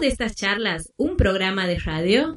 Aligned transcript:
de 0.00 0.08
estas 0.08 0.36
charlas 0.36 0.92
un 0.96 1.16
programa 1.16 1.66
de 1.66 1.78
radio? 1.80 2.32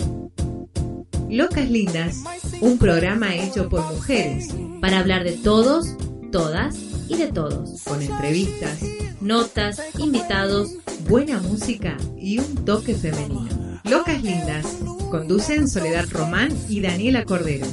Locas 1.29 1.69
Lindas, 1.69 2.23
un 2.59 2.79
programa 2.79 3.35
hecho 3.35 3.69
por 3.69 3.81
mujeres 3.93 4.49
para 4.79 4.99
hablar 4.99 5.23
de 5.23 5.33
todos, 5.33 5.95
todas 6.31 6.75
y 7.07 7.17
de 7.17 7.27
todos. 7.27 7.83
Con 7.83 8.01
entrevistas, 8.01 8.79
notas, 9.21 9.81
invitados, 9.99 10.75
buena 11.07 11.39
música 11.39 11.97
y 12.17 12.39
un 12.39 12.65
toque 12.65 12.95
femenino. 12.95 13.79
Locas 13.83 14.23
Lindas, 14.23 14.65
conducen 15.11 15.67
Soledad 15.67 16.05
Román 16.09 16.49
y 16.67 16.81
Daniela 16.81 17.25
Cordero. 17.25 17.67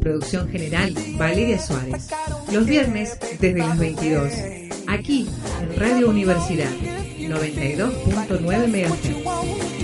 Producción 0.00 0.48
general, 0.48 0.94
Valeria 1.18 1.58
Suárez. 1.58 2.08
Los 2.50 2.64
viernes 2.64 3.18
desde 3.40 3.58
las 3.58 3.78
22. 3.78 4.32
Aquí, 4.86 5.28
en 5.60 5.78
Radio 5.78 6.08
Universidad, 6.08 6.70
92.9 7.28 8.68
MHz. 8.68 9.83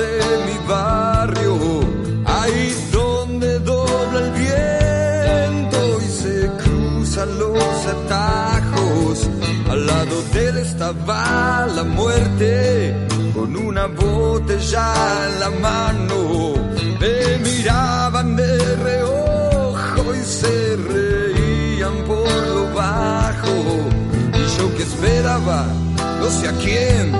De 0.00 0.20
mi 0.46 0.68
barrio, 0.68 1.80
ahí 2.24 2.74
donde 2.92 3.58
dobla 3.60 4.18
el 4.18 4.30
viento 4.32 6.00
y 6.00 6.08
se 6.22 6.50
cruzan 6.62 7.38
los 7.38 7.86
atajos. 7.96 9.28
Al 9.70 9.86
lado 9.86 10.22
de 10.32 10.48
él 10.48 10.58
estaba 10.58 11.66
la 11.74 11.84
muerte 11.84 12.94
con 13.34 13.56
una 13.56 13.86
botella 13.86 14.94
en 15.26 15.40
la 15.40 15.50
mano. 15.50 16.54
Me 17.00 17.38
miraban 17.38 18.36
de 18.36 18.76
reojo 18.76 20.14
y 20.14 20.24
se 20.24 20.76
reían 20.76 21.96
por 22.06 22.46
lo 22.54 22.74
bajo 22.74 23.92
que 24.76 24.82
esperaba, 24.82 25.66
no 26.20 26.30
sé 26.30 26.48
a 26.48 26.52
quién, 26.52 27.12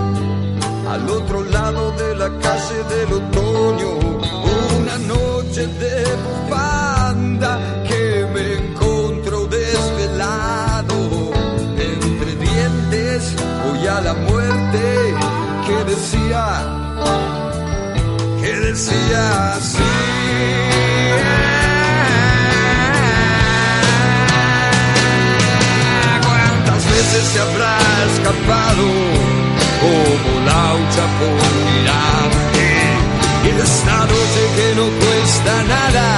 al 0.93 1.09
otro 1.09 1.43
lado 1.45 1.91
de 1.93 2.15
la 2.15 2.29
calle 2.29 2.79
del 2.95 3.13
otoño, 3.15 3.91
una 4.79 4.99
noche 4.99 5.67
de 5.67 6.05
bufanda 6.25 7.83
que 7.89 8.27
me 8.35 8.45
encontró 8.59 9.47
desvelado, 9.47 11.33
entre 11.79 12.37
dientes, 12.37 13.35
voy 13.65 13.87
a 13.87 14.01
la 14.03 14.13
muerte, 14.13 15.15
que 15.67 15.85
decía, 15.93 16.47
que 18.43 18.53
decía 18.69 19.55
así. 19.55 19.83
se 27.33 27.41
habrá 27.41 27.79
escapado 28.11 29.22
laucha 30.51 31.05
por 31.19 31.41
mirarte. 31.67 32.69
Y 33.45 33.49
esta 33.61 33.97
noche 34.13 34.41
que 34.57 34.69
no 34.79 34.87
cuesta 35.03 35.53
nada, 35.75 36.09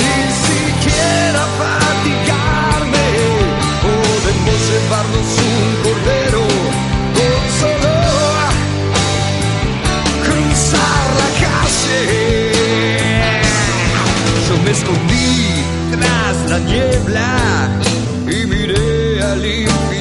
ni 0.00 0.18
siquiera 0.46 1.42
fatigarme, 1.60 3.08
podemos 3.86 4.58
llevarnos 4.70 5.30
un 5.50 5.66
cordero 5.84 6.44
con 7.16 7.40
solo 7.60 7.94
cruzar 10.26 11.06
la 11.20 11.30
calle. 11.44 12.00
Yo 14.48 14.54
me 14.64 14.70
escondí 14.70 15.32
tras 15.92 16.36
la 16.50 16.58
niebla 16.70 17.30
y 18.28 18.46
miré 18.46 19.22
al 19.22 19.44
ese 19.44 19.91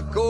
no 0.00 0.06
esperaba 0.06 0.27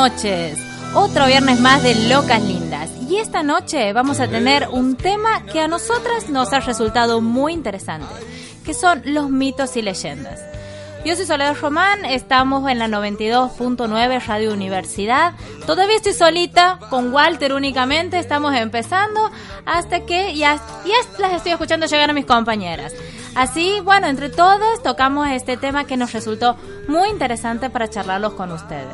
noches. 0.00 0.58
Otro 0.94 1.26
viernes 1.26 1.60
más 1.60 1.82
de 1.82 1.94
Locas 2.08 2.40
Lindas. 2.42 2.88
Y 3.06 3.16
esta 3.16 3.42
noche 3.42 3.92
vamos 3.92 4.18
a 4.18 4.28
tener 4.28 4.66
un 4.70 4.96
tema 4.96 5.44
que 5.44 5.60
a 5.60 5.68
nosotras 5.68 6.30
nos 6.30 6.54
ha 6.54 6.60
resultado 6.60 7.20
muy 7.20 7.52
interesante, 7.52 8.06
que 8.64 8.72
son 8.72 9.02
los 9.04 9.28
mitos 9.28 9.76
y 9.76 9.82
leyendas. 9.82 10.40
Yo 11.04 11.16
soy 11.16 11.26
Soledad 11.26 11.54
Román, 11.60 12.06
estamos 12.06 12.66
en 12.70 12.78
la 12.78 12.88
92.9 12.88 14.24
Radio 14.26 14.54
Universidad. 14.54 15.34
Todavía 15.66 15.96
estoy 15.96 16.14
solita, 16.14 16.78
con 16.88 17.12
Walter 17.12 17.52
únicamente, 17.52 18.18
estamos 18.18 18.54
empezando 18.54 19.30
hasta 19.66 20.06
que 20.06 20.34
ya, 20.34 20.56
ya 20.86 20.94
las 21.18 21.34
estoy 21.34 21.52
escuchando 21.52 21.84
llegar 21.84 22.08
a 22.08 22.14
mis 22.14 22.24
compañeras. 22.24 22.94
Así, 23.34 23.80
bueno, 23.84 24.08
entre 24.08 24.28
todos 24.28 24.82
tocamos 24.82 25.28
este 25.28 25.56
tema 25.56 25.84
que 25.84 25.96
nos 25.96 26.12
resultó 26.12 26.56
muy 26.88 27.08
interesante 27.08 27.70
para 27.70 27.88
charlarlos 27.88 28.34
con 28.34 28.50
ustedes. 28.50 28.88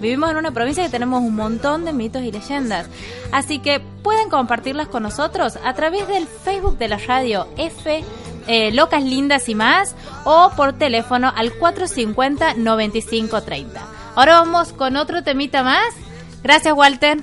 Vivimos 0.00 0.30
en 0.30 0.38
una 0.38 0.50
provincia 0.50 0.84
que 0.84 0.90
tenemos 0.90 1.22
un 1.22 1.34
montón 1.34 1.84
de 1.84 1.92
mitos 1.92 2.22
y 2.22 2.32
leyendas, 2.32 2.88
así 3.32 3.58
que 3.58 3.80
pueden 4.02 4.30
compartirlas 4.30 4.88
con 4.88 5.02
nosotros 5.02 5.58
a 5.62 5.74
través 5.74 6.08
del 6.08 6.26
Facebook 6.26 6.78
de 6.78 6.88
la 6.88 6.96
radio 6.96 7.46
F 7.56 8.02
eh, 8.46 8.72
Locas 8.72 9.04
Lindas 9.04 9.48
y 9.48 9.54
más 9.54 9.94
o 10.24 10.50
por 10.56 10.72
teléfono 10.72 11.32
al 11.34 11.52
450-9530. 11.52 13.66
Ahora 14.14 14.40
vamos 14.40 14.72
con 14.72 14.96
otro 14.96 15.22
temita 15.22 15.62
más. 15.62 15.94
Gracias, 16.42 16.74
Walter. 16.74 17.22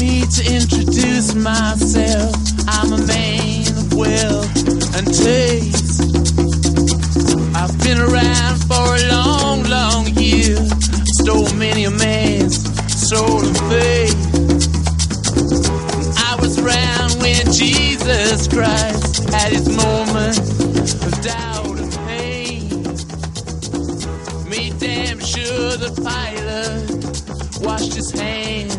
Me 0.00 0.22
to 0.26 0.42
introduce 0.52 1.34
myself. 1.34 2.34
I'm 2.66 2.92
a 2.92 3.06
man 3.06 3.68
of 3.78 3.94
wealth 3.94 4.96
and 4.96 5.06
taste. 5.06 6.00
I've 7.54 7.78
been 7.82 8.00
around 8.00 8.56
for 8.64 8.96
a 8.96 9.08
long, 9.10 9.62
long 9.64 10.06
year. 10.16 10.56
Stole 11.20 11.52
many 11.54 11.84
a 11.84 11.90
man's 11.90 12.56
soul 13.08 13.44
and 13.44 13.58
faith. 13.70 14.18
I 16.18 16.36
was 16.40 16.58
around 16.58 17.20
when 17.22 17.52
Jesus 17.52 18.48
Christ 18.48 19.30
had 19.30 19.52
his 19.52 19.68
moment 19.68 20.38
of 21.06 21.22
doubt 21.22 21.78
and 21.78 21.92
pain. 22.08 22.68
Made 24.48 24.78
damn 24.80 25.20
sure 25.20 25.76
the 25.76 25.92
pilot 26.02 27.64
washed 27.64 27.94
his 27.94 28.10
hands 28.10 28.73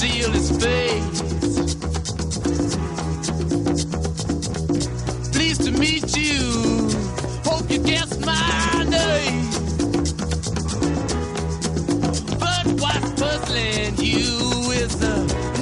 sealed 0.00 0.32
his 0.32 0.50
face. 0.52 1.20
Pleased 5.30 5.62
to 5.66 5.72
meet 5.72 6.16
you. 6.16 6.38
Hope 7.44 7.70
you 7.70 7.80
guessed 7.80 8.20
my 8.24 8.86
name. 8.88 9.44
But 12.44 12.64
what's 12.80 13.10
puzzling 13.20 13.94
you 13.98 14.70
is 14.80 14.92
the 15.04 15.16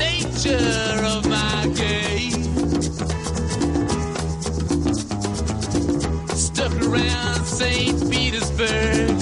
nature 0.06 1.05
of 1.14 1.26
my 1.37 1.67
game. 1.82 2.44
Stuck 6.46 6.75
around 6.87 7.44
St. 7.44 8.08
Petersburg 8.08 9.17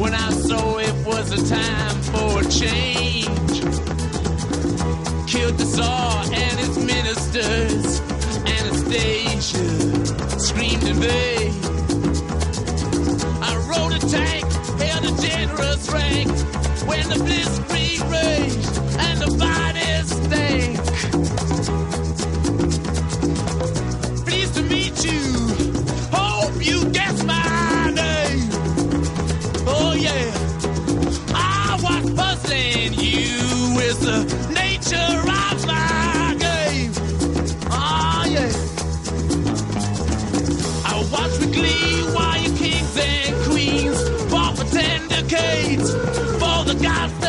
when 0.00 0.14
I 0.14 0.30
saw 0.30 0.78
it 0.78 1.06
was 1.06 1.30
a 1.38 1.42
time 1.56 1.96
for 2.12 2.40
a 2.40 2.44
change. 2.50 3.51
Killed 5.42 5.58
the 5.58 5.64
Tsar 5.64 6.22
and 6.32 6.56
his 6.60 6.78
ministers. 6.78 8.00
Anastasia 8.46 10.38
screamed 10.38 10.84
in 10.84 11.00
vain. 11.00 11.52
I 13.42 13.56
rode 13.68 13.92
a 13.92 13.98
tank, 14.06 14.44
held 14.78 15.04
a 15.04 15.20
generous 15.20 15.90
rank 15.90 16.28
when 16.86 17.08
the 17.08 17.16
blitzkrieg 17.24 17.81
God. 46.82 47.21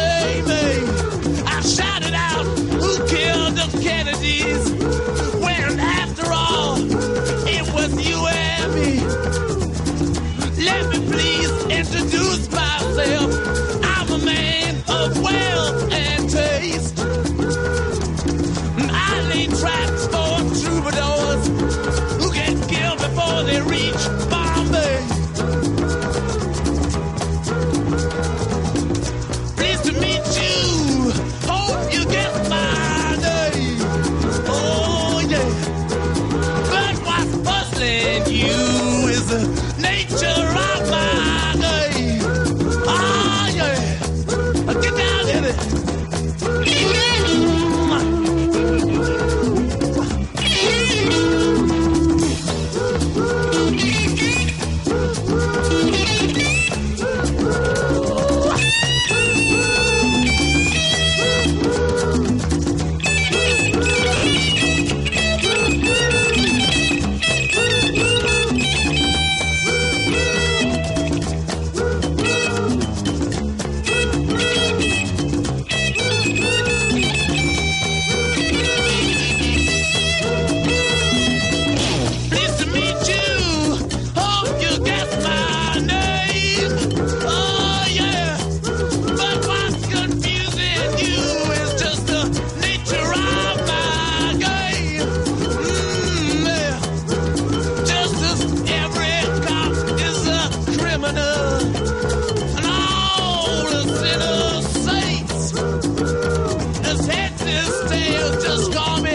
It's. 108.69 109.12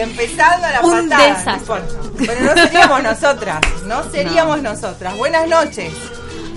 Así, 0.00 0.10
empezando 0.10 0.66
la 0.68 0.80
Un 0.80 1.08
patada. 1.08 1.28
desastre. 1.38 1.74
no. 1.76 2.26
Pero 2.26 2.40
no 2.40 2.54
seríamos 2.62 3.02
nosotras, 3.02 3.60
no 3.84 4.10
seríamos 4.10 4.62
nosotras. 4.62 5.16
Buenas 5.16 5.48
noches. 5.48 5.92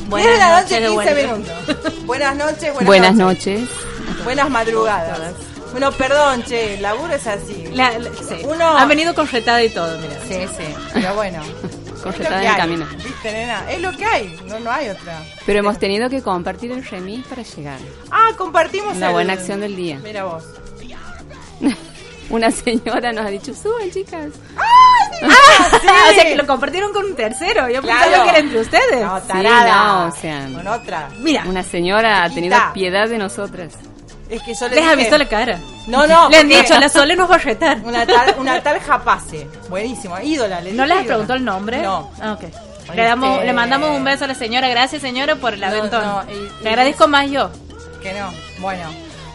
Buenas 0.07 0.27
10 0.27 0.39
de 0.39 0.45
la 0.45 0.61
noche, 0.61 0.81
noches 0.81 0.81
de 0.81 0.87
15 0.89 0.93
vuelta. 1.25 1.53
minutos. 1.61 2.05
Buenas 2.05 2.35
noches, 2.35 2.61
buenas, 2.73 2.85
Buenas 2.85 3.15
noches. 3.15 3.59
noches. 3.61 4.23
Buenas 4.23 4.49
madrugadas. 4.49 5.19
Bueno, 5.71 5.91
perdón, 5.91 6.43
che, 6.43 6.73
el 6.75 6.81
laburo 6.81 7.13
es 7.13 7.27
así. 7.27 7.67
La- 7.73 7.97
la- 7.99 8.09
sí. 8.09 8.41
Uno- 8.43 8.75
Han 8.75 8.87
venido 8.87 9.13
con 9.13 9.27
retada 9.27 9.61
y 9.63 9.69
todo, 9.69 9.97
mira. 9.99 10.15
Sí, 10.27 10.47
sí, 10.57 10.63
pero 10.95 11.13
bueno. 11.13 11.43
Con 12.01 12.11
es 12.13 12.17
lo 12.19 12.23
retada 12.23 12.41
que 12.41 12.47
en 12.47 12.55
camino. 12.55 12.87
¿Viste, 13.03 13.31
nena? 13.31 13.71
Es 13.71 13.79
lo 13.79 13.91
que 13.91 14.03
hay, 14.03 14.39
no, 14.47 14.59
no 14.59 14.71
hay 14.71 14.89
otra. 14.89 15.21
Pero 15.45 15.59
hemos 15.59 15.77
tenido 15.77 16.09
que 16.09 16.23
compartir 16.23 16.71
el 16.71 16.83
remis 16.83 17.23
para 17.27 17.43
llegar. 17.43 17.77
Ah, 18.09 18.29
compartimos 18.35 18.97
La 18.97 19.07
el- 19.07 19.13
buena 19.13 19.33
acción 19.33 19.61
del 19.61 19.75
día. 19.75 19.99
Mira 20.03 20.23
vos. 20.23 20.43
Una 22.29 22.51
señora 22.51 23.11
nos 23.11 23.25
ha 23.25 23.29
dicho, 23.29 23.53
suban 23.53 23.89
chicas. 23.91 24.27
Ah, 25.21 26.07
o 26.11 26.13
sea 26.13 26.23
que 26.23 26.35
lo 26.37 26.47
compartieron 26.47 26.93
con 26.93 27.03
un 27.05 27.13
tercero. 27.15 27.67
Yo 27.69 27.81
Claro. 27.81 27.99
pensaba 28.05 28.23
que 28.23 28.29
era 28.29 28.39
entre 28.39 28.59
ustedes. 28.61 29.01
No, 29.01 29.19
Sí, 29.19 29.27
tarada. 29.27 29.83
no, 29.83 30.05
o 30.07 30.11
sea, 30.11 30.47
Con 30.55 30.67
otra. 30.67 31.09
Mira, 31.19 31.43
Una 31.45 31.61
señora 31.63 32.23
ha 32.23 32.29
tenido 32.29 32.57
piedad 32.73 33.09
de 33.09 33.17
nosotras. 33.17 33.73
Es 34.29 34.41
que 34.43 34.53
yo 34.53 34.67
le 34.69 34.75
les 34.75 34.85
ha 34.85 34.91
dije- 34.91 34.95
visto 34.97 35.17
la 35.17 35.27
cara. 35.27 35.59
No, 35.87 36.07
no. 36.07 36.29
Le 36.29 36.37
han 36.37 36.47
dicho, 36.47 36.79
la 36.79 36.87
Sole 36.87 37.15
nos 37.17 37.29
va 37.29 37.35
a 37.35 37.39
retar. 37.39 37.79
Una 37.83 38.05
tal, 38.05 38.35
una 38.37 38.61
tal 38.61 38.79
Japase. 38.79 39.47
Buenísimo. 39.69 40.17
Ídola. 40.19 40.61
Le 40.61 40.71
¿No 40.71 40.85
les 40.85 41.03
preguntado 41.05 41.33
el 41.37 41.43
nombre? 41.43 41.81
No. 41.81 42.09
Ah, 42.21 42.33
ok. 42.33 42.43
Le, 42.95 43.03
damos, 43.03 43.33
Este- 43.35 43.45
le 43.47 43.53
mandamos 43.53 43.89
un 43.89 44.03
beso 44.03 44.23
a 44.23 44.27
la 44.27 44.35
señora. 44.35 44.69
Gracias, 44.69 45.01
señora, 45.01 45.35
por 45.35 45.53
el 45.55 45.59
No, 45.61 45.67
aventón. 45.67 46.01
no, 46.05 46.23
y- 46.31 46.63
Le 46.63 46.63
y- 46.63 46.67
agradezco 46.69 47.07
más 47.09 47.29
yo. 47.29 47.49
Que 48.01 48.13
no. 48.13 48.31
Bueno. 48.59 48.83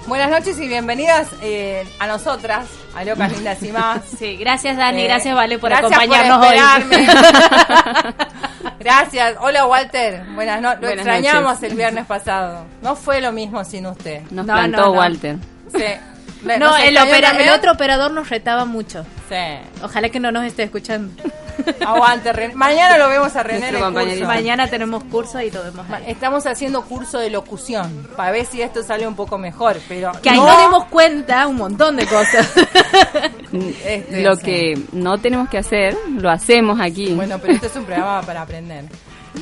Buenas 0.06 0.28
noches 0.30 0.58
y 0.60 0.68
bienvenidas 0.68 1.28
eh, 1.40 1.86
a 1.98 2.06
nosotras, 2.06 2.66
a 2.94 3.04
Locas 3.04 3.32
Lindas 3.32 3.62
y 3.62 3.72
más. 3.72 4.02
Sí, 4.18 4.36
gracias, 4.36 4.76
Dani. 4.76 5.00
Eh, 5.02 5.04
gracias, 5.04 5.34
Vale, 5.34 5.58
por 5.58 5.70
gracias 5.70 5.92
acompañarnos 5.92 6.46
hoy. 6.46 6.58
gracias. 8.80 9.36
Hola, 9.40 9.66
Walter. 9.66 10.22
Buenas 10.34 10.60
noches. 10.60 10.80
Lo 10.82 10.88
Buenas 10.88 11.06
extrañamos 11.06 11.54
noches. 11.54 11.70
el 11.70 11.76
viernes 11.76 12.04
pasado. 12.06 12.66
No 12.82 12.96
fue 12.96 13.20
lo 13.22 13.32
mismo 13.32 13.64
sin 13.64 13.86
usted. 13.86 14.20
Nos 14.30 14.44
No, 14.46 14.52
plantó 14.54 14.76
no, 14.78 14.84
no. 14.86 14.92
Walter. 14.92 15.36
Sí. 15.74 15.84
No, 16.42 16.58
¿nos 16.58 16.78
el, 16.80 16.98
opera- 16.98 17.30
el 17.42 17.48
otro 17.48 17.72
operador 17.72 18.10
nos 18.10 18.28
retaba 18.28 18.66
mucho. 18.66 19.06
Sí. 19.30 19.36
Ojalá 19.82 20.10
que 20.10 20.20
no 20.20 20.30
nos 20.30 20.44
esté 20.44 20.64
escuchando. 20.64 21.10
Aguante, 21.86 22.32
René. 22.32 22.54
Mañana 22.54 22.98
lo 22.98 23.08
vemos 23.08 23.34
a 23.36 23.42
René 23.42 23.56
en 23.56 23.60
Nuestro 23.60 23.78
el 23.78 23.84
compañerito. 23.84 24.26
curso. 24.26 24.34
Mañana 24.34 24.66
tenemos 24.68 25.04
curso 25.04 25.40
y 25.40 25.50
lo 25.50 25.62
vemos 25.64 25.86
ahí. 25.90 26.04
Estamos 26.08 26.46
haciendo 26.46 26.82
curso 26.82 27.18
de 27.18 27.30
locución 27.30 28.08
para 28.16 28.30
ver 28.32 28.46
si 28.46 28.62
esto 28.62 28.82
sale 28.82 29.06
un 29.06 29.14
poco 29.16 29.38
mejor, 29.38 29.76
pero 29.88 30.12
Que 30.22 30.30
ahí 30.30 30.38
no, 30.38 30.46
nos 30.46 30.58
dimos 30.60 30.84
cuenta 30.86 31.46
un 31.46 31.56
montón 31.56 31.96
de 31.96 32.06
cosas. 32.06 32.50
Este, 33.84 34.20
Lo 34.22 34.34
sí. 34.34 34.42
que 34.42 34.78
no 34.92 35.16
tenemos 35.18 35.48
que 35.48 35.58
hacer, 35.58 35.96
lo 36.16 36.28
hacemos 36.28 36.80
aquí. 36.80 37.12
Bueno, 37.14 37.38
pero 37.38 37.52
esto 37.52 37.66
es 37.66 37.76
un 37.76 37.84
programa 37.84 38.20
para 38.22 38.42
aprender. 38.42 38.84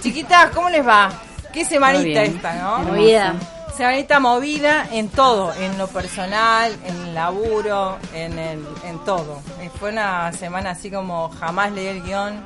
Chiquitas, 0.03 0.51
¿cómo 0.51 0.69
les 0.69 0.87
va? 0.87 1.11
Qué 1.51 1.65
semanita 1.65 2.23
esta, 2.23 2.55
¿no? 2.57 2.79
Hermoso. 2.95 3.62
Movida. 3.83 3.91
Semanita 3.91 4.21
movida 4.21 4.87
en 4.93 5.09
todo, 5.09 5.53
en 5.55 5.77
lo 5.79 5.87
personal, 5.89 6.73
en 6.87 6.97
el 7.09 7.15
laburo, 7.15 7.99
en, 8.15 8.39
el, 8.39 8.65
en 8.87 8.99
todo. 9.05 9.41
Y 9.65 9.69
fue 9.79 9.91
una 9.91 10.33
semana 10.33 10.71
así 10.71 10.91
como 10.91 11.29
jamás 11.31 11.73
leí 11.73 11.87
el 11.89 12.03
guion, 12.03 12.41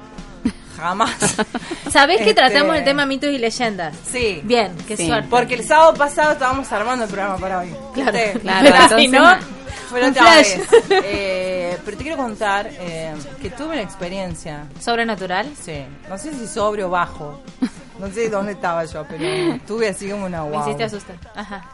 jamás. 0.77 1.11
¿Sabés 1.91 2.19
que 2.19 2.31
Este- 2.31 2.35
tratamos 2.35 2.77
el 2.77 2.85
tema 2.85 3.05
mitos 3.07 3.31
y 3.31 3.39
leyendas? 3.39 3.95
Sí. 4.11 4.41
Bien, 4.45 4.75
qué 4.89 4.97
Sí. 4.97 5.07
suerte. 5.07 5.29
Porque 5.29 5.55
el 5.55 5.65
sábado 5.65 5.95
pasado 5.95 6.33
estábamos 6.33 6.71
armando 6.73 7.05
el 7.05 7.11
programa 7.11 7.37
para 7.39 7.59
hoy. 7.59 7.75
Claro, 7.95 8.13
¿Viste? 8.13 8.41
claro, 8.41 8.69
Fue 8.69 8.71
la- 8.71 8.85
entonces- 8.85 8.99
Si 8.99 9.09
no, 9.09 10.23
flash. 10.25 10.57
vez. 10.57 11.03
Eh, 11.05 11.79
pero 11.85 11.97
te 11.97 12.03
quiero 12.03 12.17
contar 12.19 12.69
eh, 12.73 13.15
que 13.41 13.51
tuve 13.51 13.69
una 13.69 13.83
experiencia. 13.83 14.67
¿Sobrenatural? 14.81 15.49
Sí. 15.63 15.85
No 16.09 16.19
sé 16.19 16.33
si 16.33 16.47
sobre 16.49 16.83
o 16.83 16.91
bajo. 16.91 17.41
No 17.99 18.09
sé 18.09 18.29
dónde 18.29 18.53
estaba 18.53 18.85
yo, 18.85 19.05
pero 19.09 19.59
tuve 19.67 19.89
así 19.89 20.11
como 20.11 20.27
una 20.27 20.43
Me 20.45 20.51
wow. 20.51 20.61
hiciste 20.63 20.85
asustar. 20.85 21.17
Ajá. 21.35 21.65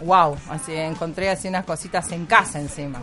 Wow. 0.00 0.36
Así 0.50 0.72
encontré 0.74 1.30
así 1.30 1.48
unas 1.48 1.64
cositas 1.64 2.10
en 2.12 2.26
casa 2.26 2.60
encima. 2.60 2.98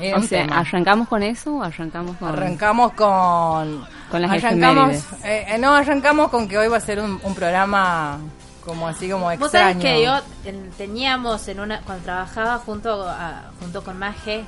Era 0.00 0.16
o 0.16 0.20
un 0.20 0.26
sea, 0.28 0.42
tema. 0.46 0.58
¿arrancamos 0.60 1.08
con 1.08 1.22
eso 1.22 1.56
o 1.56 1.62
arrancamos 1.62 2.16
con...? 2.16 2.28
Arrancamos 2.28 2.92
con. 2.94 3.86
Con 4.10 4.22
las 4.22 4.30
arrancamos, 4.30 4.96
eh, 5.24 5.46
eh, 5.48 5.58
no, 5.58 5.74
arrancamos 5.74 6.28
con 6.30 6.46
que 6.48 6.58
hoy 6.58 6.68
va 6.68 6.76
a 6.76 6.80
ser 6.80 7.00
un, 7.00 7.18
un 7.22 7.34
programa 7.34 8.18
como 8.64 8.86
así 8.86 9.08
como 9.10 9.30
extraño. 9.30 9.40
Vos 9.40 9.50
sabés 9.50 9.76
que 9.78 10.04
yo 10.04 10.18
en- 10.44 10.70
teníamos 10.72 11.48
en 11.48 11.60
una 11.60 11.80
cuando 11.80 12.04
trabajaba 12.04 12.58
junto 12.58 13.08
a- 13.08 13.50
junto 13.58 13.82
con 13.82 13.98
Maje, 13.98 14.44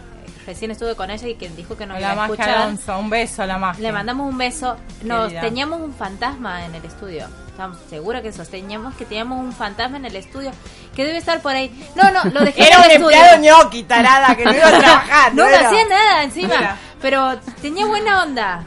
recién 0.46 0.70
estuve 0.70 0.94
con 0.96 1.10
ella 1.10 1.28
y 1.28 1.34
que 1.34 1.48
dijo 1.50 1.76
que 1.76 1.86
nos 1.86 1.98
iba 1.98 2.08
la 2.08 2.12
a 2.12 2.16
magia 2.16 2.34
escuchar. 2.34 2.58
Alonso, 2.62 2.98
un 2.98 3.10
beso 3.10 3.42
a 3.42 3.46
la 3.46 3.58
magia. 3.58 3.82
Le 3.82 3.92
mandamos 3.92 4.28
un 4.28 4.38
beso. 4.38 4.76
Nos 5.02 5.24
Querida. 5.28 5.40
teníamos 5.40 5.80
un 5.80 5.94
fantasma 5.94 6.64
en 6.64 6.74
el 6.74 6.84
estudio. 6.84 7.26
Estamos 7.48 7.78
seguros 7.88 8.20
que 8.22 8.32
sosteníamos 8.32 8.94
que 8.96 9.04
teníamos 9.04 9.38
un 9.38 9.52
fantasma 9.52 9.96
en 9.98 10.06
el 10.06 10.16
estudio 10.16 10.50
que 10.96 11.04
debe 11.04 11.18
estar 11.18 11.40
por 11.40 11.52
ahí. 11.54 11.70
No, 11.94 12.10
no, 12.10 12.24
lo 12.24 12.40
dejé 12.44 12.66
Era 12.66 12.76
en 12.76 12.80
un 12.80 12.84
el 12.86 12.90
estudio. 12.96 13.16
empleado 13.16 13.42
ñoqui, 13.62 13.82
tarada, 13.84 14.34
que 14.34 14.44
no 14.44 14.52
iba 14.54 14.68
a 14.68 14.78
trabajar. 14.80 15.34
No, 15.34 15.48
no 15.48 15.54
hacía 15.56 15.84
nada 15.88 16.22
encima, 16.24 16.56
Mira. 16.56 16.76
pero 17.00 17.38
tenía 17.62 17.86
buena 17.86 18.22
onda. 18.24 18.64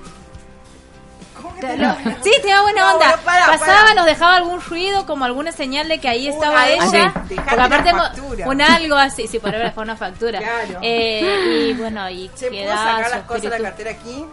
¿Cómo 1.59 1.61
que 1.61 1.67
Te- 1.67 1.67
tenía 1.73 1.87
no, 1.87 1.93
buena- 1.95 2.23
sí, 2.23 2.31
tenía 2.41 2.61
buena 2.61 2.81
No, 2.87 2.93
onda. 2.93 3.05
bueno, 3.07 3.21
para, 3.25 3.45
Pasaba, 3.47 3.81
para. 3.81 3.93
nos 3.95 4.05
dejaba 4.05 4.35
algún 4.35 4.61
ruido, 4.61 5.05
como 5.05 5.25
alguna 5.25 5.51
señal 5.51 5.87
de 5.87 5.99
que 5.99 6.07
ahí 6.09 6.27
estaba 6.27 6.63
Una- 6.63 6.67
ella. 6.69 7.13
Sí. 7.27 7.35
Porque 7.35 7.61
aparte 7.61 7.89
una 7.93 7.93
mo- 7.93 8.03
factura. 8.03 8.47
un 8.49 8.61
algo 8.61 8.95
así, 8.95 9.27
sí, 9.27 9.39
por 9.39 9.49
haber 9.49 9.63
dejado 9.67 9.81
una 9.81 9.95
factura. 9.97 10.39
Claro. 10.39 10.79
Eh, 10.81 11.69
y 11.69 11.73
bueno, 11.73 12.09
y 12.09 12.29
Che, 12.35 12.47
¿puedo 12.49 12.51
quedaba 12.63 12.95
sacar 12.97 13.11
las 13.11 13.23
cosas 13.25 13.41
de 13.43 13.49
la 13.49 13.69
cartera 13.69 13.91
aquí? 13.91 14.25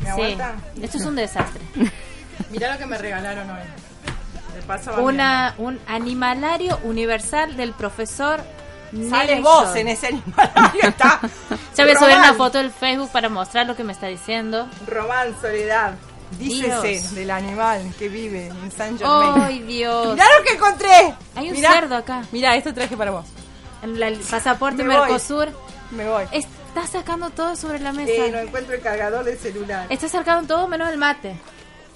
¿Me 0.00 0.06
Sí, 0.06 0.10
aguanta? 0.10 0.54
esto 0.82 0.98
es 0.98 1.04
un 1.04 1.14
desastre. 1.16 1.60
Mirá 2.50 2.72
lo 2.72 2.78
que 2.78 2.86
me 2.86 2.98
regalaron 2.98 3.48
hoy. 3.50 3.62
De 4.54 4.62
paso 4.62 4.92
va 4.92 4.98
Una, 5.00 5.54
un 5.58 5.80
animalario 5.88 6.78
universal 6.84 7.56
del 7.56 7.72
profesor. 7.72 8.40
Sales 8.92 9.36
Nelson. 9.36 9.42
vos 9.42 9.74
en 9.76 9.88
ese 9.88 10.08
animalario, 10.08 10.82
está. 10.82 11.18
Ya 11.74 11.84
voy 11.84 11.94
a 11.94 11.98
subir 11.98 12.14
una 12.16 12.34
foto 12.34 12.58
del 12.58 12.70
Facebook 12.70 13.10
para 13.10 13.30
mostrar 13.30 13.66
lo 13.66 13.74
que 13.74 13.84
me 13.84 13.92
está 13.94 14.06
diciendo. 14.08 14.68
Román, 14.86 15.34
Soledad. 15.40 15.94
Dícese 16.38 16.88
Dios. 16.88 17.14
del 17.14 17.30
animal 17.30 17.82
que 17.98 18.08
vive 18.08 18.46
en 18.48 18.70
San 18.72 18.98
Germain. 18.98 19.42
¡Ay, 19.42 19.58
Dios! 19.62 20.12
Mirá 20.14 20.24
lo 20.38 20.44
que 20.44 20.54
encontré. 20.54 21.14
Hay 21.34 21.48
un 21.50 21.52
Mirá. 21.56 21.72
cerdo 21.72 21.96
acá. 21.96 22.22
Mirá, 22.32 22.56
esto 22.56 22.72
traje 22.74 22.96
para 22.96 23.10
vos. 23.10 23.26
El 23.82 24.18
pasaporte 24.30 24.82
Me 24.84 24.96
voy. 24.96 25.06
Mercosur. 25.06 25.48
Me 25.90 26.08
voy. 26.08 26.24
Está 26.32 26.86
sacando 26.86 27.30
todo 27.30 27.54
sobre 27.56 27.78
la 27.80 27.92
mesa. 27.92 28.12
Eh, 28.12 28.30
no 28.30 28.38
encuentro 28.38 28.74
el 28.74 28.80
cargador 28.80 29.24
del 29.24 29.38
celular. 29.38 29.86
Está 29.90 30.08
sacando 30.08 30.46
todo 30.54 30.68
menos 30.68 30.88
el 30.90 30.98
mate. 30.98 31.34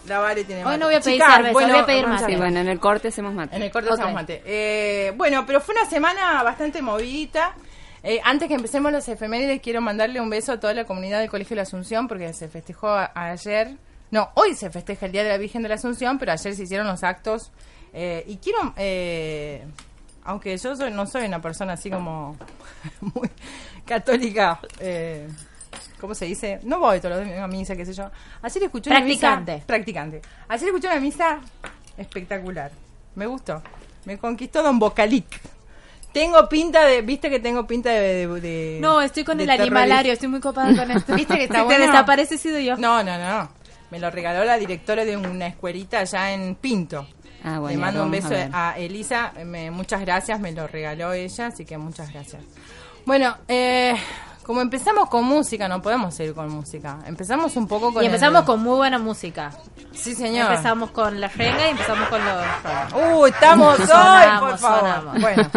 La 0.07 0.19
Vale 0.21 0.45
tiene 0.45 0.61
Hoy 0.61 0.67
mate. 0.67 0.79
no 0.79 0.87
voy 0.87 0.95
a 0.95 1.01
pedir 1.01 1.21
cerveza, 1.21 1.53
bueno, 1.53 1.73
voy 1.73 1.79
a 1.83 1.87
pedir 1.87 2.07
mate. 2.07 2.27
Sí, 2.27 2.37
bueno, 2.37 2.61
en 2.61 2.69
el 2.69 2.79
corte 2.79 3.09
hacemos 3.09 3.35
mate. 3.35 3.57
En 3.57 3.63
el 3.63 3.71
corte 3.73 3.91
hacemos 3.93 4.13
mate. 4.13 4.43
Eh, 4.45 5.13
bueno, 5.17 5.45
pero 5.47 5.61
fue 5.61 5.75
una 5.75 5.89
semana 5.89 6.43
bastante 6.45 6.81
movidita. 6.83 7.55
Eh, 8.05 8.21
antes 8.23 8.47
que 8.47 8.55
empecemos 8.55 8.93
los 8.93 9.09
efemérides, 9.09 9.61
quiero 9.61 9.81
mandarle 9.81 10.21
un 10.21 10.31
beso 10.31 10.53
a 10.53 10.61
toda 10.61 10.75
la 10.75 10.85
comunidad 10.85 11.19
del 11.19 11.29
Colegio 11.29 11.55
de 11.55 11.57
la 11.57 11.63
Asunción 11.63 12.07
porque 12.07 12.33
se 12.35 12.47
festejó 12.49 12.89
a- 12.91 13.11
ayer. 13.15 13.73
No, 14.11 14.31
hoy 14.35 14.55
se 14.55 14.71
festeja 14.71 15.07
el 15.07 15.13
Día 15.13 15.25
de 15.25 15.31
la 15.31 15.39
Virgen 15.39 15.63
de 15.63 15.69
la 15.69 15.75
Asunción, 15.77 16.19
pero 16.19 16.33
ayer 16.33 16.55
se 16.55 16.63
hicieron 16.63 16.87
los 16.87 17.03
actos. 17.03 17.51
Eh, 17.93 18.25
y 18.27 18.37
quiero, 18.37 18.73
eh, 18.77 19.65
aunque 20.25 20.57
yo 20.57 20.77
soy- 20.77 20.91
no 20.93 21.07
soy 21.07 21.25
una 21.27 21.41
persona 21.41 21.73
así 21.75 21.91
como 21.91 22.37
muy 23.01 23.31
católica, 23.85 24.61
eh, 24.81 25.29
¿cómo 26.01 26.15
se 26.15 26.27
dice? 26.27 26.61
No 26.63 26.79
voy 26.79 27.01
todos 27.01 27.17
los 27.17 27.25
días 27.27 27.41
a 27.41 27.47
misa, 27.49 27.75
qué 27.75 27.85
sé 27.87 27.93
yo. 27.95 28.11
Ayer 28.43 28.63
escuché 28.65 28.91
una 28.91 29.01
misa... 29.01 29.21
Practicante. 29.29 29.63
Practicante. 29.67 30.23
Ayer 30.49 30.69
escuché 30.69 30.87
una 30.89 31.01
misa 31.01 31.41
espectacular. 31.97 32.71
Me 33.15 33.27
gustó. 33.27 33.63
Me 34.05 34.19
conquistó 34.19 34.63
Don 34.63 34.79
Bocalic. 34.79 35.41
Tengo 36.13 36.49
pinta 36.49 36.85
de, 36.85 37.03
viste 37.03 37.29
que 37.29 37.41
tengo 37.41 37.67
pinta 37.67 37.91
de, 37.91 38.27
de- 38.27 38.41
de- 38.41 38.79
No, 38.81 39.03
estoy 39.03 39.25
con 39.25 39.39
el 39.41 39.47
terrorista. 39.47 39.79
animalario, 39.81 40.13
estoy 40.13 40.29
muy 40.29 40.41
copada 40.41 40.75
con 40.77 40.91
esto. 40.91 41.15
¿Viste 41.17 41.37
que 41.37 41.45
está 41.45 41.63
bueno? 41.65 42.27
sido 42.39 42.59
yo. 42.59 42.77
No, 42.77 43.03
no, 43.03 43.19
no. 43.19 43.49
Me 43.91 43.99
lo 44.01 44.11
regaló 44.11 44.45
la 44.45 44.59
directora 44.59 45.05
de 45.05 45.17
una 45.17 45.47
escuelita 45.47 46.01
allá 46.01 46.33
en 46.33 46.55
Pinto. 46.57 47.07
Ah, 47.45 47.59
bueno, 47.61 47.77
Le 47.77 47.77
mando 47.77 48.03
un 48.03 48.09
a 48.09 48.11
beso 48.11 48.35
a, 48.53 48.75
Elisa. 48.79 49.33
Me- 49.45 49.71
muchas 49.71 50.01
gracias, 50.01 50.41
me 50.41 50.51
lo 50.53 50.67
regaló 50.67 51.13
ella, 51.13 51.47
así 51.47 51.65
que 51.65 51.79
muchas 51.79 52.13
gracias. 52.13 52.43
Bueno, 53.05 53.37
eh, 53.47 53.95
como 54.43 54.61
empezamos 54.61 55.09
con 55.09 55.25
música, 55.25 55.69
no 55.69 55.81
podemos 55.81 56.19
ir 56.19 56.35
con 56.35 56.49
música. 56.51 56.99
Empezamos 57.07 57.55
un 57.57 57.69
poco 57.69 57.93
con. 57.93 58.03
Y 58.03 58.07
empezamos 58.07 58.41
el- 58.41 58.47
con 58.47 58.61
muy 58.63 58.77
buena 58.77 58.99
música. 58.99 59.53
Sí, 59.93 60.15
señor. 60.15 60.51
Empezamos 60.51 60.91
con 60.91 61.21
la 61.21 61.29
renga 61.29 61.69
y 61.69 61.71
empezamos 61.71 62.09
con 62.09 62.21
los... 62.25 63.15
Uh, 63.19 63.27
estamos 63.27 63.79
hoy, 63.81 63.87
Sonamos, 63.87 64.51
por 64.51 64.59
favor. 64.59 64.81
sonamos. 64.81 65.21
Bueno. 65.21 65.51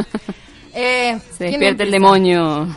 Eh, 0.74 1.20
Se 1.32 1.38
¿quién 1.40 1.52
despierta 1.60 1.84
el 1.84 1.92
demonio. 1.92 2.68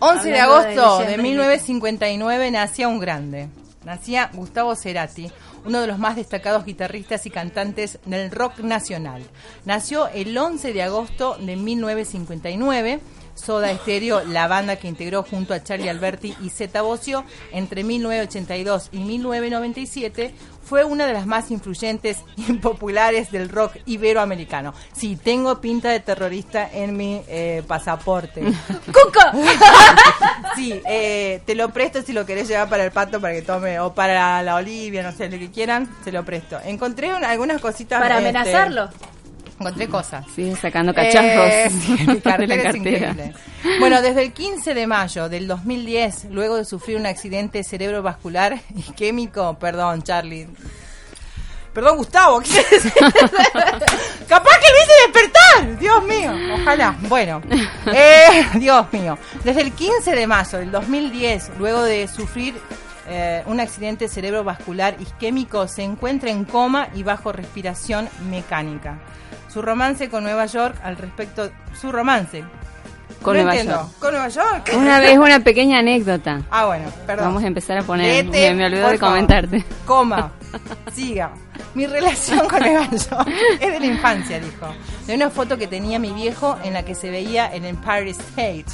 11 0.00 0.28
de 0.30 0.40
Hablando 0.40 0.68
de 0.68 0.80
agosto 0.80 1.06
de, 1.06 1.14
y 1.14 1.18
1959 1.18 2.50
nacía 2.50 2.88
un 2.88 2.98
grande. 2.98 3.48
Nacía 3.88 4.30
Gustavo 4.34 4.76
Cerati, 4.76 5.32
uno 5.64 5.80
de 5.80 5.86
los 5.86 5.98
más 5.98 6.14
destacados 6.14 6.64
guitarristas 6.64 7.24
y 7.26 7.30
cantantes 7.30 7.98
del 8.04 8.30
rock 8.30 8.60
nacional. 8.60 9.22
Nació 9.64 10.08
el 10.08 10.36
11 10.36 10.72
de 10.72 10.82
agosto 10.82 11.36
de 11.40 11.56
1959. 11.56 13.00
Soda 13.34 13.72
Stereo, 13.72 14.24
la 14.24 14.48
banda 14.48 14.76
que 14.76 14.88
integró 14.88 15.22
junto 15.22 15.54
a 15.54 15.62
Charlie 15.62 15.88
Alberti 15.88 16.34
y 16.42 16.50
Zeta 16.50 16.82
Bosio 16.82 17.24
entre 17.52 17.84
1982 17.84 18.88
y 18.90 18.98
1997, 18.98 20.34
fue 20.68 20.84
una 20.84 21.06
de 21.06 21.12
las 21.14 21.26
más 21.26 21.50
influyentes 21.50 22.18
y 22.36 22.52
populares 22.54 23.30
del 23.32 23.48
rock 23.48 23.76
iberoamericano. 23.86 24.74
Sí, 24.92 25.16
tengo 25.16 25.60
pinta 25.60 25.88
de 25.90 26.00
terrorista 26.00 26.68
en 26.72 26.96
mi 26.96 27.22
eh, 27.28 27.62
pasaporte. 27.66 28.42
¡Cuco! 28.86 29.20
Sí, 30.56 30.80
eh, 30.86 31.40
te 31.46 31.54
lo 31.54 31.68
presto 31.70 32.02
si 32.02 32.12
lo 32.12 32.26
querés 32.26 32.48
llevar 32.48 32.68
para 32.68 32.84
el 32.84 32.90
pato 32.90 33.20
para 33.20 33.32
que 33.32 33.42
tome, 33.42 33.78
o 33.78 33.94
para 33.94 34.42
la 34.42 34.56
Olivia, 34.56 35.02
no 35.04 35.12
sé, 35.12 35.28
lo 35.28 35.38
que 35.38 35.50
quieran, 35.52 35.88
se 36.02 36.10
lo 36.10 36.24
presto. 36.24 36.58
Encontré 36.64 37.14
un- 37.14 37.24
algunas 37.24 37.60
cositas. 37.60 38.00
Para 38.00 38.16
este, 38.18 38.28
amenazarlo. 38.28 38.88
Encontré 39.60 39.88
cosas. 39.88 40.24
Sigue 40.34 40.54
sacando 40.56 40.94
cacharros 40.94 41.46
Eh, 41.50 41.70
sí, 41.70 41.92
mi 41.92 41.98
de 42.06 42.14
la 42.14 42.20
cartera 42.22 42.54
es 42.54 42.62
cartera. 42.62 42.76
increíble. 43.10 43.34
Bueno, 43.80 44.02
desde 44.02 44.22
el 44.22 44.32
15 44.32 44.74
de 44.74 44.86
mayo 44.86 45.28
del 45.28 45.46
2010, 45.46 46.26
luego 46.30 46.56
de 46.56 46.64
sufrir 46.64 46.96
un 46.96 47.06
accidente 47.06 47.62
cerebrovascular 47.64 48.58
isquémico, 48.76 49.58
perdón, 49.58 50.02
Charlie. 50.02 50.46
Perdón, 51.72 51.96
Gustavo. 51.98 52.40
Capaz 54.28 54.58
que 54.58 54.68
lo 54.68 54.78
hice 54.82 54.92
despertar. 55.04 55.78
Dios 55.78 56.04
mío. 56.04 56.32
Ojalá. 56.54 56.96
Bueno. 57.02 57.40
eh, 57.92 58.46
Dios 58.54 58.86
mío. 58.92 59.18
Desde 59.44 59.62
el 59.62 59.72
15 59.72 60.12
de 60.14 60.26
mayo 60.26 60.58
del 60.58 60.70
2010, 60.70 61.52
luego 61.58 61.82
de 61.82 62.08
sufrir 62.08 62.54
eh, 63.08 63.42
un 63.46 63.60
accidente 63.60 64.08
cerebrovascular 64.08 64.96
isquémico, 65.00 65.68
se 65.68 65.82
encuentra 65.82 66.30
en 66.30 66.44
coma 66.44 66.88
y 66.94 67.02
bajo 67.02 67.32
respiración 67.32 68.08
mecánica. 68.28 68.98
Su 69.48 69.62
romance 69.62 70.08
con 70.08 70.22
Nueva 70.24 70.46
York 70.46 70.76
al 70.82 70.96
respecto... 70.96 71.50
Su 71.80 71.90
romance. 71.92 72.44
Con 73.22 73.34
No 73.36 73.42
Nueva 73.42 73.56
entiendo. 73.56 73.82
York. 73.82 73.98
¿Con 73.98 74.10
Nueva 74.12 74.28
York? 74.28 74.70
Una 74.76 75.00
vez 75.00 75.18
una 75.18 75.40
pequeña 75.40 75.78
anécdota. 75.80 76.42
Ah, 76.50 76.66
bueno, 76.66 76.88
perdón. 77.06 77.26
Vamos 77.26 77.42
a 77.42 77.46
empezar 77.48 77.78
a 77.78 77.82
poner. 77.82 78.24
Léete, 78.26 78.50
me, 78.50 78.56
me 78.56 78.66
olvidó 78.66 78.88
de 78.90 78.98
favor. 78.98 79.14
comentarte. 79.14 79.64
Coma. 79.86 80.30
Siga. 80.92 81.30
Mi 81.74 81.86
relación 81.86 82.46
con 82.48 82.60
Nueva 82.60 82.88
York 82.90 83.28
es 83.60 83.72
de 83.72 83.80
la 83.80 83.86
infancia, 83.86 84.38
dijo. 84.38 84.66
De 85.06 85.14
una 85.14 85.30
foto 85.30 85.56
que 85.58 85.66
tenía 85.66 85.98
mi 85.98 86.12
viejo 86.12 86.56
en 86.62 86.74
la 86.74 86.84
que 86.84 86.94
se 86.94 87.10
veía 87.10 87.46
el 87.46 87.64
Empire 87.64 88.10
State. 88.10 88.66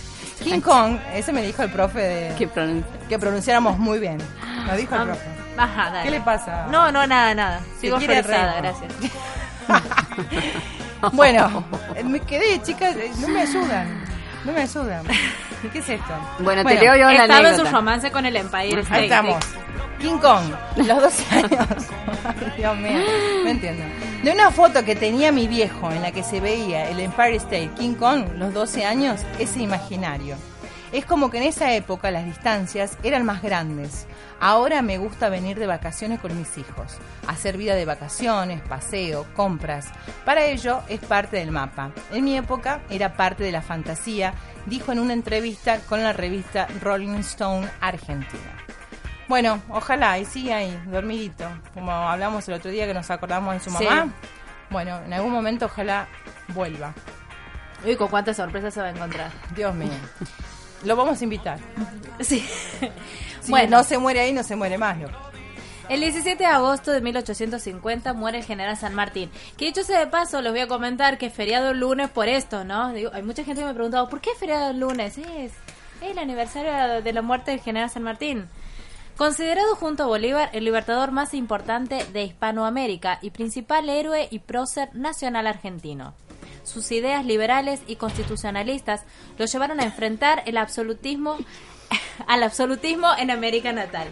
King 0.42 0.60
Kong, 0.60 0.98
ese 1.14 1.32
me 1.32 1.40
dijo 1.42 1.62
el 1.62 1.70
profe 1.70 2.00
de 2.00 2.34
¿Qué 2.36 2.46
pronuncia? 2.48 2.90
que 3.08 3.18
pronunciáramos 3.18 3.78
muy 3.78 3.98
bien. 3.98 4.18
Lo 4.66 4.76
dijo 4.76 4.94
el 4.94 5.00
Ah, 5.00 5.04
profe. 5.04 5.26
Ajá, 5.56 5.90
dale. 5.90 6.02
¿Qué 6.04 6.10
le 6.10 6.20
pasa? 6.20 6.66
No, 6.70 6.90
no, 6.92 7.06
nada, 7.06 7.34
nada. 7.34 7.60
Sigo 7.80 7.98
gracias. 7.98 8.76
Bueno, 11.12 11.62
me 12.04 12.18
quedé, 12.20 12.62
chicas, 12.62 12.96
eh, 12.96 13.10
no 13.20 13.28
me 13.28 13.42
ayudan. 13.42 14.04
No 14.44 14.52
me 14.52 14.62
ayudan. 14.62 15.04
¿Qué 15.72 15.78
es 15.78 15.88
esto? 15.88 16.14
Bueno, 16.38 16.64
te 16.64 16.74
leo 16.78 16.96
yo 16.96 17.10
la 17.10 17.22
Estaba 17.24 17.40
en 17.40 17.44
su 17.44 17.60
anécdota. 17.60 17.70
romance 17.70 18.10
con 18.10 18.24
el 18.26 18.36
Empire 18.36 18.80
State. 18.80 18.94
Ahí 18.94 19.04
estamos. 19.04 19.44
King 20.00 20.18
Kong, 20.18 20.44
los 20.76 20.86
12 21.02 21.34
años. 21.36 21.48
Ay, 22.24 22.52
Dios 22.56 22.76
mío, 22.76 22.98
no 23.44 23.50
entiendo. 23.50 23.84
De 24.22 24.32
una 24.32 24.50
foto 24.50 24.84
que 24.84 24.96
tenía 24.96 25.30
mi 25.32 25.46
viejo 25.46 25.90
en 25.90 26.02
la 26.02 26.10
que 26.12 26.22
se 26.22 26.40
veía 26.40 26.88
el 26.88 27.00
Empire 27.00 27.36
State 27.36 27.70
King 27.78 27.94
Kong, 27.94 28.24
los 28.36 28.52
12 28.54 28.84
años, 28.84 29.20
ese 29.38 29.60
imaginario. 29.60 30.36
Es 30.94 31.04
como 31.06 31.28
que 31.28 31.38
en 31.38 31.42
esa 31.42 31.72
época 31.74 32.12
las 32.12 32.24
distancias 32.24 32.96
eran 33.02 33.24
más 33.24 33.42
grandes. 33.42 34.06
Ahora 34.38 34.80
me 34.80 34.96
gusta 34.96 35.28
venir 35.28 35.58
de 35.58 35.66
vacaciones 35.66 36.20
con 36.20 36.38
mis 36.38 36.56
hijos, 36.56 36.98
hacer 37.26 37.56
vida 37.56 37.74
de 37.74 37.84
vacaciones, 37.84 38.60
paseo, 38.62 39.26
compras. 39.34 39.88
Para 40.24 40.44
ello 40.44 40.82
es 40.88 41.00
parte 41.00 41.38
del 41.38 41.50
mapa. 41.50 41.90
En 42.12 42.22
mi 42.24 42.36
época 42.36 42.80
era 42.90 43.14
parte 43.16 43.42
de 43.42 43.50
la 43.50 43.60
fantasía, 43.60 44.34
dijo 44.66 44.92
en 44.92 45.00
una 45.00 45.14
entrevista 45.14 45.80
con 45.80 46.00
la 46.00 46.12
revista 46.12 46.68
Rolling 46.80 47.16
Stone 47.18 47.68
Argentina. 47.80 48.62
Bueno, 49.26 49.60
ojalá, 49.70 50.16
y 50.20 50.24
sigue 50.24 50.52
ahí, 50.54 50.80
dormidito. 50.86 51.44
Como 51.72 51.90
hablamos 51.90 52.46
el 52.46 52.54
otro 52.54 52.70
día 52.70 52.86
que 52.86 52.94
nos 52.94 53.10
acordamos 53.10 53.54
de 53.54 53.58
su 53.60 53.70
Sí. 53.76 53.82
mamá. 53.84 54.12
Bueno, 54.70 55.00
en 55.04 55.12
algún 55.12 55.32
momento 55.32 55.66
ojalá 55.66 56.06
vuelva. 56.48 56.94
Uy, 57.84 57.96
con 57.96 58.06
cuántas 58.08 58.36
sorpresas 58.36 58.72
se 58.72 58.80
va 58.80 58.86
a 58.86 58.90
encontrar. 58.90 59.32
Dios 59.56 59.74
mío. 59.74 59.90
Lo 60.84 60.96
vamos 60.96 61.20
a 61.20 61.24
invitar. 61.24 61.58
Sí. 62.20 62.44
Si 63.40 63.50
bueno, 63.50 63.78
no 63.78 63.84
se 63.84 63.98
muere 63.98 64.20
ahí, 64.20 64.32
no 64.32 64.42
se 64.42 64.56
muere 64.56 64.78
más. 64.78 64.98
loco. 64.98 65.18
el 65.90 66.00
17 66.00 66.38
de 66.38 66.46
agosto 66.46 66.92
de 66.92 67.02
1850 67.02 68.14
muere 68.14 68.38
el 68.38 68.44
general 68.44 68.76
San 68.76 68.94
Martín. 68.94 69.30
Que 69.58 69.66
dicho 69.66 69.82
sea 69.82 69.98
de 69.98 70.06
paso, 70.06 70.40
les 70.40 70.50
voy 70.50 70.62
a 70.62 70.66
comentar 70.66 71.18
que 71.18 71.26
es 71.26 71.34
feriado 71.34 71.72
el 71.72 71.80
lunes 71.80 72.08
por 72.08 72.26
esto, 72.28 72.64
¿no? 72.64 72.92
Digo, 72.94 73.10
hay 73.12 73.22
mucha 73.22 73.44
gente 73.44 73.60
que 73.60 73.66
me 73.66 73.72
ha 73.72 73.74
preguntado, 73.74 74.08
¿por 74.08 74.22
qué 74.22 74.30
es 74.30 74.38
feriado 74.38 74.70
el 74.70 74.80
lunes? 74.80 75.18
Es, 75.18 75.26
es 75.26 75.52
el 76.00 76.18
aniversario 76.18 77.02
de 77.02 77.12
la 77.12 77.20
muerte 77.20 77.50
del 77.50 77.60
general 77.60 77.90
San 77.90 78.02
Martín. 78.02 78.48
Considerado 79.16 79.76
junto 79.76 80.02
a 80.04 80.06
Bolívar 80.06 80.50
el 80.54 80.64
libertador 80.64 81.12
más 81.12 81.34
importante 81.34 82.04
de 82.12 82.24
Hispanoamérica 82.24 83.18
y 83.22 83.30
principal 83.30 83.88
héroe 83.88 84.26
y 84.30 84.40
prócer 84.40 84.88
nacional 84.94 85.46
argentino. 85.46 86.14
Sus 86.64 86.90
ideas 86.92 87.24
liberales 87.24 87.80
y 87.86 87.96
constitucionalistas 87.96 89.02
lo 89.38 89.46
llevaron 89.46 89.80
a 89.80 89.84
enfrentar 89.84 90.42
el 90.46 90.56
absolutismo 90.56 91.38
al 92.26 92.42
absolutismo 92.42 93.08
en 93.18 93.30
América 93.30 93.72
natal. 93.72 94.08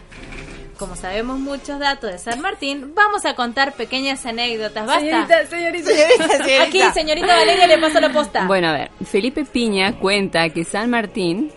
Como 0.79 0.97
sabemos 0.97 1.39
muchos 1.39 1.79
datos 1.79 2.11
de 2.11 2.19
San 2.19 2.41
Martín, 2.41 2.93
vamos 2.95 3.25
a 3.25 3.35
contar 3.35 3.75
pequeñas 3.75 4.27
anécdotas. 4.27 4.87
Basta. 4.87 5.01
Señorita, 5.01 5.47
señorita. 5.47 6.63
Aquí, 6.65 6.83
señorita 6.93 7.27
Valeria, 7.27 7.67
le 7.67 7.79
paso 7.79 8.01
la 8.01 8.13
posta. 8.13 8.47
Bueno, 8.47 8.69
a 8.69 8.73
ver, 8.73 8.91
Felipe 9.05 9.45
Piña 9.45 9.99
cuenta 9.99 10.49
que 10.49 10.65
San 10.65 10.91
Martín 10.91 11.53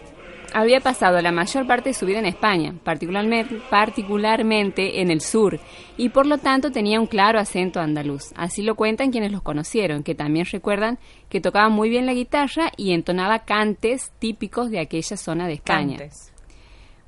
había 0.56 0.80
pasado 0.80 1.22
la 1.22 1.34
mayor 1.34 1.68
parte 1.68 1.90
de 1.90 1.94
su 1.94 2.06
vida 2.06 2.20
en 2.20 2.26
España, 2.26 2.74
particularmente, 2.82 3.60
particularmente 3.70 5.02
en 5.02 5.12
el 5.12 5.20
sur, 5.20 5.60
y 5.98 6.10
por 6.10 6.26
lo 6.26 6.38
tanto 6.38 6.72
tenía 6.72 7.02
un 7.02 7.08
claro 7.08 7.40
acento 7.40 7.82
andaluz. 7.82 8.32
Así 8.38 8.62
lo 8.62 8.76
cuentan 8.76 9.12
quienes 9.12 9.34
los 9.34 9.42
conocieron, 9.42 10.02
que 10.02 10.16
también 10.16 10.46
recuerdan 10.50 10.98
que 11.28 11.42
tocaba 11.42 11.68
muy 11.68 11.90
bien 11.90 12.06
la 12.06 12.14
guitarra 12.14 12.72
y 12.78 12.94
entonaba 12.94 13.40
cantes 13.40 14.14
típicos 14.18 14.72
de 14.72 14.80
aquella 14.80 15.18
zona 15.18 15.46
de 15.46 15.56
España. 15.56 15.98
Cantes. 15.98 16.32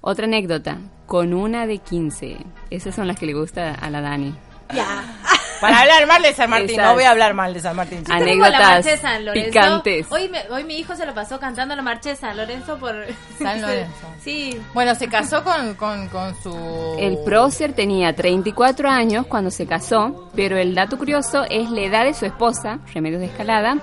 Otra 0.02 0.26
anécdota, 0.26 0.80
con 1.06 1.34
una 1.34 1.68
de 1.68 1.78
15. 1.78 2.38
Esas 2.70 2.96
son 2.96 3.08
las 3.08 3.18
que 3.18 3.28
le 3.28 3.34
gusta 3.34 3.74
a 3.74 3.90
la 3.90 4.02
Dani. 4.02 4.36
Para 5.62 5.80
hablar 5.80 6.06
mal 6.08 6.22
de 6.22 6.34
San 6.34 6.50
Martín, 6.50 6.70
Exacto. 6.72 6.90
no 6.90 6.94
voy 6.96 7.04
a 7.04 7.12
hablar 7.12 7.34
mal 7.34 7.54
de 7.54 7.60
San 7.60 7.76
Martín. 7.76 8.04
la 8.08 8.16
Anécdotas 8.16 8.60
marcha 8.60 8.90
de 8.92 8.98
San 8.98 9.26
Lorenzo. 9.26 9.48
picantes. 9.50 10.08
Hoy, 10.10 10.30
me- 10.30 10.44
hoy 10.50 10.64
mi 10.64 10.78
hijo 10.78 10.96
se 10.96 11.06
lo 11.06 11.14
pasó 11.14 11.40
cantando 11.40 11.76
la 11.76 11.82
marcha 11.82 12.10
de 12.10 12.16
San 12.16 12.38
Lorenzo 12.38 12.78
por... 12.78 12.96
San 13.40 13.62
Lorenzo. 13.62 14.08
Sí. 14.24 14.60
Bueno, 14.74 14.94
se 14.96 15.08
casó 15.08 15.44
con, 15.44 15.74
con, 15.76 16.08
con 16.10 16.36
su... 16.42 16.96
El 17.00 17.18
prócer 17.26 17.74
tenía 17.74 18.14
34 18.16 18.90
años 18.90 19.26
cuando 19.28 19.50
se 19.52 19.66
casó, 19.66 20.30
pero 20.36 20.58
el 20.58 20.76
dato 20.76 20.98
curioso 20.98 21.44
es 21.50 21.70
la 21.72 21.82
edad 21.82 22.04
de 22.06 22.14
su 22.14 22.26
esposa, 22.26 22.80
Remedios 22.94 23.22
de 23.22 23.28
Escalada, 23.28 23.78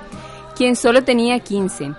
quien 0.57 0.77
solo 0.77 1.03
tenía 1.03 1.41
15. 1.41 1.93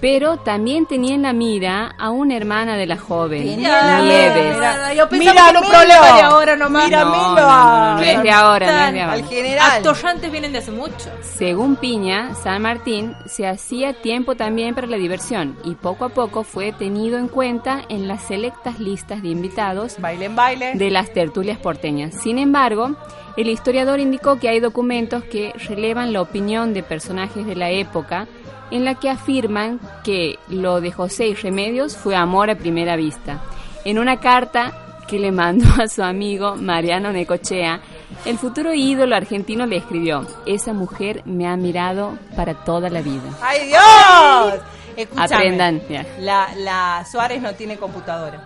Pero 0.00 0.38
también 0.38 0.86
tenía 0.86 1.14
en 1.14 1.22
la 1.22 1.32
mira 1.34 1.94
a 1.98 2.08
una 2.10 2.34
hermana 2.34 2.76
de 2.76 2.86
la 2.86 2.96
joven, 2.96 3.42
Tenía- 3.42 4.00
Nieves. 4.00 4.54
Mira, 4.56 4.94
yo 4.94 5.08
que 5.10 5.18
Milo. 5.18 5.32
problema 5.32 6.16
de 6.16 6.22
ahora 6.22 6.56
nomás. 6.56 6.84
Mira, 6.86 7.04
No, 7.04 7.10
no, 7.10 7.34
no, 7.34 7.40
a- 7.50 7.94
no 7.96 8.00
es 8.02 8.22
de 8.22 8.30
ahora, 8.30 8.66
no 8.66 8.86
es 8.86 8.92
de 8.94 9.00
ahora. 9.02 9.12
Al 9.12 9.24
general. 9.26 9.70
Actos 9.72 10.04
antes 10.04 10.32
vienen 10.32 10.52
de 10.52 10.58
hace 10.58 10.70
mucho. 10.70 11.10
Según 11.22 11.76
Piña, 11.76 12.34
San 12.34 12.62
Martín 12.62 13.14
se 13.26 13.46
hacía 13.46 13.92
tiempo 13.92 14.36
también 14.36 14.74
para 14.74 14.86
la 14.86 14.96
diversión 14.96 15.56
y 15.64 15.74
poco 15.74 16.06
a 16.06 16.08
poco 16.08 16.44
fue 16.44 16.72
tenido 16.72 17.18
en 17.18 17.28
cuenta 17.28 17.82
en 17.90 18.08
las 18.08 18.22
selectas 18.22 18.80
listas 18.80 19.22
de 19.22 19.28
invitados 19.28 19.96
Baile 19.98 20.24
en 20.26 20.36
baile. 20.36 20.72
de 20.74 20.90
las 20.90 21.12
tertulias 21.12 21.58
porteñas. 21.58 22.14
Sin 22.14 22.38
embargo, 22.38 22.96
el 23.36 23.48
historiador 23.50 24.00
indicó 24.00 24.38
que 24.38 24.48
hay 24.48 24.60
documentos 24.60 25.24
que 25.24 25.52
relevan 25.68 26.12
la 26.14 26.22
opinión 26.22 26.72
de 26.72 26.82
personajes 26.82 27.44
de 27.44 27.54
la 27.56 27.68
época 27.70 28.26
en 28.70 28.84
la 28.84 28.94
que 28.94 29.10
afirman 29.10 29.80
que 30.04 30.38
lo 30.48 30.80
de 30.80 30.92
José 30.92 31.26
y 31.28 31.34
Remedios 31.34 31.96
fue 31.96 32.14
amor 32.16 32.50
a 32.50 32.54
primera 32.56 32.96
vista. 32.96 33.40
En 33.84 33.98
una 33.98 34.20
carta 34.20 34.72
que 35.08 35.18
le 35.18 35.32
mandó 35.32 35.66
a 35.82 35.88
su 35.88 36.02
amigo 36.02 36.56
Mariano 36.56 37.12
Necochea, 37.12 37.80
el 38.24 38.38
futuro 38.38 38.72
ídolo 38.74 39.16
argentino 39.16 39.66
le 39.66 39.76
escribió, 39.76 40.26
esa 40.46 40.72
mujer 40.72 41.22
me 41.24 41.46
ha 41.48 41.56
mirado 41.56 42.16
para 42.36 42.54
toda 42.54 42.90
la 42.90 43.00
vida. 43.02 43.22
¡Ay, 43.42 43.66
Dios! 43.68 44.60
Escúchame. 44.96 45.34
Aprendan. 45.34 45.82
La, 46.20 46.48
la 46.56 47.04
Suárez 47.10 47.40
no 47.40 47.54
tiene 47.54 47.76
computadora. 47.76 48.44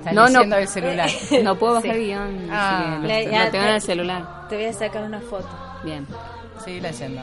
Está 0.00 0.12
No, 0.12 0.28
no. 0.28 0.56
el 0.56 0.68
celular. 0.68 1.08
No 1.42 1.54
puedo 1.56 1.74
bajar 1.74 1.94
Sí. 1.94 2.00
guion, 2.06 2.48
Ah. 2.50 2.98
Le- 3.02 3.24
lo, 3.26 3.30
ya 3.30 3.50
tengo 3.50 3.64
te- 3.64 3.68
en 3.70 3.74
el 3.76 3.80
celular. 3.80 4.48
Te 4.48 4.56
voy 4.56 4.64
a 4.66 4.72
sacar 4.72 5.02
una 5.04 5.20
foto. 5.20 5.48
Bien. 5.84 6.06
Sigue 6.64 6.80
leyendo. 6.80 7.22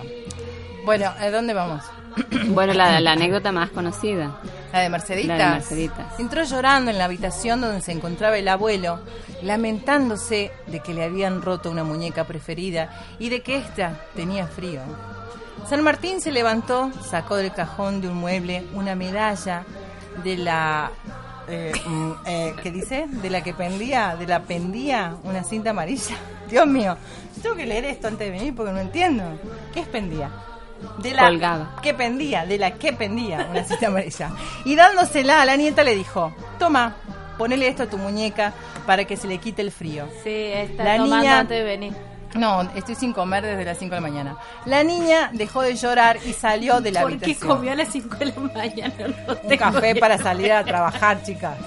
Bueno, 0.85 1.11
¿a 1.19 1.29
dónde 1.29 1.53
vamos? 1.53 1.83
Bueno, 2.49 2.73
la, 2.73 2.99
la 2.99 3.13
anécdota 3.13 3.51
más 3.51 3.69
conocida. 3.69 4.37
La 4.73 4.79
de 4.79 4.89
Merceditas. 4.89 5.37
La 5.37 5.45
de 5.45 5.53
Merceditas. 5.53 6.19
Entró 6.19 6.43
llorando 6.43 6.91
en 6.91 6.97
la 6.97 7.05
habitación 7.05 7.61
donde 7.61 7.81
se 7.81 7.91
encontraba 7.93 8.37
el 8.37 8.47
abuelo, 8.47 8.99
lamentándose 9.41 10.51
de 10.67 10.79
que 10.81 10.93
le 10.93 11.03
habían 11.03 11.41
roto 11.41 11.71
una 11.71 11.83
muñeca 11.83 12.25
preferida 12.25 12.89
y 13.19 13.29
de 13.29 13.41
que 13.41 13.57
ésta 13.57 14.01
tenía 14.15 14.47
frío. 14.47 14.81
San 15.69 15.83
Martín 15.83 16.19
se 16.19 16.31
levantó, 16.31 16.91
sacó 17.03 17.37
del 17.37 17.53
cajón 17.53 18.01
de 18.01 18.09
un 18.09 18.15
mueble 18.15 18.65
una 18.73 18.95
medalla 18.95 19.63
de 20.23 20.37
la... 20.37 20.91
Eh, 21.47 21.71
mm, 21.85 22.11
eh, 22.25 22.55
¿Qué 22.61 22.71
dice? 22.71 23.05
De 23.07 23.29
la 23.29 23.43
que 23.43 23.53
pendía, 23.53 24.15
de 24.17 24.27
la 24.27 24.41
pendía 24.43 25.15
una 25.23 25.43
cinta 25.43 25.71
amarilla. 25.71 26.15
Dios 26.49 26.67
mío, 26.67 26.97
tengo 27.41 27.55
que 27.55 27.65
leer 27.65 27.85
esto 27.85 28.07
antes 28.07 28.27
de 28.27 28.37
venir 28.37 28.55
porque 28.55 28.71
no 28.71 28.79
entiendo. 28.79 29.23
¿Qué 29.73 29.81
es 29.81 29.87
pendía? 29.87 30.29
De 30.99 31.11
la 31.13 31.71
que 31.81 31.93
pendía, 31.93 32.45
de 32.45 32.57
la 32.57 32.71
que 32.71 32.93
pendía 32.93 33.47
una 33.49 33.63
cinta 33.63 33.87
amarilla. 33.87 34.31
Y 34.65 34.75
dándosela 34.75 35.41
a 35.41 35.45
la 35.45 35.55
nieta 35.55 35.83
le 35.83 35.95
dijo, 35.95 36.33
toma, 36.59 36.95
ponele 37.37 37.67
esto 37.67 37.83
a 37.83 37.87
tu 37.87 37.97
muñeca 37.97 38.53
para 38.85 39.05
que 39.05 39.17
se 39.17 39.27
le 39.27 39.37
quite 39.37 39.61
el 39.61 39.71
frío. 39.71 40.07
Sí, 40.23 40.29
está 40.53 40.83
La 40.83 40.97
niña- 40.97 41.39
antes 41.39 41.57
de 41.57 41.63
venir. 41.63 41.93
No, 42.33 42.61
estoy 42.75 42.95
sin 42.95 43.11
comer 43.11 43.43
desde 43.45 43.65
las 43.65 43.77
5 43.77 43.93
de 43.95 43.99
la 44.01 44.07
mañana. 44.07 44.37
La 44.65 44.83
niña 44.85 45.31
dejó 45.33 45.63
de 45.63 45.75
llorar 45.75 46.17
y 46.25 46.31
salió 46.31 46.79
de 46.79 46.91
la 46.93 47.01
¿Por 47.01 47.09
qué 47.17 47.25
habitación. 47.25 47.49
comió 47.57 47.71
a 47.73 47.75
las 47.75 47.89
5 47.89 48.15
de 48.17 48.25
la 48.27 48.39
mañana? 48.39 48.93
No 49.27 49.37
Un 49.49 49.57
café 49.57 49.95
para 49.95 50.17
salir 50.17 50.51
a 50.53 50.63
trabajar, 50.63 51.21
chicas. 51.23 51.57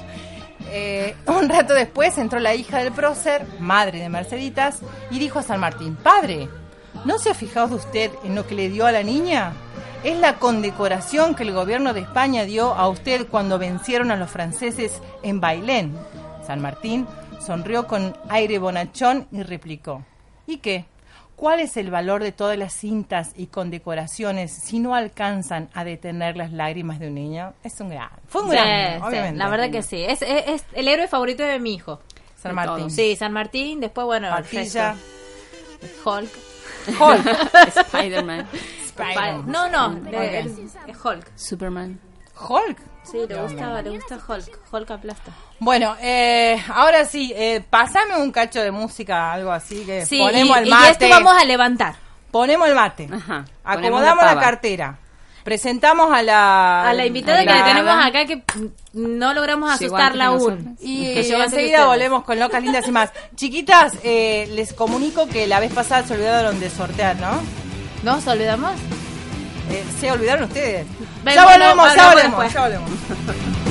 Eh, 0.71 1.15
un 1.27 1.49
rato 1.51 1.75
después 1.75 2.17
entró 2.19 2.41
la 2.41 2.55
hija 2.55 2.79
del 2.79 2.93
prócer, 2.93 3.47
madre 3.61 4.01
de 4.01 4.09
Merceditas, 4.09 4.79
y 5.11 5.19
dijo 5.19 5.39
a 5.39 5.43
San 5.43 5.61
Martín, 5.61 5.97
Padre, 5.97 6.49
¿no 7.05 7.19
se 7.19 7.31
ha 7.31 7.35
fijado 7.35 7.77
usted 7.77 8.11
en 8.25 8.35
lo 8.35 8.47
que 8.47 8.55
le 8.55 8.69
dio 8.69 8.87
a 8.87 8.93
la 8.93 9.03
niña? 9.03 9.53
Es 10.03 10.19
la 10.19 10.35
condecoración 10.39 11.35
que 11.35 11.45
el 11.45 11.53
gobierno 11.53 11.95
de 11.95 12.01
España 12.01 12.45
dio 12.45 12.75
a 12.75 12.89
usted 12.89 13.27
cuando 13.27 13.59
vencieron 13.59 14.11
a 14.11 14.17
los 14.17 14.31
franceses 14.31 15.01
en 15.23 15.41
Bailén. 15.41 15.97
San 16.47 16.61
Martín 16.61 17.07
sonrió 17.45 17.87
con 17.87 18.17
aire 18.29 18.59
bonachón 18.59 19.27
y 19.33 19.43
replicó, 19.43 20.03
¿y 20.47 20.59
qué? 20.59 20.85
¿Cuál 21.37 21.61
es 21.61 21.77
el 21.77 21.91
valor 21.91 22.23
de 22.23 22.33
todas 22.33 22.57
las 22.57 22.73
cintas 22.75 23.33
y 23.35 23.47
condecoraciones 23.47 24.53
si 24.53 24.79
no 24.79 24.95
alcanzan 24.95 25.69
a 25.75 25.83
detener 25.85 26.37
las 26.37 26.53
lágrimas 26.53 27.01
de 27.01 27.09
un 27.09 27.15
niño? 27.15 27.55
Es 27.65 27.81
un 27.81 27.89
gran. 27.89 28.11
Fue 28.29 28.43
un 28.43 28.51
Sí, 28.51 28.57
gran, 28.57 29.01
sí, 29.01 29.07
obviamente. 29.07 29.39
la 29.39 29.49
verdad 29.49 29.71
que 29.71 29.83
sí. 29.83 30.05
Es, 30.05 30.23
es- 30.23 30.45
es 30.47 30.65
el 30.75 30.87
héroe 30.87 31.09
favorito 31.09 31.43
de 31.43 31.59
mi 31.59 31.75
hijo. 31.75 32.01
San 32.41 32.55
Martín. 32.55 32.91
Sí, 32.91 33.17
San 33.17 33.33
Martín. 33.33 33.81
Después, 33.81 34.05
bueno, 34.07 34.29
el 34.29 34.35
Patilla. 34.45 34.93
resto. 34.93 36.11
Hulk. 36.11 36.31
Hulk. 36.89 37.27
Spider-Man. 37.77 38.47
No, 39.47 39.69
no, 39.69 39.91
de- 39.95 40.69
Hulk. 41.03 41.33
Superman. 41.37 41.99
Hulk. 42.49 42.79
Sí, 43.05 43.19
le 43.29 43.41
gusta, 43.43 43.83
le 43.83 43.91
gusta 43.91 44.19
Hulk. 44.27 44.59
Hulk 44.73 44.91
aplasta. 44.91 45.31
Bueno, 45.61 45.95
eh, 46.01 46.63
ahora 46.75 47.05
sí, 47.05 47.33
eh, 47.37 47.63
pasame 47.69 48.17
un 48.17 48.33
cacho 48.33 48.61
de 48.63 48.71
música, 48.71 49.33
algo 49.33 49.53
así 49.53 49.85
que 49.85 50.07
Sí, 50.07 50.19
ponemos 50.19 50.57
y, 50.57 50.61
el 50.61 50.67
y 50.69 50.71
mate. 50.71 50.91
esto 50.93 51.09
vamos 51.11 51.35
a 51.41 51.45
levantar. 51.45 51.95
Ponemos 52.31 52.69
el 52.69 52.75
mate. 52.75 53.09
Ajá, 53.13 53.45
ponemos 53.63 54.01
Acomodamos 54.03 54.25
la 54.25 54.41
cartera. 54.41 54.99
Presentamos 55.45 56.11
a 56.13 56.23
la 56.23 56.89
A 56.89 56.95
la 56.95 57.05
invitada 57.07 57.41
que 57.41 57.47
la- 57.47 57.65
tenemos 57.67 57.95
acá 58.05 58.25
que 58.25 58.43
no 58.95 59.35
logramos 59.35 59.71
asustarla 59.71 60.27
aún. 60.27 60.77
Y 60.81 61.15
Que 61.15 61.21
enseguida 61.43 61.85
volvemos 61.87 62.25
con 62.25 62.41
locas 62.41 62.63
lindas 62.63 62.89
y 62.89 62.91
más. 62.91 63.11
Chiquitas, 63.37 63.93
eh, 64.03 64.49
les 64.53 64.73
comunico 64.73 65.29
que 65.29 65.47
la 65.47 65.61
vez 65.61 65.73
pasada 65.73 66.03
se 66.07 66.15
olvidaron 66.15 66.59
de 66.61 66.71
sortear, 66.71 67.17
¿no? 67.17 67.43
¿Nos 68.03 68.27
olvidamos? 68.27 68.73
Eh, 69.71 69.85
se 70.01 70.11
olvidaron 70.11 70.45
ustedes. 70.45 70.87
Ven, 71.25 71.35
ya 71.35 71.45
bueno, 71.45 71.65
volvemos, 71.67 71.95
ya 71.95 72.11
hablamos 72.11 72.15
volvemos, 72.15 72.43
después. 72.43 72.53
ya 72.55 72.61
volvemos. 72.61 73.64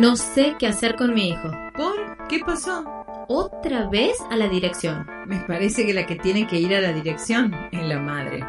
No 0.00 0.16
sé 0.16 0.56
qué 0.58 0.66
hacer 0.66 0.96
con 0.96 1.12
mi 1.12 1.28
hijo. 1.28 1.50
¿Por? 1.76 2.26
¿Qué 2.26 2.38
pasó? 2.38 2.86
Otra 3.28 3.86
vez 3.90 4.16
a 4.30 4.36
la 4.38 4.48
dirección. 4.48 5.06
Me 5.26 5.40
parece 5.40 5.84
que 5.84 5.92
la 5.92 6.06
que 6.06 6.16
tiene 6.16 6.46
que 6.46 6.58
ir 6.58 6.74
a 6.74 6.80
la 6.80 6.94
dirección 6.94 7.54
es 7.70 7.86
la 7.86 7.98
madre. 7.98 8.42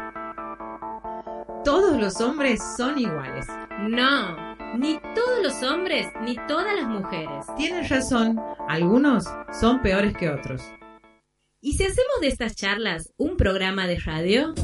Todos 1.62 2.00
los 2.00 2.22
hombres 2.22 2.58
son 2.78 2.98
iguales. 2.98 3.44
No, 3.82 4.54
ni 4.78 4.98
todos 5.14 5.42
los 5.42 5.62
hombres 5.62 6.06
ni 6.22 6.36
todas 6.48 6.74
las 6.74 6.88
mujeres. 6.88 7.44
Tienes 7.58 7.90
razón, 7.90 8.40
algunos 8.66 9.24
son 9.60 9.82
peores 9.82 10.16
que 10.16 10.30
otros. 10.30 10.62
¿Y 11.60 11.74
si 11.74 11.84
hacemos 11.84 12.22
de 12.22 12.28
estas 12.28 12.56
charlas 12.56 13.12
un 13.18 13.36
programa 13.36 13.86
de 13.86 14.00
radio? 14.00 14.54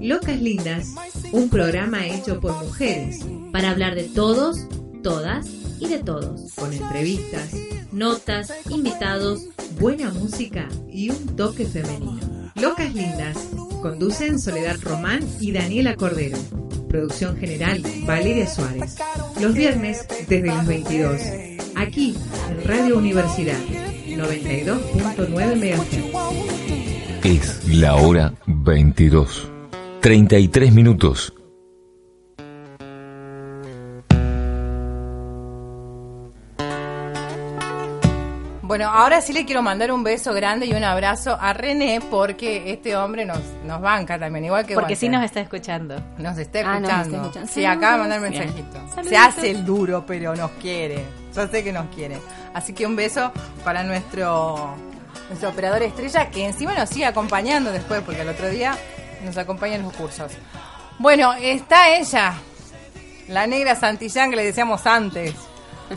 Locas 0.00 0.40
Lindas, 0.40 0.94
un 1.32 1.50
programa 1.50 2.06
hecho 2.06 2.38
por 2.38 2.52
mujeres, 2.52 3.26
Para 3.50 3.70
hablar 3.70 3.96
de 3.96 4.04
todos, 4.04 4.68
todas 5.06 5.46
y 5.78 5.86
de 5.86 6.00
todos. 6.00 6.52
con 6.54 6.72
entrevistas, 6.72 7.54
Notas, 7.92 8.52
invitados, 8.68 9.46
buena 9.78 10.10
música 10.10 10.66
y 10.90 11.10
un 11.10 11.36
toque 11.36 11.64
femenino. 11.64 12.50
Locas 12.56 12.92
Lindas, 12.92 13.36
conducen 13.82 14.40
Soledad 14.40 14.78
Román 14.82 15.20
y 15.38 15.52
Daniela 15.52 15.94
Cordero. 15.94 16.36
Producción 16.88 17.36
general, 17.36 17.84
Valeria 18.04 18.48
Suárez. 18.48 18.96
Los 19.40 19.54
viernes 19.54 20.08
desde 20.28 20.48
las 20.48 20.66
22. 20.66 21.20
Aquí, 21.76 22.16
en 22.50 22.64
Radio 22.64 22.98
Universidad, 22.98 23.60
92.9 24.08 25.54
MHz. 25.54 27.24
Es 27.24 27.68
la 27.68 27.94
hora 27.94 28.34
22. 28.46 29.52
33 30.00 30.72
minutos. 30.72 31.35
Bueno, 38.76 38.90
ahora 38.92 39.22
sí 39.22 39.32
le 39.32 39.46
quiero 39.46 39.62
mandar 39.62 39.90
un 39.90 40.04
beso 40.04 40.34
grande 40.34 40.66
y 40.66 40.74
un 40.74 40.84
abrazo 40.84 41.38
a 41.40 41.54
René 41.54 42.02
porque 42.10 42.70
este 42.70 42.94
hombre 42.94 43.24
nos, 43.24 43.38
nos 43.64 43.80
banca 43.80 44.18
también, 44.18 44.44
igual 44.44 44.66
que 44.66 44.74
Porque 44.74 44.92
Walter. 44.92 44.98
sí 44.98 45.08
nos 45.08 45.24
está 45.24 45.40
escuchando. 45.40 45.98
Nos 46.18 46.36
está 46.36 46.58
Ah, 46.58 46.78
nos 46.78 46.90
escuchando. 46.90 47.04
está 47.16 47.16
escuchando. 47.22 47.52
Sí, 47.54 47.64
acaba 47.64 47.92
de 47.94 47.98
mandar 48.00 48.20
Bien. 48.20 48.32
mensajito. 48.34 49.02
Se 49.08 49.16
hace 49.16 49.50
el 49.50 49.64
duro, 49.64 50.04
pero 50.06 50.36
nos 50.36 50.50
quiere. 50.60 51.06
Yo 51.34 51.48
sé 51.48 51.64
que 51.64 51.72
nos 51.72 51.86
quiere. 51.86 52.18
Así 52.52 52.74
que 52.74 52.84
un 52.84 52.96
beso 52.96 53.32
para 53.64 53.82
nuestro, 53.82 54.74
nuestro 55.30 55.48
operador 55.48 55.82
estrella 55.82 56.28
que 56.28 56.44
encima 56.44 56.74
nos 56.74 56.90
sigue 56.90 57.06
acompañando 57.06 57.72
después, 57.72 58.02
porque 58.02 58.20
el 58.20 58.28
otro 58.28 58.50
día 58.50 58.76
nos 59.24 59.38
acompaña 59.38 59.76
en 59.76 59.84
los 59.84 59.94
cursos. 59.94 60.32
Bueno, 60.98 61.32
está 61.32 61.96
ella, 61.96 62.34
la 63.28 63.46
negra 63.46 63.74
Santillán 63.74 64.28
que 64.28 64.36
le 64.36 64.44
decíamos 64.44 64.84
antes. 64.86 65.32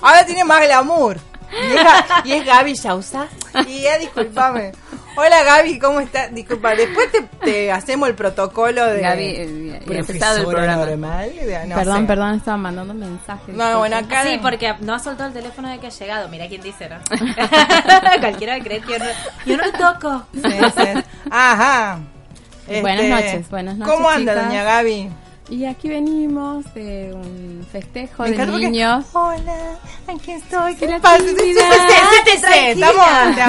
Ahora 0.01 0.25
tiene 0.25 0.45
más 0.45 0.61
glamour. 0.65 1.17
Y 1.51 1.75
es, 1.75 1.81
Ga- 1.83 2.21
y 2.25 2.31
es 2.33 2.45
Gaby 2.45 2.73
Yausá. 2.75 3.27
Y 3.67 3.81
ya, 3.81 3.97
discúlpame. 3.97 4.71
Hola 5.15 5.43
Gaby, 5.43 5.79
¿cómo 5.79 5.99
estás? 5.99 6.33
Disculpa, 6.33 6.75
después 6.75 7.11
te, 7.11 7.21
te 7.43 7.71
hacemos 7.71 8.07
el 8.07 8.15
protocolo 8.15 8.85
de 8.85 9.01
Gaby, 9.01 9.23
eh, 9.25 9.43
el 9.85 10.45
programa. 10.45 10.85
normal. 10.85 11.31
de- 11.35 11.65
no 11.67 11.75
perdón, 11.75 12.01
sé. 12.01 12.07
perdón, 12.07 12.35
estaba 12.35 12.57
mandando 12.57 12.93
mensajes. 12.93 13.53
No, 13.55 13.79
bueno, 13.79 13.97
acá 13.97 14.23
Sí, 14.23 14.39
porque 14.41 14.75
no 14.79 14.93
ha 14.93 14.99
soltado 14.99 15.27
el 15.29 15.33
teléfono 15.33 15.69
de 15.69 15.79
que 15.79 15.87
ha 15.87 15.89
llegado. 15.89 16.29
Mira 16.29 16.47
quién 16.47 16.61
dice, 16.61 16.87
¿no? 16.89 16.97
Cualquiera 18.21 18.59
creer 18.61 18.81
que 18.83 18.93
yo 18.93 18.99
no, 18.99 19.05
yo 19.45 19.57
no 19.57 19.71
toco. 19.93 20.23
Sí, 20.33 20.41
sí. 20.77 21.03
Ajá. 21.29 21.99
Buenas 22.67 23.01
Este, 23.03 23.09
noches, 23.09 23.49
buenas 23.49 23.77
noches, 23.77 23.93
¿Cómo 23.95 24.09
anda, 24.09 24.33
chicas? 24.33 24.47
doña 24.47 24.63
Gaby? 24.63 25.09
Y 25.49 25.65
aquí 25.65 25.89
venimos 25.89 26.71
de 26.75 27.11
un 27.11 27.65
festejo 27.71 28.21
Me 28.23 28.31
de 28.31 28.45
niños. 28.45 29.05
Hola, 29.13 29.77
aquí 30.07 30.31
estoy. 30.33 30.75
¿Qué 30.75 30.99
pasa? 31.01 31.17
Sí, 31.19 31.29
sí, 31.29 31.35
tímida. 31.35 31.61
sí, 31.73 31.79
sí, 31.89 32.31
sí, 32.31 32.37
sí, 32.37 32.59
Estamos 32.67 33.05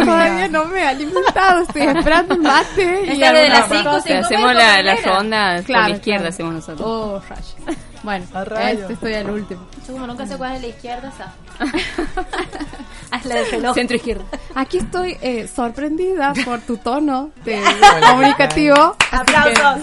Todavía 0.06 0.48
no 0.48 0.64
me 0.64 0.78
he 0.80 0.86
alimentado, 0.86 1.60
estoy 1.62 1.82
esperando 1.82 2.34
un 2.36 2.42
mate. 2.42 3.02
y 3.06 3.10
Esta 3.10 3.32
de 3.34 3.48
las 3.50 3.68
cinco, 3.68 3.84
cosa. 3.90 4.00
cinco. 4.02 4.18
hacemos 4.24 4.50
comer 4.52 4.56
la, 4.56 4.76
con 4.76 4.84
la 4.84 4.92
bandera. 4.94 5.12
ronda 5.14 5.54
por 5.56 5.64
Claro, 5.66 5.88
la 5.88 5.94
izquierda, 5.96 6.18
claro. 6.20 6.28
hacemos 6.34 6.54
nosotros. 6.54 6.88
Oh, 6.88 7.22
rayos. 7.28 7.54
Bueno, 8.02 8.26
A 8.32 8.44
rayos. 8.44 8.80
este 8.80 8.92
estoy 8.94 9.14
al 9.14 9.30
último. 9.30 9.66
Yo 9.86 9.92
como 9.92 10.06
nunca 10.06 10.26
sé 10.26 10.36
cuál 10.38 10.54
es 10.56 10.62
la 10.62 10.68
izquierda, 10.68 11.12
esa. 11.14 11.34
Haz 13.10 13.24
la 13.26 13.34
del 13.34 13.50
reloj. 13.50 13.74
Centro 13.74 13.96
izquierda. 13.96 14.24
Aquí 14.54 14.78
estoy 14.78 15.18
eh, 15.20 15.46
sorprendida 15.54 16.32
por 16.46 16.60
tu 16.60 16.78
tono 16.78 17.30
de 17.44 17.60
comunicativo. 18.08 18.96
Aplausos. 19.10 19.80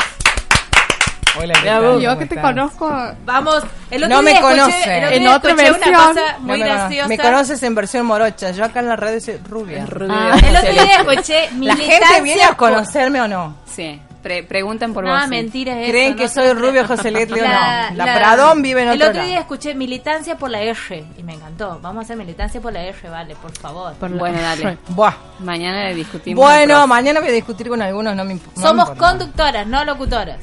Hola, 1.39 1.53
¿qué 1.61 1.67
tal? 1.67 1.81
Yo 1.99 2.09
¿Cómo 2.09 2.19
que 2.19 2.25
te 2.25 2.35
estás? 2.35 2.51
conozco 2.51 2.93
Vamos, 3.25 3.63
el 3.91 4.03
otro 4.03 4.15
No 4.15 4.21
me 4.23 4.31
escuché- 4.31 4.41
conoce. 4.41 4.97
el 4.97 5.03
otro 5.03 5.15
En 5.15 5.19
día 5.21 5.35
otra 5.35 5.51
escuché 5.51 5.69
versión. 5.71 5.89
una 5.93 6.07
cosa 6.07 6.33
No 6.39 6.45
muy 6.47 6.59
graciosa. 6.59 7.07
me 7.07 7.17
conoces 7.17 7.63
en 7.63 7.75
versión 7.75 8.05
morocha. 8.05 8.51
Yo 8.51 8.65
acá 8.65 8.79
en 8.79 8.87
la 8.87 8.95
radio 8.95 9.21
soy 9.21 9.37
rubia. 9.37 9.85
Ah. 10.09 10.37
El 10.43 10.55
otro 10.55 10.71
día 10.71 10.95
escuché 10.95 11.41
¿La 11.43 11.49
gente 11.49 11.55
militancia 11.75 12.21
viene 12.23 12.43
a 12.43 12.47
por- 12.49 12.57
conocerme 12.57 13.21
o 13.21 13.27
no? 13.27 13.55
Sí, 13.67 14.01
pre- 14.23 14.43
preguntan 14.43 14.93
por 14.93 15.03
No, 15.05 15.11
vos. 15.13 15.23
sí. 15.23 15.29
mentira 15.29 15.79
es 15.81 15.89
¿Creen 15.89 16.07
eso, 16.09 16.17
que 16.17 16.23
no 16.23 16.29
soy 16.29 16.47
se 16.47 16.53
rubio 16.55 16.71
trata. 16.85 16.87
José 16.97 17.11
Letlio? 17.11 17.43
no. 17.43 17.95
La 17.95 18.13
Pradón 18.15 18.61
vive 18.61 18.81
en 18.81 18.87
El 18.89 18.95
otro 18.95 19.09
otro 19.09 19.21
día 19.21 19.29
lado. 19.31 19.41
escuché 19.41 19.75
militancia 19.75 20.37
por 20.37 20.49
la 20.49 20.61
R 20.61 21.05
y 21.17 21.23
me 21.23 21.33
encantó. 21.35 21.79
Vamos 21.81 22.01
a 22.01 22.05
hacer 22.05 22.17
militancia 22.17 22.59
por 22.59 22.73
la 22.73 22.81
R, 22.83 23.09
vale, 23.09 23.35
por 23.35 23.51
favor. 23.55 23.93
Bueno, 23.99 24.41
dale. 24.41 24.77
Buah. 24.89 25.13
Mañana 25.39 25.85
le 25.85 25.95
discutimos. 25.95 26.43
Bueno, 26.43 26.73
profe. 26.73 26.87
mañana 26.87 27.19
voy 27.19 27.29
a 27.29 27.33
discutir 27.33 27.67
con 27.69 27.81
algunos, 27.81 28.15
no 28.15 28.25
me 28.25 28.33
imp- 28.35 28.41
no 28.55 28.61
me 28.61 28.67
Somos 28.67 28.89
importa. 28.89 29.09
conductoras, 29.11 29.67
no 29.67 29.85
locutoras. 29.85 30.37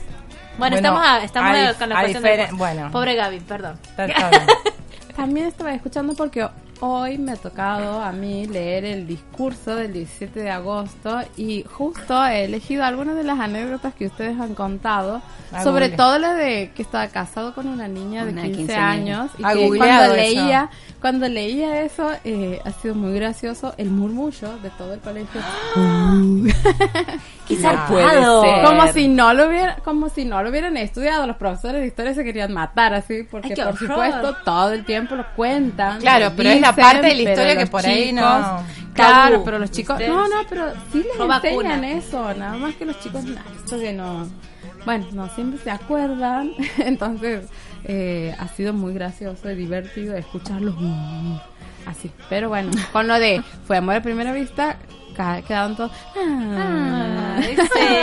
Bueno, 0.59 0.77
Bueno, 0.77 0.77
estamos, 0.77 1.03
a- 1.05 1.25
estamos 1.25 1.51
a 1.51 1.53
a- 1.53 1.73
dif- 1.73 1.79
con 1.79 1.89
la 1.89 2.01
cuestión 2.01 2.23
de... 2.23 2.49
bueno. 2.53 2.91
Pobre 2.91 3.15
Gaby, 3.15 3.41
perdón. 3.41 3.79
También 5.17 5.47
estaba 5.47 5.73
escuchando 5.73 6.15
porque 6.15 6.49
hoy 6.81 7.19
me 7.19 7.33
ha 7.33 7.37
tocado 7.37 8.03
a 8.03 8.11
mí 8.11 8.47
leer 8.47 8.85
el 8.85 9.07
discurso 9.07 9.77
del 9.77 9.93
17 9.93 10.41
de 10.41 10.51
agosto 10.51 11.21
y 11.37 11.65
justo 11.71 12.25
he 12.27 12.45
elegido 12.45 12.85
algunas 12.85 13.15
de 13.15 13.23
las 13.23 13.39
anécdotas 13.39 13.95
que 13.95 14.07
ustedes 14.07 14.39
han 14.41 14.55
contado, 14.57 15.23
Ah, 15.53 15.63
sobre 15.63 15.85
google. 15.87 15.97
todo 15.97 16.19
la 16.19 16.35
de 16.35 16.73
que 16.75 16.83
estaba 16.83 17.07
casado 17.09 17.55
con 17.55 17.69
una 17.69 17.87
niña 17.87 18.25
de 18.25 18.33
Una 18.33 18.43
15 18.43 18.57
quinceañera. 18.59 19.21
años 19.21 19.31
y 19.39 19.43
que 19.45 19.79
cuando 19.79 20.05
eso. 20.05 20.17
leía, 20.17 20.71
cuando 21.01 21.29
leía 21.29 21.83
eso 21.83 22.11
eh, 22.25 22.61
ha 22.65 22.73
sido 22.73 22.97
muy 22.97 23.15
gracioso 23.15 23.73
el 23.77 23.91
murmullo 23.91 24.59
de 24.59 24.71
todo 24.71 24.95
el 24.95 25.01
colegio. 25.01 25.41
¡Qué 27.49 27.57
zarpado! 27.57 28.41
puede 28.43 28.55
ser. 28.55 28.65
Como 28.65 28.93
si 28.93 29.09
no 29.09 29.35
lo 29.35 29.47
hubiera, 29.49 29.77
como 29.77 30.09
si 30.09 30.25
no 30.25 30.43
lo 30.43 30.49
hubieran 30.51 30.77
estudiado, 30.77 31.27
los 31.27 31.37
profesores 31.37 31.81
de 31.83 31.87
historia 31.89 32.15
se 32.15 32.25
querían 32.25 32.53
matar 32.53 32.95
así, 32.95 33.23
porque 33.31 33.49
Ay, 33.49 33.55
por 33.57 33.67
horror. 33.67 33.79
supuesto 33.79 34.37
todo 34.45 34.73
el 34.73 34.85
tiempo 34.85 35.15
lo 35.15 35.27
cuentan. 35.37 36.01
Claro, 36.01 36.31
lo 36.31 36.37
pero 36.37 36.51
es 36.51 36.61
la 36.61 36.75
parte 36.75 37.07
de 37.07 37.15
la 37.15 37.31
historia 37.31 37.57
que 37.57 37.67
por 37.67 37.85
ahí 37.85 38.13
no- 38.13 38.63
Claro, 38.95 39.43
pero 39.45 39.59
los 39.59 39.71
chicos, 39.73 39.99
no, 40.09 40.29
no, 40.29 40.37
pero 40.49 40.67
sí 40.93 40.99
les 40.99 41.19
No 41.19 41.25
enseñan 41.35 41.81
vacuna. 41.81 41.91
eso, 41.91 42.33
nada 42.35 42.57
más 42.57 42.75
que 42.77 42.85
los 42.87 42.99
chicos, 43.01 43.25
esto 43.57 43.77
que 43.79 43.93
no, 43.93 44.29
bueno, 44.85 45.05
no 45.13 45.29
siempre 45.31 45.59
se 45.59 45.71
acuerdan, 45.73 46.53
entonces 46.79 47.47
eh, 47.85 48.35
ha 48.39 48.47
sido 48.49 48.73
muy 48.73 48.95
gracioso 48.95 49.51
y 49.51 49.57
divertido 49.57 50.17
escucharlos 50.17 50.77
así, 51.87 52.11
pero 52.29 52.49
bueno, 52.49 52.71
con 52.93 53.09
lo 53.09 53.19
de 53.19 53.43
fue 53.67 53.77
amor 53.79 53.97
a 53.97 54.01
primera 54.03 54.33
vista, 54.33 54.77
quedaron 55.15 55.77
todos, 55.77 55.91
Ah, 56.17 57.37
ah. 57.39 57.41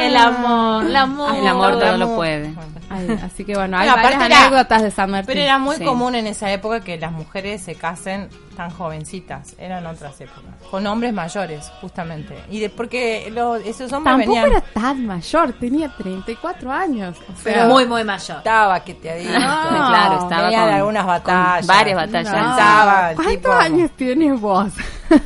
el 0.06 0.18
amor, 0.18 0.86
el 0.86 0.96
amor. 0.96 1.36
El 1.36 1.48
amor 1.48 1.72
todo 1.80 1.98
lo 1.98 2.06
Amor. 2.06 2.16
puede. 2.16 2.54
Ay, 2.90 3.20
así 3.24 3.46
que 3.46 3.54
bueno, 3.56 3.78
hay 3.78 3.88
Bueno, 3.88 4.04
varias 4.04 4.16
aparte 4.16 4.34
era- 4.34 4.46
anécdotas 4.48 4.82
de 4.84 4.92
San 4.92 5.12
Martín. 5.12 5.28
Pero 5.28 5.42
era 5.42 5.58
muy 5.58 5.76
Sí. 5.78 5.84
común 5.86 6.16
en 6.16 6.28
esa 6.28 6.52
época 6.52 6.82
que 6.82 6.98
las 6.98 7.12
mujeres 7.12 7.62
se 7.62 7.76
casen 7.76 8.30
tan 8.62 8.70
jovencitas. 8.70 9.56
Eran 9.58 9.86
otras 9.88 10.20
épocas. 10.22 10.44
Con 10.70 10.86
hombres 10.86 11.12
mayores, 11.14 11.72
justamente. 11.82 12.38
Y 12.52 12.60
de, 12.60 12.70
porque 12.70 13.30
lo- 13.34 13.56
esos 13.56 13.92
hombres 13.92 14.18
Tampoco 14.18 14.34
venían... 14.42 14.52
era 14.52 14.62
tan 14.62 15.06
mayor, 15.08 15.54
tenía 15.54 15.90
34 15.98 16.72
años. 16.72 17.18
O 17.18 17.42
sea, 17.42 17.54
Pero- 17.54 17.66
Muy, 17.68 17.86
muy 17.86 18.04
mayor. 18.04 18.38
Estaba, 18.38 18.80
que 18.84 18.94
te 18.94 19.16
digo. 19.18 19.34
No. 19.34 19.40
claro, 19.40 20.20
estaba 20.24 20.44
Venía 20.44 20.60
con, 20.60 20.68
de 20.70 20.74
algunas 20.76 21.04
con 21.04 21.08
batallas. 21.14 21.68
varias 21.68 21.96
batallas. 21.96 22.32
no. 22.34 22.50
estaba 22.52 23.12
¿Cuántos 23.16 23.34
tipo- 23.34 23.52
años 23.52 23.92
tienes 23.98 24.40
vos? 24.40 24.68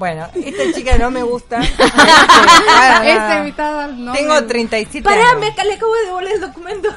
Bueno, 0.00 0.26
esta 0.34 0.62
chica 0.74 0.96
no 0.96 1.10
me 1.10 1.22
gusta. 1.22 1.60
Este, 1.60 1.82
Esta 3.12 3.38
invitada 3.40 3.86
no 3.88 4.12
Tengo 4.14 4.32
me- 4.34 4.42
37 4.42 5.04
Pará, 5.06 5.20
años. 5.32 5.40
me, 5.58 5.64
le 5.64 5.74
acabo 5.74 5.94
de 5.94 6.04
devolver 6.06 6.32
el 6.32 6.40
documento. 6.40 6.88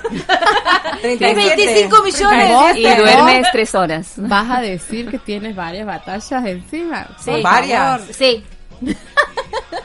37. 1.02 1.56
25 1.66 2.04
millones. 2.04 2.78
Y 2.78 2.84
duermes 2.96 3.48
tres 3.52 3.76
horas. 3.76 4.14
Vas 4.16 4.50
a 4.50 4.62
decir 4.62 5.10
que 5.10 5.20
tienes 5.20 5.54
varias 5.74 5.88
batallas 5.88 6.46
encima. 6.46 7.08
Sí. 7.20 7.42
Varias. 7.42 8.02
favor. 8.02 8.14
Sí. 8.14 8.44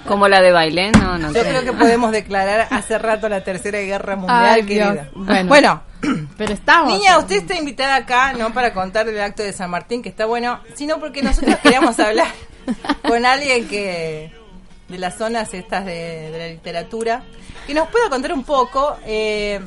Como 0.06 0.28
la 0.28 0.40
de 0.40 0.52
Bailén, 0.52 0.92
no, 0.92 1.18
no 1.18 1.32
Yo 1.32 1.42
creo 1.42 1.62
que 1.62 1.72
podemos 1.72 2.12
declarar 2.12 2.66
hace 2.70 2.98
rato 2.98 3.28
la 3.28 3.44
tercera 3.44 3.78
guerra 3.80 4.16
mundial, 4.16 4.44
Ay, 4.44 4.62
querida. 4.64 5.10
Bueno. 5.14 5.48
bueno 5.48 5.82
Pero 6.36 6.52
estamos. 6.54 6.92
Niña, 6.92 7.18
usted 7.18 7.36
está 7.36 7.56
invitada 7.56 7.96
acá, 7.96 8.32
no 8.32 8.52
para 8.52 8.72
contar 8.72 9.06
del 9.06 9.20
acto 9.20 9.42
de 9.42 9.52
San 9.52 9.70
Martín, 9.70 10.02
que 10.02 10.08
está 10.08 10.24
bueno, 10.26 10.60
sino 10.74 10.98
porque 10.98 11.22
nosotros 11.22 11.56
queríamos 11.62 11.98
hablar 12.00 12.28
con 13.02 13.24
alguien 13.26 13.68
que 13.68 14.32
de 14.88 14.98
las 14.98 15.16
zonas 15.18 15.52
estas 15.52 15.84
de, 15.84 16.30
de 16.30 16.38
la 16.38 16.46
literatura, 16.48 17.22
que 17.66 17.74
nos 17.74 17.88
pueda 17.88 18.08
contar 18.08 18.32
un 18.32 18.44
poco. 18.44 18.96
eh, 19.04 19.60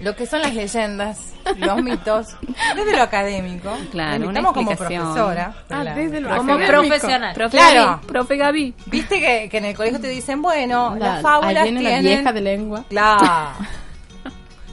lo 0.00 0.16
que 0.16 0.26
son 0.26 0.40
las 0.42 0.54
leyendas, 0.54 1.18
los 1.56 1.82
mitos, 1.82 2.36
desde 2.74 2.96
lo 2.96 3.02
académico. 3.02 3.70
Claro, 3.90 4.24
La 4.24 4.28
una 4.30 4.42
como 4.52 4.70
profesora. 4.76 5.54
Ah, 5.70 5.84
desde 5.84 6.20
lo 6.20 6.28
Como 6.36 6.54
académico. 6.54 6.70
profesional. 6.88 7.34
Profe 7.34 7.56
Claro. 7.56 7.84
Gaby, 7.86 8.06
profe 8.06 8.36
Gaby. 8.36 8.74
Viste 8.86 9.20
que, 9.20 9.48
que 9.48 9.58
en 9.58 9.64
el 9.66 9.76
colegio 9.76 10.00
te 10.00 10.08
dicen, 10.08 10.40
bueno, 10.42 10.96
La- 10.98 11.06
las 11.14 11.22
fábulas 11.22 11.56
ahí 11.56 11.62
viene 11.72 11.80
tienen... 11.80 12.04
la 12.04 12.10
vieja 12.10 12.32
de 12.32 12.40
lengua. 12.40 12.84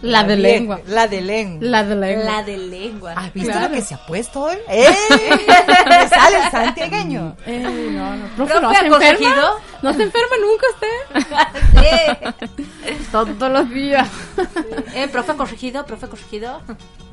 La, 0.02 0.22
La 0.22 0.28
de 0.28 0.36
lengua. 0.38 0.80
La 0.88 1.08
de 1.08 1.22
lengua. 1.22 1.60
La 1.68 1.84
de 1.84 1.96
lengua. 1.96 2.24
La 2.26 2.44
de 2.44 2.58
lengua. 2.58 3.14
¿Has 3.16 3.34
visto 3.34 3.52
Claro. 3.52 3.68
lo 3.70 3.76
que 3.76 3.82
se 3.82 3.94
ha 3.96 4.06
puesto 4.06 4.42
hoy? 4.44 4.58
¡Eh! 4.70 4.88
Me 5.90 6.08
sale 6.10 6.38
el 6.38 6.52
santiagueño. 6.52 7.36
Ey, 7.46 7.90
no, 7.92 8.16
no. 8.16 8.28
Profe, 8.36 8.54
Profe, 8.60 8.90
¿no 8.90 9.00
se 9.00 9.06
¿ha 9.06 9.10
enferma? 9.12 9.52
¿No 9.82 9.94
se 9.94 10.04
enferma 10.04 10.36
nunca 10.42 10.66
usted? 10.74 12.48
Todos 13.12 13.52
los 13.52 13.70
días. 13.70 14.08
Eh, 14.94 15.08
profe 15.08 15.34
corregido, 15.34 15.86
profe 15.86 16.08
corregido. 16.08 16.62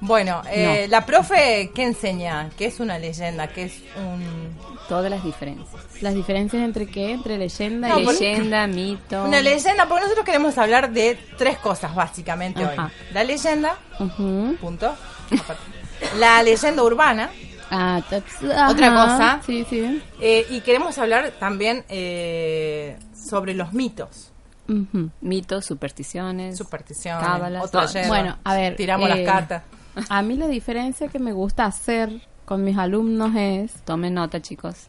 Bueno, 0.01 0.43
eh, 0.51 0.87
la 0.91 1.07
profe, 1.07 1.71
¿qué 1.75 1.85
enseña? 1.85 2.51
¿Qué 2.59 2.67
es 2.67 2.81
una 2.81 2.99
leyenda? 2.99 3.47
¿Qué 3.49 3.65
es 3.65 3.75
un...? 3.97 4.55
Todas 4.89 5.11
las 5.11 5.25
diferencias. 5.25 5.83
¿Las 6.03 6.15
diferencias 6.15 6.63
entre 6.63 6.87
qué? 6.87 7.13
Entre 7.13 7.39
leyenda 7.39 7.89
No, 7.89 7.99
y... 8.01 8.05
Leyenda, 8.05 8.67
mito. 8.67 9.25
Una 9.25 9.41
leyenda, 9.41 9.87
porque 9.87 10.03
nosotros 10.03 10.27
queremos 10.27 10.59
hablar 10.59 10.91
de 10.91 11.19
tres 11.39 11.57
cosas 11.57 11.95
básicamente 11.95 12.63
Ajá. 12.63 12.84
hoy. 12.84 12.84
La 13.13 13.25
leyenda, 13.25 13.77
punto. 14.61 14.95
La 16.19 16.43
leyenda 16.43 16.83
urbana. 16.83 17.31
Ah, 17.71 18.01
Otra 18.71 18.91
cosa. 18.95 19.41
Sí, 19.45 19.67
sí. 19.69 20.03
eh, 20.21 20.47
y 20.51 20.61
queremos 20.61 20.97
hablar 20.99 21.33
también 21.41 21.85
eh, 21.89 22.97
sobre 23.15 23.55
los 23.55 23.73
mitos. 23.73 24.31
Mitos, 25.21 25.65
supersticiones. 25.67 26.57
Superstición. 26.57 27.21
Cábalas. 27.21 27.65
Otra. 27.65 27.87
Bueno, 28.09 28.39
a 28.45 28.55
ver, 28.55 28.77
Tiramos 28.77 29.11
eh, 29.11 29.17
las 29.17 29.33
cartas. 29.35 29.63
A 30.09 30.23
mí 30.23 30.37
la 30.37 30.47
diferencia 30.49 31.09
que 31.09 31.19
me 31.19 31.33
gusta 31.33 31.65
hacer 31.67 32.11
con 32.45 32.65
mis 32.65 32.77
alumnos 32.77 33.33
es... 33.37 33.73
Tomen 33.85 34.15
nota, 34.15 34.41
chicos. 34.41 34.89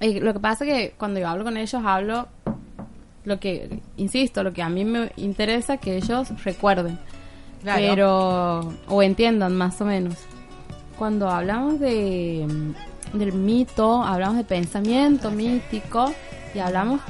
eh, 0.00 0.20
lo 0.20 0.32
que 0.32 0.40
pasa 0.40 0.64
es 0.64 0.70
que 0.72 0.94
cuando 0.96 1.20
yo 1.20 1.28
hablo 1.28 1.44
con 1.44 1.56
ellos 1.56 1.82
hablo 1.84 2.28
lo 3.24 3.40
que, 3.40 3.80
insisto, 3.96 4.42
lo 4.42 4.52
que 4.52 4.62
a 4.62 4.68
mí 4.68 4.84
me 4.84 5.12
interesa 5.16 5.78
que 5.78 5.96
ellos 5.96 6.28
recuerden. 6.44 6.98
Claro. 7.62 7.80
Pero, 7.80 8.74
o 8.88 9.02
entiendan 9.02 9.56
más 9.56 9.80
o 9.80 9.84
menos. 9.84 10.14
Cuando 10.98 11.28
hablamos 11.28 11.80
de, 11.80 12.46
mm, 12.46 13.18
del 13.18 13.32
mito, 13.32 14.02
hablamos 14.02 14.36
de 14.36 14.44
pensamiento 14.44 15.30
mítico 15.30 16.12
y 16.54 16.58
hablamos 16.58 17.00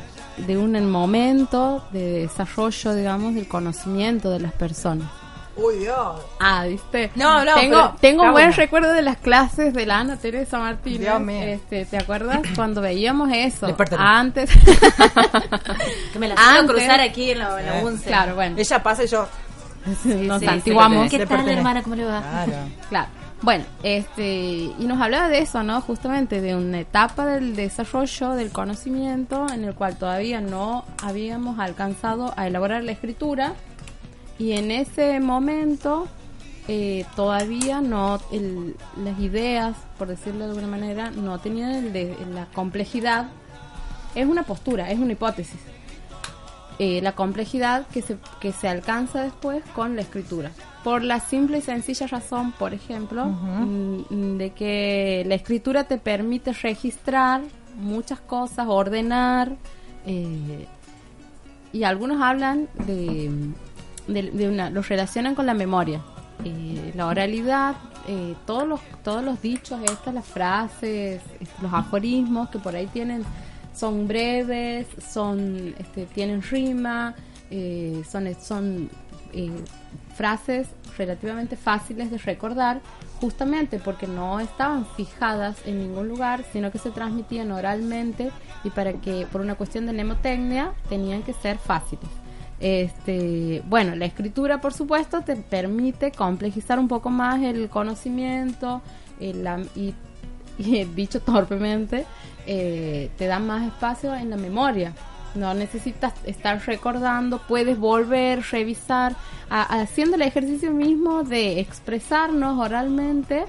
de 0.46 0.56
un 0.56 0.90
momento 0.90 1.84
de 1.92 2.20
desarrollo, 2.22 2.94
digamos, 2.94 3.34
del 3.34 3.48
conocimiento 3.48 4.30
de 4.30 4.40
las 4.40 4.52
personas. 4.52 5.23
Uy, 5.56 5.76
Dios. 5.78 6.16
Ah, 6.40 6.64
¿viste? 6.66 7.10
No, 7.14 7.44
no, 7.44 7.54
Tengo, 7.54 7.76
pero 7.76 7.96
tengo 8.00 8.22
un 8.24 8.32
buen 8.32 8.46
bueno. 8.46 8.56
recuerdo 8.56 8.92
de 8.92 9.02
las 9.02 9.18
clases 9.18 9.72
de 9.72 9.86
la 9.86 10.00
Ana 10.00 10.16
Teresa 10.16 10.58
Martínez. 10.58 11.00
Dios 11.00 11.20
mío. 11.20 11.42
Este, 11.42 11.84
¿Te 11.84 11.96
acuerdas? 11.98 12.40
Cuando 12.56 12.80
veíamos 12.80 13.30
eso. 13.32 13.66
Antes. 13.96 14.50
Que 16.12 16.18
me 16.18 16.28
la 16.28 16.34
Antes. 16.36 16.70
cruzar 16.76 17.00
aquí 17.00 17.30
en 17.32 17.38
la, 17.38 17.60
en 17.60 17.66
la 17.66 17.74
UNCE. 17.84 18.06
claro, 18.06 18.34
bueno. 18.34 18.56
Ella 18.58 18.82
pasa 18.82 19.04
y 19.04 19.06
yo... 19.08 19.26
nos 19.86 20.40
sí, 20.40 20.46
santiguamos. 20.46 21.10
¿Qué 21.10 21.18
tal, 21.18 21.28
pertenece. 21.28 21.58
hermana? 21.58 21.82
¿Cómo 21.82 21.94
le 21.96 22.04
va? 22.04 22.20
Claro. 22.20 22.52
Claro. 22.88 23.08
Bueno, 23.42 23.64
este, 23.82 24.24
y 24.78 24.84
nos 24.86 25.00
hablaba 25.02 25.28
de 25.28 25.40
eso, 25.40 25.62
¿no? 25.62 25.80
Justamente 25.82 26.40
de 26.40 26.54
una 26.56 26.80
etapa 26.80 27.26
del 27.26 27.54
desarrollo 27.56 28.30
del 28.30 28.50
conocimiento 28.50 29.46
en 29.52 29.64
el 29.64 29.74
cual 29.74 29.96
todavía 29.98 30.40
no 30.40 30.84
habíamos 31.02 31.58
alcanzado 31.58 32.32
a 32.38 32.46
elaborar 32.46 32.82
la 32.84 32.92
escritura 32.92 33.52
y 34.38 34.52
en 34.52 34.70
ese 34.70 35.20
momento 35.20 36.06
eh, 36.66 37.04
todavía 37.14 37.80
no, 37.80 38.18
el- 38.32 38.74
las 39.04 39.18
ideas, 39.20 39.76
por 39.98 40.08
decirlo 40.08 40.40
de 40.44 40.50
alguna 40.50 40.66
manera, 40.66 41.10
no 41.10 41.38
tenían 41.38 41.70
el 41.72 41.92
de- 41.92 42.16
la 42.32 42.46
complejidad. 42.46 43.28
Es 44.14 44.26
una 44.26 44.44
postura, 44.44 44.90
es 44.90 44.98
una 44.98 45.12
hipótesis. 45.12 45.60
Eh, 46.78 47.00
la 47.02 47.12
complejidad 47.12 47.86
que 47.88 48.02
se, 48.02 48.16
que 48.40 48.50
se 48.52 48.66
alcanza 48.66 49.22
después 49.22 49.62
con 49.74 49.94
la 49.94 50.02
escritura. 50.02 50.50
Por 50.82 51.02
la 51.04 51.20
simple 51.20 51.58
y 51.58 51.62
sencilla 51.62 52.06
razón, 52.08 52.50
por 52.52 52.74
ejemplo, 52.74 53.26
mm, 53.26 54.36
de 54.38 54.50
que 54.50 55.22
la 55.26 55.34
escritura 55.36 55.84
te 55.84 55.98
permite 55.98 56.52
registrar 56.52 57.42
muchas 57.76 58.20
cosas, 58.20 58.66
ordenar, 58.68 59.54
eh, 60.06 60.66
y 61.72 61.84
algunos 61.84 62.20
hablan 62.22 62.68
de, 62.86 63.30
de, 64.06 64.30
de 64.30 64.48
una, 64.48 64.70
los 64.70 64.88
relacionan 64.88 65.34
con 65.34 65.46
la 65.46 65.54
memoria. 65.54 66.00
Eh, 66.44 66.92
la 66.94 67.06
oralidad, 67.06 67.76
eh, 68.08 68.34
todos 68.44 68.66
los 68.66 68.80
todos 69.02 69.24
los 69.24 69.40
dichos, 69.40 69.80
estas, 69.82 70.12
las 70.14 70.24
frases, 70.24 71.22
este, 71.40 71.62
los 71.62 71.72
aforismos 71.72 72.48
que 72.50 72.58
por 72.58 72.74
ahí 72.74 72.86
tienen, 72.86 73.22
son 73.74 74.08
breves, 74.08 74.86
son 75.12 75.74
este, 75.78 76.06
tienen 76.06 76.42
rima, 76.42 77.14
eh, 77.50 78.02
son, 78.10 78.34
son 78.40 78.90
eh, 79.32 79.50
frases 80.14 80.68
relativamente 80.96 81.56
fáciles 81.56 82.10
de 82.10 82.18
recordar, 82.18 82.80
justamente 83.20 83.78
porque 83.78 84.06
no 84.06 84.40
estaban 84.40 84.86
fijadas 84.96 85.56
en 85.66 85.78
ningún 85.80 86.08
lugar, 86.08 86.44
sino 86.52 86.70
que 86.70 86.78
se 86.78 86.90
transmitían 86.90 87.52
oralmente 87.52 88.30
y 88.64 88.70
para 88.70 88.94
que, 88.94 89.26
por 89.30 89.40
una 89.40 89.54
cuestión 89.56 89.86
de 89.86 89.92
mnemotecnia, 89.92 90.72
tenían 90.88 91.22
que 91.22 91.32
ser 91.32 91.58
fáciles. 91.58 92.08
Este, 92.60 93.62
bueno, 93.66 93.94
la 93.96 94.06
escritura, 94.06 94.60
por 94.60 94.72
supuesto, 94.72 95.22
te 95.22 95.36
permite 95.36 96.12
complejizar 96.12 96.78
un 96.78 96.88
poco 96.88 97.10
más 97.10 97.42
el 97.42 97.68
conocimiento 97.68 98.80
la- 99.20 99.60
y, 99.76 99.94
y, 100.58 100.84
dicho 100.84 101.20
torpemente, 101.20 102.06
eh, 102.46 103.10
te 103.18 103.26
da 103.26 103.38
más 103.38 103.66
espacio 103.66 104.14
en 104.14 104.30
la 104.30 104.36
memoria. 104.36 104.92
No 105.34 105.52
necesitas 105.52 106.14
estar 106.26 106.60
recordando, 106.64 107.40
puedes 107.48 107.76
volver, 107.76 108.40
revisar, 108.52 109.16
haciendo 109.50 110.14
el 110.14 110.22
ejercicio 110.22 110.72
mismo 110.72 111.24
de 111.24 111.58
expresarnos 111.58 112.56
oralmente. 112.58 113.44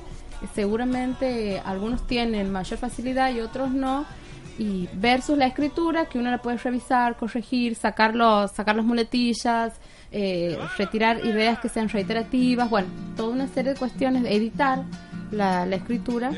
Seguramente 0.56 1.62
algunos 1.64 2.06
tienen 2.08 2.52
mayor 2.52 2.80
facilidad 2.80 3.32
y 3.32 3.40
otros 3.42 3.70
no. 3.70 4.06
Y 4.58 4.88
versus 4.94 5.38
la 5.38 5.48
escritura, 5.48 6.06
que 6.06 6.18
uno 6.18 6.32
la 6.32 6.42
puede 6.42 6.58
revisar, 6.58 7.18
corregir, 7.18 7.76
sacar, 7.76 8.16
los, 8.16 8.52
sacar 8.52 8.76
las 8.76 8.86
muletillas, 8.86 9.74
eh, 10.12 10.58
retirar 10.78 11.26
ideas 11.26 11.60
que 11.60 11.68
sean 11.68 11.90
reiterativas, 11.90 12.70
bueno, 12.70 12.88
toda 13.18 13.30
una 13.30 13.48
serie 13.48 13.74
de 13.74 13.80
cuestiones, 13.80 14.24
editar 14.26 14.84
la, 15.32 15.66
escritura 15.76 16.32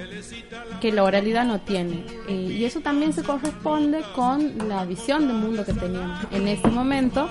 que 0.82 0.92
la 0.92 1.04
oralidad 1.04 1.46
no 1.46 1.60
tiene. 1.62 2.04
Eh, 2.28 2.56
y 2.58 2.66
eso 2.66 2.80
también 2.80 3.14
se 3.14 3.24
corresponde 3.24 4.02
con 4.16 4.68
la 4.68 4.86
visión 4.86 5.28
del 5.28 5.38
mundo 5.38 5.66
que 5.66 5.74
teníamos 5.74 6.26
en 6.32 6.48
ese 6.48 6.68
momento, 6.70 7.30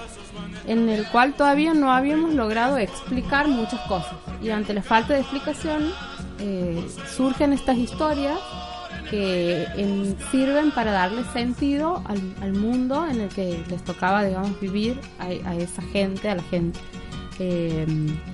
en 0.66 0.88
el 0.88 1.06
cual 1.08 1.34
todavía 1.34 1.74
no 1.74 1.90
habíamos 1.90 2.34
logrado 2.34 2.78
explicar 2.78 3.48
muchas 3.48 3.80
cosas. 3.88 4.14
Y 4.42 4.50
ante 4.50 4.74
la 4.74 4.82
falta 4.82 5.14
de 5.14 5.20
explicación, 5.20 5.90
eh, 6.38 6.86
surgen 7.16 7.52
estas 7.52 7.76
historias 7.78 8.38
que 9.10 9.66
en- 9.76 10.16
sirven 10.30 10.70
para 10.70 10.92
darle 10.92 11.22
sentido 11.32 12.02
al, 12.06 12.20
al 12.42 12.52
mundo 12.52 13.06
en 13.08 13.20
el 13.22 13.28
que 13.28 13.62
les 13.68 13.82
tocaba, 13.84 14.24
digamos, 14.24 14.58
vivir 14.60 14.98
a, 15.18 15.24
a 15.48 15.54
esa 15.56 15.82
gente, 15.82 16.28
a 16.30 16.34
la 16.36 16.42
gente. 16.44 16.78
Eh, 17.38 17.86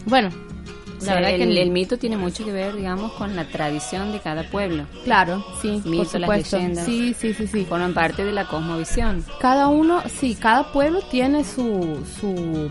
bueno, 0.06 0.28
O 0.28 0.94
la 1.00 1.04
sea, 1.04 1.14
verdad 1.16 1.30
el, 1.32 1.36
que 1.38 1.42
el- 1.44 1.58
el 1.58 1.70
mito 1.70 1.98
tiene 1.98 2.16
mucho 2.16 2.44
que 2.44 2.52
ver, 2.52 2.76
digamos, 2.76 3.12
con 3.12 3.34
la 3.34 3.44
tradición 3.48 4.12
de 4.12 4.20
cada 4.20 4.44
pueblo. 4.50 4.84
Claro, 5.04 5.44
sí, 5.60 5.82
Mito, 5.84 6.04
por 6.04 6.20
las 6.20 6.28
supuesto. 6.28 6.56
leyendas. 6.56 6.84
Sí, 6.86 7.14
sí, 7.18 7.34
sí, 7.34 7.46
sí. 7.46 7.64
Forman 7.64 7.94
parte 7.94 8.24
de 8.24 8.32
la 8.32 8.46
cosmovisión. 8.46 9.24
Cada 9.40 9.66
uno, 9.68 10.02
sí, 10.08 10.36
cada 10.36 10.70
pueblo 10.72 11.00
tiene 11.10 11.42
su, 11.44 12.04
su, 12.20 12.70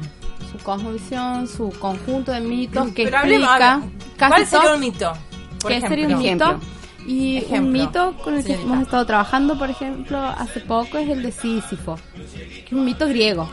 su 0.51 0.57
cosmovisión, 0.63 1.47
su 1.47 1.69
conjunto 1.79 2.31
de 2.31 2.39
mitos 2.41 2.91
que 2.93 3.03
Pero 3.03 3.17
hablemos, 3.17 3.49
explica 3.49 3.81
casi 4.17 4.31
¿Cuál 4.33 4.45
sería 4.47 4.73
un 4.75 4.79
mito? 4.79 5.13
Por 5.59 5.71
¿Qué 5.71 5.77
ejemplo. 5.77 5.89
sería 5.99 6.17
un 6.17 6.23
mito? 6.23 6.59
Y 7.07 7.37
Ejemplo, 7.37 7.65
un 7.65 7.71
mito 7.71 8.13
con 8.23 8.35
el 8.35 8.43
que 8.43 8.53
hemos 8.53 8.81
estado 8.83 9.05
trabajando, 9.05 9.57
por 9.57 9.69
ejemplo, 9.69 10.19
hace 10.19 10.59
poco 10.61 10.97
es 10.97 11.09
el 11.09 11.23
de 11.23 11.31
Sísifo, 11.31 11.97
que 12.15 12.65
es 12.67 12.71
un 12.73 12.85
mito 12.85 13.07
griego. 13.07 13.49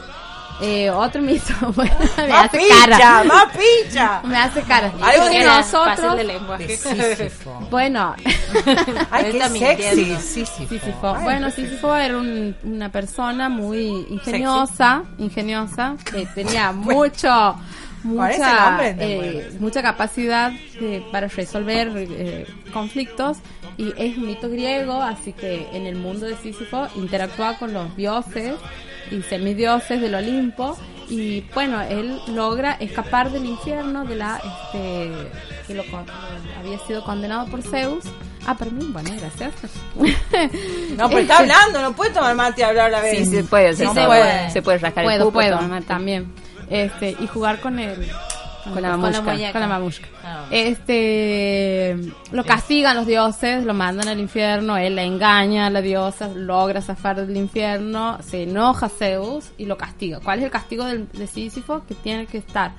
Eh, 0.61 0.91
otro 0.91 1.23
mito, 1.23 1.55
bueno, 1.77 1.95
me 2.17 2.29
¡Más 2.29 2.47
hace 2.47 2.59
picha! 2.59 2.99
cara. 2.99 3.25
¡Más 3.25 3.45
picha! 3.57 4.21
Me 4.25 4.37
hace 4.37 4.61
cara. 4.63 4.93
Algo 5.01 5.31
Que 5.31 5.45
nosotros, 5.45 6.17
de 6.17 6.25
lenguaje. 6.25 6.67
De 6.67 6.77
Sísifo. 7.27 7.61
bueno, 7.71 8.15
Ay, 9.11 9.25
qué 9.31 9.39
Está 9.39 9.49
sexy. 9.51 10.17
Sísifo. 10.17 10.69
Sísifo. 10.69 11.15
Ay, 11.17 11.23
Bueno, 11.23 11.51
Sísifo 11.53 11.95
era 11.95 12.19
un- 12.19 12.57
una 12.65 12.91
persona 12.91 13.49
muy 13.49 14.05
ingeniosa, 14.11 15.05
ingeniosa, 15.19 15.95
que 16.11 16.27
tenía 16.27 16.73
mucho, 16.73 17.55
mucha, 18.05 18.71
nombre 18.71 18.97
eh, 18.99 19.51
mucha 19.61 19.83
capacidad 19.83 20.51
de- 20.81 21.03
para 21.13 21.29
resolver 21.29 21.91
eh, 21.97 22.47
conflictos 22.73 23.39
y 23.77 23.93
es 23.97 24.17
un 24.17 24.27
mito 24.27 24.49
griego, 24.49 25.03
así 25.03 25.33
que 25.33 25.67
en 25.73 25.87
el 25.87 25.97
mundo 25.97 26.27
de 26.27 26.37
Sísifo 26.37 26.89
interactúa 26.97 27.57
con 27.59 27.73
los 27.73 27.95
dioses 27.97 28.55
y 29.11 29.23
semidioses 29.23 30.01
del 30.01 30.15
Olimpo 30.15 30.77
y 31.09 31.41
bueno, 31.55 31.81
él 31.81 32.21
logra 32.29 32.73
escapar 32.81 33.31
del 33.31 33.47
infierno 33.47 34.05
de 34.05 34.17
la 34.17 34.41
este 34.45 35.11
que 35.67 35.75
lo, 35.75 35.83
había 36.59 36.79
sido 36.87 37.03
condenado 37.05 37.47
por 37.47 37.63
Zeus. 37.63 38.05
Ah, 38.47 38.57
para 38.57 38.71
mí, 38.71 38.87
bueno, 38.93 39.11
gracias. 39.19 39.53
No, 40.97 41.09
pero 41.09 41.21
está 41.21 41.39
hablando, 41.39 41.81
no 41.83 41.93
puede 41.95 42.11
tomar 42.13 42.35
mate 42.35 42.61
y 42.63 42.65
hablar 42.65 42.87
a 42.87 42.89
la 42.91 43.01
vez. 43.01 43.19
Sí, 43.19 43.25
se 43.27 43.45
puede, 43.45 43.73
Sí, 43.75 43.87
se, 43.87 43.95
se 43.95 44.07
puede. 44.07 44.51
se 44.51 44.63
puede 44.63 44.79
rascar 44.79 45.05
el 45.05 45.09
puedo, 45.11 45.25
cupo, 45.27 45.39
puedo, 45.39 45.59
también. 45.87 46.33
Este, 46.71 47.17
y 47.19 47.27
jugar 47.27 47.61
con 47.61 47.79
el 47.79 47.97
Con 48.65 48.83
la 48.83 48.91
Con 48.91 49.13
la 49.13 49.23
mamusca. 49.23 49.53
con 49.53 49.61
la 49.61 49.69
mamushka. 49.69 50.07
Ah. 50.23 50.47
Este 50.51 51.97
lo 52.33 52.45
castigan 52.45 52.97
los 52.97 53.07
dioses, 53.07 53.65
lo 53.65 53.73
mandan 53.73 54.09
al 54.09 54.19
infierno, 54.21 54.77
él 54.77 54.97
la 54.97 55.05
engaña 55.05 55.67
a 55.67 55.71
la 55.71 55.81
diosa, 55.81 56.29
logra 56.35 56.83
zafar 56.83 57.25
del 57.27 57.37
infierno, 57.37 58.19
se 58.23 58.43
enoja 58.43 58.89
Zeus 58.89 59.53
y 59.57 59.65
lo 59.67 59.77
castiga. 59.79 60.21
¿Cuál 60.21 60.41
es 60.41 60.45
el 60.47 60.51
castigo 60.51 60.85
del, 60.85 61.09
de 61.13 61.27
Sísifo? 61.27 61.83
Que 61.87 61.95
tiene 61.95 62.27
que 62.27 62.39
estar, 62.39 62.73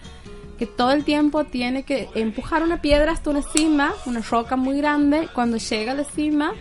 que 0.59 0.65
todo 0.67 0.91
el 0.91 1.03
tiempo 1.03 1.45
tiene 1.45 1.83
que 1.83 2.09
empujar 2.13 2.61
una 2.61 2.81
piedra 2.81 3.11
hasta 3.13 3.29
una 3.31 3.41
cima, 3.41 3.93
una 4.05 4.19
roca 4.21 4.55
muy 4.55 4.77
grande. 4.77 5.27
Cuando 5.33 5.57
llega 5.57 5.93
a 5.93 5.95
la 5.95 6.03
cima, 6.03 6.51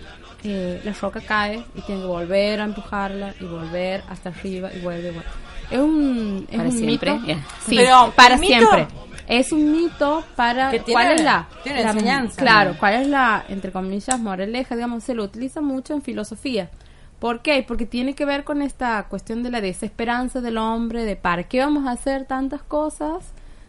eh, 0.44 0.80
la 0.84 0.92
roca 0.92 1.20
cae 1.20 1.64
y 1.74 1.80
tiene 1.82 2.00
que 2.02 2.06
volver 2.06 2.60
a 2.60 2.64
empujarla 2.64 3.34
y 3.40 3.44
volver 3.44 4.04
hasta 4.08 4.30
arriba 4.30 4.70
y 4.72 4.80
vuelve. 4.80 5.08
y 5.08 5.12
vuelve. 5.12 5.47
Es 5.70 5.78
un, 5.78 6.46
es 6.50 6.56
Para 6.56 6.68
un 6.68 6.74
siempre, 6.78 7.12
mito. 7.18 7.40
Sí, 7.66 7.76
Pero, 7.76 8.12
para 8.16 8.38
siempre. 8.38 8.86
Es 9.26 9.52
un 9.52 9.70
mito 9.72 10.24
para 10.36 10.70
Que 10.70 10.80
tiene- 10.80 10.92
cuál 11.02 11.12
es 11.14 11.22
la, 11.22 11.46
tiene 11.62 11.82
la- 11.82 11.90
enseñanza. 11.90 12.40
claro, 12.40 12.74
cuál 12.80 12.94
es 12.94 13.06
la 13.08 13.44
entre 13.48 13.70
comillas 13.70 14.18
moraleja, 14.18 14.74
digamos, 14.74 15.04
se 15.04 15.14
lo 15.14 15.24
utiliza 15.24 15.60
mucho 15.60 15.92
en 15.92 16.00
filosofía. 16.00 16.70
¿Por 17.18 17.42
qué? 17.42 17.62
Porque 17.66 17.84
tiene 17.84 18.14
que 18.14 18.24
ver 18.24 18.44
con 18.44 18.62
esta 18.62 19.02
cuestión 19.08 19.42
de 19.42 19.50
la 19.50 19.60
desesperanza 19.60 20.40
del 20.40 20.56
hombre, 20.56 21.04
de 21.04 21.16
para 21.16 21.42
qué 21.42 21.58
vamos 21.60 21.86
a 21.86 21.90
hacer 21.90 22.24
tantas 22.24 22.62
cosas 22.62 23.24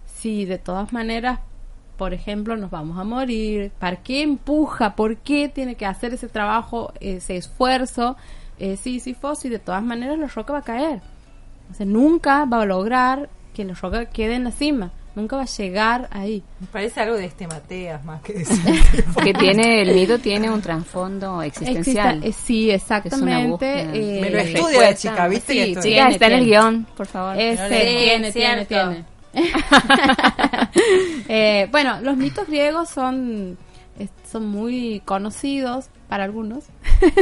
si 0.05 0.45
de 0.45 0.57
todas 0.59 0.93
maneras, 0.93 1.39
por 1.97 2.13
ejemplo, 2.13 2.55
nos 2.55 2.69
vamos 2.71 2.97
a 2.97 3.03
morir, 3.03 3.71
¿para 3.79 3.97
qué 3.97 4.21
empuja? 4.21 4.95
¿Por 4.95 5.17
qué 5.17 5.49
tiene 5.49 5.75
que 5.75 5.85
hacer 5.85 6.13
ese 6.13 6.29
trabajo, 6.29 6.93
ese 7.01 7.35
esfuerzo 7.35 8.15
eh, 8.59 8.77
Sísifo 8.77 9.35
si 9.35 9.49
de 9.49 9.59
todas 9.59 9.83
maneras 9.83 10.17
la 10.19 10.27
roca 10.27 10.53
va 10.53 10.59
a 10.59 10.63
caer? 10.63 11.01
O 11.71 11.73
sea, 11.73 11.85
nunca 11.85 12.45
va 12.45 12.61
a 12.61 12.65
lograr 12.65 13.29
que 13.53 13.63
la 13.65 13.73
roca 13.73 14.05
quede 14.05 14.35
en 14.35 14.43
la 14.45 14.51
cima. 14.51 14.91
Nunca 15.15 15.35
va 15.35 15.41
a 15.41 15.45
llegar 15.45 16.07
ahí. 16.11 16.43
Me 16.59 16.67
parece 16.67 17.01
algo 17.01 17.15
de 17.17 17.25
este 17.25 17.45
Mateas 17.47 18.05
más 18.05 18.21
que 18.21 18.41
eso. 18.41 18.53
Porque 19.13 19.33
tiene, 19.33 19.81
el 19.81 19.93
mito 19.95 20.19
tiene 20.19 20.49
un 20.49 20.61
trasfondo 20.61 21.41
existencial. 21.41 22.19
Exista- 22.23 22.27
eh, 22.27 22.31
sí, 22.31 22.71
exactamente. 22.71 23.47
búsqueda. 23.49 23.95
eh, 23.95 24.19
Me 24.21 24.29
lo 24.29 24.37
estudia 24.39 24.81
la 24.81 24.93
chica, 24.95 25.27
¿viste? 25.27 25.53
Sí? 25.53 25.65
Chica, 25.69 25.81
Tiene, 25.81 26.11
está 26.11 26.25
en 26.27 26.31
el 26.33 26.39
tiene. 26.39 26.45
guion, 26.45 26.87
por 26.95 27.07
favor. 27.07 27.37
Este, 27.37 27.61
No 27.63 27.67
tiene, 27.69 28.31
tiene, 28.31 28.65
cierto. 28.65 28.91
tiene. 28.91 29.05
Eh, 31.27 31.67
bueno, 31.71 31.99
los 32.01 32.17
mitos 32.17 32.47
griegos 32.47 32.89
son, 32.89 33.57
es- 33.68 33.68
son 34.29 34.47
muy 34.47 35.01
conocidos 35.05 35.87
para 36.07 36.23
algunos. 36.23 36.65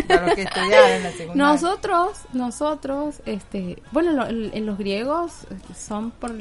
Para 0.08 0.28
lo 0.28 0.36
que 0.36 0.44
estudiaron 0.44 0.90
en 0.92 1.04
la 1.04 1.12
secundaria. 1.12 1.36
Nosotros, 1.36 2.10
nosotros, 2.34 3.22
este, 3.26 3.82
bueno, 3.92 4.12
lo- 4.14 4.28
en 4.28 4.66
los 4.66 4.78
griegos 4.78 5.32
son 5.76 6.12
por 6.12 6.32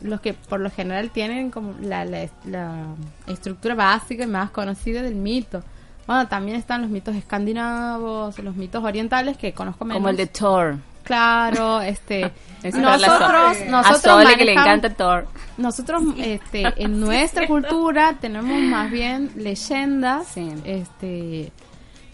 los 0.00 0.20
que 0.20 0.34
por 0.34 0.60
lo 0.60 0.70
general 0.70 1.10
tienen 1.10 1.50
como 1.50 1.74
la, 1.80 2.04
la, 2.04 2.28
la 2.46 2.84
estructura 3.26 3.74
básica 3.74 4.24
y 4.24 4.26
más 4.26 4.50
conocida 4.50 5.02
del 5.02 5.14
mito. 5.14 5.62
Bueno, 6.06 6.28
también 6.28 6.58
están 6.58 6.82
los 6.82 6.90
mitos 6.90 7.14
escandinavos, 7.16 8.38
los 8.38 8.56
mitos 8.56 8.84
orientales 8.84 9.36
que 9.38 9.52
conozco 9.54 9.84
menos. 9.84 9.98
Como 9.98 10.08
el 10.10 10.16
de 10.16 10.26
Thor. 10.26 10.76
Claro, 11.04 11.80
este, 11.80 12.32
la 12.62 12.70
nosotros, 12.96 13.58
nosotros 13.68 14.26
a 14.26 14.36
que 14.36 14.44
le 14.44 14.52
encanta 14.52 14.90
Thor. 14.90 15.26
nosotros 15.58 16.02
este 16.18 16.64
en 16.82 16.98
nuestra 16.98 17.46
cultura 17.46 18.16
tenemos 18.20 18.58
más 18.60 18.90
bien 18.90 19.30
leyendas 19.36 20.26
Sí. 20.28 20.48
este 20.64 21.52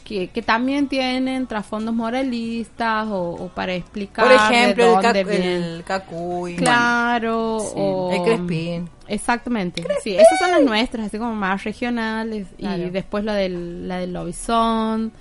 que, 0.05 0.27
que 0.27 0.43
también 0.43 0.89
tienen 0.89 1.47
trasfondos 1.47 1.95
moralistas 1.95 3.07
o, 3.07 3.31
o 3.31 3.49
para 3.49 3.75
explicar 3.75 4.25
Por 4.27 4.35
ejemplo, 4.35 4.85
de 5.01 5.21
el, 5.21 5.25
dónde 5.25 5.65
el 5.77 5.85
cacuy. 5.85 6.57
claro 6.57 7.59
Sí. 7.61 7.73
o 7.77 8.11
El 8.13 8.23
crespín. 8.25 8.91
exactamente 9.07 9.85
sí 10.03 10.17
esas 10.17 10.39
son 10.41 10.51
las 10.51 10.63
nuestras 10.63 11.07
así 11.07 11.17
como 11.19 11.35
más 11.37 11.63
regionales 11.63 12.49
Claro. 12.59 12.83
y 12.83 12.91
después 12.91 13.23
la 13.25 13.35
del 13.35 13.87
la 13.87 13.99
del 13.99 14.13
lobizón 14.13 15.13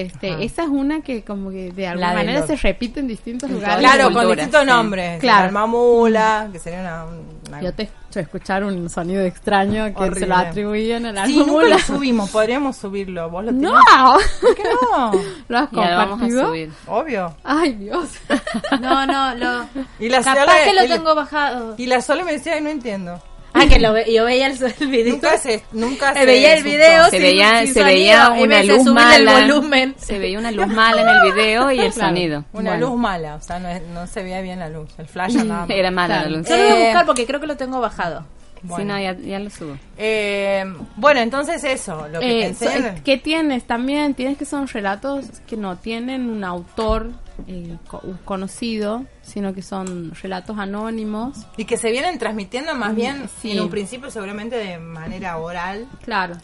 este 0.00 0.30
Ajá. 0.32 0.42
esa 0.42 0.62
es 0.64 0.68
una 0.68 1.00
que 1.02 1.22
como 1.22 1.50
que 1.50 1.70
de 1.72 1.86
alguna 1.88 2.14
manera 2.14 2.46
se 2.46 2.56
repite 2.56 3.00
en 3.00 3.08
distintos 3.08 3.48
En 3.50 3.56
lugares 3.56 3.78
Claro, 3.78 4.12
con 4.12 4.26
distintos 4.28 4.60
sí. 4.62 4.66
nombres. 4.66 5.20
Claro. 5.20 5.52
Mamula, 5.52 6.48
que 6.52 6.58
sería 6.58 6.80
una... 6.80 7.04
una- 7.48 7.60
Yo 7.62 7.72
te 7.74 7.82
escucho 7.84 8.20
escuchar 8.20 8.64
un 8.64 8.88
sonido 8.90 9.22
extraño 9.22 9.94
que 9.94 10.14
se 10.14 10.26
lo 10.26 10.34
atribuyen 10.36 11.06
a 11.06 11.12
la 11.12 11.26
Sí, 11.26 11.36
nunca 11.46 11.66
lo 11.68 11.78
subimos, 11.78 12.30
podríamos 12.30 12.76
subirlo. 12.76 13.28
¿Vos 13.30 13.44
lo 13.44 13.50
tenés? 13.52 13.70
¡No! 13.70 14.16
¿Por 14.40 14.54
qué 14.54 14.62
no? 14.64 15.12
¿Lo 15.48 15.58
has 15.58 15.68
compartido? 15.68 16.46
subir. 16.48 16.70
Obvio. 16.86 17.34
Ay, 17.44 17.72
Dios. 17.72 18.08
No, 18.80 19.06
no, 19.06 19.34
lo... 19.34 19.66
Y 19.98 20.08
la 20.08 20.22
capaz 20.22 20.44
Sole- 20.44 20.64
que 20.64 20.74
lo 20.74 20.84
y 20.84 20.88
tengo 20.88 21.14
bajado. 21.14 21.74
Y 21.78 21.86
la 21.86 22.00
Sole 22.00 22.24
me 22.24 22.32
decía, 22.32 22.60
no 22.60 22.68
entiendo. 22.70 23.22
Ah, 23.62 23.68
que 23.68 23.78
lo 23.78 23.92
ve- 23.92 24.12
yo 24.12 24.24
veía 24.24 24.46
el, 24.46 24.58
el 24.80 24.88
video. 24.88 25.12
Nunca 25.14 25.38
se, 25.38 25.62
nunca 25.72 26.10
Eh, 26.12 26.14
se 26.20 26.26
veía 26.26 26.54
el 26.54 26.62
video 26.62 27.04
Se 27.10 27.18
veía, 27.18 27.58
sin 27.64 27.74
se 27.74 27.80
sonido, 27.80 27.84
veía 27.86 28.26
en 28.36 28.42
una 28.42 28.62
luz 28.62 28.84
mala. 28.84 29.16
el 29.16 29.48
volumen. 29.48 29.94
Se 29.98 30.18
veía 30.18 30.38
una 30.38 30.50
luz 30.50 30.66
mala 30.68 31.02
en 31.02 31.08
el 31.08 31.32
video 31.34 31.70
y 31.70 31.80
el 31.80 31.92
Claro. 31.92 32.08
sonido. 32.10 32.44
Una 32.52 32.70
Bueno. 32.72 32.88
luz 32.90 32.98
mala, 32.98 33.34
o 33.36 33.40
sea, 33.40 33.58
no, 33.58 33.68
no 33.94 34.06
se 34.06 34.22
veía 34.22 34.40
bien 34.40 34.58
la 34.58 34.68
luz. 34.68 34.88
El 34.98 35.06
flash 35.06 35.36
andaba 35.38 35.66
mal. 35.66 35.70
Era 35.76 35.90
mala 35.90 36.14
Claro. 36.14 36.30
la 36.30 36.36
luz. 36.38 36.48
Yo 36.48 36.56
lo 36.56 36.62
voy 36.62 36.72
a 36.72 36.76
Eh, 36.80 36.84
buscar 36.86 37.06
porque 37.06 37.26
creo 37.26 37.40
que 37.40 37.46
lo 37.46 37.56
tengo 37.56 37.80
bajado. 37.80 38.24
Sí, 38.62 38.68
Bueno. 38.68 38.94
no, 38.94 39.00
ya, 39.00 39.16
ya 39.18 39.38
lo 39.40 39.50
subo. 39.50 39.76
Eh, 39.98 40.64
bueno, 40.96 41.20
entonces 41.20 41.64
eso, 41.64 42.06
lo 42.08 42.20
que 42.20 42.40
Eh, 42.40 42.44
pensé... 42.44 42.64
so- 42.66 42.70
eh, 42.86 42.94
¿Qué 43.04 43.18
tienes 43.18 43.64
también? 43.64 44.14
Tienes 44.14 44.38
que 44.38 44.44
son 44.44 44.68
relatos 44.68 45.24
que 45.48 45.56
no 45.56 45.76
tienen 45.78 46.30
un 46.30 46.44
autor 46.44 47.10
eh, 47.48 47.76
co- 47.88 48.02
conocido, 48.24 49.04
sino 49.22 49.52
que 49.52 49.62
son 49.62 50.12
relatos 50.22 50.58
anónimos. 50.58 51.38
Y 51.56 51.64
que 51.64 51.76
se 51.76 51.90
vienen 51.90 52.18
transmitiendo 52.18 52.74
más 52.74 52.94
bien, 52.94 53.28
sí. 53.40 53.50
en 53.52 53.60
un 53.60 53.70
principio 53.70 54.10
seguramente 54.10 54.56
de 54.56 54.78
manera 54.78 55.38
oral. 55.38 55.86
Claro. 56.04 56.36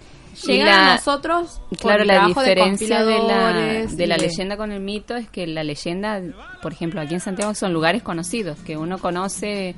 Llegan 0.44 0.66
la- 0.66 0.92
a 0.92 0.94
nosotros 0.96 1.60
Claro, 1.80 2.04
la 2.04 2.20
de 2.22 2.26
diferencia 2.28 3.04
de 3.04 3.18
la, 3.18 3.52
de 3.90 4.06
la 4.06 4.16
leyenda 4.16 4.56
con 4.56 4.70
el 4.70 4.80
mito 4.80 5.16
es 5.16 5.28
que 5.28 5.46
la 5.48 5.64
leyenda, 5.64 6.20
por 6.62 6.72
ejemplo, 6.72 7.00
aquí 7.00 7.14
en 7.14 7.20
Santiago 7.20 7.54
son 7.54 7.72
lugares 7.72 8.02
conocidos, 8.04 8.56
que 8.60 8.76
uno 8.76 8.98
conoce, 8.98 9.74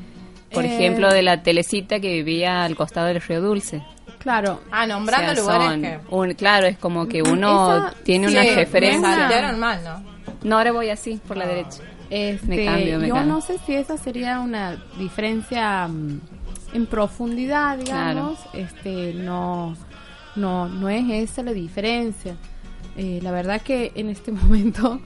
por 0.52 0.64
Eh. 0.64 0.74
ejemplo, 0.74 1.12
de 1.12 1.22
la 1.22 1.42
telecita 1.42 2.00
que 2.00 2.14
vivía 2.22 2.64
al 2.64 2.76
costado 2.76 3.06
del 3.06 3.20
río 3.20 3.40
Dulce. 3.40 3.82
Claro. 4.18 4.60
Ah, 4.70 4.86
nombrando 4.86 5.32
O 5.32 5.34
sea, 5.34 5.42
lugares 5.44 5.66
son 5.70 5.82
que... 5.82 6.00
un- 6.10 6.34
claro, 6.34 6.66
es 6.66 6.76
como 6.78 7.06
que 7.08 7.22
uno 7.22 7.86
Esa- 7.88 7.94
tiene 8.02 8.28
Sí, 8.28 8.34
una 8.34 8.42
me 8.44 8.54
referencia. 8.54 9.52
mal, 9.56 9.80
¿no? 9.84 10.04
No, 10.42 10.56
ahora 10.58 10.72
voy 10.72 10.90
así, 10.90 11.20
por 11.26 11.36
la 11.36 11.46
derecha. 11.46 11.80
Este, 12.10 12.46
Me 12.46 12.64
cambio, 12.64 12.98
me 12.98 13.08
yo 13.08 13.14
cambio. 13.14 13.34
no 13.34 13.40
sé 13.40 13.56
si 13.64 13.74
esa 13.74 13.96
sería 13.96 14.40
una 14.40 14.82
diferencia 14.98 15.86
mm, 15.88 16.20
en 16.74 16.86
profundidad, 16.86 17.78
digamos. 17.78 18.38
Este, 18.52 19.14
no, 19.14 19.76
no, 20.36 20.68
no 20.68 20.88
es 20.88 21.04
esa 21.08 21.42
la 21.42 21.52
diferencia. 21.52 22.34
Eh, 22.96 23.20
la 23.22 23.30
verdad 23.30 23.62
que 23.62 23.92
en 23.94 24.10
este 24.10 24.32
momento 24.32 25.00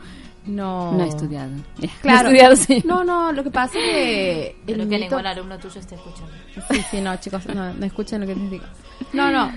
no. 0.46 0.92
No 0.92 1.04
he 1.04 1.08
estudiado. 1.08 1.50
Claro. 2.02 2.30
No 2.30 2.34
he 2.34 2.38
estudiado, 2.38 2.56
sí. 2.56 2.82
No, 2.86 3.04
no, 3.04 3.32
lo 3.32 3.42
que 3.44 3.50
pasa 3.50 3.78
es 3.78 3.84
que 3.84 4.56
el 4.66 4.74
Creo 4.74 4.88
que 4.88 4.96
mito- 4.96 5.00
ningún 5.10 5.26
alumno 5.26 5.58
tuyo 5.58 5.80
está 5.80 5.94
escuchando. 5.94 6.32
Sí, 6.70 6.80
sí, 6.90 7.00
no, 7.00 7.16
chicos, 7.16 7.46
no, 7.54 7.72
no 7.74 7.86
escuchen 7.86 8.20
lo 8.20 8.26
que 8.26 8.34
les 8.34 8.50
digo. 8.50 8.64
No, 9.12 9.30
no. 9.30 9.50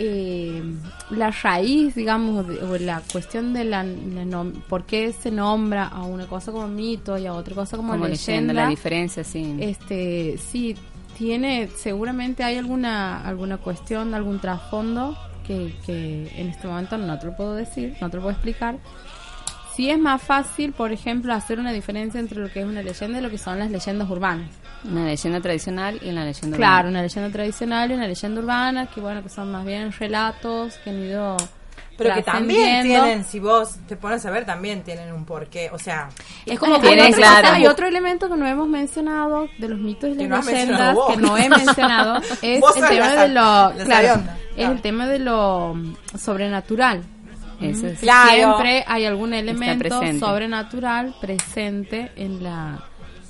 eh, 0.00 0.62
la 1.10 1.30
raíz, 1.30 1.94
digamos, 1.94 2.46
de- 2.46 2.62
o 2.62 2.78
la 2.78 3.02
cuestión 3.12 3.52
de 3.52 3.64
la, 3.64 3.82
la 3.82 4.24
nom- 4.24 4.52
por 4.68 4.84
qué 4.84 5.12
se 5.12 5.30
nombra 5.30 5.88
a 5.88 6.02
una 6.02 6.26
cosa 6.26 6.52
como 6.52 6.68
mito 6.68 7.18
y 7.18 7.26
a 7.26 7.32
otra 7.34 7.54
cosa 7.54 7.76
como, 7.76 7.92
Como 7.92 8.06
leyenda, 8.06 8.52
leyenda, 8.52 8.54
la 8.64 8.68
diferencia, 8.68 9.24
sí. 9.24 9.56
este, 9.60 10.38
sí, 10.38 10.76
tiene, 11.16 11.68
seguramente 11.76 12.44
hay 12.44 12.58
alguna, 12.58 13.20
alguna 13.26 13.56
cuestión, 13.58 14.14
algún 14.14 14.38
trasfondo 14.38 15.16
que, 15.44 15.74
que 15.84 16.30
en 16.36 16.48
este 16.50 16.68
momento 16.68 16.96
no 16.96 17.18
te 17.18 17.26
lo 17.26 17.34
puedo 17.36 17.54
decir, 17.54 17.96
no 18.00 18.08
te 18.08 18.16
lo 18.18 18.22
puedo 18.22 18.34
explicar. 18.34 18.78
Sí 19.78 19.88
es 19.90 19.98
más 20.00 20.20
fácil, 20.20 20.72
por 20.72 20.90
ejemplo, 20.90 21.32
hacer 21.32 21.60
una 21.60 21.70
diferencia 21.70 22.18
entre 22.18 22.40
lo 22.40 22.50
que 22.50 22.58
es 22.62 22.66
una 22.66 22.82
leyenda 22.82 23.20
y 23.20 23.22
lo 23.22 23.30
que 23.30 23.38
son 23.38 23.60
las 23.60 23.70
leyendas 23.70 24.10
urbanas. 24.10 24.50
Una 24.84 25.04
leyenda 25.04 25.40
tradicional 25.40 26.00
y 26.02 26.08
una 26.10 26.24
leyenda 26.24 26.56
Claro, 26.56 26.74
urbana. 26.78 26.88
una 26.90 27.02
leyenda 27.02 27.30
tradicional 27.30 27.88
y 27.92 27.94
una 27.94 28.08
leyenda 28.08 28.40
urbana, 28.40 28.86
que 28.86 29.00
bueno, 29.00 29.22
que 29.22 29.28
son 29.28 29.52
más 29.52 29.64
bien 29.64 29.92
relatos 29.92 30.74
que 30.78 30.90
han 30.90 30.98
ido 30.98 31.36
Pero 31.96 32.12
que 32.12 32.22
también 32.24 32.82
tienen, 32.86 33.22
si 33.24 33.38
vos 33.38 33.76
te 33.86 33.94
pones 33.94 34.26
a 34.26 34.32
ver, 34.32 34.44
también 34.44 34.82
tienen 34.82 35.12
un 35.12 35.24
porqué. 35.24 35.70
O 35.72 35.78
sea, 35.78 36.08
Es 36.44 36.58
como 36.58 36.80
Tiene, 36.80 37.02
hay 37.02 37.08
otro, 37.12 37.20
claro. 37.22 37.48
hay 37.52 37.66
otro 37.68 37.86
elemento 37.86 38.28
que 38.28 38.36
no 38.36 38.46
hemos 38.48 38.66
mencionado 38.68 39.46
de 39.58 39.68
los 39.68 39.78
mitos 39.78 40.10
y 40.10 40.16
Que 40.16 40.26
las 40.26 40.28
no 40.28 40.36
has 40.38 40.46
leyendas 40.46 40.96
que 41.08 41.16
no 41.18 41.38
he 41.38 41.48
mencionado 41.48 42.16
es 42.42 42.62
el 42.76 42.88
tema 42.88 43.14
la 43.14 43.22
de 43.22 43.28
lo 43.28 43.40
claro, 43.40 43.74
es 43.76 43.84
Claro. 44.56 44.72
el 44.72 44.80
tema 44.80 45.06
de 45.06 45.18
lo 45.20 45.76
sobrenatural. 46.16 47.04
Eso 47.60 47.86
es. 47.88 48.00
Claro. 48.00 48.32
Siempre 48.32 48.84
hay 48.86 49.04
algún 49.04 49.34
elemento 49.34 50.00
sobrenatural 50.18 51.14
presente 51.20 52.12
en 52.16 52.42
la 52.42 52.84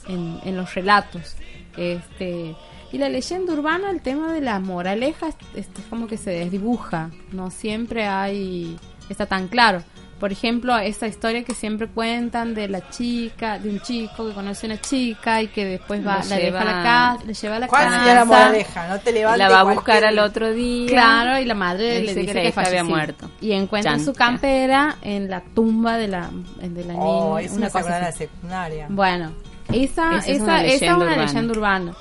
en, 0.09 0.39
en 0.45 0.57
los 0.57 0.75
relatos. 0.75 1.37
Este, 1.77 2.57
y 2.91 2.99
la 2.99 3.09
leyenda 3.09 3.53
urbana, 3.53 3.91
el 3.91 4.01
tema 4.01 4.33
de 4.33 4.41
la 4.41 4.59
moraleja, 4.59 5.29
este, 5.55 5.81
es 5.81 5.87
como 5.89 6.07
que 6.07 6.17
se 6.17 6.31
desdibuja, 6.31 7.11
no 7.33 7.51
siempre 7.51 8.07
hay, 8.07 8.79
está 9.09 9.27
tan 9.27 9.49
claro. 9.49 9.83
Por 10.19 10.33
ejemplo, 10.33 10.77
esa 10.79 11.07
historia 11.07 11.45
que 11.45 11.55
siempre 11.55 11.87
cuentan 11.87 12.53
de 12.55 12.67
la 12.69 12.91
chica, 12.91 13.59
de 13.59 13.69
un 13.71 13.81
chico 13.81 14.27
que 14.29 14.35
conoce 14.35 14.67
a 14.67 14.71
una 14.71 14.81
chica 14.81 15.41
y 15.43 15.47
que 15.49 15.65
después 15.65 16.05
va, 16.05 16.19
la 16.29 16.37
deja 16.37 16.61
a 16.61 16.65
la 16.65 16.71
lleva- 16.73 16.83
casa, 16.83 17.25
le 17.25 17.35
lleva 17.35 17.57
a 17.57 17.59
la 17.61 17.67
¿Cuál 17.69 17.85
casa. 17.85 18.15
la 18.15 18.25
moraleja? 18.25 18.89
No 18.89 18.99
te 19.01 19.13
levantes. 19.13 19.39
La 19.39 19.49
va 19.49 19.61
a 19.61 19.63
buscar 19.75 20.05
al 20.05 20.19
otro 20.19 20.53
día. 20.53 20.89
Claro, 20.89 21.39
y 21.39 21.45
la 21.45 21.55
madre 21.55 22.01
le 22.01 22.15
dice 22.15 22.33
que 22.33 22.53
que, 22.53 22.61
había 22.61 22.83
muerto. 22.83 23.31
Y 23.41 23.53
encuentra 23.53 23.93
Chan, 23.93 24.05
su 24.05 24.13
ya. 24.13 24.19
campera 24.19 24.97
en 25.03 25.31
la 25.31 25.41
tumba 25.41 25.97
de 25.97 26.09
la, 26.09 26.31
de 26.61 26.85
la 26.85 26.95
Oh, 26.95 27.37
niña. 27.39 27.47
eso 27.47 27.57
una 27.57 27.67
me 27.67 27.73
cosa 27.73 27.95
de 27.95 28.01
la 28.03 28.13
secundaria. 28.13 28.87
Bueno, 28.91 29.33
esa, 29.73 30.17
Esa 30.17 30.19
esa, 30.19 30.31
es 30.33 30.41
una 30.41 30.65
esa 30.65 30.67
es 30.67 30.81
leyenda 30.81 30.97
una 30.97 31.05
urbana. 31.07 31.27
leyenda 31.27 31.53
urbana. 31.53 31.95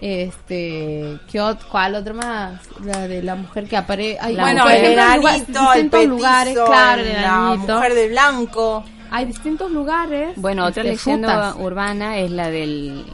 Este, 0.00 1.18
¿qué 1.30 1.40
¿cuál 1.70 1.94
otra 1.96 2.14
más? 2.14 2.60
La 2.84 3.08
de 3.08 3.22
la 3.22 3.34
mujer 3.34 3.66
que 3.68 3.76
aparece. 3.76 4.18
La 4.32 4.42
bueno, 4.44 4.62
mujer. 4.64 4.84
el 4.84 4.92
enanito, 4.92 5.72
el 5.74 5.90
petizo, 5.90 6.08
lugares, 6.08 6.58
claro, 6.66 7.02
el 7.02 7.12
la 7.12 7.18
enanito. 7.20 7.74
mujer 7.74 7.94
de 7.94 8.08
blanco. 8.08 8.84
Hay 9.10 9.24
distintos 9.24 9.70
lugares. 9.70 10.32
Bueno, 10.36 10.66
otra 10.66 10.82
leyenda 10.82 11.54
urbana 11.56 12.18
es 12.18 12.30
la 12.30 12.50
del 12.50 13.04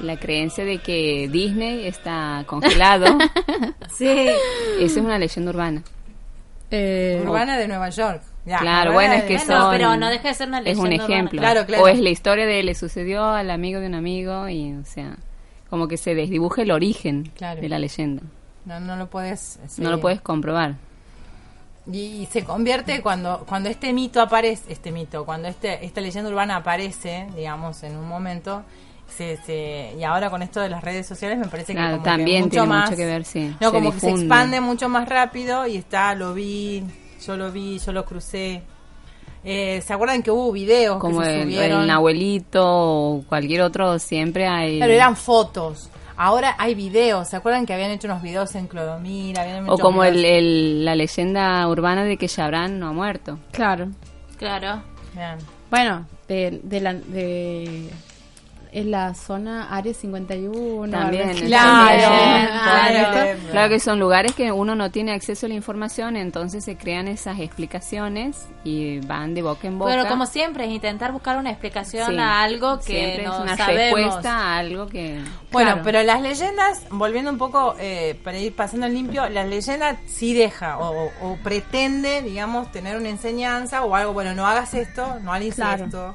la 0.00 0.16
creencia 0.16 0.64
de 0.64 0.78
que 0.78 1.28
Disney 1.30 1.86
está 1.86 2.44
congelado. 2.46 3.18
Sí. 3.96 4.06
Esa 4.78 4.84
es 4.84 4.96
una 4.98 5.18
leyenda 5.18 5.50
urbana. 5.50 5.82
Eh, 6.70 7.20
Urbana 7.26 7.56
de 7.58 7.66
Nueva 7.66 7.88
York. 7.88 8.22
Ya, 8.44 8.58
Claro, 8.58 8.92
bueno, 8.92 9.14
es 9.14 9.24
que 9.24 9.38
Bueno, 9.38 9.60
son- 9.62 9.70
pero 9.72 9.96
no 9.96 10.08
deja 10.08 10.28
de 10.28 10.34
ser 10.34 10.46
una 10.48 10.60
Es 10.60 10.78
un 10.78 10.88
leyenda 10.90 11.04
ejemplo. 11.14 11.40
Claro, 11.40 11.66
claro. 11.66 11.82
O 11.82 11.88
es 11.88 11.98
la 11.98 12.10
historia 12.10 12.46
de 12.46 12.62
le 12.62 12.74
sucedió 12.76 13.24
al 13.24 13.50
amigo 13.50 13.80
de 13.80 13.86
un 13.88 13.94
amigo 13.94 14.48
y, 14.48 14.72
o 14.74 14.84
sea, 14.84 15.16
como 15.70 15.88
que 15.88 15.96
se 15.96 16.14
desdibuja 16.14 16.62
el 16.62 16.70
origen 16.70 17.30
Claro. 17.36 17.60
de 17.60 17.68
la 17.68 17.78
leyenda. 17.78 18.22
No, 18.64 18.80
no 18.80 18.96
lo 18.96 19.08
puedes. 19.08 19.58
sí. 19.68 19.80
No 19.82 19.90
lo 19.90 20.00
puedes 20.00 20.20
comprobar. 20.20 20.74
Y 21.90 22.28
se 22.30 22.44
convierte 22.44 23.00
cuando 23.00 23.44
cuando 23.48 23.70
este 23.70 23.92
mito 23.94 24.20
aparece, 24.20 24.70
este 24.72 24.92
mito, 24.92 25.24
cuando 25.24 25.48
este 25.48 25.84
esta 25.86 26.00
leyenda 26.02 26.28
urbana 26.30 26.56
aparece, 26.56 27.26
digamos, 27.34 27.82
en 27.82 27.96
un 27.96 28.06
momento, 28.06 28.62
se, 29.16 29.38
se 29.38 29.94
y 29.98 30.04
ahora 30.04 30.28
con 30.28 30.42
esto 30.42 30.60
de 30.60 30.68
las 30.68 30.84
redes 30.84 31.06
sociales 31.06 31.38
me 31.38 31.46
parece 31.46 31.72
Claro, 31.72 31.96
que 31.98 32.04
también 32.04 32.40
mucho 32.42 32.50
tiene 32.50 32.66
más, 32.66 32.84
mucho 32.90 32.96
que 32.98 33.06
ver, 33.06 33.24
sí. 33.24 33.54
No, 33.58 33.68
Se 33.70 33.74
como 33.74 33.92
que 33.92 34.00
se 34.00 34.10
expande 34.10 34.60
mucho 34.60 34.90
más 34.90 35.08
rápido 35.08 35.66
y 35.66 35.76
está, 35.78 36.14
lo 36.14 36.34
vi, 36.34 36.84
yo 37.26 37.36
lo 37.38 37.50
vi, 37.50 37.78
yo 37.78 37.92
lo 37.92 38.04
crucé. 38.04 38.62
Eh, 39.50 39.80
¿Se 39.80 39.94
acuerdan 39.94 40.22
que 40.22 40.30
hubo 40.30 40.52
videos 40.52 40.98
Como 40.98 41.20
que 41.20 41.24
se 41.26 41.66
el, 41.66 41.88
abuelito 41.90 42.62
o 42.66 43.24
cualquier 43.26 43.62
otro, 43.62 43.98
siempre 43.98 44.46
hay... 44.46 44.76
Claro, 44.76 44.92
eran 44.92 45.16
fotos. 45.16 45.88
Ahora 46.18 46.54
hay 46.58 46.74
videos. 46.74 47.28
¿Se 47.28 47.36
acuerdan 47.36 47.64
que 47.64 47.72
habían 47.72 47.90
hecho 47.92 48.08
unos 48.08 48.20
videos 48.20 48.54
en 48.56 48.66
Clodomir? 48.66 49.38
Habían 49.38 49.70
o 49.70 49.78
como 49.78 50.04
el, 50.04 50.22
el- 50.24 50.84
la 50.84 50.94
leyenda 50.94 51.66
urbana 51.66 52.04
de 52.04 52.18
que 52.18 52.28
Chabran 52.28 52.78
no 52.78 52.88
ha 52.88 52.92
muerto. 52.92 53.38
Claro. 53.52 53.88
Claro. 54.36 54.82
Vean. 55.14 55.38
Bueno, 55.70 56.06
de, 56.28 56.60
de 56.62 56.80
la. 56.80 56.92
De, 56.94 57.88
en 58.72 58.90
la 58.90 59.14
zona 59.14 59.68
Área 59.74 59.92
51. 59.94 60.90
También. 60.90 61.34
Claro, 61.38 62.02
También. 62.02 62.46
claro. 62.48 63.12
Claro. 63.12 63.38
Claro 63.50 63.68
que 63.68 63.80
son 63.80 63.98
lugares 63.98 64.34
que 64.34 64.52
uno 64.52 64.74
no 64.74 64.90
tiene 64.90 65.12
acceso 65.12 65.46
a 65.46 65.48
la 65.48 65.54
información, 65.54 66.16
entonces 66.16 66.64
se 66.64 66.76
crean 66.76 67.08
esas 67.08 67.38
explicaciones 67.40 68.46
y 68.64 69.00
van 69.00 69.34
de 69.34 69.42
boca 69.42 69.66
en 69.68 69.78
boca. 69.78 69.90
Pero 69.90 70.06
como 70.08 70.26
siempre, 70.26 70.64
es 70.66 70.70
intentar 70.70 71.12
buscar 71.12 71.36
una 71.38 71.50
explicación 71.50 72.12
Sí, 72.12 72.18
a 72.18 72.42
algo 72.42 72.78
que 72.78 72.84
siempre 72.84 73.24
no 73.24 73.34
es 73.34 73.40
una 73.40 73.56
sabemos. 73.56 73.98
respuesta 74.00 74.36
a 74.38 74.58
algo 74.58 74.86
que... 74.86 75.20
Bueno, 75.50 75.70
Claro. 75.70 75.82
pero 75.84 76.02
las 76.02 76.20
leyendas, 76.20 76.82
volviendo 76.90 77.30
un 77.30 77.38
poco, 77.38 77.74
eh, 77.78 78.18
para 78.22 78.38
ir 78.38 78.54
pasando 78.54 78.86
en 78.86 78.94
limpio, 78.94 79.28
las 79.28 79.48
leyendas 79.48 79.96
sí 80.06 80.34
deja 80.34 80.78
o, 80.78 81.10
o 81.22 81.36
pretende, 81.42 82.22
digamos, 82.22 82.70
tener 82.70 82.96
una 82.96 83.08
enseñanza 83.08 83.82
o 83.84 83.94
algo, 83.94 84.12
bueno, 84.12 84.34
no 84.34 84.46
hagas 84.46 84.74
esto, 84.74 85.18
no 85.22 85.32
hagas 85.32 85.54
Claro. 85.54 85.84
esto. 85.86 86.14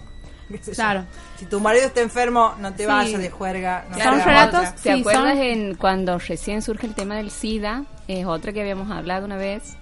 Claro. 0.76 1.06
Si 1.38 1.46
tu 1.46 1.60
marido 1.60 1.86
está 1.88 2.02
enfermo, 2.02 2.54
no 2.60 2.72
te 2.74 2.84
Sí. 2.84 2.90
vayas 2.90 3.22
de 3.22 3.30
juerga. 3.30 3.86
No 3.90 3.96
Son 3.96 4.02
te 4.04 4.08
hagas 4.10 4.26
relatos. 4.26 4.76
¿Te 4.76 4.94
Sí, 4.94 5.00
acuerdas 5.02 5.34
son- 5.34 5.42
en 5.42 5.76
cuando 5.76 6.18
recién 6.20 6.62
surge 6.62 6.88
el 6.88 6.96
tema 6.96 7.16
del 7.16 7.32
SIDA? 7.32 7.84
Es 8.08 8.26
otra 8.26 8.52
que 8.54 8.62
habíamos 8.62 8.92
hablado 8.92 9.26
una 9.26 9.38
vez. 9.38 9.76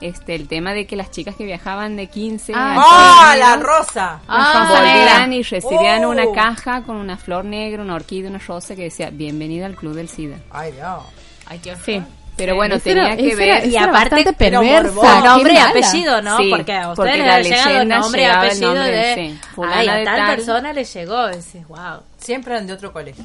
Este, 0.00 0.34
el 0.34 0.48
tema 0.48 0.72
de 0.74 0.84
que 0.88 0.96
las 0.96 1.12
chicas 1.12 1.36
que 1.36 1.44
viajaban 1.44 1.94
de 1.94 2.08
15 2.08 2.52
Ah, 2.56 2.74
a 2.74 2.76
¡Ah, 2.76 3.32
15 3.32 3.38
la 3.38 3.52
años 3.52 3.62
rosa! 3.66 4.20
Ah, 4.26 4.66
volvían 4.68 5.32
y 5.32 5.42
recibían 5.44 6.04
Oh. 6.04 6.10
una 6.10 6.24
caja 6.34 6.82
con 6.82 6.96
una 6.96 7.16
flor 7.16 7.44
negra, 7.44 7.82
una 7.82 7.94
orquídea, 7.94 8.28
una 8.28 8.40
rosa 8.40 8.74
que 8.74 8.82
decía 8.82 9.10
bienvenida 9.10 9.64
al 9.66 9.76
club 9.76 9.94
del 9.94 10.08
SIDA. 10.08 10.38
Ay, 10.50 10.72
Dios. 10.72 11.04
Ay, 11.46 11.60
qué 11.60 11.76
Sí, 11.76 12.02
pero 12.36 12.54
bueno, 12.56 12.78
tenía 12.80 13.08
era- 13.12 13.16
que 13.16 13.34
ver 13.34 13.48
era- 13.48 13.64
Y 13.66 13.76
aparte, 13.76 14.32
perversa. 14.32 15.20
nombre 15.20 15.52
y 15.54 15.56
apellido, 15.58 16.22
¿no? 16.22 16.38
Sí, 16.38 16.50
porque 16.50 16.74
a 16.74 16.90
ustedes 16.92 17.18
les 17.18 17.28
ha 17.28 17.40
llegado 17.40 17.84
nombre 17.84 18.22
y 18.22 18.24
el 18.24 18.30
apellido 18.30 18.74
nombre, 18.74 18.90
de... 18.96 19.14
sí, 19.14 19.40
Ay, 19.72 19.88
a 19.88 19.94
de 19.96 20.04
tal, 20.04 20.16
tal. 20.16 20.36
persona 20.36 20.72
le 20.72 20.84
llegó. 20.84 21.28
Y 21.30 21.36
decís, 21.36 21.68
wow. 21.68 22.00
Siempre 22.18 22.54
eran 22.54 22.66
de 22.66 22.72
otro 22.72 22.92
colegio. 22.92 23.24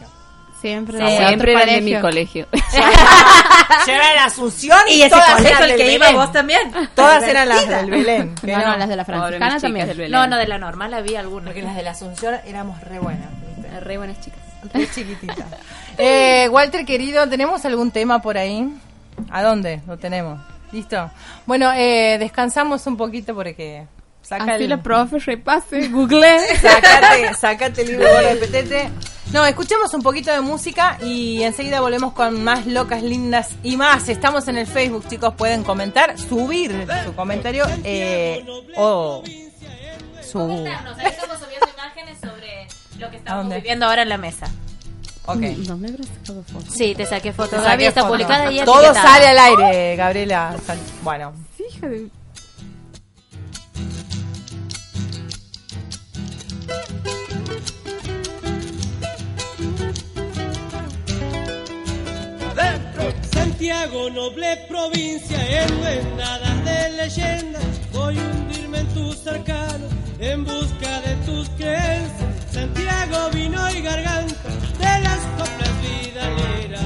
Siempre, 0.62 0.98
Sí, 0.98 1.04
de 1.04 1.28
Siempre 1.28 1.52
eran 1.54 1.68
de 1.68 1.82
mi 1.82 2.00
colegio. 2.02 2.48
Yo 3.88 3.94
era 3.94 4.14
en 4.14 4.20
Asunción 4.20 4.80
y, 4.90 4.94
Y 4.96 5.02
ese 5.02 5.12
todas 5.12 5.30
colegio 5.36 5.56
eran 5.56 5.68
del 5.70 5.78
que 5.78 5.94
iba 5.94 6.12
vos 6.14 6.32
también. 6.32 6.72
Todas 6.96 7.24
eran 7.24 7.48
las 7.50 7.68
del 7.68 7.90
Belén. 7.92 8.36
No, 8.42 8.58
no, 8.58 8.78
las 8.78 8.90
de 8.90 8.96
la 8.96 9.06
franciscana 9.06 9.60
también. 9.60 9.86
chicas 9.86 9.88
del 9.90 9.98
Belén. 9.98 10.12
No, 10.12 10.28
no, 10.28 10.36
de 10.38 10.48
la 10.48 10.58
normal 10.58 10.94
había 10.96 11.20
alguna. 11.20 11.46
Porque 11.46 11.62
las 11.62 11.76
de 11.76 11.84
la 11.84 11.92
Asunción 11.92 12.36
éramos 12.46 12.82
re 12.82 13.00
buenas. 13.00 13.30
Re 13.82 13.98
buenas 13.98 14.20
chicas. 14.20 14.40
Re 14.74 14.90
chiquititas. 14.90 15.46
Eh, 16.00 16.48
Walter, 16.50 16.86
querido, 16.86 17.28
¿tenemos 17.30 17.64
algún 17.66 17.92
tema 17.92 18.22
por 18.22 18.38
ahí? 18.38 18.68
¿A 19.30 19.44
dónde 19.44 19.82
lo 19.88 19.98
tenemos? 19.98 20.40
¿Listo? 20.72 21.10
Bueno, 21.46 21.72
eh, 21.74 22.18
descansamos 22.20 22.86
un 22.88 22.98
poquito 22.98 23.34
porque... 23.36 23.86
Saca 24.22 24.56
Así 24.56 24.64
el- 24.64 24.70
la 24.72 24.82
profe 24.84 25.20
repase, 25.20 25.88
google. 25.90 26.40
Sácate, 26.58 27.34
sácate 27.40 27.82
el 27.84 27.88
libro, 27.92 28.10
gordo 28.12 28.28
de 28.28 28.36
petete. 28.36 28.90
No, 29.32 29.46
escuchemos 29.46 29.94
un 29.94 30.02
poquito 30.02 30.32
de 30.34 30.42
música 30.42 30.98
y 31.02 31.44
enseguida 31.44 31.80
volvemos 31.80 32.12
con 32.14 32.44
más 32.44 32.66
locas, 32.66 33.04
lindas 33.04 33.52
y 33.64 33.78
más. 33.78 34.10
Estamos 34.10 34.48
en 34.50 34.58
el 34.58 34.68
Facebook, 34.68 35.06
chicos, 35.08 35.34
pueden 35.36 35.64
comentar, 35.64 36.18
subir 36.18 36.86
su 37.06 37.16
comentario 37.16 37.66
eh, 37.86 38.46
o 38.76 39.24
su... 40.22 40.40
Estamos 41.02 41.40
subiendo 41.40 41.68
imágenes 41.74 42.18
sobre 42.20 42.68
lo 43.00 43.10
que 43.10 43.16
¿A 43.16 43.20
estamos 43.20 43.44
dónde? 43.44 43.56
viviendo 43.58 43.86
ahora 43.86 44.02
en 44.02 44.10
la 44.10 44.18
mesa. 44.18 44.48
Ok. 45.28 45.42
No 45.68 45.78
me 45.78 45.90
habrás 45.90 46.08
sacado 46.08 46.44
foto. 46.44 46.66
Sí, 46.72 46.96
te 46.96 47.06
saqué 47.06 47.34
foto. 47.34 47.50
Te 47.52 47.56
Gaby 47.58 47.68
saqué 47.70 47.88
está 47.88 48.02
foto. 48.02 48.14
publicada 48.14 48.52
y 48.52 48.60
Todo 48.64 48.82
etiquetada. 48.82 49.02
sale 49.14 49.28
al 49.28 49.38
aire, 49.40 49.96
Gabriela. 49.96 50.56
Bueno, 51.04 51.34
Hija 51.60 51.88
de... 51.88 52.10
Santiago, 63.32 64.10
noble 64.10 64.66
provincia, 64.68 65.38
nada 66.18 66.54
de 66.64 66.90
leyenda. 66.98 67.60
Voy 67.94 68.18
a 68.18 68.22
hundirme 68.22 68.80
en 68.80 68.88
tus 68.94 69.26
arcanos 69.28 69.92
en 70.20 70.44
busca 70.44 71.02
de 71.02 71.16
tus 71.26 71.50
creencias. 71.52 72.30
Santiago, 72.52 73.30
vino 73.34 73.70
y 73.72 73.82
garganta 73.82 74.36
de 74.80 75.00
las 75.06 75.20
coplas 75.38 75.74
vidaleras. 75.82 76.86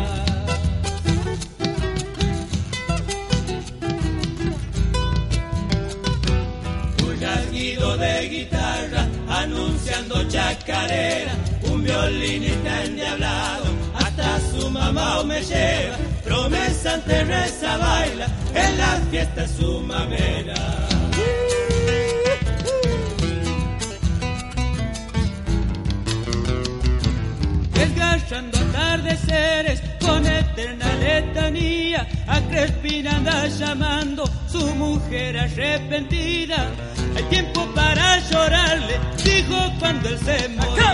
Un 7.04 7.22
rasguido 7.22 7.98
de 7.98 8.30
guitarra 8.30 9.08
anunciando 9.30 10.24
chacarera, 10.28 11.34
un 11.72 11.84
violinista 11.84 12.84
endiablado, 12.84 13.66
hasta 13.96 14.40
su 14.52 14.70
mamá 14.70 15.24
me 15.24 15.42
lleva, 15.42 15.98
promesa 16.24 16.94
ante 16.96 17.24
reza 17.24 17.78
baila, 17.78 18.28
en 18.54 18.78
la 18.78 19.02
fiesta 19.10 19.48
su 19.48 19.80
mamera. 19.82 21.01
Desgarrando 28.12 28.58
atardeceres 28.58 29.82
con 30.00 30.26
eterna 30.26 30.86
letanía, 30.96 32.06
a 32.28 32.42
Crespina 32.42 33.16
anda 33.16 33.48
llamando 33.48 34.26
su 34.52 34.66
mujer 34.76 35.38
arrepentida. 35.38 36.72
Hay 37.16 37.24
tiempo 37.24 37.66
para 37.74 38.20
llorarle, 38.30 39.00
dijo 39.24 39.56
cuando 39.80 40.10
él 40.10 40.20
se 40.20 40.50
moría. 40.50 40.94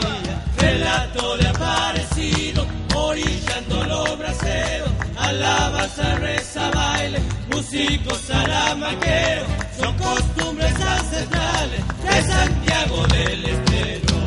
Relato 0.58 1.38
de 1.38 1.48
aparecido, 1.48 2.68
orillando 2.94 3.84
los 3.86 4.18
braceros, 4.20 4.90
alabanza, 5.18 6.16
reza, 6.20 6.70
baile, 6.70 7.20
músicos 7.52 8.20
salamaqueros, 8.22 9.48
son 9.80 9.98
costumbres 9.98 10.74
ancestrales 10.76 11.82
de 12.04 12.22
Santiago 12.32 13.08
del 13.08 13.46
Estero. 13.46 14.27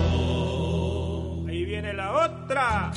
La 2.50 2.90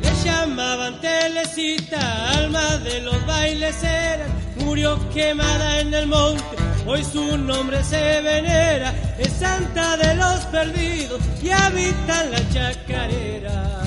Le 0.00 0.24
llamaban 0.24 1.00
Telecita, 1.00 2.30
alma 2.30 2.76
de 2.78 3.00
los 3.00 3.26
bailes 3.26 3.82
era, 3.82 4.26
murió 4.64 4.96
quemada 5.12 5.80
en 5.80 5.92
el 5.94 6.06
monte, 6.06 6.56
hoy 6.86 7.02
su 7.02 7.36
nombre 7.36 7.82
se 7.82 8.22
venera, 8.22 8.94
es 9.18 9.32
santa 9.32 9.96
de 9.96 10.14
los 10.14 10.46
perdidos 10.46 11.20
y 11.42 11.50
habita 11.50 12.22
la 12.24 12.48
chacarera. 12.50 13.77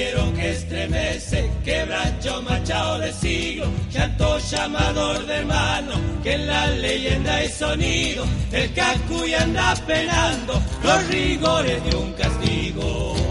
Fiero 0.00 0.32
que 0.32 0.52
estremece, 0.52 1.50
quebracho 1.62 2.40
machado 2.40 3.00
de 3.00 3.12
siglo, 3.12 3.66
llanto 3.92 4.38
llamador 4.38 5.26
de 5.26 5.34
hermano, 5.34 5.92
que 6.22 6.32
en 6.36 6.46
la 6.46 6.68
leyenda 6.68 7.34
hay 7.34 7.50
sonido, 7.50 8.24
el 8.50 8.72
cacuy 8.72 9.34
anda 9.34 9.74
penando 9.86 10.54
los 10.82 11.06
rigores 11.08 11.84
de 11.84 11.96
un 11.96 12.14
castigo. 12.14 13.29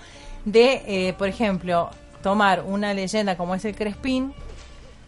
de, 0.45 0.81
eh, 0.87 1.13
por 1.13 1.27
ejemplo, 1.27 1.91
tomar 2.23 2.63
una 2.65 2.95
leyenda 2.95 3.37
como 3.37 3.53
es 3.53 3.63
el 3.65 3.75
Crespín, 3.75 4.33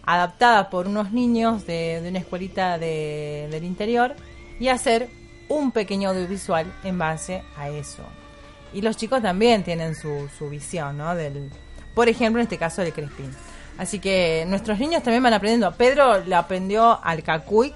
adaptada 0.06 0.70
por 0.70 0.86
unos 0.86 1.12
niños 1.12 1.66
de, 1.66 2.00
de 2.00 2.10
una 2.10 2.20
escuelita 2.20 2.78
de- 2.78 3.48
del 3.50 3.64
interior, 3.64 4.14
y 4.60 4.68
hacer 4.68 5.10
un 5.52 5.72
pequeño 5.72 6.10
audiovisual 6.10 6.72
en 6.84 6.97
base 6.97 7.43
a 7.58 7.70
eso. 7.70 8.04
Y 8.74 8.82
los 8.82 8.95
chicos 8.95 9.22
también 9.22 9.64
tienen 9.64 9.95
su, 9.95 10.30
su 10.38 10.49
visión, 10.49 10.97
¿no? 10.97 11.14
Del, 11.14 11.52
por 11.93 12.08
ejemplo, 12.08 12.41
en 12.41 12.45
este 12.45 12.58
caso 12.58 12.82
del 12.82 12.93
Crespín. 12.93 13.36
Así 13.78 13.99
que 13.99 14.45
nuestros 14.47 14.80
niños 14.80 15.04
también 15.04 15.24
van 15.24 15.34
aprendiendo. 15.34 15.72
Pedro 15.74 16.24
le 16.24 16.36
aprendió 16.36 17.04
al 17.04 17.22
cacuy. 17.24 17.74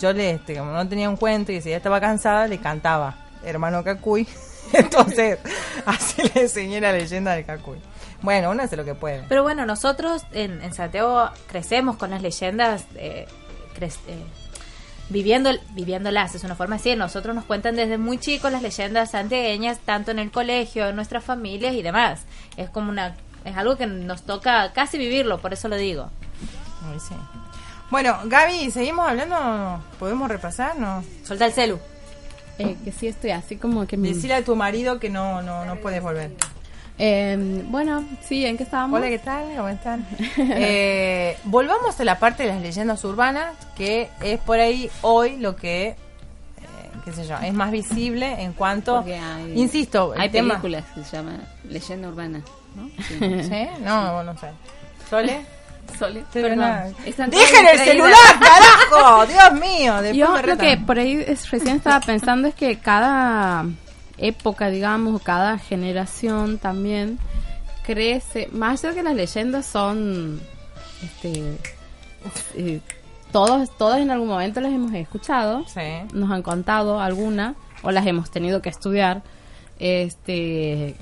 Yo 0.00 0.12
le, 0.12 0.32
este, 0.32 0.56
como 0.56 0.72
no 0.72 0.88
tenía 0.88 1.08
un 1.08 1.16
cuento 1.16 1.52
y 1.52 1.60
si 1.60 1.70
ya 1.70 1.76
estaba 1.76 2.00
cansada, 2.00 2.46
le 2.46 2.58
cantaba, 2.58 3.26
hermano 3.44 3.84
cacuy. 3.84 4.26
Entonces, 4.72 5.38
así 5.86 6.22
le 6.34 6.42
enseñé 6.42 6.80
la 6.80 6.92
leyenda 6.92 7.32
del 7.32 7.44
cacuy. 7.44 7.78
Bueno, 8.22 8.50
uno 8.50 8.62
hace 8.62 8.76
lo 8.76 8.84
que 8.84 8.94
puede. 8.94 9.24
Pero 9.28 9.42
bueno, 9.42 9.66
nosotros 9.66 10.24
en, 10.32 10.62
en 10.62 10.72
Santiago 10.74 11.30
crecemos 11.46 11.96
con 11.96 12.10
las 12.10 12.22
leyendas, 12.22 12.84
eh, 12.96 13.26
eh, 13.80 14.24
viviendo, 15.10 15.50
viviéndolas, 15.70 16.34
es 16.34 16.44
una 16.44 16.54
forma 16.54 16.76
decir. 16.76 16.96
Nosotros 16.96 17.34
nos 17.34 17.44
cuentan 17.44 17.76
desde 17.76 17.98
muy 17.98 18.18
chicos 18.18 18.52
las 18.52 18.62
leyendas 18.62 19.12
santiagueñas, 19.12 19.78
tanto 19.78 20.10
en 20.10 20.18
el 20.18 20.30
colegio, 20.30 20.88
en 20.88 20.96
nuestras 20.96 21.24
familias 21.24 21.74
y 21.74 21.82
demás. 21.82 22.22
Es 22.56 22.70
como 22.70 22.90
una, 22.90 23.16
es 23.44 23.56
algo 23.56 23.76
que 23.76 23.86
nos 23.86 24.22
toca 24.22 24.72
casi 24.72 24.98
vivirlo, 24.98 25.38
por 25.38 25.52
eso 25.52 25.68
lo 25.68 25.76
digo. 25.76 26.10
Ay, 26.90 26.98
sí. 27.00 27.14
Bueno, 27.90 28.18
Gaby, 28.24 28.70
¿seguimos 28.70 29.08
hablando? 29.08 29.82
¿Podemos 29.98 30.28
repasar? 30.28 30.78
No. 30.78 31.02
Solta 31.24 31.46
el 31.46 31.52
celu. 31.52 31.78
Eh, 32.58 32.76
que 32.84 32.92
sí 32.92 33.06
estoy 33.06 33.30
así 33.30 33.56
como 33.56 33.86
que 33.86 33.96
me... 33.96 34.08
Decirle 34.08 34.34
a 34.34 34.44
tu 34.44 34.56
marido 34.56 34.98
que 34.98 35.08
no, 35.10 35.42
no, 35.42 35.64
no 35.64 35.76
puedes 35.76 36.02
volver. 36.02 36.32
Eh, 36.98 37.62
bueno, 37.68 38.04
sí, 38.22 38.44
¿en 38.44 38.56
qué 38.56 38.64
estábamos? 38.64 38.98
Hola, 38.98 39.08
¿qué 39.08 39.18
tal? 39.20 39.44
¿Cómo 39.56 39.68
están? 39.68 40.04
Eh, 40.36 41.36
volvamos 41.44 41.98
a 42.00 42.04
la 42.04 42.18
parte 42.18 42.42
de 42.42 42.48
las 42.50 42.60
leyendas 42.60 43.04
urbanas, 43.04 43.54
que 43.76 44.08
es 44.20 44.40
por 44.40 44.58
ahí 44.58 44.90
hoy 45.02 45.36
lo 45.36 45.54
que, 45.54 45.88
eh, 45.90 45.96
qué 47.04 47.12
sé 47.12 47.24
yo, 47.26 47.36
es 47.38 47.54
más 47.54 47.70
visible 47.70 48.42
en 48.42 48.52
cuanto, 48.52 48.96
Porque 48.96 49.16
hay- 49.16 49.52
insisto, 49.60 50.12
el 50.14 50.22
Hay 50.22 50.30
tema- 50.30 50.54
películas 50.60 50.84
que 50.94 51.04
se 51.04 51.16
llama 51.16 51.36
Leyenda 51.68 52.08
Urbana, 52.08 52.40
¿no? 52.74 52.88
¿Sí? 53.44 53.68
No, 53.84 54.22
no 54.24 54.36
sé. 54.38 54.48
¿Sole? 55.08 55.40
Sole. 55.98 56.24
Nada. 56.56 56.90
¡Dejen 57.04 57.66
el 57.72 57.78
celular, 57.78 58.38
carajo! 58.40 59.24
¡Dios 59.26 59.52
mío! 59.54 59.94
Después 60.02 60.16
Yo 60.16 60.32
me 60.32 60.42
lo 60.42 60.58
que 60.58 60.76
por 60.76 60.98
ahí 60.98 61.24
es, 61.26 61.50
recién 61.50 61.76
estaba 61.76 62.00
pensando 62.00 62.48
es 62.48 62.54
que 62.54 62.76
cada 62.76 63.64
época, 64.18 64.68
digamos, 64.70 65.22
cada 65.22 65.58
generación 65.58 66.58
también 66.58 67.18
crece. 67.84 68.48
Más 68.52 68.84
allá 68.84 68.94
que 68.94 69.02
las 69.02 69.14
leyendas 69.14 69.66
son, 69.66 70.40
este, 71.02 71.56
eh, 72.54 72.80
todos, 73.32 73.70
todos 73.76 73.98
en 73.98 74.10
algún 74.10 74.28
momento 74.28 74.60
las 74.60 74.72
hemos 74.72 74.92
escuchado, 74.94 75.64
Sí. 75.66 75.80
nos 76.12 76.30
han 76.30 76.42
contado 76.42 77.00
alguna 77.00 77.54
o 77.82 77.90
las 77.90 78.06
hemos 78.06 78.30
tenido 78.30 78.60
que 78.62 78.68
estudiar. 78.68 79.22
Este, 79.78 80.96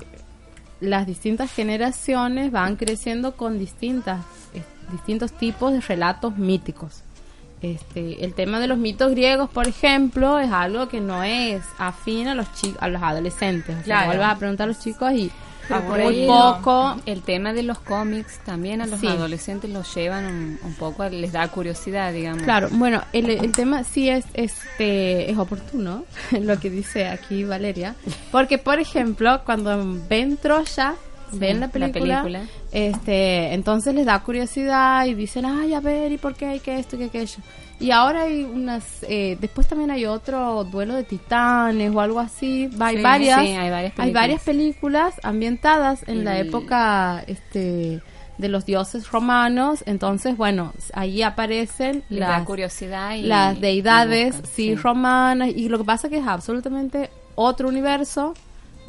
las 0.79 1.07
distintas 1.07 1.51
generaciones 1.51 2.51
van 2.51 2.75
creciendo 2.75 3.35
con 3.35 3.57
distintas, 3.57 4.23
eh, 4.53 4.61
distintos 4.91 5.31
tipos 5.33 5.73
de 5.73 5.81
relatos 5.81 6.37
míticos. 6.37 7.03
Este, 7.61 8.23
el 8.23 8.33
tema 8.33 8.59
de 8.59 8.67
los 8.67 8.77
mitos 8.77 9.11
griegos, 9.11 9.49
por 9.49 9.67
ejemplo, 9.67 10.37
es 10.39 10.51
algo 10.51 10.87
que 10.87 11.01
no 11.01 11.23
es 11.23 11.63
afín 11.79 12.27
a 12.27 12.35
los 12.35 12.53
chicos, 12.53 12.77
a 12.81 12.87
los 12.87 13.01
adolescentes. 13.01 13.71
O 13.75 13.77
sea, 13.77 13.83
Claro. 13.83 14.05
vuelves 14.07 14.27
a 14.27 14.35
preguntar 14.37 14.65
a 14.65 14.67
los 14.67 14.79
chicos 14.79 15.11
y 15.13 15.31
por 15.67 15.81
muy 15.99 16.25
poco. 16.27 16.95
El 17.05 17.23
tema 17.23 17.51
de 17.51 17.63
los 17.63 17.79
cómics 17.79 18.39
también 18.45 18.79
a 18.81 18.85
los 18.87 18.99
Sí. 19.01 19.07
adolescentes 19.07 19.69
los 19.69 19.93
llevan 19.95 20.25
un, 20.25 20.59
un 20.63 20.73
poco, 20.75 21.03
les 21.09 21.31
da 21.33 21.47
curiosidad, 21.49 22.13
digamos. 22.13 22.43
Claro, 22.43 22.69
bueno, 22.71 23.01
el, 23.11 23.29
el 23.31 23.51
tema 23.51 23.83
sí 23.83 24.07
es 24.07 24.23
este 24.33 25.29
es 25.29 25.37
oportuno 25.37 26.05
lo 26.39 26.59
que 26.59 26.69
dice 26.69 27.07
aquí 27.07 27.43
Valeria, 27.43 27.95
porque 28.31 28.59
por 28.59 28.79
ejemplo, 28.79 29.41
cuando 29.45 29.83
ven 30.07 30.37
Troya, 30.37 30.93
ven 31.33 31.59
la 31.59 31.67
la 31.67 31.71
película, 31.71 32.23
este, 32.71 33.53
entonces 33.53 33.93
les 33.95 34.05
da 34.05 34.19
curiosidad 34.23 35.05
y 35.05 35.13
dicen, 35.13 35.45
"Ay, 35.45 35.73
a 35.73 35.79
ver, 35.79 36.11
¿y 36.11 36.17
por 36.17 36.35
qué 36.35 36.45
hay 36.47 36.59
que 36.59 36.79
esto 36.79 36.95
y 36.95 36.99
que 36.99 37.05
aquello?" 37.05 37.37
Y 37.79 37.91
ahora 37.91 38.23
hay 38.23 38.43
unas 38.43 38.83
eh, 39.07 39.37
después 39.39 39.67
también 39.67 39.91
hay 39.91 40.05
otro 40.05 40.63
duelo 40.63 40.95
de 40.95 41.03
titanes 41.03 41.93
o 41.93 41.99
algo 42.01 42.19
así, 42.19 42.69
hay 42.79 42.97
Sí, 42.97 43.03
varias 43.03 43.41
sí, 43.41 43.47
hay 43.53 43.69
varias 43.69 43.93
hay 43.97 44.13
varias 44.13 44.41
películas. 44.41 45.13
películas 45.13 45.13
ambientadas 45.23 46.03
en 46.07 46.25
la 46.25 46.39
época 46.39 47.23
este 47.27 48.01
de 48.39 48.49
los 48.49 48.65
dioses 48.67 49.09
romanos. 49.11 49.83
Entonces, 49.87 50.37
bueno, 50.37 50.71
ahí 50.93 51.23
aparecen 51.23 52.03
las, 52.09 52.43
curiosidad 52.45 53.15
y- 53.15 53.23
las 53.23 53.59
deidades, 53.59 54.35
buscan, 54.37 54.45
sí, 54.55 54.63
sí. 54.69 54.75
romanas. 54.75 55.49
Y 55.55 55.69
lo 55.69 55.79
que 55.79 55.83
pasa 55.83 56.05
es 56.07 56.11
que 56.11 56.19
es 56.19 56.27
absolutamente 56.27 57.09
otro 57.35 57.67
universo 57.67 58.33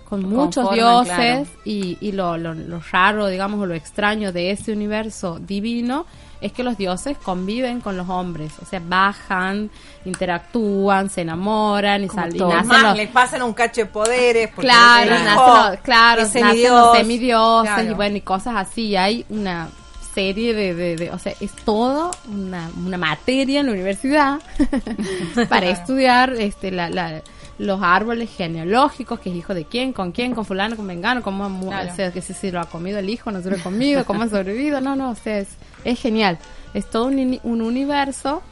con 0.08 0.24
muchos 0.28 0.70
dioses 0.72 1.14
claro. 1.14 1.46
y, 1.64 1.98
y 2.00 2.12
lo, 2.12 2.38
lo, 2.38 2.54
lo 2.54 2.80
raro, 2.90 3.26
digamos, 3.26 3.60
o 3.60 3.66
lo 3.66 3.74
extraño 3.74 4.32
de 4.32 4.50
ese 4.52 4.72
universo 4.72 5.38
divino 5.38 6.06
es 6.40 6.52
que 6.52 6.62
los 6.62 6.78
dioses 6.78 7.18
conviven 7.18 7.80
con 7.80 7.96
los 7.96 8.08
hombres, 8.08 8.52
o 8.62 8.64
sea, 8.64 8.80
bajan, 8.82 9.70
interactúan, 10.04 11.10
se 11.10 11.22
enamoran 11.22 12.04
y, 12.04 12.06
Como 12.08 12.22
sal- 12.22 12.34
y 12.34 12.38
todo. 12.38 12.48
nacen 12.52 12.68
Más 12.68 12.82
los- 12.82 12.96
le 12.96 13.06
pasan 13.08 13.42
un 13.42 13.52
cacho 13.52 13.80
de 13.82 13.86
poderes. 13.86 14.48
porque 14.54 14.68
Claro, 14.68 15.10
nacen 15.10 15.34
los, 15.72 15.80
claro, 15.80 16.22
nacen 16.22 16.42
los 16.44 16.52
semidios. 16.52 16.96
semidioses 16.96 17.74
Claro. 17.74 17.90
y 17.90 17.94
bueno, 17.94 18.16
y 18.16 18.20
cosas 18.20 18.54
así. 18.56 18.96
Hay 18.96 19.24
una 19.28 19.68
serie 20.14 20.54
de, 20.54 20.74
de, 20.74 20.96
de- 20.96 21.10
o 21.10 21.18
sea, 21.18 21.32
es 21.40 21.52
todo 21.64 22.10
una, 22.32 22.70
una 22.84 22.98
materia 22.98 23.60
en 23.60 23.66
la 23.66 23.72
universidad 23.72 24.38
para 25.48 25.66
estudiar 25.70 26.32
este 26.34 26.70
la, 26.70 26.88
la- 26.88 27.20
los 27.58 27.80
árboles 27.82 28.30
genealógicos, 28.36 29.20
que 29.20 29.30
es 29.30 29.36
hijo 29.36 29.52
de 29.52 29.64
quién, 29.64 29.92
con 29.92 30.12
quién, 30.12 30.34
con 30.34 30.44
fulano, 30.44 30.76
con 30.76 30.86
vengano, 30.86 31.22
cómo 31.22 31.48
Claro. 31.68 31.90
o 31.92 31.94
sea, 31.94 32.12
que 32.12 32.22
si 32.22 32.32
se 32.32 32.52
lo 32.52 32.60
ha 32.60 32.66
comido 32.66 32.98
el 32.98 33.10
hijo, 33.10 33.30
no 33.30 33.42
se 33.42 33.50
lo 33.50 33.56
ha 33.56 33.60
comido, 33.60 34.04
cómo 34.04 34.22
ha 34.22 34.28
sobrevivido, 34.28 34.80
no, 34.80 34.94
no, 34.96 35.10
o 35.10 35.14
sea, 35.14 35.38
es, 35.38 35.48
es 35.84 36.00
genial. 36.00 36.38
Es 36.74 36.88
todo 36.88 37.06
un, 37.06 37.40
un 37.42 37.62
universo 37.62 38.42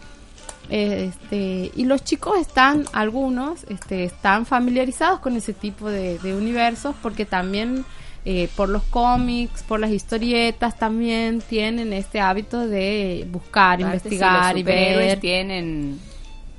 este, 0.68 1.70
y 1.74 1.84
los 1.84 2.02
chicos 2.02 2.38
están, 2.38 2.84
algunos, 2.92 3.64
este, 3.68 4.04
están 4.04 4.46
familiarizados 4.46 5.20
con 5.20 5.36
ese 5.36 5.52
tipo 5.52 5.88
de, 5.90 6.18
de 6.18 6.34
universos 6.34 6.94
porque 7.02 7.24
también 7.24 7.84
eh, 8.24 8.48
por 8.56 8.68
los 8.68 8.82
cómics, 8.84 9.62
por 9.62 9.78
las 9.78 9.90
historietas 9.90 10.76
también 10.76 11.40
tienen 11.40 11.92
este 11.92 12.20
hábito 12.20 12.66
de 12.66 13.24
buscar, 13.30 13.80
Aparte, 13.80 13.82
investigar 13.82 14.56
y 14.58 14.62
los 14.64 14.72
superhéroes 14.72 15.06
ver. 15.06 15.20
tienen 15.20 16.00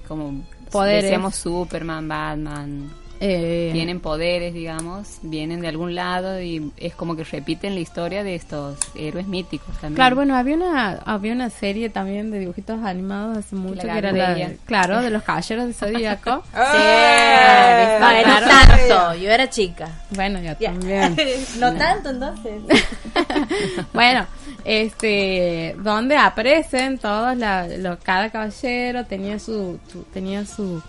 como 0.08 0.42
Poderes. 0.72 1.36
Superman, 1.36 2.08
Batman, 2.08 2.92
eh, 3.20 3.70
tienen 3.74 4.00
poderes, 4.00 4.54
digamos, 4.54 5.18
vienen 5.22 5.62
de 5.62 5.68
algún 5.68 5.96
lado 5.96 6.42
y 6.42 6.72
es 6.78 6.94
como 6.96 7.16
que 7.16 7.24
repiten 7.24 7.74
la 7.76 7.80
historia 7.82 8.24
de 8.24 8.36
estos 8.36 8.78
héroes 8.96 9.28
míticos 9.28 9.74
también. 9.76 9.96
Claro, 9.96 10.16
bueno, 10.16 10.36
había 10.36 10.56
una 10.56 10.92
había 11.06 11.34
una 11.34 11.50
serie 11.50 11.90
también 11.90 12.32
de 12.32 12.40
dibujitos 12.40 12.84
animados 12.84 13.38
hace 13.38 13.56
mucho 13.56 13.86
La 13.88 13.94
que 13.94 14.00
era 14.00 14.12
la, 14.12 14.50
claro, 14.66 15.02
de 15.02 15.10
los 15.10 15.24
caballeros 15.24 15.66
de 15.68 15.74
Zodíaco. 15.74 16.44
¡Eh! 16.56 17.98
Ah, 18.00 18.00
Bueno, 18.00 18.24
claro. 18.38 18.48
tanto, 18.48 19.16
yo 19.22 19.32
era 19.32 19.50
chica. 19.50 19.90
bueno, 20.12 20.40
yo 20.40 20.54
Ya. 20.60 20.72
también. 20.72 21.16
no 21.60 21.74
tanto 21.74 22.10
entonces. 22.12 22.62
bueno, 23.94 24.26
este, 24.66 25.76
donde 25.80 26.18
aparecen 26.18 26.98
todos 26.98 27.36
la, 27.38 27.68
lo- 27.68 27.98
cada 28.00 28.30
caballero 28.30 29.06
tenía 29.06 29.40
su, 29.40 29.80
su- 29.92 30.04
tenía 30.14 30.46
su, 30.46 30.82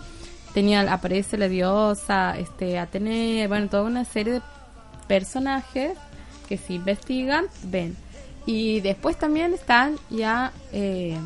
tenía, 0.54 0.92
aparece 0.92 1.36
la 1.36 1.48
diosa, 1.48 2.38
este, 2.38 2.78
Atenea, 2.78 3.48
bueno, 3.48 3.68
toda 3.68 3.84
una 3.84 4.04
serie 4.04 4.34
de 4.34 4.42
personajes 5.06 5.96
que 6.48 6.56
si 6.56 6.74
investigan, 6.74 7.46
ven. 7.64 7.96
Y 8.46 8.80
después 8.80 9.18
también 9.18 9.52
están 9.52 9.96
ya, 10.10 10.52
eh, 10.72 11.18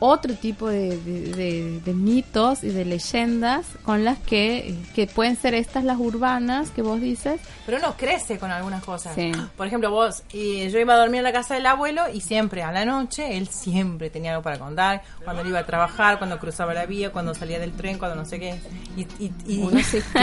otro 0.00 0.34
tipo 0.34 0.68
de, 0.68 0.98
de- 0.98 1.32
de- 1.32 1.80
de 1.80 1.94
mitos 1.94 2.64
y 2.64 2.68
de 2.68 2.84
leyendas 2.84 3.66
con 3.82 4.04
las 4.04 4.18
que, 4.18 4.74
que 4.94 5.06
pueden 5.06 5.36
ser 5.36 5.54
estas 5.54 5.84
las 5.84 5.98
urbanas 5.98 6.70
que 6.70 6.82
vos 6.82 7.00
dices, 7.00 7.40
Pero 7.64 7.78
uno 7.78 7.94
crece 7.96 8.38
con 8.38 8.50
algunas 8.50 8.84
cosas. 8.84 9.14
Sí. 9.14 9.32
Por 9.56 9.66
ejemplo, 9.66 9.90
vos, 9.90 10.22
y 10.32 10.68
yo 10.68 10.78
iba 10.78 10.94
a 10.94 10.98
dormir 10.98 11.18
en 11.18 11.24
la 11.24 11.32
casa 11.32 11.54
del 11.54 11.66
abuelo 11.66 12.02
y 12.12 12.20
siempre 12.20 12.62
a 12.62 12.72
la 12.72 12.84
noche 12.84 13.36
él 13.36 13.48
siempre 13.48 14.10
tenía 14.10 14.32
algo 14.32 14.42
para 14.42 14.58
contar. 14.58 15.02
Cuando 15.24 15.42
él 15.42 15.48
iba 15.48 15.58
a 15.60 15.66
trabajar, 15.66 16.18
cuando 16.18 16.38
cruzaba 16.38 16.74
la 16.74 16.86
vía, 16.86 17.10
cuando 17.10 17.34
salía 17.34 17.58
del 17.58 17.72
tren, 17.72 17.98
cuando 17.98 18.16
no 18.16 18.24
sé 18.24 18.38
qué. 18.38 18.58
Y, 18.96 19.58
Uno 19.60 19.80
se 19.82 19.98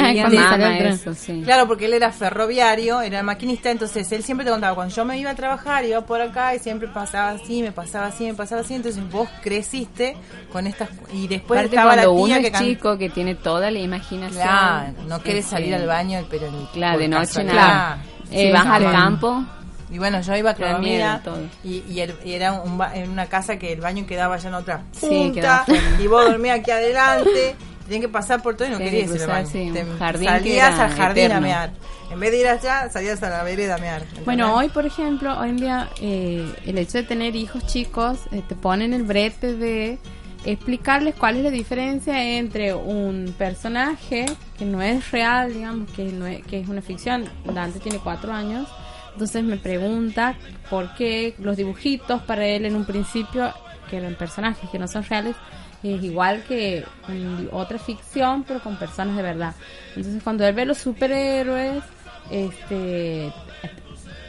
eso, 0.93 1.13
sí. 1.13 1.41
Claro, 1.43 1.67
porque 1.67 1.85
él 1.85 1.93
era 1.93 2.11
ferroviario, 2.11 3.01
era 3.01 3.23
maquinista, 3.23 3.71
entonces 3.71 4.11
él 4.11 4.23
siempre 4.23 4.45
te 4.45 4.51
contaba, 4.51 4.75
cuando 4.75 4.93
yo 4.95 5.05
me 5.05 5.17
iba 5.17 5.31
a 5.31 5.35
trabajar, 5.35 5.85
iba 5.85 6.01
por 6.01 6.21
acá 6.21 6.55
y 6.55 6.59
siempre 6.59 6.87
pasaba 6.87 7.31
así, 7.31 7.61
me 7.61 7.71
pasaba 7.71 8.07
así, 8.07 8.25
me 8.25 8.33
pasaba 8.33 8.61
así, 8.61 8.73
entonces 8.75 9.01
vos 9.11 9.27
creciste 9.63 10.15
con 10.51 10.67
estas... 10.67 10.89
Y 11.11 11.27
después 11.27 11.63
estaba 11.63 11.95
la 11.95 12.03
cuando 12.03 12.25
tía 12.25 12.35
uno 12.35 12.41
que 12.41 12.47
es 12.47 12.53
can- 12.53 12.63
chico, 12.65 12.97
que 12.97 13.09
tiene 13.09 13.35
toda 13.35 13.71
la 13.71 13.79
imaginación. 13.79 14.41
Claro, 14.43 14.93
no 15.07 15.15
este, 15.17 15.41
salir 15.41 15.73
al 15.75 15.87
baño, 15.87 16.23
pero 16.29 16.51
ni 16.51 16.65
Claro, 16.67 16.99
de 16.99 17.07
noche 17.07 17.43
nada. 17.43 17.97
Si 18.29 18.37
Eh, 18.39 18.51
vas 18.51 18.65
al 18.65 18.81
claro. 18.83 18.97
campo, 18.97 19.43
Y 19.91 19.99
bueno, 19.99 20.21
yo 20.21 20.35
iba 20.35 20.55
Clodomira 20.55 21.21
miedo 21.23 21.37
y, 21.63 21.83
y, 21.87 21.99
el- 21.99 22.15
y 22.25 22.33
era 22.33 22.53
un 22.53 22.79
ba- 22.79 22.95
en 22.95 23.11
una 23.11 23.27
casa 23.27 23.57
que 23.57 23.73
el 23.73 23.79
baño 23.79 24.07
quedaba 24.07 24.37
ya 24.37 24.49
en 24.49 24.55
otra 24.55 24.81
Sí, 24.91 25.07
punta 25.07 25.63
fuera. 25.67 25.81
y 26.01 26.07
vos 26.07 26.25
dormías 26.31 26.59
aquí 26.59 26.71
adelante. 26.71 27.55
Tenías 27.85 28.01
que 28.01 28.09
pasar 28.09 28.41
por 28.41 28.55
todo 28.55 28.67
y 28.67 28.71
no 28.71 28.77
Tenías 28.77 28.91
querías 29.11 29.11
que 29.11 29.23
ir 29.23 29.29
al 29.31 29.47
sí, 29.47 29.71
Te- 29.73 29.85
jardín 29.97 30.27
salías 30.29 30.79
al 30.79 30.89
jardín 30.91 31.23
eterno. 31.25 31.37
a 31.37 31.41
mear. 31.41 31.71
En 32.11 32.19
vez 32.19 32.31
de 32.31 32.39
ir 32.39 32.47
allá, 32.47 32.89
salías 32.89 33.21
a 33.23 33.29
la 33.29 33.43
vereda 33.43 33.75
a 33.75 33.77
mear. 33.79 34.03
Bueno, 34.25 34.55
hoy, 34.55 34.69
por 34.69 34.85
ejemplo, 34.85 35.37
hoy 35.39 35.49
en 35.49 35.57
día, 35.57 35.89
eh, 36.01 36.47
el 36.65 36.77
hecho 36.77 36.99
de 36.99 37.03
tener 37.03 37.35
hijos 37.35 37.65
chicos 37.65 38.19
eh, 38.31 38.41
te 38.47 38.55
ponen 38.55 38.93
el 38.93 39.03
brete 39.03 39.55
de 39.55 39.97
explicarles 40.45 41.15
cuál 41.15 41.37
es 41.37 41.43
la 41.43 41.49
diferencia 41.51 42.21
entre 42.37 42.73
un 42.73 43.33
personaje 43.37 44.25
que 44.57 44.65
no 44.65 44.81
es 44.81 45.09
real, 45.11 45.53
digamos, 45.53 45.89
que, 45.91 46.03
no 46.05 46.27
es, 46.27 46.43
que 46.45 46.59
es 46.59 46.67
una 46.67 46.81
ficción. 46.81 47.25
Dante 47.45 47.79
tiene 47.79 47.99
cuatro 47.99 48.33
años, 48.33 48.67
entonces 49.13 49.43
me 49.43 49.57
pregunta 49.57 50.35
por 50.69 50.93
qué 50.95 51.33
los 51.39 51.57
dibujitos 51.57 52.21
para 52.23 52.45
él 52.45 52.65
en 52.65 52.75
un 52.75 52.85
principio, 52.85 53.53
que 53.89 53.97
eran 53.97 54.15
personajes 54.15 54.69
que 54.69 54.79
no 54.79 54.87
son 54.87 55.03
reales, 55.03 55.35
es 55.83 56.03
igual 56.03 56.43
que 56.47 56.85
mm, 57.07 57.47
otra 57.51 57.77
ficción, 57.77 58.43
pero 58.43 58.61
con 58.61 58.77
personas 58.77 59.15
de 59.15 59.21
verdad. 59.21 59.53
Entonces, 59.95 60.23
cuando 60.23 60.45
él 60.45 60.55
ve 60.55 60.65
los 60.65 60.77
superhéroes, 60.77 61.83
este 62.31 63.31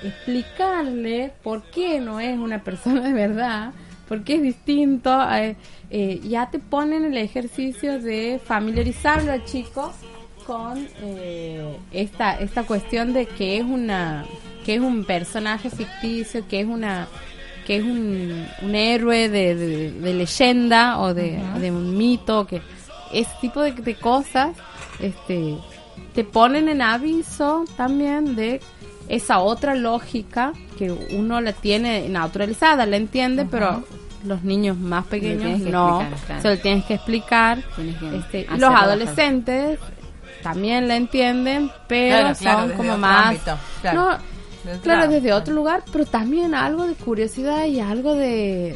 explicarle 0.03 1.33
por 1.43 1.63
qué 1.71 2.01
no 2.01 2.21
es 2.21 2.39
una 2.39 2.63
persona 2.63 3.01
de 3.01 3.13
verdad, 3.13 3.73
por 4.07 4.23
qué 4.23 4.35
es 4.35 4.43
distinto, 4.43 5.11
eh, 5.33 5.57
eh, 5.91 6.21
ya 6.23 6.51
te 6.51 6.59
ponen 6.59 7.05
el 7.05 7.17
ejercicio 7.17 8.01
de 8.01 8.41
familiarizarlo 8.45 9.33
al 9.33 9.45
chico 9.45 9.93
con 10.47 10.87
eh, 11.01 11.79
esta 11.91 12.39
esta 12.39 12.65
cuestión 12.65 13.15
de 13.15 13.25
que 13.25 13.57
es 13.57 13.65
una 13.65 14.27
que 14.67 14.75
es 14.75 14.81
un 14.81 15.05
personaje 15.05 15.71
ficticio, 15.71 16.47
que 16.49 16.61
es 16.61 16.67
una 16.67 17.09
que 17.65 17.77
es 17.77 17.83
un, 17.83 18.47
un 18.63 18.75
héroe 18.75 19.29
de, 19.29 19.55
de- 19.55 19.91
de 19.93 20.15
leyenda 20.15 20.99
o 20.99 21.15
de, 21.15 21.41
de 21.61 21.71
un 21.71 21.97
mito, 21.97 22.47
que 22.47 22.61
ese 23.13 23.31
tipo 23.41 23.61
de, 23.63 23.73
de 23.73 23.95
cosas 23.95 24.51
este 25.01 25.57
te 26.15 26.25
ponen 26.25 26.69
en 26.69 26.83
aviso 26.83 27.65
también 27.77 28.37
de 28.37 28.61
esa 29.09 29.41
otra 29.41 29.75
lógica 29.75 30.53
que 30.79 30.91
uno 30.93 31.41
la 31.41 31.53
tiene 31.53 32.09
naturalizada, 32.09 32.87
la 32.87 32.97
entiende, 32.97 33.47
pero 33.51 33.85
los 34.25 34.43
niños 34.43 34.77
más 34.79 35.05
pequeños 35.07 35.59
no, 35.61 36.01
explicar, 36.01 36.27
claro. 36.27 36.43
se 36.43 36.49
lo 36.49 36.59
tienes 36.59 36.85
que 36.87 36.95
explicar. 36.95 37.59
Tienes 37.77 37.97
que 37.99 38.17
Este, 38.17 38.47
los 38.53 38.61
bajar. 38.61 38.85
adolescentes 38.85 39.79
también 40.43 40.89
la 40.89 40.97
entienden, 40.97 41.71
pero 41.89 42.17
Claro, 42.21 42.37
claro, 42.39 42.69
son 42.69 42.77
como 42.77 42.97
más... 42.99 43.27
ámbito. 43.27 43.59
No, 43.95 44.17
Desde 44.65 44.81
claro, 44.81 45.09
desde 45.11 45.33
otro 45.33 45.55
lugar, 45.55 45.83
pero 45.93 46.07
también 46.07 46.55
algo 46.55 46.87
de 46.87 46.95
curiosidad 46.95 47.67
y 47.67 47.81
algo 47.81 48.15
de... 48.15 48.71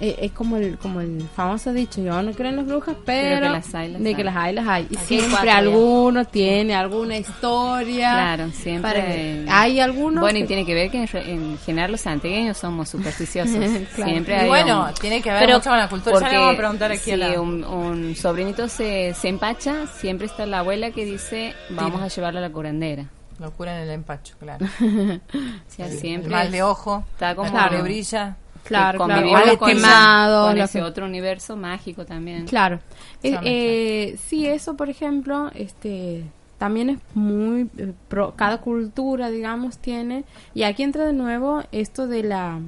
eh, 0.00 0.16
es 0.20 0.32
como 0.32 0.56
el 0.56 0.78
como 0.78 1.00
el 1.00 1.22
famoso 1.34 1.72
dicho, 1.72 2.00
yo 2.02 2.20
no 2.22 2.32
creo 2.32 2.50
en 2.50 2.56
las 2.56 2.66
brujas, 2.66 2.96
pero, 3.04 3.28
Pero 3.36 3.46
que 3.46 3.52
las 3.52 3.74
hay, 3.74 3.92
las 3.92 4.02
de 4.02 4.08
hay. 4.08 4.14
que 4.14 4.24
las 4.24 4.36
hay, 4.36 4.52
las 4.54 4.66
hay. 4.68 4.86
Y 4.90 4.96
Aquí 4.96 5.04
siempre 5.20 5.50
alguno 5.50 6.24
tiene 6.24 6.74
alguna 6.74 7.16
historia. 7.16 8.10
Claro, 8.12 8.50
siempre. 8.52 9.42
para- 9.44 9.60
hay 9.60 9.80
algunos 9.80 10.20
Bueno, 10.22 10.38
y 10.38 10.42
que- 10.42 10.46
tiene 10.48 10.64
que 10.66 10.74
ver 10.74 10.90
que 10.90 10.98
en, 11.04 11.08
en 11.28 11.58
general 11.58 11.92
los 11.92 12.00
santiagueños 12.00 12.56
somos 12.56 12.88
supersticiosos. 12.88 13.54
Claro. 13.94 14.10
Siempre 14.10 14.34
Y 14.36 14.38
hay 14.40 14.48
bueno, 14.48 14.86
un- 14.88 14.94
tiene 14.94 15.20
que 15.22 15.30
ver 15.30 15.40
Pero 15.40 15.58
mucho 15.58 15.70
con 15.70 15.78
la 15.78 15.88
cultura. 15.88 16.14
Ya 16.14 16.18
le 16.20 16.24
porque 16.24 16.36
vamos 16.38 16.54
a 16.54 16.56
preguntar 16.58 16.92
aquí 16.92 17.00
si 17.04 17.10
a 17.12 17.16
la... 17.16 17.40
un, 17.40 17.64
un 17.64 18.16
sobrinito 18.16 18.68
se, 18.68 19.12
se 19.14 19.28
empacha, 19.28 19.86
siempre 19.88 20.26
está 20.26 20.46
la 20.46 20.60
abuela 20.60 20.90
que 20.92 21.04
dice, 21.04 21.54
vamos 21.70 22.00
a 22.00 22.08
llevarlo 22.08 22.38
a 22.38 22.42
la 22.42 22.50
curandera. 22.50 23.06
Locura 23.42 23.76
en 23.76 23.82
el 23.88 23.90
empacho, 23.90 24.34
claro. 24.38 24.66
Sea, 25.68 25.86
El- 25.86 25.98
siempre 25.98 26.26
el 26.28 26.30
mal 26.32 26.50
de 26.50 26.62
ojo, 26.62 27.04
está 27.12 27.34
como 27.34 27.46
la 27.52 27.52
Claro. 27.68 27.76
le 27.78 27.82
brilla. 27.82 28.36
Claro, 28.64 28.98
que 29.00 29.04
claro. 29.04 29.58
con, 29.58 29.68
quemados, 29.70 30.48
con 30.50 30.58
ese 30.60 30.78
que- 30.78 30.84
otro 30.84 31.04
universo 31.06 31.56
mágico 31.56 32.04
también. 32.06 32.46
Claro. 32.46 32.78
Eh, 33.22 33.36
eh, 33.42 34.16
sí, 34.24 34.46
eso, 34.46 34.76
por 34.76 34.88
ejemplo, 34.88 35.50
este 35.54 36.22
también 36.58 36.90
es 36.90 36.98
muy 37.14 37.68
eh, 37.76 37.92
pro- 38.08 38.34
cada 38.36 38.58
cultura, 38.58 39.30
digamos, 39.30 39.78
tiene 39.78 40.24
y 40.54 40.62
aquí 40.62 40.84
entra 40.84 41.04
de 41.04 41.12
nuevo 41.12 41.64
esto 41.72 42.06
de 42.06 42.22
la 42.22 42.60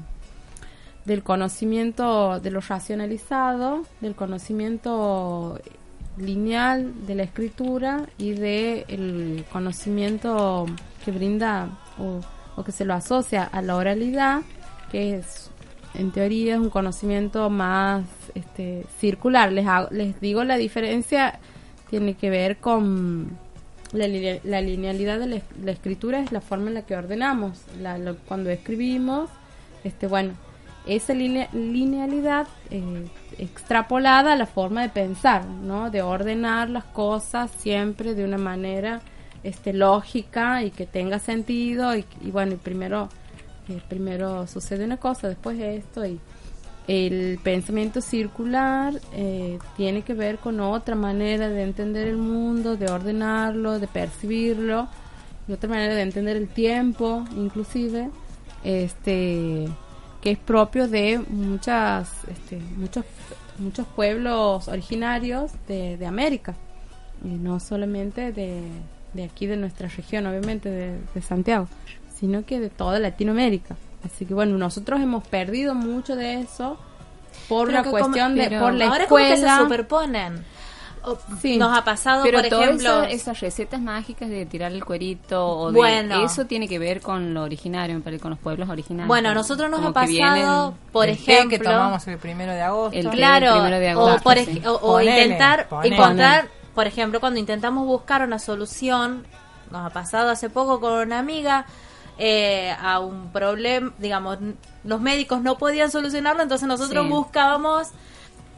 del 1.04 1.22
conocimiento 1.22 2.40
de 2.40 2.50
lo 2.50 2.60
racionalizado, 2.60 3.82
del 4.00 4.16
conocimiento 4.16 5.60
lineal 6.16 7.06
de 7.06 7.14
la 7.14 7.22
escritura 7.24 8.06
y 8.18 8.32
de 8.32 8.84
el 8.88 9.44
conocimiento 9.52 10.66
que 11.04 11.10
brinda 11.10 11.68
o 11.98 12.20
o 12.56 12.62
que 12.62 12.70
se 12.70 12.84
lo 12.84 12.94
asocia 12.94 13.42
a 13.42 13.60
la 13.62 13.74
oralidad, 13.74 14.42
que 14.92 15.16
es 15.16 15.50
en 15.94 16.12
teoría 16.12 16.54
es 16.54 16.60
un 16.60 16.70
conocimiento 16.70 17.50
más 17.50 18.04
este, 18.36 18.86
circular. 19.00 19.50
Les, 19.50 19.66
les 19.90 20.20
digo 20.20 20.44
la 20.44 20.56
diferencia 20.56 21.40
tiene 21.90 22.14
que 22.14 22.30
ver 22.30 22.58
con 22.58 23.36
la, 23.92 24.06
la 24.44 24.60
linealidad 24.60 25.18
de 25.18 25.26
la, 25.26 25.36
es- 25.36 25.42
la 25.64 25.72
escritura 25.72 26.20
es 26.20 26.30
la 26.30 26.40
forma 26.40 26.68
en 26.68 26.74
la 26.74 26.82
que 26.86 26.96
ordenamos. 26.96 27.62
Cuando 28.28 28.50
escribimos, 28.50 29.30
este 29.82 30.06
bueno, 30.06 30.34
esa 30.86 31.12
line- 31.12 31.48
linealidad 31.52 32.46
eh, 32.70 33.04
extrapolada 33.38 34.32
a 34.32 34.36
la 34.36 34.46
forma 34.46 34.82
de 34.82 34.88
pensar, 34.88 35.44
¿no? 35.46 35.90
De 35.90 36.02
ordenar 36.02 36.70
las 36.70 36.84
cosas 36.84 37.50
siempre 37.58 38.14
de 38.14 38.24
una 38.24 38.38
manera 38.38 39.00
este 39.42 39.72
lógica 39.72 40.62
y 40.62 40.70
que 40.70 40.86
tenga 40.86 41.18
sentido 41.18 41.94
y, 41.96 42.04
bueno, 42.30 42.52
y 42.52 42.56
primero 42.56 43.08
eh, 43.68 43.80
primero 43.88 44.46
sucede 44.46 44.84
una 44.84 44.96
cosa, 44.96 45.28
después 45.28 45.58
esto 45.58 46.04
y 46.04 46.18
el 46.86 47.38
pensamiento 47.42 48.00
circular 48.00 49.00
eh, 49.14 49.58
tiene 49.76 50.02
que 50.02 50.12
ver 50.12 50.38
con 50.38 50.60
otra 50.60 50.94
manera 50.94 51.48
de 51.48 51.62
entender 51.62 52.08
el 52.08 52.18
mundo, 52.18 52.76
de 52.76 52.90
ordenarlo, 52.90 53.78
de 53.78 53.86
percibirlo, 53.86 54.88
y 55.48 55.52
otra 55.52 55.68
manera 55.68 55.94
de 55.94 56.02
entender 56.02 56.36
el 56.36 56.48
tiempo, 56.48 57.24
inclusive, 57.36 58.10
este 58.64 59.68
que 60.24 60.30
es 60.32 60.38
propio 60.38 60.88
de 60.88 61.18
muchas, 61.28 62.10
este, 62.28 62.58
muchos, 62.76 63.04
muchos 63.58 63.86
pueblos 63.86 64.66
originarios 64.68 65.52
de, 65.68 65.96
de 65.98 66.06
América, 66.06 66.54
y 67.22 67.28
no 67.28 67.60
solamente 67.60 68.32
de, 68.32 68.62
de 69.12 69.24
aquí 69.24 69.46
de 69.46 69.56
nuestra 69.58 69.86
región, 69.88 70.26
obviamente 70.26 70.70
de, 70.70 70.98
de 71.14 71.22
Santiago, 71.22 71.68
sino 72.18 72.44
que 72.46 72.58
de 72.58 72.70
toda 72.70 72.98
Latinoamérica. 72.98 73.76
Así 74.04 74.24
que 74.24 74.34
bueno, 74.34 74.56
nosotros 74.58 75.00
hemos 75.00 75.26
perdido 75.28 75.74
mucho 75.74 76.16
de 76.16 76.40
eso 76.40 76.78
por 77.48 77.70
la 77.72 77.84
cuestión 77.84 78.32
como- 78.32 78.42
de 78.48 78.58
por 78.58 78.74
la 78.74 78.88
ahora 78.88 79.06
como 79.06 79.18
que 79.18 79.28
se 79.28 79.34
escuela. 79.34 79.58
superponen. 79.58 80.44
O- 81.06 81.18
Sí. 81.40 81.56
Nos 81.58 81.76
ha 81.76 81.84
pasado, 81.84 82.22
Pero 82.22 82.40
por 82.40 82.48
todas 82.48 82.64
ejemplo, 82.64 83.02
esas, 83.04 83.12
esas 83.12 83.40
recetas 83.40 83.80
mágicas 83.80 84.28
de 84.28 84.46
tirar 84.46 84.72
el 84.72 84.84
cuerito 84.84 85.46
o 85.46 85.70
de- 85.70 85.76
Bueno. 85.76 86.24
eso 86.24 86.46
tiene 86.46 86.66
que 86.68 86.78
ver 86.78 87.00
con 87.00 87.34
lo 87.34 87.42
originario, 87.42 88.00
con 88.20 88.30
los 88.30 88.38
pueblos 88.38 88.68
originarios. 88.68 89.08
Bueno, 89.08 89.28
a 89.30 89.34
nosotros 89.34 89.70
nos 89.70 89.84
ha 89.84 89.92
pasado, 89.92 90.74
por 90.92 91.08
El 91.08 91.16
té 91.16 91.32
ejemplo, 91.34 91.58
que 91.58 91.64
tomamos 91.64 92.06
el 92.08 92.18
primero 92.18 92.52
de 92.52 92.62
agosto. 92.62 92.98
El 92.98 93.08
claro, 93.10 93.46
del 93.46 93.54
primero 93.62 93.78
de 93.80 93.90
agosto, 93.90 94.16
o, 94.16 94.22
por 94.22 94.38
sí. 94.38 94.62
o- 94.66 94.72
o 94.72 94.80
Ponele, 94.94 95.22
intentar 95.24 95.68
ponele. 95.68 95.96
encontrar, 95.96 96.48
por 96.74 96.86
ejemplo, 96.86 97.20
cuando 97.20 97.38
intentamos 97.38 97.86
buscar 97.86 98.22
una 98.22 98.38
solución, 98.38 99.26
nos 99.70 99.86
ha 99.86 99.90
pasado 99.90 100.30
hace 100.30 100.48
poco 100.50 100.80
con 100.80 100.92
una 100.92 101.18
amiga 101.18 101.66
eh, 102.16 102.72
a 102.80 103.00
un 103.00 103.32
problema, 103.32 103.92
digamos, 103.98 104.38
los 104.84 105.00
médicos 105.00 105.42
no 105.42 105.58
podían 105.58 105.90
solucionarlo, 105.90 106.42
entonces 106.44 106.68
nosotros 106.68 107.04
Sí. 107.04 107.10
buscábamos 107.10 107.88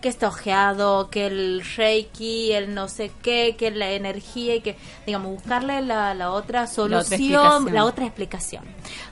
que 0.01 0.09
está 0.09 0.29
ojeado, 0.29 1.11
que 1.11 1.27
el 1.27 1.63
reiki, 1.77 2.53
el 2.53 2.75
no 2.75 2.89
sé 2.89 3.11
qué, 3.23 3.57
que 3.59 3.71
la 3.71 3.91
energía 3.91 4.55
y 4.57 4.61
que, 4.61 4.77
digamos, 5.07 5.33
buscarle 5.33 5.81
la, 5.83 6.15
la 6.15 6.31
otra 6.31 6.67
solución, 6.67 7.73
la 7.73 7.85
otra 7.85 8.07
explicación 8.07 8.65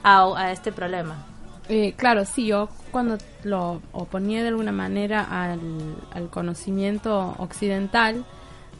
a, 0.03 0.25
a 0.37 0.51
este 0.51 0.71
problema. 0.71 1.25
Eh, 1.67 1.93
claro, 1.97 2.25
sí, 2.25 2.45
yo 2.45 2.69
cuando 2.91 3.17
lo 3.43 3.81
oponía 3.91 4.43
de 4.43 4.49
alguna 4.49 4.71
manera 4.71 5.23
al, 5.23 5.59
al 6.13 6.29
conocimiento 6.29 7.35
occidental, 7.39 8.23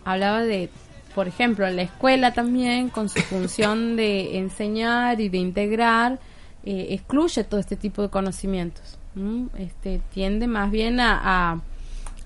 hablaba 0.03 0.43
de, 0.43 0.70
por 1.16 1.28
ejemplo, 1.28 1.68
la 1.70 1.82
escuela 1.82 2.34
también, 2.34 2.89
con 2.89 3.10
su 3.10 3.20
función 3.22 3.95
de 3.97 4.38
enseñar 4.38 5.20
y 5.20 5.30
de 5.30 5.38
integrar, 5.39 6.20
eh, 6.64 6.88
excluye 6.91 7.43
todo 7.43 7.60
este 7.60 7.76
tipo 7.76 8.01
de 8.03 8.10
conocimientos. 8.10 8.99
¿m? 9.16 9.47
Este, 9.58 10.01
tiende 10.14 10.47
más 10.47 10.70
bien 10.70 10.99
a, 10.99 11.22
a, 11.24 11.62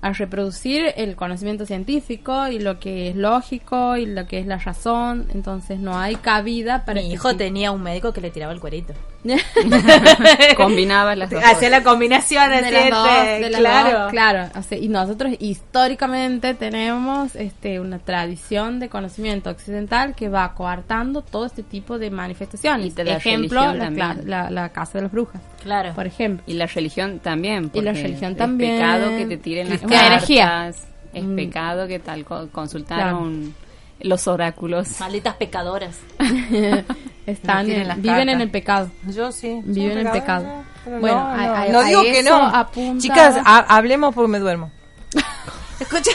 a 0.02 0.12
reproducir 0.12 0.92
el 0.96 1.16
conocimiento 1.16 1.66
científico 1.66 2.48
y 2.48 2.58
lo 2.58 2.80
que 2.80 3.10
es 3.10 3.16
lógico 3.16 3.96
y 3.96 4.06
lo 4.06 4.26
que 4.26 4.38
es 4.38 4.46
la 4.46 4.58
razón, 4.58 5.26
entonces 5.32 5.78
no 5.78 5.98
hay 5.98 6.16
cabida 6.16 6.84
para 6.84 7.00
Mi 7.00 7.06
este 7.06 7.14
hijo 7.14 7.36
tenía 7.36 7.70
un 7.70 7.82
médico 7.82 8.12
que 8.12 8.20
le 8.20 8.30
tiraba 8.30 8.52
el 8.52 8.60
cuerito. 8.60 8.94
Combinaba 10.56 11.14
las 11.16 11.30
dos 11.30 11.42
Hacía 11.44 11.70
la 11.70 11.82
combinación, 11.82 12.50
de 12.50 12.70
las 12.70 12.90
dos, 12.90 13.06
de 13.40 13.50
las 13.50 13.60
claro. 13.60 13.98
dos, 14.00 14.10
claro. 14.10 14.48
O 14.58 14.62
sea, 14.62 14.78
y 14.78 14.88
nosotros 14.88 15.32
históricamente 15.38 16.54
tenemos 16.54 17.34
este 17.36 17.80
una 17.80 17.98
tradición 17.98 18.80
de 18.80 18.88
conocimiento 18.88 19.50
occidental 19.50 20.14
que 20.14 20.28
va 20.28 20.54
coartando 20.54 21.22
todo 21.22 21.46
este 21.46 21.62
tipo 21.62 21.98
de 21.98 22.10
manifestaciones. 22.10 22.86
Y 22.86 22.90
de 22.90 23.04
la 23.04 23.16
Ejemplo, 23.16 23.72
la, 23.74 23.90
la- 24.24 24.50
la 24.50 24.68
casa 24.70 24.98
de 24.98 25.02
las 25.02 25.12
brujas, 25.12 25.40
Claro. 25.62 25.92
por 25.94 26.06
ejemplo. 26.06 26.42
Y 26.46 26.54
la 26.54 26.66
religión 26.66 27.18
también. 27.20 27.70
Y 27.74 27.80
la 27.82 27.92
religión 27.92 28.32
es 28.32 28.38
también. 28.38 28.76
pecado 28.78 29.08
que 29.16 29.26
te 29.26 29.36
tiren 29.36 29.68
las 29.68 29.82
Es 29.82 29.88
cartas, 29.88 30.86
Es 31.12 31.24
Mm. 31.24 31.34
pecado 31.36 31.88
que 31.88 31.98
tal 31.98 32.24
co- 32.24 32.48
consultar 32.52 32.98
Claro. 33.00 33.18
un- 33.18 33.54
los 34.00 34.26
oráculos. 34.28 34.98
Malditas 35.00 35.34
pecadoras. 35.36 35.98
Están 37.26 37.66
tiren 37.66 37.82
en- 37.82 37.88
las 37.88 38.00
viven 38.02 38.28
en 38.28 38.40
el 38.40 38.50
pecado. 38.50 38.90
Yo 39.06 39.30
sí. 39.30 39.60
Viven 39.64 39.98
en 39.98 40.06
el 40.06 40.12
pecado. 40.12 40.46
Bueno, 40.86 41.16
no, 41.20 41.28
a- 41.28 41.36
no, 41.36 41.54
a- 41.54 41.66
no 41.68 41.78
a 41.80 41.84
digo 41.84 42.02
que 42.02 42.22
no. 42.22 42.36
apunta- 42.46 43.00
Chicas, 43.02 43.36
ha- 43.44 43.76
hablemos 43.76 44.14
porque 44.14 44.28
me 44.28 44.38
duermo. 44.38 44.70
Escucha. 45.80 46.10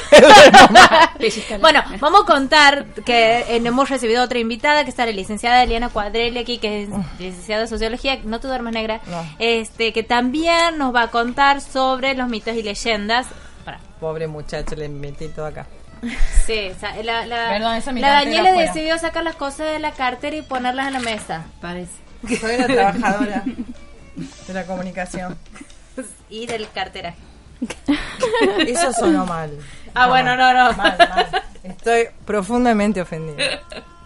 bueno, 1.59 1.81
vamos 1.99 2.21
a 2.21 2.25
contar 2.25 2.86
que 3.05 3.39
eh, 3.39 3.45
hemos 3.63 3.89
recibido 3.89 4.23
otra 4.23 4.38
invitada, 4.38 4.83
que 4.83 4.89
está 4.91 5.05
la 5.07 5.11
licenciada 5.11 5.63
Eliana 5.63 5.89
Cuadrelli 5.89 6.38
aquí, 6.39 6.59
que 6.59 6.83
es 6.83 6.89
licenciada 7.19 7.61
de 7.63 7.67
Sociología, 7.67 8.19
no 8.23 8.39
te 8.39 8.47
duermas 8.47 8.73
negra, 8.73 9.01
No. 9.07 9.25
este 9.39 9.91
que 9.91 10.03
también 10.03 10.77
nos 10.77 10.93
va 10.93 11.03
a 11.03 11.07
contar 11.11 11.61
sobre 11.61 12.13
los 12.13 12.27
mitos 12.29 12.55
y 12.55 12.61
leyendas. 12.61 13.25
Para. 13.63 13.79
Pobre 13.99 14.27
muchacho, 14.27 14.75
le 14.75 14.88
metí 14.88 15.29
todo 15.29 15.47
acá. 15.47 15.65
Sí, 16.45 16.71
o 16.75 16.79
sea, 16.79 16.95
la, 17.03 17.25
la, 17.25 17.49
Perdón, 17.49 17.75
esa 17.75 17.89
es 17.89 17.93
mi 17.95 18.01
la 18.01 18.09
Daniela 18.09 18.49
afuera. 18.49 18.71
decidió 18.71 18.97
sacar 18.97 19.23
las 19.23 19.35
cosas 19.35 19.71
de 19.71 19.79
la 19.79 19.91
cartera 19.91 20.35
y 20.35 20.41
ponerlas 20.41 20.87
en 20.87 20.93
la 20.93 20.99
mesa. 20.99 21.45
Parece. 21.61 21.93
Soy 22.39 22.55
una 22.55 22.67
trabajadora 22.67 23.43
de 24.47 24.53
la 24.53 24.65
comunicación. 24.65 25.37
Y 26.29 26.45
del 26.45 26.69
carteraje. 26.71 27.17
Eso 28.67 28.91
sonó 28.93 29.25
mal. 29.25 29.51
Ah, 29.93 30.07
bueno, 30.07 30.35
no, 30.35 30.53
no. 30.53 30.73
Mal, 30.73 30.97
mal. 30.97 31.43
Estoy 31.63 32.09
profundamente 32.25 33.01
ofendida. 33.01 33.61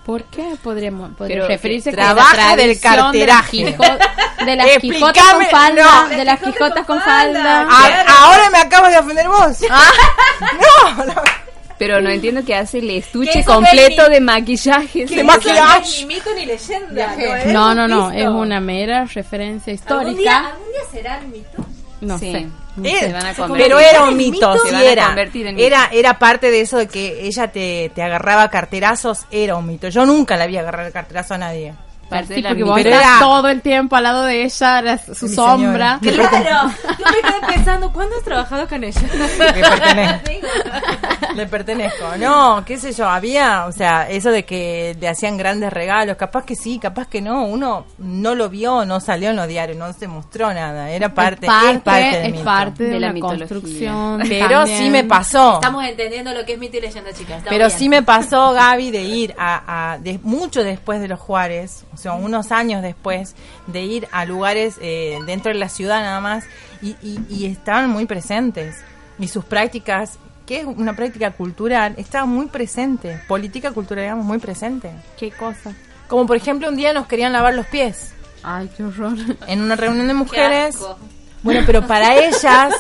¿Por 0.05 0.23
qué 0.25 0.55
podríamos 0.63 1.17
referirse 1.19 1.91
la 1.91 1.97
trabaja 1.97 2.55
del 2.55 2.79
tradición 2.79 3.11
de 3.11 3.25
las 3.27 3.41
carteraje. 3.41 4.45
De 4.45 4.55
las 4.55 4.77
quijotas 4.77 5.23
con 5.33 5.45
falda, 5.47 6.03
no. 6.03 6.09
de 6.09 6.25
las 6.25 6.39
quijotas 6.39 6.85
con 6.85 7.01
falda. 7.01 7.67
Ah, 7.69 8.05
ahora 8.19 8.49
me 8.49 8.57
acabas 8.59 8.91
de 8.91 8.99
ofender 8.99 9.27
vos. 9.27 9.59
No, 9.69 11.05
no. 11.05 11.48
Pero 11.79 12.01
no 12.01 12.09
entiendo 12.11 12.43
qué 12.45 12.53
hace 12.55 12.77
el 12.79 12.87
¿Qué 12.89 12.97
estuche 12.97 13.39
es 13.39 13.45
completo 13.45 14.07
de 14.09 14.19
maquillaje. 14.19 15.05
De 15.05 15.23
maquillaje. 15.23 16.01
Ni 16.01 16.05
mito 16.05 16.29
ni 16.35 16.45
leyenda. 16.45 17.15
No, 17.47 17.73
no, 17.73 17.87
no, 17.87 18.11
es 18.11 18.27
una 18.27 18.59
mera 18.59 19.05
referencia 19.05 19.73
¿Algún 19.73 20.15
día, 20.17 20.33
histórica. 20.33 20.37
¿Algún 20.49 20.67
día 20.71 20.81
será 20.91 21.17
el 21.19 21.27
mito? 21.29 21.65
No 22.01 22.17
Sí. 22.19 22.31
sé. 22.31 22.47
Eh, 22.83 22.95
Se 22.99 23.11
van 23.13 23.25
a 23.25 23.33
convertir. 23.33 23.65
pero 23.67 23.79
era 23.79 24.03
un 24.03 24.09
¿El 24.09 24.15
mito, 24.15 24.53
sí 24.53 24.59
Se 24.67 24.71
van 24.73 24.81
a 24.81 24.85
era. 24.85 25.05
convertir 25.07 25.47
en 25.47 25.55
mito. 25.55 25.67
Era, 25.67 25.89
era 25.91 26.19
parte 26.19 26.49
de 26.51 26.61
eso 26.61 26.77
de 26.77 26.87
que 26.87 27.25
ella 27.25 27.51
te, 27.51 27.91
te 27.95 28.01
agarraba 28.03 28.49
carterazos, 28.49 29.25
era 29.31 29.55
un 29.57 29.65
mito. 29.67 29.89
Yo 29.89 30.05
nunca 30.05 30.37
la 30.37 30.47
vi 30.47 30.55
agarrar 30.57 30.85
el 30.85 30.93
carterazo 30.93 31.33
a 31.33 31.37
nadie. 31.39 31.73
Parte 32.09 32.27
Sí, 32.27 32.33
de 32.35 32.41
la 32.41 32.49
porque 32.49 32.63
vos 32.63 32.77
estás 32.79 32.93
era- 33.01 33.19
todo 33.19 33.47
el 33.49 33.61
tiempo 33.61 33.95
al 33.95 34.03
lado 34.03 34.23
de 34.23 34.43
ella, 34.43 34.79
eras 34.79 35.01
su 35.13 35.27
Mi 35.27 35.35
sombra. 35.35 35.99
señora. 36.01 36.29
Claro. 36.29 36.71
Yo 36.99 37.05
me 37.05 37.21
quedé 37.21 37.53
pensando, 37.55 37.91
¿cuándo 37.93 38.15
has 38.17 38.23
trabajado 38.23 38.67
con 38.67 38.83
ella? 38.83 39.01
Le 39.01 39.27
pertenezco. 39.61 40.29
Le 41.35 41.45
pertenezco. 41.45 42.05
No, 42.19 42.63
qué 42.65 42.77
sé 42.77 42.91
yo, 42.93 43.07
había, 43.07 43.65
o 43.65 43.71
sea, 43.71 44.09
eso 44.09 44.31
de 44.31 44.43
que 44.45 44.97
le 44.99 45.07
hacían 45.07 45.37
grandes 45.37 45.71
regalos, 45.71 46.17
capaz 46.17 46.43
que 46.43 46.55
sí, 46.55 46.79
capaz 46.79 47.07
que 47.07 47.21
no, 47.21 47.43
uno 47.45 47.85
no 47.99 48.35
lo 48.35 48.49
vio, 48.49 48.83
no 48.85 48.99
salió 48.99 49.29
en 49.29 49.35
los 49.35 49.47
diarios, 49.47 49.77
no 49.77 49.93
se 49.93 50.07
mostró 50.07 50.51
nada, 50.53 50.89
era 50.89 51.13
parte, 51.13 51.45
es 51.45 51.51
parte, 51.51 51.71
es 51.71 51.81
parte 51.81 52.01
del 52.17 52.25
es 52.25 52.31
mito. 52.31 52.43
parte 52.43 52.83
de, 52.83 52.89
De 52.89 52.99
la 52.99 53.13
la 53.13 53.19
construcción. 53.19 54.21
Pero 54.27 54.49
también. 54.61 54.77
sí 54.79 54.89
me 54.89 55.03
pasó. 55.03 55.55
Estamos 55.55 55.85
entendiendo 55.85 56.33
lo 56.33 56.43
que 56.45 56.53
es 56.53 56.59
mito 56.59 56.77
y 56.77 56.81
leyenda, 56.81 57.13
chicas. 57.13 57.43
Pero 57.47 57.67
bien. 57.67 57.77
sí 57.77 57.89
me 57.89 58.01
pasó, 58.03 58.51
Gaby, 58.53 58.91
de 58.91 59.01
ir 59.03 59.35
a, 59.37 59.93
a- 59.93 59.97
de, 59.99 60.19
mucho 60.23 60.63
después 60.63 60.99
de 60.99 61.07
los 61.07 61.19
Juárez, 61.19 61.85
sea, 61.99 62.13
unos 62.13 62.51
años 62.51 62.81
después, 62.81 63.35
de 63.67 63.81
ir 63.83 64.07
a 64.11 64.25
lugares 64.25 64.77
eh, 64.81 65.19
dentro 65.27 65.51
de 65.53 65.59
la 65.59 65.69
ciudad 65.69 66.01
nada 66.01 66.19
más, 66.21 66.45
y, 66.81 66.95
y- 67.01 67.19
y 67.29 67.45
estaban 67.45 67.89
muy 67.89 68.05
presentes. 68.07 68.77
Y 69.19 69.27
sus 69.27 69.45
prácticas, 69.45 70.17
que 70.45 70.61
es 70.61 70.65
una 70.65 70.95
práctica 70.95 71.31
cultural, 71.31 71.93
estaba 71.97 72.25
muy 72.25 72.47
presente. 72.47 73.21
Política 73.27 73.71
cultural, 73.71 74.05
digamos, 74.05 74.25
muy 74.25 74.39
presente. 74.39 74.89
¿Qué 75.19 75.29
cosa? 75.31 75.73
Como 76.07 76.25
por 76.25 76.37
ejemplo, 76.37 76.69
un 76.69 76.75
día 76.75 76.91
nos 76.93 77.05
querían 77.05 77.31
lavar 77.33 77.53
los 77.53 77.67
pies 77.67 78.13
Ay, 78.41 78.69
qué 78.75 78.83
horror. 78.83 79.13
en 79.47 79.61
una 79.61 79.75
reunión 79.75 80.07
de 80.07 80.13
Qué 80.13 80.17
mujeres. 80.17 80.75
asco. 80.75 80.97
Bueno, 81.43 81.61
pero 81.65 81.85
para 81.85 82.15
ellas, 82.15 82.73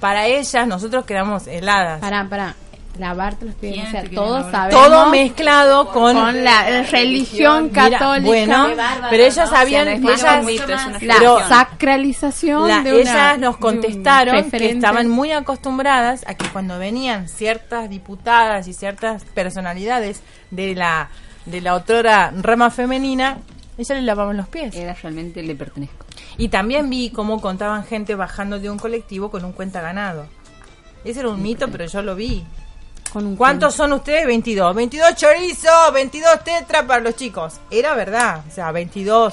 para 0.00 0.26
ellas, 0.26 0.66
nosotros 0.66 1.04
quedamos 1.04 1.46
heladas. 1.46 2.00
Pará, 2.00 2.26
pará. 2.28 2.54
Lavarte 2.98 3.44
los 3.46 3.54
pies, 3.56 3.74
¿Quién 3.74 3.86
o 3.86 3.90
sea, 3.90 4.04
lavar? 4.04 4.50
sabemos 4.52 4.86
Todo 4.86 5.10
mezclado 5.10 5.88
con, 5.88 6.14
con 6.16 6.44
la 6.44 6.82
religión 6.90 7.70
Mira, 7.72 7.90
católica. 7.90 8.26
bueno, 8.26 8.68
pero 9.10 9.22
ellas 9.24 9.50
¿no? 9.50 9.56
habían, 9.56 9.88
O 9.88 9.90
sea, 9.90 9.98
no 10.00 10.10
es 10.10 10.22
más 10.22 10.22
ellas, 10.22 10.46
mito, 10.46 10.66
la 11.06 11.48
sacralización 11.48 12.68
La- 12.68 12.80
de 12.82 12.92
una, 12.92 13.00
ellas 13.00 13.38
nos 13.38 13.54
un 13.56 13.60
contestaron 13.60 14.50
que 14.50 14.70
estaban 14.70 15.08
muy 15.08 15.32
acostumbradas 15.32 16.24
a 16.26 16.34
que 16.34 16.46
cuando 16.48 16.78
venían 16.78 17.28
ciertas 17.28 17.90
diputadas 17.90 18.68
y 18.68 18.72
ciertas 18.72 19.24
personalidades 19.24 20.22
de 20.50 20.74
la 20.74 21.10
de 21.46 21.60
la 21.60 21.74
otrora 21.74 22.32
rama 22.40 22.70
femenina, 22.70 23.36
ellas 23.76 23.90
les 23.98 24.04
lavaban 24.04 24.36
los 24.38 24.48
pies. 24.48 24.74
Era 24.74 24.94
realmente 24.94 25.42
le 25.42 25.54
pertenezco. 25.54 26.06
Y 26.38 26.48
también 26.48 26.88
vi 26.88 27.10
cómo 27.10 27.40
contaban 27.40 27.84
gente 27.84 28.14
bajando 28.14 28.58
de 28.58 28.70
un 28.70 28.78
colectivo 28.78 29.30
con 29.30 29.44
un 29.44 29.52
cuenta 29.52 29.82
ganado. 29.82 30.26
Ese 31.04 31.20
era 31.20 31.28
un 31.28 31.42
mito, 31.42 31.68
pero 31.68 31.84
yo 31.84 32.00
lo 32.00 32.14
vi. 32.16 32.44
Con 33.14 33.26
un 33.26 33.36
¿Cuántos 33.36 33.76
son 33.76 33.92
ustedes? 33.92 34.26
22. 34.26 34.74
22 34.74 35.14
chorizos, 35.14 35.92
22 35.92 36.42
tetra 36.42 36.84
para 36.84 37.00
los 37.00 37.14
chicos. 37.14 37.60
Era 37.70 37.94
verdad, 37.94 38.42
o 38.46 38.50
sea, 38.50 38.72
22 38.72 39.32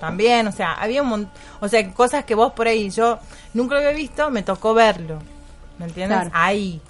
también, 0.00 0.48
o 0.48 0.52
sea, 0.52 0.72
había 0.72 1.02
un 1.02 1.08
montón, 1.08 1.32
o 1.60 1.68
sea, 1.68 1.88
cosas 1.92 2.24
que 2.24 2.34
vos 2.34 2.52
por 2.54 2.66
ahí 2.66 2.90
yo 2.90 3.20
nunca 3.54 3.76
lo 3.76 3.82
había 3.82 3.92
visto, 3.92 4.30
me 4.30 4.42
tocó 4.42 4.74
verlo. 4.74 5.20
¿Me 5.78 5.86
entiendes? 5.86 6.18
Claro. 6.18 6.30
Ahí. 6.34 6.80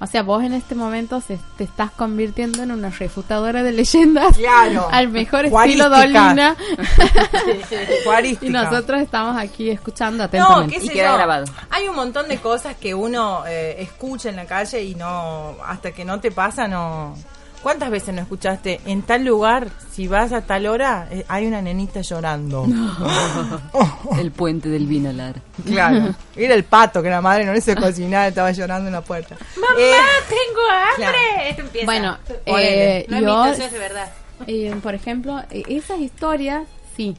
O 0.00 0.06
sea, 0.06 0.22
vos 0.22 0.44
en 0.44 0.52
este 0.52 0.74
momento 0.76 1.20
se- 1.20 1.40
te 1.56 1.64
estás 1.64 1.90
convirtiendo 1.90 2.62
en 2.62 2.70
una 2.70 2.88
refutadora 2.90 3.62
de 3.64 3.72
leyendas. 3.72 4.36
Claro. 4.36 4.88
Al 4.92 5.08
mejor 5.08 5.46
estilo 5.46 5.88
Dolina. 5.90 6.56
Y 8.40 8.48
nosotros 8.50 9.00
estamos 9.00 9.36
aquí 9.36 9.70
escuchando 9.70 10.18
No, 10.18 10.24
atentamente. 10.24 10.74
qué 10.74 10.80
sé 10.86 10.96
yo. 10.96 11.44
Hay 11.70 11.88
un 11.88 11.96
montón 11.96 12.28
de 12.28 12.38
cosas 12.38 12.76
que 12.76 12.94
uno 12.94 13.44
eh, 13.46 13.76
escucha 13.80 14.28
en 14.28 14.36
la 14.36 14.44
calle 14.46 14.82
y 14.82 14.94
no, 14.94 15.56
hasta 15.66 15.92
que 15.92 16.04
no 16.04 16.20
te 16.20 16.30
pasa, 16.30 16.68
no. 16.68 17.14
¿Cuántas 17.62 17.90
veces 17.90 18.14
no 18.14 18.22
escuchaste 18.22 18.80
en 18.86 19.02
tal 19.02 19.24
lugar, 19.24 19.68
si 19.92 20.06
vas 20.06 20.32
a 20.32 20.42
tal 20.42 20.66
hora, 20.66 21.08
eh, 21.10 21.24
hay 21.28 21.46
una 21.46 21.60
nenita 21.60 22.00
llorando? 22.02 22.64
El 24.18 24.30
puente 24.30 24.68
del 24.68 24.86
Vinalar. 24.86 25.34
Claro. 25.66 26.14
Era 26.36 26.54
el 26.54 26.64
pato 26.64 27.02
que 27.02 27.10
la 27.10 27.20
madre 27.20 27.44
no 27.44 27.52
le 27.52 27.58
hizo 27.58 27.74
cocinar, 27.74 28.28
estaba 28.28 28.52
llorando 28.52 28.86
en 28.88 28.92
la 28.94 29.00
puerta. 29.02 29.36
¡Mamá, 29.56 29.68
Eh, 29.80 29.92
tengo 30.28 30.60
hambre! 30.70 30.96
claro. 30.96 31.48
Esto 31.50 31.62
empieza. 31.62 31.86
Bueno, 31.86 32.18
eh, 32.46 33.06
no 33.08 33.20
yo- 33.20 33.44
es 33.64 33.72
de 33.72 33.78
verdad. 33.78 34.08
Eh, 34.46 34.74
por 34.82 34.94
ejemplo, 34.94 35.40
eh, 35.50 35.62
esas 35.68 35.98
historias, 35.98 36.66
sí. 36.96 37.16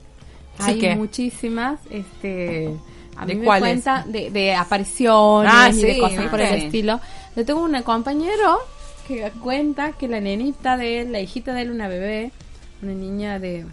¿Sí 0.59 0.63
Hay 0.71 0.79
qué? 0.79 0.95
muchísimas, 0.95 1.79
este... 1.89 2.73
A 3.17 3.25
¿De 3.25 3.33
mí 3.33 3.41
me 3.41 3.45
cuáles? 3.45 3.61
cuenta 3.83 4.05
de, 4.07 4.31
de 4.31 4.55
apariciones 4.55 5.51
Ah, 5.53 5.69
y 5.73 5.81
de 5.81 5.93
sí, 5.95 5.99
cosas 5.99 6.27
por 6.27 6.39
el 6.39 6.47
sí. 6.59 6.65
estilo. 6.67 7.01
Yo 7.35 7.43
tengo 7.45 7.61
un 7.63 7.81
compañero 7.83 8.59
que 9.09 9.31
cuenta 9.41 9.91
que 9.93 10.07
la 10.07 10.19
nenita 10.21 10.77
de 10.77 11.01
él, 11.01 11.11
la 11.11 11.19
hijita 11.19 11.53
de 11.53 11.63
él, 11.63 11.71
una 11.71 11.87
bebé, 11.87 12.31
una 12.81 12.93
niña 12.93 13.39
de 13.39 13.65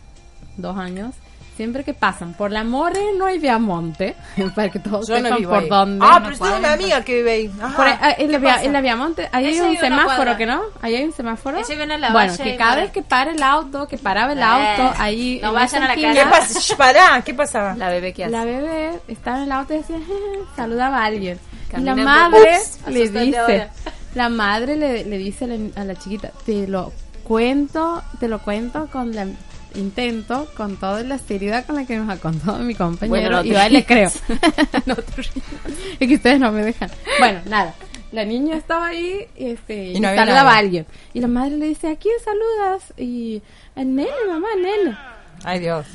dos 0.56 0.76
años, 0.78 1.14
siempre 1.56 1.84
que 1.84 1.94
pasan 1.94 2.34
por 2.34 2.50
la 2.50 2.64
More 2.64 2.98
no 3.18 3.26
hay 3.26 3.38
Viamonte, 3.38 4.14
para 4.54 4.70
que 4.70 4.78
todos 4.78 5.06
Yo 5.08 5.14
no 5.20 5.22
sepan 5.24 5.38
vivo 5.38 5.50
por 5.52 5.62
ahí. 5.62 5.68
dónde. 5.68 6.06
Ah, 6.08 6.20
pero 6.24 6.38
tengo 6.38 6.56
una 6.56 6.72
amiga 6.72 7.02
que 7.04 7.14
vive 7.16 7.30
ahí. 7.32 7.50
Ajá. 7.60 7.76
Por 7.76 7.86
ahí, 7.86 7.94
ah, 8.00 8.14
en, 8.18 8.32
la 8.32 8.38
¿Qué 8.38 8.44
via- 8.44 8.52
pasa? 8.54 8.64
en 8.64 8.72
la 8.72 8.80
Viamonte, 8.80 9.28
ahí 9.32 9.44
hay 9.46 9.52
Ella 9.54 9.62
un 9.64 9.70
vive 9.72 9.86
en 9.86 9.92
una 9.92 10.02
semáforo, 10.02 10.16
cuadra. 10.24 10.36
¿que 10.38 10.46
no? 10.46 10.62
Ahí 10.82 10.94
hay 10.96 11.04
un 11.04 11.12
semáforo. 11.12 11.58
Ella 11.58 11.68
vive 11.68 11.82
en 11.94 12.00
la 12.00 12.12
bueno, 12.12 12.36
que 12.36 12.54
y 12.54 12.56
cada 12.56 12.72
por 12.72 12.80
vez 12.82 12.90
que 12.92 13.02
para 13.02 13.30
el 13.32 13.42
auto, 13.42 13.86
que 13.88 13.98
paraba 13.98 14.32
el 14.32 14.38
Eh, 14.38 14.42
auto, 14.42 14.94
ahí... 14.98 15.38
no 15.42 15.48
en 15.48 15.54
vayan 15.54 15.66
esa 15.66 15.76
a 15.76 15.80
la 15.88 15.92
esquina, 15.94 16.14
¿Qué 16.14 16.30
pasa? 16.30 16.60
Shh, 16.60 16.76
Pará, 16.76 17.22
¿qué 17.24 17.34
pasaba? 17.34 17.74
La 17.76 17.88
bebé 17.90 18.12
que 18.12 18.24
hace. 18.24 18.32
La 18.32 18.44
bebé 18.44 19.00
estaba 19.08 19.36
en 19.38 19.42
el 19.44 19.52
auto 19.52 19.74
y 19.74 19.78
decía, 19.78 19.96
saludaba 20.56 20.98
a 21.02 21.04
alguien. 21.04 21.38
Y 21.76 21.80
la 21.80 21.94
madre 21.94 22.58
Ups, 22.58 22.78
le 22.88 23.08
dice, 23.10 23.38
ahora. 23.38 23.70
La 24.16 24.30
madre 24.30 24.76
le, 24.76 25.04
le 25.04 25.18
dice 25.18 25.44
a 25.76 25.84
la, 25.84 25.94
chiquita, 25.94 26.32
te 26.46 26.66
lo 26.66 26.90
cuento, 27.22 28.02
te 28.18 28.28
lo 28.28 28.38
cuento 28.40 28.88
con 28.90 29.14
la 29.14 29.26
intento 29.74 30.48
con 30.56 30.78
toda 30.78 31.02
la 31.02 31.18
seriedad 31.18 31.66
con 31.66 31.76
la 31.76 31.84
que 31.84 31.98
nos 31.98 32.08
ha 32.08 32.16
contado 32.16 32.58
mi 32.60 32.74
compañero 32.74 33.10
Bueno, 33.10 33.30
no 33.30 33.44
y 33.44 33.50
yo 33.50 33.68
le 33.68 33.84
creo. 33.84 34.10
no 34.86 34.96
te 34.96 35.20
es 36.00 36.08
que 36.08 36.14
ustedes 36.14 36.40
no 36.40 36.50
me 36.50 36.64
dejan. 36.64 36.90
Bueno 37.18 37.40
nada. 37.46 37.74
La 38.10 38.24
niña 38.24 38.56
estaba 38.56 38.86
ahí 38.86 39.26
y, 39.36 39.50
este, 39.50 39.88
Y 39.88 40.00
no 40.00 40.08
saludaba 40.14 40.54
a 40.54 40.58
alguien. 40.58 40.86
Y 41.12 41.20
la 41.20 41.28
madre 41.28 41.58
le 41.58 41.66
dice 41.66 41.90
¿a 41.90 41.96
quién 41.96 42.14
saludas? 42.24 42.94
y 42.96 43.42
el 43.74 43.94
nene 43.94 44.10
mamá 44.26 44.48
nene 44.56 44.96
Ay, 45.44 45.60
Dios. 45.60 45.86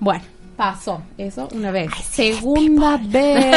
bueno, 0.00 0.24
pasó 0.60 1.00
eso 1.16 1.48
una 1.54 1.70
vez. 1.70 1.90
segunda 2.10 2.98
vez, 3.02 3.56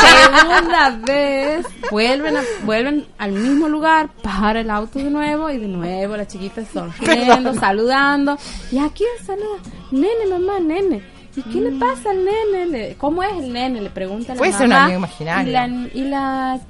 segunda 0.00 0.90
vez, 1.04 1.66
vuelven, 1.90 2.36
a- 2.36 2.42
vuelven 2.62 3.06
al 3.18 3.32
mismo 3.32 3.68
lugar, 3.68 4.08
para 4.22 4.60
el 4.60 4.70
auto 4.70 5.00
de 5.00 5.10
nuevo 5.10 5.50
y 5.50 5.58
de 5.58 5.66
nuevo 5.66 6.16
la 6.16 6.28
chiquita 6.28 6.62
sonriendo, 6.72 7.54
saludando. 7.54 8.38
¿Y 8.70 8.78
a 8.78 8.88
quién 8.90 9.08
saluda? 9.26 9.58
Nene, 9.90 10.26
mamá, 10.30 10.60
nene. 10.60 11.02
¿Y 11.34 11.42
qué 11.42 11.60
le 11.60 11.72
pasa 11.72 12.10
al 12.10 12.24
nene? 12.24 12.94
¿Cómo 12.98 13.22
es 13.24 13.32
el 13.32 13.52
nene? 13.52 13.80
Le 13.80 13.90
pregunta 13.90 14.34
la 14.34 14.38
Puede 14.38 14.52
mamá. 14.52 14.58
ser 14.58 14.66
un 14.68 14.72
amigo 14.74 14.98
imaginario. 14.98 15.48
Y 15.48 15.52
la, 15.52 15.66
y 15.94 16.04
la- 16.04 16.60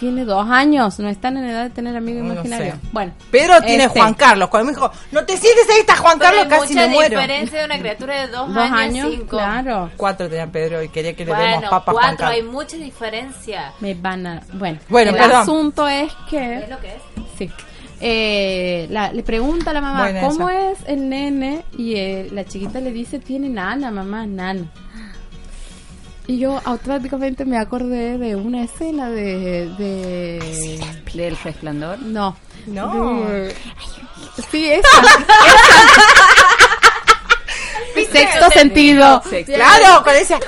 tiene 0.00 0.24
dos 0.24 0.48
años, 0.50 0.98
no 0.98 1.08
están 1.08 1.36
en 1.36 1.44
edad 1.44 1.62
de 1.64 1.70
tener 1.70 1.94
amigo 1.96 2.20
No 2.24 2.32
imaginario. 2.32 2.72
sé. 2.72 2.78
Bueno, 2.90 3.12
Pedro 3.30 3.60
tiene 3.62 3.84
este, 3.84 4.00
Juan 4.00 4.14
Carlos. 4.14 4.48
Cuando 4.48 4.66
me 4.66 4.72
dijo, 4.72 4.90
no 5.12 5.24
te 5.24 5.36
sientes 5.36 5.68
ahí, 5.70 5.80
está 5.80 5.94
Juan 5.96 6.18
Pero 6.18 6.30
Carlos, 6.32 6.44
hay 6.52 6.58
casi 6.60 6.74
mucha 6.74 6.86
me 6.88 6.92
muero. 6.94 7.20
diferencia 7.20 7.58
de 7.60 7.64
una 7.66 7.78
criatura 7.78 8.20
de 8.22 8.26
dos, 8.28 8.48
Dos 8.54 8.70
años, 8.72 9.08
cinco. 9.10 9.26
claro. 9.36 9.90
Cuatro 9.96 10.28
tenía 10.28 10.46
Pedro 10.48 10.82
y 10.82 10.88
quería 10.88 11.14
que 11.14 11.24
le 11.24 11.32
demos 11.34 11.64
papas 11.70 11.92
Juan 11.94 12.06
cuatro, 12.16 12.26
hay 12.26 12.36
Carlos. 12.38 12.52
mucha 12.52 12.76
diferencia. 12.78 13.72
Me 13.80 13.94
van 13.94 14.26
a. 14.26 14.40
Bueno, 14.54 14.80
Bueno, 14.88 15.10
el 15.12 15.16
perdón. 15.16 15.42
asunto 15.42 15.86
es 15.86 16.10
que. 16.28 16.54
¿Es 16.60 16.68
lo 16.68 16.80
que 16.80 16.88
es? 16.88 17.02
Sí. 17.38 17.50
Eh, 18.02 18.86
la- 18.90 19.12
le 19.12 19.22
pregunta 19.22 19.70
a 19.70 19.74
la 19.74 19.80
mamá, 19.82 20.04
Buena 20.04 20.20
¿cómo 20.22 20.48
esa. 20.48 20.70
es 20.72 20.78
el 20.86 21.08
nene? 21.08 21.62
Y 21.76 21.96
eh, 21.96 22.28
la 22.32 22.44
chiquita 22.46 22.80
le 22.80 22.92
dice, 22.92 23.18
tiene 23.18 23.48
nana, 23.50 23.90
mamá, 23.90 24.24
nana. 24.26 24.64
Y 26.26 26.38
yo 26.38 26.60
automáticamente 26.64 27.44
me 27.44 27.58
acordé 27.58 28.16
de 28.18 28.36
una 28.36 28.62
escena 28.64 29.08
de... 29.10 29.68
de... 29.78 30.80
Del 31.14 31.36
resplandor. 31.38 31.98
No. 32.00 32.36
No. 32.66 33.24
De- 33.30 33.54
Sí, 34.50 34.66
esa. 34.70 34.88
esa. 34.88 35.24
Sexto 38.12 38.50
sentido. 38.50 39.22
Sexto. 39.28 39.54
Claro, 39.54 40.02
con 40.04 40.14
esa. 40.14 40.38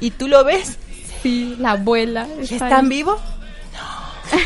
¿Y 0.00 0.10
tú 0.12 0.28
lo 0.28 0.44
ves? 0.44 0.78
Sí, 1.22 1.56
la 1.58 1.72
abuela. 1.72 2.26
¿Y 2.38 2.42
está 2.44 2.54
están 2.54 2.88
vivos? 2.88 3.20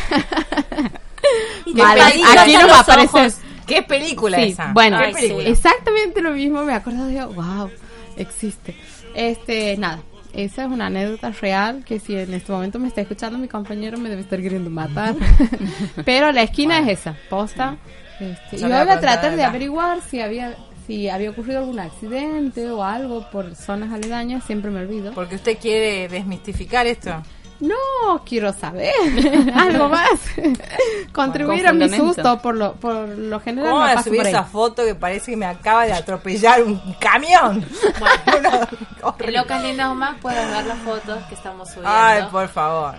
Vale, 1.65 2.01
Peladito 2.01 2.27
aquí 2.39 2.53
no 2.53 2.59
va 2.59 2.63
a 2.65 2.67
los 2.67 2.79
aparecer. 2.79 3.21
ojos. 3.21 3.35
¿Qué 3.65 3.81
película 3.81 4.37
Sí, 4.37 4.43
esa? 4.51 4.71
bueno, 4.73 4.97
¿Qué 4.99 5.05
Ay, 5.05 5.13
película? 5.13 5.43
sí. 5.43 5.49
exactamente 5.51 6.21
lo 6.21 6.31
mismo 6.31 6.63
me 6.63 6.73
acuerdo 6.73 7.05
de, 7.07 7.25
wow, 7.25 7.69
existe. 8.15 8.75
Este, 9.15 9.75
nada, 9.77 10.01
esa 10.35 10.65
es 10.65 10.71
una 10.71 10.87
anécdota 10.87 11.31
real 11.31 11.83
que 11.85 11.99
si 11.99 12.15
en 12.15 12.33
este 12.33 12.51
momento 12.51 12.79
me 12.79 12.87
está 12.87 13.01
escuchando 13.01 13.37
mi 13.39 13.47
compañero 13.47 13.97
me 13.97 14.09
debe 14.09 14.21
estar 14.21 14.41
queriendo 14.41 14.69
matar. 14.69 15.15
Pero 16.05 16.31
la 16.31 16.43
esquina 16.43 16.79
es 16.79 16.99
esa, 16.99 17.15
posta. 17.29 17.77
Este, 18.19 18.57
No 18.59 18.67
y 18.67 18.69
le 18.71 18.83
voy 18.83 18.93
a 18.93 18.99
tratar 18.99 19.35
de 19.35 19.43
averiguar 19.43 20.01
si 20.01 20.21
había 20.21 20.55
si 20.85 21.09
había 21.09 21.31
ocurrido 21.31 21.59
algún 21.59 21.79
accidente 21.79 22.69
o 22.69 22.83
algo 22.83 23.27
por 23.31 23.55
zonas 23.55 23.91
aledañas, 23.91 24.43
siempre 24.43 24.69
me 24.69 24.81
olvido. 24.81 25.13
Porque 25.13 25.35
usted 25.35 25.57
quiere 25.57 26.07
desmistificar 26.07 26.85
esto. 26.85 27.23
No, 27.59 28.23
quiero 28.25 28.51
saber 28.53 28.91
algo 29.55 29.87
más. 29.89 30.09
Contribuir 31.13 31.65
Con 31.65 31.69
a 31.69 31.73
mi 31.73 31.89
susto 31.89 32.39
por 32.41 32.55
lo 32.55 32.73
por 32.73 33.07
lo 33.07 33.39
general 33.39 33.71
¿Cómo 33.71 33.81
a 33.83 34.03
subir 34.03 34.21
esa 34.27 34.43
foto 34.43 34.83
que 34.83 34.95
parece 34.95 35.31
que 35.31 35.37
me 35.37 35.45
acaba 35.45 35.85
de 35.85 35.93
atropellar 35.93 36.61
un 36.63 36.79
camión? 36.99 37.65
Una- 38.39 38.67
En. 39.01 39.33
Locas 39.33 39.63
Lindas 39.63 39.95
más 39.95 40.19
pueden 40.19 40.49
ver 40.51 40.65
las 40.65 40.79
fotos 40.79 41.23
que 41.29 41.35
estamos 41.35 41.69
subiendo. 41.69 41.91
Ay, 41.93 42.23
por 42.31 42.47
favor. 42.49 42.95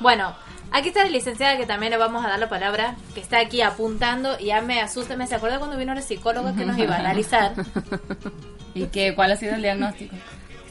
Bueno, 0.00 0.34
aquí 0.72 0.88
está 0.88 1.04
la 1.04 1.10
licenciada 1.10 1.56
que 1.56 1.66
también 1.66 1.90
le 1.92 1.98
vamos 1.98 2.24
a 2.24 2.28
dar 2.30 2.38
la 2.38 2.48
palabra, 2.48 2.96
que 3.14 3.20
está 3.20 3.38
aquí 3.38 3.62
apuntando 3.62 4.38
y 4.40 4.46
ya 4.46 4.60
me 4.60 4.80
asusta. 4.80 5.16
Me 5.16 5.26
se 5.26 5.36
acuerda 5.36 5.58
cuando 5.58 5.76
vino 5.76 5.94
la 5.94 6.02
psicóloga 6.02 6.54
que 6.56 6.64
nos 6.64 6.76
iba 6.78 6.96
a 6.96 6.98
analizar. 6.98 7.52
¿Y 8.74 8.86
qué, 8.86 9.14
cuál 9.14 9.32
ha 9.32 9.36
sido 9.36 9.54
el 9.54 9.62
diagnóstico? 9.62 10.16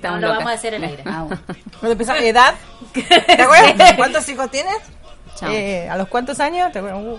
No 0.01 0.17
Estamos 0.17 0.21
lo 0.21 0.27
locas. 0.27 0.37
vamos 0.39 0.51
a 0.51 0.55
hacer 0.55 0.75
al 0.75 0.83
aire. 0.83 1.03
Ah, 1.05 1.23
bueno. 1.23 1.41
Cuando 1.79 1.91
empezamos, 1.91 2.21
¿edad? 2.23 2.53
¿Te 2.93 3.41
acuerdas? 3.41 3.93
¿Cuántos 3.97 4.29
hijos 4.29 4.49
tienes? 4.51 4.77
Chao. 5.35 5.49
Eh, 5.51 5.89
¿A 5.89 5.97
los 5.97 6.07
cuántos 6.07 6.39
años? 6.39 6.71
¿Te 6.71 6.79
acuerdas? 6.79 7.01
Uh. 7.03 7.17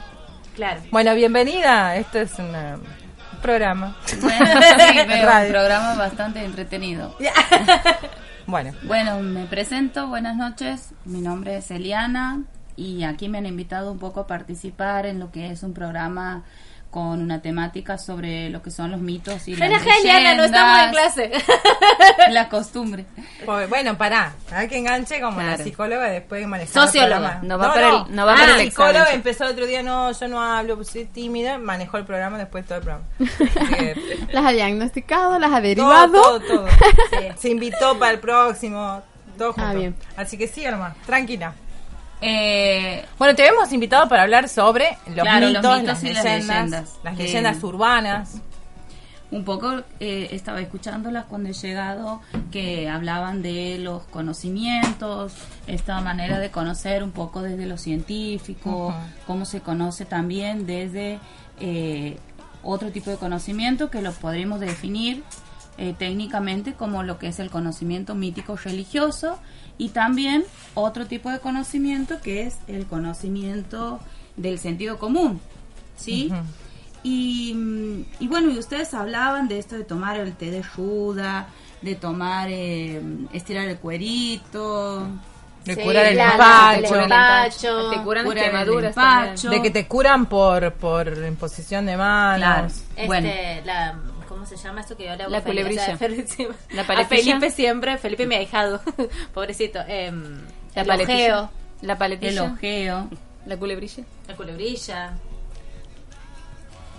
Claro. 0.55 0.81
Bueno, 0.91 1.15
bienvenida. 1.15 1.97
Esto 1.97 2.19
es 2.19 2.39
una- 2.39 2.77
un 2.77 3.41
programa. 3.41 3.97
Bueno, 4.21 4.47
sí, 4.93 4.99
un 5.01 5.49
programa 5.51 5.95
bastante 5.95 6.45
entretenido. 6.45 7.17
Bueno, 8.47 8.73
Bueno, 8.83 9.21
me 9.21 9.47
presento, 9.47 10.09
buenas 10.09 10.37
noches. 10.37 10.91
Mi 11.05 11.21
nombre 11.21 11.57
es 11.59 11.71
Eliana 11.71 12.43
y 12.77 13.05
aquí 13.05 13.29
me 13.29 13.39
han 13.39 13.47
invitado 13.47 13.93
un 13.93 13.99
poco 13.99 14.21
a 14.21 14.27
participar 14.27 15.07
en 15.07 15.21
lo 15.21 15.31
que 15.31 15.51
es 15.51 15.63
un 15.63 15.73
programa 15.73 16.43
con 16.91 17.23
una 17.23 17.41
temática 17.41 17.99
sobre 17.99 18.51
lo 18.51 18.63
que 18.63 18.73
son 18.73 18.91
los 18.91 18.99
mitos 19.01 19.47
y 19.47 19.55
Rena 19.55 19.77
las 19.77 19.83
Geliana, 19.85 20.35
no 20.35 20.43
estamos 20.45 20.79
en 20.81 20.91
leyendas, 20.91 21.15
clase. 21.15 21.45
La 22.31 22.49
costumbre. 22.49 23.07
Pues, 23.45 23.69
bueno, 23.69 23.97
pará. 23.97 24.33
A 24.53 24.59
ver 24.61 24.69
que 24.69 24.79
enganche 24.79 25.21
como 25.21 25.41
la 25.41 25.57
psicóloga 25.57 26.07
después 26.07 26.41
de 26.41 26.47
manejar 26.49 26.73
Socióloga. 26.87 27.15
el 27.17 27.21
programa. 27.39 27.41
No 27.49 27.59
va 27.59 27.73
para 27.75 27.89
el- 27.89 28.17
no 28.17 28.27
va 28.27 28.35
para 28.35 28.55
Ah, 28.55 28.61
el 28.61 28.69
psicóloga 28.71 28.99
examen. 29.01 29.15
empezó 29.15 29.45
el 29.45 29.51
otro 29.53 29.67
día, 29.67 29.83
no, 29.85 30.11
yo 30.13 30.29
no 30.29 30.43
hablo, 30.43 30.77
pues 30.77 30.89
soy 30.91 31.05
tímida, 31.05 31.59
manejó 31.59 31.97
el 31.97 32.05
programa 32.05 32.39
después 32.39 32.67
todo 32.67 32.79
el 32.79 32.85
programa. 32.85 33.07
Que, 33.19 34.27
Las 34.33 34.45
ha 34.45 34.51
diagnosticado, 34.51 35.39
las 35.39 35.51
ha 35.51 35.55
todo, 35.55 35.63
derivado. 35.63 36.13
todo, 36.23 36.41
todo. 36.41 36.67
Se 37.39 37.49
invitó 37.51 37.99
para 38.01 38.13
el 38.13 38.19
próximo, 38.19 39.01
todo 39.39 39.53
junto. 39.53 39.69
Ah, 39.69 39.75
bien. 39.75 39.95
Así 40.17 40.37
que 40.37 40.49
sí, 40.49 40.65
nomás, 40.65 40.97
tranquila. 41.07 41.55
Eh, 42.21 43.05
Bueno, 43.19 43.35
te 43.35 43.47
hemos 43.47 43.73
invitado 43.73 44.09
para 44.09 44.23
hablar 44.23 44.49
sobre 44.49 44.97
los 45.07 45.21
Claro, 45.25 45.49
los 45.49 45.63
mitos, 45.63 45.83
las, 45.85 46.05
y 46.05 46.13
las 46.13 46.25
leyendas, 46.25 46.47
leyendas. 46.49 46.99
las 47.03 47.17
leyendas 47.19 47.63
urbanas. 47.65 48.41
un 49.33 49.45
poco 49.45 49.83
eh, 50.01 50.29
estaba 50.33 50.61
escuchándolas 50.61 51.27
cuando 51.27 51.51
he 51.51 51.53
llegado 51.53 52.21
que 52.51 52.89
hablaban 52.89 53.43
de 53.43 53.79
los 53.79 54.03
conocimientos, 54.05 55.35
esta 55.69 56.01
manera 56.01 56.41
de 56.41 56.51
conocer 56.51 57.05
un 57.05 57.13
poco 57.13 57.41
desde 57.41 57.67
lo 57.67 57.79
científico, 57.79 58.89
Ujú. 58.89 58.97
cómo 59.29 59.45
se 59.45 59.61
conoce 59.61 60.05
también 60.05 60.67
desde 60.67 61.21
eh, 61.61 62.19
otro 62.65 62.91
tipo 62.91 63.09
de 63.11 63.17
conocimiento 63.19 63.89
que 63.89 64.03
lo 64.03 64.11
podríamos 64.13 64.59
definir 64.59 65.23
eh, 65.79 65.95
técnicamente 65.97 66.75
como 66.75 67.05
lo 67.05 67.19
que 67.19 67.29
es 67.29 67.39
el 67.39 67.51
conocimiento 67.51 68.17
mítico 68.17 68.57
religioso 68.57 69.39
y 69.81 69.89
también 69.89 70.45
otro 70.75 71.07
tipo 71.07 71.31
de 71.31 71.39
conocimiento 71.41 72.21
que 72.21 72.43
es 72.47 72.57
el 72.69 72.87
conocimiento 72.87 73.99
del 74.37 74.59
sentido 74.59 74.99
común, 74.99 75.41
¿sí? 75.97 76.29
Ujú. 76.31 76.41
Y, 77.03 77.55
mm, 77.55 78.05
y 78.21 78.29
bueno, 78.29 78.51
y 78.51 78.59
ustedes 78.59 78.93
hablaban 78.93 79.49
de 79.49 79.59
esto 79.59 79.77
de 79.77 79.85
tomar 79.85 80.19
el 80.21 80.35
té 80.35 80.51
de 80.51 80.63
ruda, 80.77 81.49
de 81.81 81.95
tomar, 81.95 82.49
eh, 82.51 83.01
estirar 83.33 83.67
el 83.69 83.79
cuerito, 83.79 85.07
De 85.65 85.75
Sí, 85.75 85.81
curar 85.83 86.07
el 86.07 86.17
la- 86.17 86.31
empacho. 86.33 86.95
el 86.95 87.03
empacho. 87.03 87.91
Te 87.91 88.03
curan 88.03 88.27
el 88.27 88.33
quemaduras 88.35 88.97
empacho. 88.97 89.51
De 89.51 89.61
que 89.61 89.71
te 89.71 89.87
curan 89.87 90.25
por, 90.27 90.73
por 90.73 91.07
imposición 91.27 91.85
de 91.85 91.99
manos. 91.99 92.39
Claro. 92.39 92.67
Este, 92.97 93.07
Bueno. 93.07 93.29
la, 93.67 93.95
¿cómo 94.41 94.49
se 94.49 94.57
llama 94.57 94.81
esto 94.81 94.97
que 94.97 95.05
yo 95.05 95.15
le 95.17 95.23
hago 95.25 95.31
La 95.33 95.39
a 95.39 95.43
Felipe? 95.43 95.63
culebrilla. 95.65 95.87
La 96.73 96.83
a 96.83 96.87
paletilla. 96.87 97.07
Felipe 97.35 97.51
siempre, 97.51 97.99
Felipe 97.99 98.27
mi 98.27 98.37
ahijado, 98.37 98.81
pobrecito. 99.35 99.81
em, 99.87 100.41
La 100.75 100.81
el 100.81 100.87
paletilla. 100.89 101.15
ojeo, 101.41 101.51
La 101.83 101.93
el 101.93 101.99
paletilla. 101.99 102.43
ojeo. 102.45 103.09
La 103.45 103.57
culebrilla. 103.59 104.03
la 104.29 104.37
culebrilla. 104.37 105.13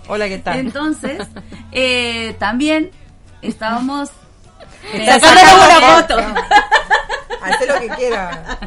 Hola, 0.06 0.28
¿qué 0.28 0.38
tal? 0.38 0.58
Entonces, 0.58 1.26
eh, 1.72 2.36
también 2.38 2.90
estábamos... 3.40 4.10
eh, 4.92 5.04
Sacándole 5.06 5.54
una 5.54 5.96
foto. 5.96 6.16
Hacé 7.42 7.66
lo 7.66 7.80
que 7.80 7.88
quiera. 7.96 8.58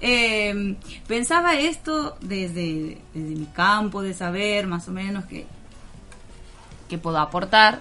Eh, 0.00 0.76
pensaba 1.06 1.54
esto 1.58 2.16
desde, 2.20 2.98
desde 3.14 3.34
mi 3.34 3.46
campo 3.46 4.00
de 4.02 4.14
saber 4.14 4.66
más 4.66 4.88
o 4.88 4.92
menos 4.92 5.24
que, 5.26 5.46
que 6.88 6.98
puedo 6.98 7.18
aportar, 7.18 7.80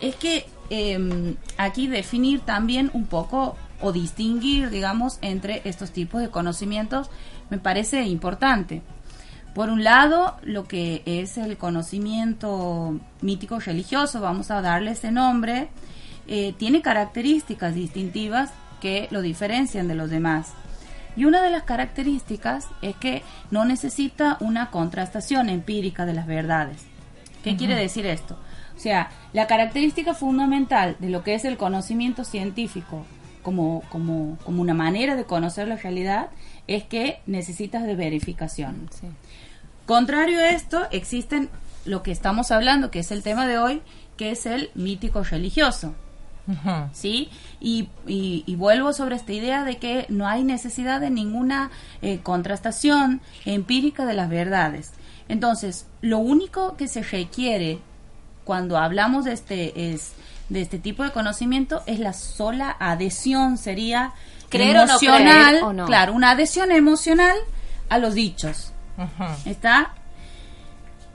es 0.00 0.16
que 0.16 0.46
eh, 0.70 1.36
aquí 1.58 1.86
definir 1.86 2.40
también 2.40 2.90
un 2.92 3.06
poco 3.06 3.56
o 3.80 3.92
distinguir, 3.92 4.70
digamos, 4.70 5.18
entre 5.20 5.62
estos 5.64 5.90
tipos 5.90 6.20
de 6.20 6.30
conocimientos 6.30 7.10
me 7.50 7.58
parece 7.58 8.02
importante. 8.02 8.82
Por 9.54 9.70
un 9.70 9.84
lado, 9.84 10.36
lo 10.42 10.64
que 10.64 11.02
es 11.06 11.38
el 11.38 11.56
conocimiento 11.56 12.98
mítico 13.22 13.58
religioso, 13.58 14.20
vamos 14.20 14.50
a 14.50 14.60
darle 14.60 14.90
ese 14.90 15.10
nombre, 15.10 15.68
eh, 16.26 16.54
tiene 16.58 16.82
características 16.82 17.74
distintivas 17.74 18.50
que 18.80 19.08
lo 19.10 19.22
diferencian 19.22 19.88
de 19.88 19.94
los 19.94 20.10
demás. 20.10 20.52
Y 21.16 21.24
una 21.24 21.42
de 21.42 21.50
las 21.50 21.62
características 21.62 22.66
es 22.82 22.94
que 22.96 23.22
no 23.50 23.64
necesita 23.64 24.36
una 24.40 24.70
contrastación 24.70 25.48
empírica 25.48 26.04
de 26.04 26.12
las 26.12 26.26
verdades. 26.26 26.84
¿Qué 27.52 27.56
quiere 27.56 27.74
decir 27.76 28.06
esto? 28.06 28.36
O 28.76 28.78
sea, 28.80 29.10
la 29.32 29.46
característica 29.46 30.12
fundamental 30.14 30.96
de 30.98 31.08
lo 31.08 31.22
que 31.24 31.34
es 31.34 31.44
el 31.44 31.56
conocimiento 31.56 32.24
científico 32.24 33.06
como, 33.42 33.82
como, 33.88 34.36
como 34.44 34.60
una 34.62 34.74
manera 34.74 35.14
de 35.16 35.24
conocer 35.24 35.68
la 35.68 35.76
realidad 35.76 36.28
es 36.66 36.84
que 36.84 37.20
necesitas 37.26 37.84
de 37.84 37.94
verificación. 37.94 38.88
Contrario 39.86 40.40
a 40.40 40.50
esto, 40.50 40.82
existen 40.90 41.48
lo 41.84 42.02
que 42.02 42.10
estamos 42.10 42.50
hablando, 42.50 42.90
que 42.90 42.98
es 42.98 43.12
el 43.12 43.22
tema 43.22 43.46
de 43.46 43.58
hoy, 43.58 43.82
que 44.16 44.32
es 44.32 44.46
el 44.46 44.70
mítico 44.74 45.22
religioso. 45.22 45.94
¿sí? 46.92 47.28
Y, 47.60 47.88
y- 48.06 48.44
y 48.46 48.54
vuelvo 48.56 48.92
sobre 48.92 49.16
esta 49.16 49.32
idea 49.32 49.64
de 49.64 49.78
que 49.78 50.06
no 50.08 50.26
hay 50.28 50.44
necesidad 50.44 51.00
de 51.00 51.10
ninguna 51.10 51.70
eh, 52.02 52.20
contrastación 52.22 53.20
empírica 53.44 54.06
de 54.06 54.14
las 54.14 54.28
verdades. 54.28 54.92
Entonces, 55.28 55.86
lo 56.02 56.18
único 56.18 56.76
que 56.76 56.88
se 56.88 57.02
requiere 57.02 57.78
cuando 58.44 58.78
hablamos 58.78 59.24
de 59.24 59.32
este 59.32 59.92
es 59.92 60.12
de 60.48 60.62
este 60.62 60.78
tipo 60.78 61.02
de 61.02 61.10
conocimiento 61.10 61.82
es 61.86 61.98
la 61.98 62.12
sola 62.12 62.76
adhesión 62.78 63.58
sería 63.58 64.12
Creer 64.48 64.76
o 64.76 64.78
no 64.86 64.90
emocional, 64.92 65.48
creer, 65.48 65.64
o 65.64 65.72
no. 65.72 65.86
claro, 65.86 66.12
una 66.12 66.30
adhesión 66.30 66.70
emocional 66.70 67.36
a 67.88 67.98
los 67.98 68.14
dichos. 68.14 68.72
¿Está? 69.44 69.90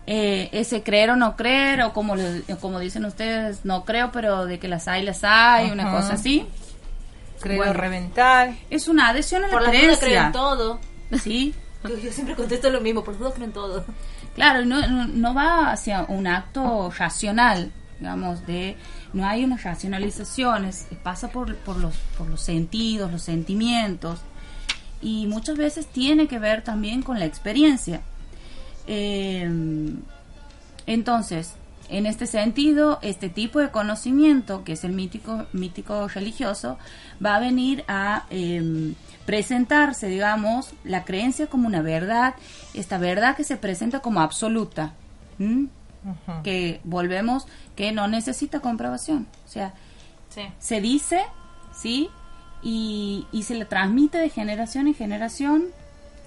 Eh, 0.08 0.50
ese 0.52 0.84
creer 0.84 1.12
o 1.12 1.16
no 1.16 1.38
creer, 1.38 1.82
o 1.84 1.94
como, 1.94 2.16
le- 2.18 2.42
como 2.60 2.80
dicen 2.80 3.06
ustedes, 3.06 3.64
no 3.64 3.86
creo, 3.86 4.12
pero 4.12 4.46
de 4.46 4.60
que 4.60 4.68
las 4.68 4.88
hay, 4.90 5.04
las 5.04 5.24
hay, 5.24 5.72
una 5.72 5.90
cosa 5.92 6.14
así. 6.16 6.46
Creo 7.40 7.58
Bueno. 7.58 7.74
reventar. 7.74 8.56
Es 8.70 8.88
una 8.90 9.08
adhesión 9.10 9.44
a 9.46 9.48
la 9.48 9.54
Por 9.54 9.64
creencia. 9.70 10.26
en 10.28 10.32
todo. 10.34 10.80
¿Sí? 11.24 11.56
Yo, 11.84 12.12
siempre 12.12 12.36
contesto 12.36 12.70
lo 12.70 12.82
mismo, 12.82 13.04
por 13.04 13.18
dudas 13.18 13.34
creo 13.34 13.46
en 13.48 13.54
todo. 13.54 13.86
Claro, 14.36 14.66
no, 14.66 15.08
no, 15.08 15.34
va 15.34 15.72
hacia 15.72 16.04
un 16.04 16.28
acto 16.28 16.92
racional, 16.98 17.72
digamos, 18.00 18.46
de 18.46 18.78
no 19.14 19.26
hay 19.28 19.44
una 19.44 19.58
racionalización, 19.58 20.66
es- 20.66 20.88
pasa 21.04 21.30
por, 21.30 21.56
por, 21.58 21.78
los, 21.78 21.96
por 22.18 22.28
los 22.30 22.42
sentidos, 22.42 23.12
los 23.12 23.24
sentimientos, 23.24 24.20
y 25.02 25.26
muchas 25.28 25.58
veces 25.58 25.88
tiene 25.88 26.28
que 26.28 26.38
ver 26.40 26.64
también 26.64 27.02
con 27.02 27.18
la 27.20 27.26
experiencia. 27.26 28.02
Eh, 28.88 29.50
entonces, 30.86 31.54
en 31.92 32.06
este 32.08 32.26
sentido, 32.26 32.98
este 33.02 33.30
tipo 33.30 33.60
de 33.60 33.70
conocimiento, 33.70 34.64
que 34.64 34.74
es 34.74 34.84
el 34.84 34.94
mítico, 34.94 35.46
mítico 35.54 36.08
religioso, 36.08 36.78
va 37.24 37.36
a 37.36 37.40
venir 37.40 37.84
a 37.88 38.26
eh, 38.32 38.94
presentarse, 39.26 40.08
digamos, 40.08 40.74
la 40.84 41.04
creencia 41.06 41.48
como 41.48 41.68
una 41.68 41.82
verdad, 41.82 42.34
esta 42.74 42.98
verdad 42.98 43.36
que 43.36 43.44
se 43.44 43.58
presenta 43.58 44.00
como 44.00 44.22
absoluta, 44.22 44.94
que 46.44 46.82
volvemos, 46.84 47.46
que 47.76 47.92
no 47.92 48.08
necesita 48.08 48.60
comprobación. 48.60 49.28
O 49.46 49.50
sea, 49.50 49.74
Sí. 50.30 50.42
se 50.60 50.80
dice, 50.82 51.22
¿sí? 51.76 52.10
Y, 52.64 53.28
y 53.34 53.44
se 53.44 53.54
le 53.56 53.66
transmite 53.66 54.18
de 54.18 54.30
generación 54.30 54.88
en 54.88 54.94
generación, 54.96 55.66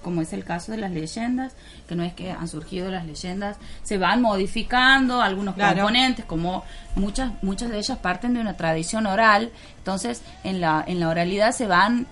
como 0.04 0.20
es 0.20 0.32
el 0.32 0.44
caso 0.44 0.70
de 0.70 0.78
las 0.78 0.92
leyendas, 0.92 1.54
que 1.88 1.96
no 1.96 2.04
es 2.04 2.12
que 2.14 2.30
han 2.30 2.46
surgido 2.46 2.90
las 2.90 3.04
leyendas, 3.06 3.56
se 3.82 3.98
van 3.98 4.22
modificando 4.22 5.20
algunos 5.20 5.54
Claro. 5.56 5.76
componentes, 5.76 6.24
como 6.24 6.62
muchas, 6.94 7.32
muchas 7.42 7.70
de 7.70 7.78
ellas 7.78 7.98
parten 7.98 8.34
de 8.34 8.40
una 8.40 8.56
tradición 8.56 9.06
oral, 9.06 9.50
entonces 9.78 10.22
en 10.44 10.60
la, 10.60 10.84
en 10.86 11.00
la 11.00 11.08
oralidad 11.08 11.50
se 11.50 11.66
van 11.66 12.06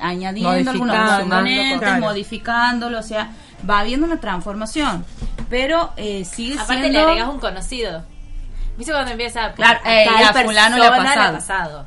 añadiendo 0.00 0.70
algunos 0.70 1.20
componentes, 1.20 1.78
claro. 1.80 2.00
modificándolo, 2.00 2.98
o 2.98 3.02
sea, 3.02 3.30
va 3.68 3.80
habiendo 3.80 4.06
una 4.06 4.18
transformación, 4.18 5.04
pero 5.50 5.92
eh, 5.96 6.24
sigue 6.24 6.54
Aparte 6.54 6.80
siendo... 6.82 6.98
le 6.98 7.04
agregas 7.04 7.28
un 7.28 7.40
conocido. 7.40 8.04
¿Viste 8.76 8.92
cuando 8.92 9.10
empieza? 9.10 9.52
Claro, 9.52 9.80
a 9.84 9.92
eh, 9.92 10.06
a 10.08 10.32
fulano 10.32 10.78
le 10.78 10.86
ha 10.86 10.96
persona 10.96 11.32
pasado. 11.32 11.86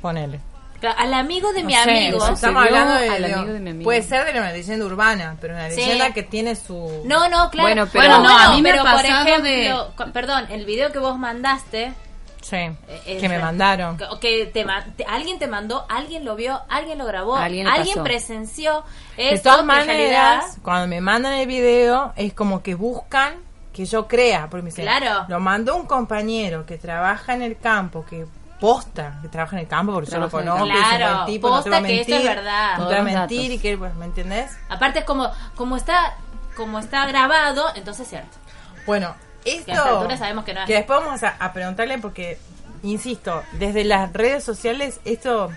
Ponele. 0.00 0.40
Claro, 0.82 0.98
al 0.98 1.14
amigo 1.14 1.52
de 1.52 1.62
mi 1.62 1.74
No 1.74 1.84
sé, 1.84 1.90
amigo. 1.90 2.28
Estamos 2.28 2.66
hablando 2.66 2.94
de, 2.94 3.08
al 3.08 3.22
de- 3.22 3.32
amigo 3.34 3.52
de 3.52 3.60
mi 3.60 3.70
amigo. 3.70 3.84
Puede 3.84 4.02
ser 4.02 4.24
de 4.32 4.38
una 4.40 4.50
leyenda 4.50 4.84
urbana, 4.84 5.36
pero 5.40 5.54
una 5.54 5.70
Sí. 5.70 5.76
leyenda 5.76 6.12
que 6.12 6.24
tiene 6.24 6.56
su. 6.56 7.02
No, 7.04 7.28
no, 7.28 7.50
claro. 7.50 7.68
Bueno, 7.68 7.88
pero- 7.92 8.08
Bueno, 8.18 8.22
no, 8.24 8.36
a 8.36 8.50
mí 8.56 8.60
me 8.62 8.70
ha 8.70 8.72
pero 8.72 8.84
por 8.90 9.04
ejemplo, 9.04 9.42
de- 9.44 10.12
perdón, 10.12 10.46
el 10.50 10.66
video 10.66 10.90
que 10.90 10.98
vos 10.98 11.16
mandaste, 11.16 11.92
Sí. 12.40 12.56
eh, 12.56 13.18
que 13.20 13.28
me 13.28 13.38
mandaron. 13.38 13.96
que, 14.20 14.46
te 14.52 14.66
alguien 15.06 15.38
te 15.38 15.46
mandó, 15.46 15.86
alguien 15.88 16.24
lo 16.24 16.34
vio, 16.34 16.60
alguien 16.68 16.98
lo 16.98 17.04
grabó, 17.06 17.36
Alguien 17.36 17.68
presenció 18.02 18.82
De 19.16 19.38
todas 19.38 19.64
maneras, 19.64 20.58
cuando 20.64 20.88
me 20.88 21.00
mandan 21.00 21.34
el 21.34 21.46
video, 21.46 22.12
es 22.16 22.34
como 22.34 22.60
que 22.60 22.74
buscan 22.74 23.34
que 23.72 23.84
yo 23.84 24.08
crea. 24.08 24.48
Porque 24.50 24.64
me 24.64 24.70
dicen, 24.70 24.84
Claro. 24.84 25.26
lo 25.28 25.38
mandó 25.38 25.76
un 25.76 25.86
compañero 25.86 26.66
que 26.66 26.76
trabaja 26.76 27.34
en 27.34 27.42
el 27.42 27.56
campo, 27.56 28.04
que 28.04 28.26
posta, 28.62 29.18
que 29.20 29.28
trabaja 29.28 29.56
en 29.56 29.62
el 29.62 29.68
campo, 29.68 29.92
porque 29.92 30.08
Trabaja 30.10 30.30
yo 30.32 30.38
en 30.40 30.46
lo 30.46 30.52
el 30.54 30.58
conozco. 30.58 30.74
campo. 30.74 30.78
y 30.78 30.80
es 30.80 30.84
un 30.84 30.90
buen 30.90 30.98
Claro, 31.08 31.24
tipo, 31.26 31.50
no 31.50 31.62
te 31.62 31.70
va 31.70 31.76
a 31.76 31.80
posta 31.80 31.88
que 31.88 32.00
esto 32.00 32.10
mentir, 32.12 32.30
es 32.30 32.36
verdad. 32.36 32.78
No 32.78 32.86
te 32.88 32.94
va 32.94 33.00
a 33.00 33.02
los 33.02 33.12
mentir 33.12 33.38
datos. 33.40 33.54
y 33.54 33.58
que, 33.58 33.78
pues, 33.78 33.94
¿me 33.96 34.04
entendés? 34.06 34.50
Aparte 34.68 34.98
es 35.00 35.04
como, 35.04 35.30
como 35.56 35.76
está, 35.76 36.14
como 36.56 36.78
está 36.78 37.06
grabado, 37.06 37.66
entonces 37.74 38.04
es 38.04 38.08
cierto. 38.10 38.38
Bueno, 38.86 39.14
esto... 39.44 39.64
Que 39.66 39.72
a 39.72 39.74
esta 39.74 39.88
altura 39.90 40.16
sabemos 40.16 40.44
que 40.44 40.54
no 40.54 40.60
es. 40.60 40.66
que 40.66 40.74
después 40.74 41.00
vamos 41.04 41.22
a, 41.24 41.36
a 41.38 41.52
preguntarle 41.52 41.98
porque, 41.98 42.38
insisto, 42.82 43.42
desde 43.52 43.84
las 43.84 44.12
redes 44.12 44.44
sociales 44.44 45.00
esto... 45.04 45.50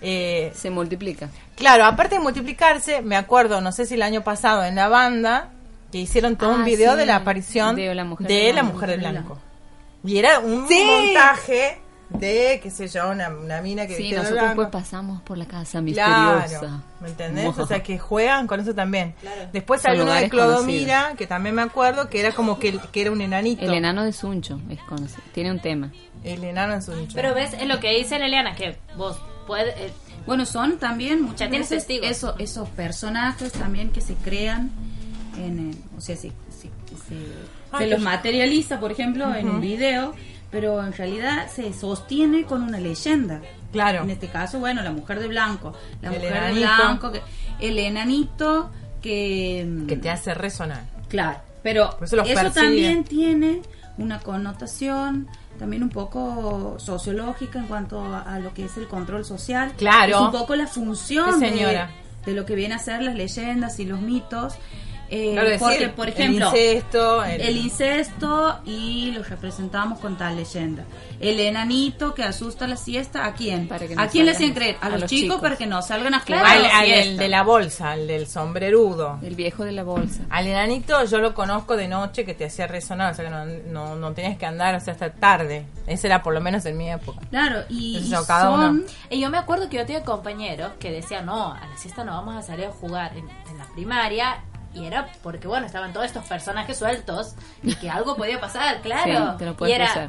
eh, 0.00 0.52
Se 0.54 0.70
multiplica. 0.70 1.28
Claro, 1.56 1.84
aparte 1.84 2.16
de 2.16 2.20
multiplicarse, 2.20 3.02
me 3.02 3.16
acuerdo, 3.16 3.60
no 3.60 3.72
sé 3.72 3.86
si 3.86 3.94
el 3.94 4.02
año 4.02 4.22
pasado 4.22 4.64
en 4.64 4.74
la 4.76 4.88
banda, 4.88 5.48
que 5.92 5.98
hicieron 5.98 6.36
todo 6.36 6.50
un 6.54 6.62
Ah, 6.62 6.64
video 6.64 6.92
sí, 6.92 6.98
de 6.98 7.06
la 7.06 7.16
aparición 7.16 7.76
de 7.76 7.94
la 7.94 8.04
mujer 8.04 8.26
de 8.26 8.34
de 8.34 8.46
la 8.52 8.62
blanco. 8.62 8.72
mujer 8.74 8.90
de 8.90 8.96
blanco. 8.96 9.38
Y 10.04 10.18
era 10.18 10.40
un 10.40 10.66
Sí. 10.68 10.84
montaje 10.84 11.80
de, 12.10 12.60
qué 12.62 12.70
sé 12.70 12.86
yo, 12.88 13.10
una, 13.10 13.28
una 13.30 13.60
mina 13.60 13.86
que 13.86 13.96
Sí, 13.96 14.10
de 14.10 14.16
nosotros 14.18 14.40
blanco. 14.42 14.62
después 14.62 14.82
pasamos 14.84 15.22
por 15.22 15.36
la 15.38 15.46
casa 15.46 15.80
misteriosa. 15.80 16.46
Claro, 16.60 16.82
¿me 17.00 17.08
entendés? 17.08 17.58
O 17.58 17.66
sea, 17.66 17.82
que 17.82 17.98
juegan 17.98 18.46
con 18.46 18.60
eso 18.60 18.74
también. 18.74 19.14
Claro. 19.20 19.48
Después 19.52 19.80
Son 19.82 19.90
hay 19.92 20.00
uno 20.00 20.12
de 20.12 20.28
Clodomira, 20.28 21.14
que 21.16 21.26
también 21.26 21.54
me 21.54 21.62
acuerdo, 21.62 22.08
que 22.08 22.20
era 22.20 22.32
como 22.32 22.58
que, 22.58 22.78
que 22.92 23.00
era 23.00 23.10
un 23.10 23.20
enanito. 23.20 23.62
El 23.64 23.74
enano 23.74 24.04
de 24.04 24.12
Suncho 24.12 24.60
es 24.70 24.80
conocido. 24.82 25.22
Tiene 25.32 25.50
un 25.50 25.60
tema. 25.60 25.90
El 26.22 26.44
enano 26.44 26.74
en 26.74 26.82
su 26.82 26.94
nicho. 26.94 27.12
Pero 27.14 27.34
ves, 27.34 27.52
es 27.54 27.66
lo 27.66 27.80
que 27.80 27.90
dice 27.98 28.18
Leliana, 28.18 28.54
que 28.54 28.76
vos 28.96 29.18
puedes... 29.46 29.76
eh, 29.78 29.92
Bueno, 30.26 30.46
son 30.46 30.78
también 30.78 31.20
muchas 31.22 31.50
tienes 31.50 31.68
veces 31.70 31.86
testigos. 31.86 32.10
eso- 32.10 32.34
esos 32.38 32.68
personajes 32.70 33.52
también 33.52 33.90
que 33.90 34.00
se 34.00 34.14
crean, 34.14 34.70
en, 35.36 35.70
eh, 35.72 35.74
o 35.98 36.00
sea, 36.00 36.16
se, 36.16 36.28
se- 36.50 36.70
se- 37.08 37.78
se 37.78 37.86
los 37.88 38.00
materializa, 38.00 38.78
por 38.78 38.92
ejemplo, 38.92 39.34
en 39.34 39.48
un 39.50 39.60
video, 39.60 40.14
pero 40.54 40.80
en 40.84 40.92
realidad 40.92 41.48
se 41.52 41.72
sostiene 41.72 42.44
con 42.44 42.62
una 42.62 42.78
leyenda. 42.78 43.40
Claro. 43.72 44.04
En 44.04 44.10
este 44.10 44.28
caso, 44.28 44.60
bueno, 44.60 44.82
la 44.82 44.92
mujer 44.92 45.18
de 45.18 45.26
blanco, 45.26 45.72
la 46.00 46.10
El 46.10 46.14
mujer 46.22 46.44
de 46.54 46.60
blanco, 46.60 47.10
que- 47.10 47.22
el 47.58 47.76
enanito 47.76 48.70
que... 49.02 49.66
que 49.88 49.96
te 49.96 50.10
hace 50.10 50.32
resonar. 50.32 50.84
Claro, 51.08 51.40
pero 51.64 51.98
eso 52.00 52.50
también 52.52 53.02
tiene 53.02 53.62
una 53.98 54.20
connotación 54.20 55.26
también 55.58 55.82
un 55.82 55.88
poco 55.90 56.76
sociológica 56.78 57.58
en 57.58 57.66
cuanto 57.66 58.00
a, 58.04 58.20
a 58.22 58.38
lo 58.38 58.54
que 58.54 58.64
es 58.66 58.76
el 58.76 58.86
control 58.86 59.24
social. 59.24 59.72
Claro. 59.76 60.14
Es 60.14 60.20
un 60.20 60.30
poco 60.32 60.54
la 60.56 60.66
función 60.68 61.34
Sí, 61.34 61.40
de, 61.40 61.50
señora. 61.50 61.90
de 62.26 62.32
lo 62.32 62.44
que 62.46 62.54
viene 62.54 62.74
a 62.74 62.78
ser 62.78 63.02
las 63.02 63.14
leyendas 63.16 63.78
y 63.80 63.86
los 63.86 64.00
mitos. 64.00 64.54
Eh, 65.16 65.30
Claro, 65.32 65.48
decir, 65.48 65.60
porque, 65.68 65.88
por 65.90 66.08
el 66.08 66.12
ejemplo, 66.14 66.46
incesto, 66.48 67.24
el- 67.24 67.40
el 67.40 67.56
incesto 67.58 68.58
y 68.64 69.12
lo 69.12 69.22
representamos 69.22 70.00
con 70.00 70.16
tal 70.18 70.34
leyenda. 70.36 70.82
El 71.20 71.38
enanito 71.38 72.14
que 72.14 72.24
asusta 72.24 72.66
la 72.66 72.76
siesta, 72.76 73.24
¿a 73.24 73.32
quién? 73.34 73.68
Para 73.68 73.86
que 73.86 73.94
¿A 73.96 74.08
quién 74.08 74.26
le 74.26 74.32
hacen 74.32 74.52
creer? 74.54 74.76
A, 74.80 74.86
a 74.86 74.90
los, 74.90 75.02
los 75.02 75.10
chicos, 75.10 75.22
chicos. 75.26 75.40
para 75.40 75.56
que 75.56 75.66
no 75.66 75.80
salgan 75.82 76.14
a 76.14 76.20
jugar 76.20 76.44
al, 76.44 76.64
a 76.64 76.68
la 76.68 76.78
al- 76.80 76.90
el 76.90 77.16
de 77.16 77.28
la 77.28 77.42
bolsa, 77.44 77.92
al 77.92 78.06
del 78.08 78.26
sombrerudo. 78.26 79.20
El 79.22 79.36
viejo 79.36 79.64
de 79.64 79.70
la 79.72 79.84
bolsa. 79.84 80.22
Al 80.30 80.46
enanito 80.48 81.04
yo 81.04 81.18
lo 81.18 81.32
conozco 81.32 81.76
de 81.76 81.86
noche 81.86 82.24
que 82.24 82.34
te 82.34 82.46
hacía 82.46 82.66
resonar, 82.66 83.12
o 83.12 83.14
sea 83.14 83.24
que 83.24 83.30
no, 83.30 83.44
no, 83.46 83.94
no 83.96 84.12
tenías 84.12 84.36
que 84.36 84.46
andar 84.46 84.74
o 84.74 84.80
sea, 84.80 84.94
hasta 84.94 85.12
tarde. 85.12 85.66
Ese 85.86 86.08
era 86.08 86.22
por 86.24 86.34
lo 86.34 86.40
menos 86.40 86.66
en 86.66 86.76
mi 86.76 86.90
época. 86.90 87.20
Claro, 87.30 87.62
y, 87.68 88.00
yo, 88.10 88.26
cada 88.26 88.42
son... 88.50 88.60
uno. 88.78 88.82
Y 89.10 89.20
yo 89.20 89.30
me 89.30 89.38
acuerdo 89.38 89.68
que 89.68 89.76
yo 89.76 89.86
tenía 89.86 90.02
compañeros 90.02 90.72
que 90.80 90.90
decían, 90.90 91.26
no, 91.26 91.52
a 91.52 91.60
la 91.66 91.76
siesta 91.76 92.02
no 92.04 92.12
vamos 92.12 92.34
a 92.36 92.42
salir 92.42 92.66
a 92.66 92.70
jugar 92.72 93.12
en, 93.16 93.28
en 93.28 93.58
la 93.58 93.66
primaria. 93.74 94.42
Y 94.74 94.86
era 94.86 95.06
porque, 95.22 95.46
bueno, 95.48 95.66
estaban 95.66 95.92
todos 95.92 96.06
estos 96.06 96.24
personajes 96.24 96.76
sueltos 96.76 97.34
y 97.62 97.74
que 97.76 97.88
algo 97.90 98.16
podía 98.16 98.40
pasar, 98.40 98.80
claro. 98.82 99.32
Sí, 99.32 99.38
te 99.38 99.46
lo 99.46 99.68
y 99.68 99.72
era, 99.72 99.86
cruzar. 99.86 100.08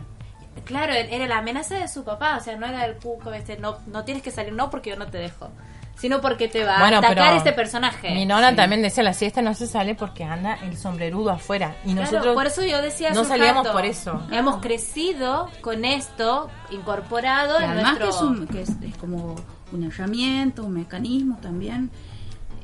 claro, 0.66 0.94
era 0.94 1.28
la 1.28 1.38
amenaza 1.38 1.76
de 1.76 1.88
su 1.88 2.04
papá, 2.04 2.38
o 2.38 2.44
sea, 2.44 2.56
no 2.58 2.66
era 2.66 2.86
el 2.86 2.96
cuco 2.96 3.32
este, 3.34 3.58
no, 3.58 3.78
no 3.88 4.04
tienes 4.04 4.24
que 4.24 4.32
salir, 4.32 4.54
no 4.54 4.70
porque 4.70 4.90
yo 4.92 4.96
no 4.96 5.06
te 5.08 5.20
dejo, 5.20 5.50
sino 5.98 6.20
porque 6.20 6.48
te 6.48 6.66
va 6.66 6.80
Bueno, 6.80 6.98
a 6.98 7.00
atacar 7.00 7.36
este 7.38 7.54
personaje. 7.54 8.10
Mi 8.12 8.26
nona 8.26 8.56
también 8.56 8.82
decía 8.82 9.04
la 9.04 9.14
siesta 9.14 9.42
no 9.42 9.54
se 9.54 9.68
sale 9.68 9.96
porque 9.96 10.24
anda 10.24 10.56
el 10.64 10.76
sombrerudo 10.78 11.30
afuera. 11.32 11.76
Y 11.86 11.94
Claro, 11.94 12.02
nosotros 12.12 12.34
por 12.36 12.48
eso 12.48 12.64
yo 12.64 12.82
decía 12.82 13.12
no 13.12 13.22
un 13.22 13.28
salíamos 13.28 13.64
rato, 13.66 13.78
por 13.78 13.86
eso. 13.86 14.22
Hemos 14.32 14.58
crecido 14.62 15.50
con 15.62 15.86
esto 15.86 16.50
incorporado 16.72 17.60
Y 17.62 17.64
en 17.64 17.70
además 17.72 18.00
nuestro... 18.00 18.06
que, 18.08 18.10
es, 18.16 18.22
un- 18.22 18.48
que 18.48 18.62
es, 18.64 18.70
es 18.92 18.98
como 18.98 19.36
una 19.72 19.88
herramienta, 19.88 20.62
un 20.64 20.74
mecanismo 20.74 21.38
también. 21.42 21.90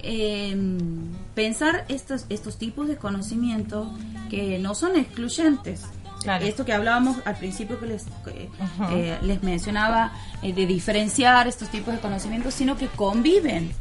Eh, 0.03 0.55
pensar 1.35 1.85
estos, 1.87 2.25
estos 2.29 2.57
tipos 2.57 2.87
de 2.87 2.97
conocimiento 2.97 3.91
que 4.29 4.59
no 4.59 4.75
son 4.75 4.95
excluyentes. 4.95 5.83
Claro. 6.21 6.45
Esto 6.45 6.65
que 6.65 6.73
hablábamos 6.73 7.17
al 7.25 7.35
principio 7.35 7.79
que 7.79 7.87
les, 7.87 8.05
eh, 8.91 9.17
les 9.23 9.41
mencionaba 9.41 10.11
eh, 10.43 10.53
de 10.53 10.67
diferenciar 10.67 11.47
estos 11.47 11.69
tipos 11.69 11.93
de 11.93 11.99
conocimientos, 11.99 12.53
sino 12.53 12.77
que 12.77 12.87
conviven. 12.87 13.71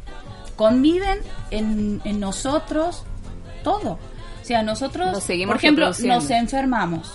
Conviven 0.55 1.19
en, 1.51 2.01
en 2.03 2.19
nosotros 2.19 3.03
todo. 3.63 3.99
O 4.41 4.45
sea, 4.45 4.63
nosotros, 4.63 5.11
Nos 5.11 5.23
seguimos 5.23 5.53
por 5.53 5.57
ejemplo, 5.57 5.91
nos 6.05 6.29
enfermamos, 6.31 7.13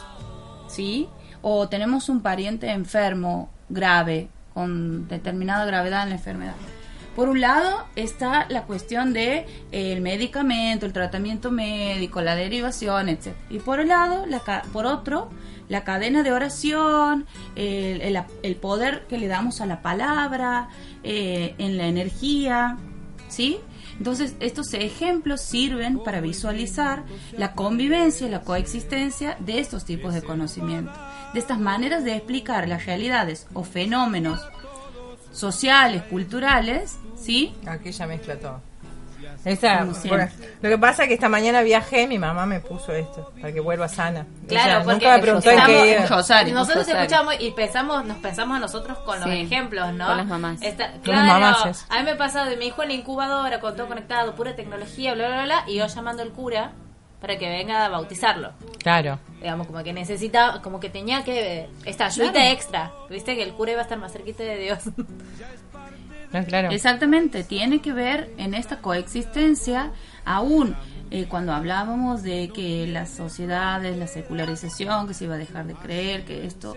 ¿sí? 0.69 1.09
O 1.43 1.69
tenemos 1.69 2.09
un 2.09 2.21
pariente 2.21 2.71
enfermo, 2.71 3.51
grave, 3.69 4.29
con 4.55 5.09
determinada 5.09 5.65
gravedad 5.67 6.05
en 6.05 6.11
la 6.11 6.15
enfermedad. 6.15 6.55
Por 7.17 7.29
un 7.31 7.41
lado 7.41 7.87
está 7.97 8.47
la 8.51 8.63
cuestión 8.65 9.13
de 9.15 9.39
eh, 9.73 9.93
el 9.95 10.03
medicamento, 10.03 10.85
el 10.87 10.93
tratamiento 10.93 11.51
médico, 11.51 12.21
la 12.21 12.37
derivación, 12.37 13.09
etc. 13.09 13.29
Y 13.51 13.59
por 13.59 13.81
el 13.81 13.89
lado, 13.89 14.27
la 14.27 14.41
ca- 14.41 14.63
por 14.73 14.85
otro, 14.87 15.31
la 15.69 15.83
cadena 15.83 16.23
de 16.23 16.31
oración, 16.33 17.25
el, 17.57 18.03
el- 18.03 18.23
el 18.43 18.57
poder 18.57 19.07
que 19.09 19.17
le 19.19 19.27
damos 19.29 19.61
a 19.63 19.67
la 19.67 19.81
palabra, 19.83 20.69
eh, 21.03 21.55
en 21.59 21.79
la 21.79 21.87
energía, 21.87 22.77
¿sí? 23.29 23.59
Entonces, 23.99 24.37
estos 24.41 24.75
ejemplos 24.75 25.41
sirven 25.41 26.01
para 26.05 26.21
visualizar 26.21 27.05
la 27.39 27.55
convivencia 27.55 28.27
y 28.27 28.31
la 28.31 28.43
coexistencia 28.43 29.39
de 29.41 29.59
estos 29.59 29.87
tipos 29.87 30.13
de 30.13 30.21
conocimiento, 30.21 30.93
de 31.33 31.41
estas 31.41 31.59
maneras 31.59 32.05
de 32.05 32.15
explicar 32.15 32.69
las 32.69 32.85
realidades 32.85 33.47
o 33.55 33.65
fenómenos 33.65 34.39
sociales, 35.37 36.03
culturales, 36.05 36.97
¿sí? 37.17 37.55
Aquí 37.67 37.93
ya 37.93 38.07
mezcla 38.07 38.37
todo. 38.37 38.61
Esa- 39.45 39.85
bueno, 40.09 40.29
lo 40.61 40.69
que 40.69 40.79
pasa 40.79 41.03
es 41.05 41.09
que 41.09 41.15
esta 41.15 41.29
mañana 41.29 41.61
viajé, 41.63 42.09
mi 42.09 42.19
mamá 42.19 42.47
me 42.47 42.59
puso 42.59 42.93
esto 42.93 43.33
para 43.41 43.53
que 43.53 43.61
vuelva 43.61 43.87
sana. 43.87 44.27
Claro, 44.49 44.71
Ella 44.71 44.79
porque 44.83 44.93
nunca 45.05 45.17
me 45.17 45.23
preguntó 45.23 45.51
en 45.51 45.67
qué 45.67 45.93
iba. 45.93 46.07
Rosario. 46.07 46.55
nosotros 46.55 46.79
Rosario. 46.87 47.03
escuchamos 47.03 47.35
y 47.39 47.51
pensamos, 47.53 48.05
nos 48.07 48.17
pensamos 48.19 48.57
a 48.57 48.61
nosotros 48.61 48.99
con 48.99 49.21
los 49.21 49.29
Sí, 49.31 49.37
ejemplos, 49.43 49.93
¿no? 49.93 50.07
con 50.09 50.17
las 50.17 50.27
mamás. 50.27 50.63
Esta- 50.63 50.91
Con 50.93 51.01
claro, 51.03 51.27
las 51.27 51.41
mamases. 51.41 51.87
a 51.89 51.99
mí 51.99 52.05
me 52.05 52.17
pasa 52.17 52.45
de 52.45 52.57
mi 52.57 52.67
hijo 52.67 52.83
en 52.83 52.89
la 52.89 52.95
incubadora, 52.95 53.61
con 53.61 53.77
todo 53.77 53.87
conectado, 53.87 54.35
pura 54.35 54.57
tecnología, 54.57 55.15
bla, 55.15 55.29
bla, 55.29 55.45
bla, 55.45 55.65
y 55.69 55.77
yo 55.77 55.87
llamando 55.87 56.23
al 56.23 56.31
cura 56.31 56.73
para 57.21 57.39
que 57.39 57.49
venga 57.49 57.85
a 57.85 57.89
bautizarlo. 57.89 58.53
Claro. 58.83 59.19
Digamos, 59.41 59.67
como 59.67 59.83
que 59.83 59.93
necesita, 59.93 60.61
como 60.63 60.81
que 60.81 60.91
tenía 60.91 61.25
que, 61.25 61.69
esta 61.85 62.07
ayuda 62.07 62.33
Claro. 62.33 62.51
extra. 62.51 62.93
Viste 63.11 63.35
que 63.37 63.43
el 63.43 63.53
cura 63.53 63.73
iba 63.73 63.81
a 63.81 63.85
estar 63.85 63.99
más 63.99 64.13
cerquita 64.13 64.43
de 64.43 64.59
Dios. 64.59 64.81
No, 66.33 66.45
claro. 66.45 66.71
Exactamente, 66.71 67.45
tiene 67.45 67.81
que 67.81 67.93
ver 67.93 68.33
en 68.37 68.55
esta 68.55 68.79
coexistencia, 68.81 69.93
aún 70.25 70.77
eh, 71.11 71.27
cuando 71.29 71.53
hablábamos 71.53 72.23
de 72.25 72.51
que 72.53 72.87
las 72.89 73.11
sociedades, 73.11 73.97
la 73.97 74.09
secularización, 74.09 75.07
que 75.07 75.15
se 75.15 75.25
iba 75.25 75.37
a 75.37 75.39
dejar 75.39 75.67
de 75.67 75.75
creer, 75.75 76.25
que 76.25 76.45
esto, 76.45 76.77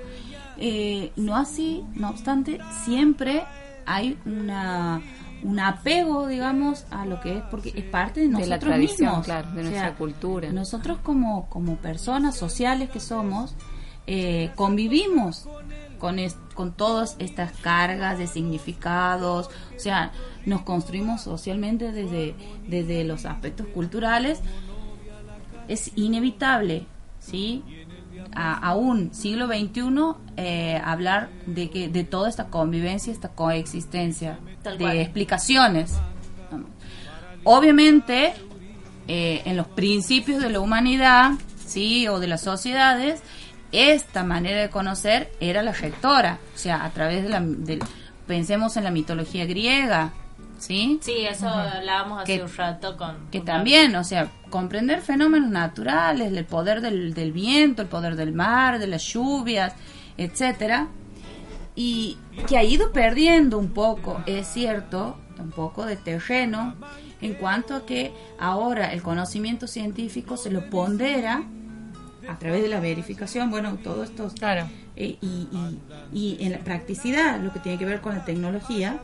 eh, 0.58 1.12
no 1.16 1.36
así, 1.36 1.84
no 1.96 2.10
obstante, 2.12 2.60
siempre 2.86 3.44
hay 3.88 4.20
una 4.26 5.02
un 5.44 5.60
apego, 5.60 6.28
digamos, 6.28 6.86
a 6.92 7.06
lo 7.06 7.20
que 7.22 7.38
es, 7.38 7.44
porque 7.50 7.74
es 7.76 7.84
parte 7.86 8.20
de 8.20 8.28
De 8.28 8.34
la 8.34 8.40
nosotros 8.40 8.60
tradición, 8.60 9.08
mismos. 9.10 9.26
claro, 9.26 9.52
de 9.52 9.60
O 9.60 9.64
nuestra 9.64 9.82
sea, 9.90 9.96
cultura. 9.96 10.52
Nosotros 10.52 10.98
como, 11.04 11.48
como 11.50 11.78
personas 11.78 12.36
sociales 12.36 12.90
que 12.90 13.00
somos, 13.00 13.56
eh, 14.08 14.52
convivimos 14.56 15.46
con, 15.98 16.20
es- 16.20 16.38
con 16.54 16.74
todas 16.74 17.16
estas 17.20 17.52
cargas 17.58 18.18
de 18.18 18.28
significados, 18.28 19.48
o 19.48 19.80
sea, 19.80 20.12
nos 20.46 20.62
construimos 20.62 21.22
socialmente 21.22 21.92
desde, 21.92 22.36
desde 22.68 23.04
los 23.04 23.26
aspectos 23.26 23.68
culturales. 23.68 24.40
Es 25.68 25.92
inevitable, 25.96 26.86
¿sí? 27.20 27.64
A, 28.36 28.54
aún 28.54 29.14
siglo 29.14 29.48
XXI 29.48 29.82
eh, 30.38 30.82
hablar 30.84 31.30
de 31.46 31.70
que 31.70 31.88
de 31.90 32.04
toda 32.04 32.30
esta 32.30 32.46
convivencia, 32.48 33.12
esta 33.12 33.30
coexistencia 33.30 34.40
Tal 34.64 34.78
de 34.78 34.84
cual. 34.86 34.98
explicaciones. 34.98 35.94
Obviamente, 37.44 38.34
eh, 39.08 39.42
en 39.46 39.58
los 39.58 39.68
principios 39.68 40.42
de 40.42 40.50
la 40.50 40.60
humanidad, 40.60 41.32
sí, 41.66 42.08
o 42.08 42.20
de 42.20 42.28
las 42.28 42.42
sociedades, 42.42 43.22
esta 43.72 44.24
manera 44.24 44.62
de 44.62 44.70
conocer 44.70 45.32
era 45.40 45.64
la 45.64 45.72
rectora, 45.72 46.40
o 46.56 46.58
sea, 46.58 46.84
a 46.84 46.90
través 46.92 47.24
de 47.24 47.30
la, 47.30 47.40
del- 47.42 47.84
pensemos 48.28 48.78
en 48.78 48.84
la 48.84 48.92
mitología 48.92 49.46
griega, 49.46 50.12
sí, 50.60 51.00
Sí, 51.02 51.26
eso 51.28 51.48
hablábamos 51.50 52.22
hace 52.24 52.38
Que- 52.38 52.44
un 52.44 52.54
rato 52.56 52.96
con... 52.98 53.16
que 53.32 53.40
también, 53.42 53.96
o 53.96 54.04
sea, 54.04 54.30
comprender 54.50 55.02
fenómenos 55.02 55.50
naturales, 55.50 56.32
el 56.32 56.46
poder 56.46 56.82
del, 56.82 57.14
del 57.14 57.32
viento, 57.32 57.82
el 57.82 57.88
poder 57.88 58.16
del 58.16 58.34
mar, 58.34 58.78
de 58.80 58.88
las 58.88 59.04
lluvias, 59.04 59.74
etcétera, 60.18 60.88
y 61.76 62.18
que 62.48 62.58
ha 62.58 62.64
ido 62.64 62.92
perdiendo 62.92 63.58
un 63.58 63.70
poco, 63.70 64.22
es 64.26 64.48
cierto, 64.48 65.18
un 65.40 65.52
poco 65.52 65.86
de 65.86 65.96
terreno 65.96 66.76
en 67.22 67.34
cuanto 67.36 67.76
a 67.76 67.86
que 67.86 68.12
ahora 68.40 68.92
el 68.94 69.02
conocimiento 69.02 69.68
científico 69.68 70.36
se 70.38 70.52
lo 70.52 70.70
pondera 70.70 71.44
a 72.30 72.38
través 72.38 72.62
de 72.62 72.68
la 72.70 72.80
verificación, 72.80 73.50
bueno, 73.50 73.78
todo 73.84 74.04
esto. 74.04 74.30
Claro. 74.38 74.68
y, 74.96 75.18
y- 75.22 75.80
y 76.12 76.38
en 76.46 76.52
la 76.52 76.58
practicidad, 76.60 77.40
lo 77.40 77.54
que 77.54 77.60
tiene 77.60 77.78
que 77.78 77.86
ver 77.86 78.02
con 78.02 78.14
la 78.16 78.26
tecnología, 78.26 79.00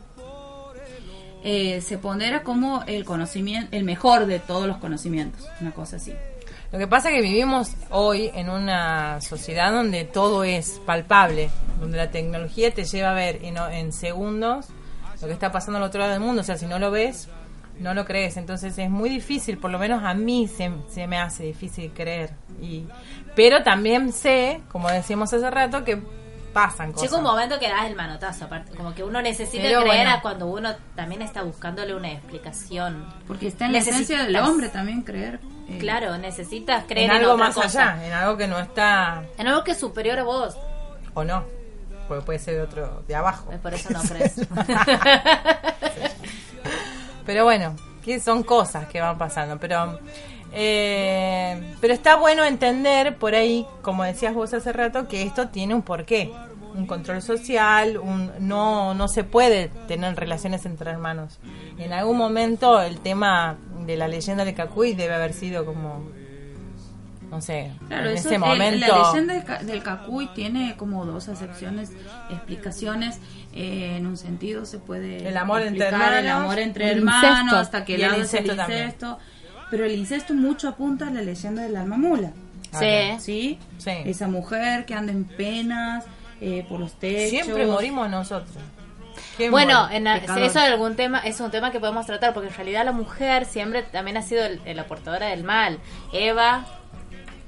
eh, 1.48 1.80
se 1.80 1.96
pondera 1.96 2.42
como 2.42 2.82
el 2.88 3.04
conocimiento, 3.04 3.68
el 3.70 3.84
mejor 3.84 4.26
de 4.26 4.40
todos 4.40 4.66
los 4.66 4.78
conocimientos, 4.78 5.48
una 5.60 5.70
cosa 5.70 5.94
así. 5.94 6.12
Lo 6.72 6.78
que 6.80 6.88
pasa 6.88 7.08
es 7.08 7.14
que 7.14 7.22
vivimos 7.22 7.70
hoy 7.90 8.32
en 8.34 8.50
una 8.50 9.20
sociedad 9.20 9.70
donde 9.70 10.02
todo 10.02 10.42
es 10.42 10.80
palpable, 10.84 11.50
donde 11.78 11.98
la 11.98 12.10
tecnología 12.10 12.74
te 12.74 12.82
lleva 12.82 13.12
a 13.12 13.14
ver 13.14 13.38
en, 13.44 13.56
en 13.58 13.92
segundos 13.92 14.66
lo 15.20 15.28
que 15.28 15.32
está 15.32 15.52
pasando 15.52 15.78
al 15.78 15.84
otro 15.84 16.00
lado 16.00 16.14
del 16.14 16.20
mundo. 16.20 16.40
O 16.40 16.44
sea, 16.44 16.56
si 16.56 16.66
no 16.66 16.80
lo 16.80 16.90
ves, 16.90 17.28
no 17.78 17.94
lo 17.94 18.04
crees. 18.04 18.36
Entonces 18.36 18.76
es 18.76 18.90
muy 18.90 19.08
difícil, 19.08 19.56
por 19.56 19.70
lo 19.70 19.78
menos 19.78 20.02
a 20.02 20.14
mí 20.14 20.48
se, 20.48 20.72
se 20.88 21.06
me 21.06 21.16
hace 21.16 21.44
difícil 21.44 21.92
creer. 21.92 22.30
Y, 22.60 22.88
pero 23.36 23.62
también 23.62 24.12
sé, 24.12 24.62
como 24.72 24.88
decíamos 24.88 25.32
hace 25.32 25.48
rato, 25.48 25.84
que 25.84 26.02
pasan 26.56 26.92
cosas. 26.92 27.10
Llega 27.10 27.18
un 27.18 27.24
momento 27.24 27.58
que 27.58 27.68
das 27.68 27.84
el 27.84 27.94
manotazo, 27.94 28.46
aparte, 28.46 28.74
como 28.74 28.94
que 28.94 29.04
uno 29.04 29.20
necesita 29.20 29.62
Pero 29.62 29.82
creer 29.82 30.04
bueno. 30.06 30.10
a 30.16 30.20
cuando 30.22 30.46
uno 30.46 30.74
también 30.94 31.20
está 31.20 31.42
buscándole 31.42 31.94
una 31.94 32.10
explicación. 32.12 33.06
Porque 33.26 33.48
está 33.48 33.66
en 33.66 33.72
la 33.72 33.78
esencia 33.78 34.22
del 34.22 34.36
hombre 34.36 34.70
también 34.70 35.02
creer. 35.02 35.38
eh, 35.68 35.76
Claro, 35.78 36.16
necesitas 36.16 36.84
creer 36.84 37.10
en 37.10 37.16
en, 37.16 37.22
algo 37.22 37.34
otra 37.34 37.44
más 37.46 37.54
cosa. 37.54 37.92
allá, 37.92 38.06
en 38.06 38.12
algo 38.14 38.36
que 38.38 38.46
no 38.48 38.58
está 38.58 39.22
En 39.36 39.46
algo 39.48 39.62
que 39.64 39.72
es 39.72 39.78
superior 39.78 40.18
a 40.18 40.22
vos. 40.24 40.56
o 41.12 41.22
no. 41.24 41.44
Porque 42.08 42.24
puede 42.24 42.38
ser 42.38 42.54
de 42.54 42.62
otro, 42.62 43.02
de 43.06 43.14
abajo. 43.16 43.50
Por 43.62 43.74
eso 43.74 43.90
no 43.90 44.00
crees. 44.00 44.36
Pero 47.26 47.44
bueno, 47.44 47.74
que 48.04 48.20
son 48.20 48.42
cosas 48.44 48.86
que 48.86 49.00
van 49.00 49.18
pasando. 49.18 49.58
Pero, 49.58 49.98
eh, 50.58 51.74
pero 51.80 51.92
está 51.92 52.16
bueno 52.16 52.42
entender 52.44 53.16
por 53.16 53.34
ahí, 53.34 53.66
como 53.82 54.04
decías 54.04 54.32
vos 54.34 54.54
hace 54.54 54.72
rato, 54.72 55.06
que 55.06 55.22
esto 55.22 55.48
tiene 55.48 55.74
un 55.74 55.82
porqué. 55.82 56.32
Un 56.74 56.86
control 56.86 57.22
social, 57.22 57.96
un, 57.96 58.30
no, 58.40 58.92
no 58.94 59.08
se 59.08 59.24
puede 59.24 59.68
tener 59.88 60.14
relaciones 60.16 60.66
entre 60.66 60.90
hermanos. 60.90 61.38
En 61.78 61.92
algún 61.92 62.18
momento 62.18 62.82
el 62.82 63.00
tema 63.00 63.56
de 63.86 63.96
la 63.96 64.08
leyenda 64.08 64.44
de 64.44 64.52
Cacuy 64.54 64.92
debe 64.94 65.14
haber 65.14 65.32
sido 65.32 65.64
como, 65.64 66.06
no 67.30 67.40
sé, 67.40 67.72
Claro, 67.88 68.10
en 68.10 68.16
eso, 68.16 68.28
ese 68.28 68.34
el- 68.34 68.40
momento... 68.42 68.86
la 68.88 69.10
leyenda 69.10 69.56
del, 69.58 69.66
del 69.66 69.82
Cacuy 69.82 70.26
tiene 70.34 70.74
como 70.76 71.06
dos 71.06 71.28
acepciones, 71.30 71.92
explicaciones. 72.30 73.20
eh, 73.54 73.96
en 73.96 74.06
un 74.06 74.18
sentido 74.18 74.66
se 74.66 74.78
puede 74.78 75.26
El 75.26 75.36
amor 75.38 75.62
entre 75.62 75.86
explicar 75.86 76.12
el 76.12 76.26
hermanos, 76.26 76.42
amor 76.44 76.58
entre 76.58 76.90
el 76.90 76.98
hermanos, 76.98 77.54
hasta 77.54 77.84
que 77.86 77.94
el 77.94 78.02
el 78.02 78.18
incesto. 78.18 79.18
Pero 79.70 79.84
el 79.84 79.92
incesto 79.92 80.32
mucho 80.34 80.68
apunta 80.68 81.08
a 81.08 81.10
la 81.10 81.22
leyenda 81.22 81.62
del 81.62 81.76
alma 81.76 81.96
mula. 81.96 82.32
Sí. 83.18 83.18
¿Sí? 83.20 83.58
Esa 84.04 84.28
mujer 84.28 84.84
que 84.86 84.94
anda 84.94 85.12
en 85.12 85.24
penas 85.24 86.04
eh, 86.40 86.64
por 86.68 86.78
los 86.80 86.92
techos. 86.98 87.30
Siempre 87.30 87.66
morimos 87.66 88.08
nosotros. 88.10 88.56
¿Quién 89.36 89.50
Bueno, 89.50 89.88
en 89.90 90.06
eso 90.06 90.34
es 90.38 90.56
algún 90.56 90.94
tema, 90.96 91.20
es 91.20 91.40
un 91.40 91.50
tema 91.50 91.70
que 91.70 91.80
podemos 91.80 92.04
tratar 92.06 92.34
porque 92.34 92.48
en 92.50 92.54
realidad 92.54 92.84
la 92.84 92.92
mujer 92.92 93.46
siempre 93.46 93.82
también 93.82 94.16
ha 94.18 94.22
sido 94.22 94.44
el- 94.44 94.60
la 94.76 94.86
portadora 94.86 95.26
del 95.28 95.42
mal. 95.44 95.78
Eva, 96.12 96.66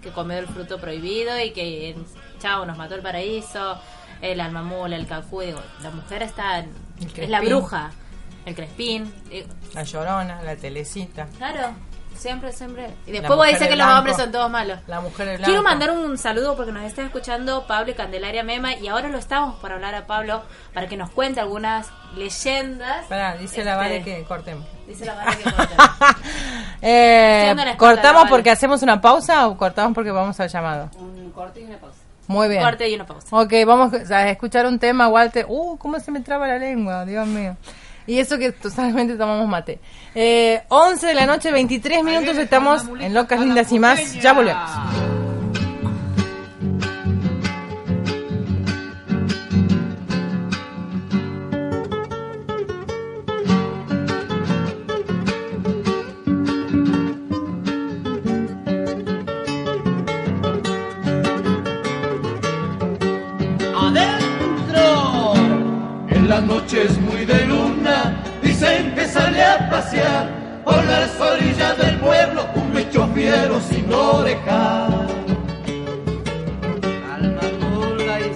que 0.02 0.10
comió 0.10 0.38
el 0.38 0.46
fruto 0.46 0.78
prohibido 0.80 1.38
y 1.42 1.50
que 1.50 1.94
chao 2.40 2.64
nos 2.64 2.78
mató 2.78 2.94
el 2.94 3.02
paraíso, 3.02 3.78
el 4.22 4.40
alma 4.40 4.62
mula, 4.62 4.96
el 4.96 5.06
cacú, 5.06 5.40
digo, 5.40 5.60
la 5.82 5.90
mujer 5.90 6.22
está 6.22 6.64
es 7.16 7.28
la 7.28 7.40
bruja, 7.40 7.90
el 8.46 8.54
crespín, 8.54 9.12
digo, 9.30 9.48
La 9.74 9.82
llorona, 9.82 10.42
la 10.42 10.56
telecita. 10.56 11.26
claro, 11.36 11.72
siempre, 12.18 12.52
siempre. 12.52 12.90
Y 13.06 13.12
después 13.12 13.28
vos 13.30 13.38
mujer 13.38 13.52
decís 13.52 13.60
de 13.60 13.68
que 13.68 13.76
los 13.76 13.86
hombres 13.86 14.16
son 14.16 14.32
todos 14.32 14.50
malos. 14.50 14.80
La 14.86 15.00
mujer 15.00 15.40
Quiero 15.42 15.62
mandar 15.62 15.90
un 15.90 16.18
saludo 16.18 16.56
porque 16.56 16.72
nos 16.72 16.82
está 16.84 17.02
escuchando 17.02 17.66
Pablo 17.66 17.92
y 17.92 17.94
Candelaria 17.94 18.42
Mema 18.42 18.74
y 18.74 18.88
ahora 18.88 19.08
lo 19.08 19.18
estamos 19.18 19.56
por 19.56 19.72
hablar 19.72 19.94
a 19.94 20.06
Pablo 20.06 20.42
para 20.74 20.86
que 20.88 20.96
nos 20.96 21.10
cuente 21.10 21.40
algunas 21.40 21.88
leyendas. 22.16 23.06
Pará, 23.06 23.36
dice 23.36 23.64
la 23.64 23.72
Este, 23.72 23.84
Vale 23.84 24.02
que 24.02 24.24
cortemos. 24.24 24.66
Dice 24.86 25.04
la 25.06 25.14
Vale 25.14 25.36
que 25.36 25.44
cortemos. 25.44 25.86
Eh, 26.80 27.54
¿Cortamos 27.76 28.22
Vale. 28.22 28.30
porque 28.30 28.50
hacemos 28.50 28.82
una 28.82 29.00
pausa 29.00 29.48
o 29.48 29.56
cortamos 29.56 29.94
porque 29.94 30.12
vamos 30.12 30.38
al 30.38 30.48
llamado? 30.48 30.90
Un 30.96 31.32
corte 31.32 31.60
y 31.60 31.64
una 31.64 31.78
pausa. 31.78 31.98
Muy 32.28 32.46
bien. 32.46 32.62
Corte 32.62 32.88
y 32.88 32.94
una 32.94 33.06
pausa. 33.06 33.26
Ok, 33.30 33.52
vamos 33.66 33.92
a 33.92 34.28
escuchar 34.30 34.66
un 34.66 34.78
tema, 34.78 35.08
Walter. 35.08 35.46
Uh, 35.48 35.76
cómo 35.78 35.98
se 35.98 36.10
me 36.12 36.20
traba 36.20 36.46
la 36.46 36.58
lengua, 36.58 37.04
Dios 37.04 37.26
mío. 37.26 37.56
Y 38.08 38.18
eso 38.18 38.38
que 38.38 38.52
totalmente 38.52 39.16
tomamos 39.16 39.46
mate. 39.46 39.78
Eh, 40.14 40.62
11 40.68 41.06
de 41.06 41.14
la 41.14 41.26
noche, 41.26 41.52
23 41.52 42.02
minutos, 42.02 42.38
estamos 42.38 42.82
en 42.98 43.12
Locas 43.12 43.38
Lindas 43.38 43.70
y 43.70 43.78
más. 43.78 44.14
Ya 44.14 44.32
volvemos. 44.32 45.37
Pasear 69.70 70.28
por 70.64 70.84
las 70.84 71.20
orillas 71.20 71.76
del 71.78 71.96
pueblo 71.98 72.46
un 72.54 72.72
bicho 72.74 73.08
fiero 73.14 73.60
sin 73.60 73.92
oreja. 73.92 74.86
Alma 77.14 77.42
mula 77.60 78.20
y 78.20 78.30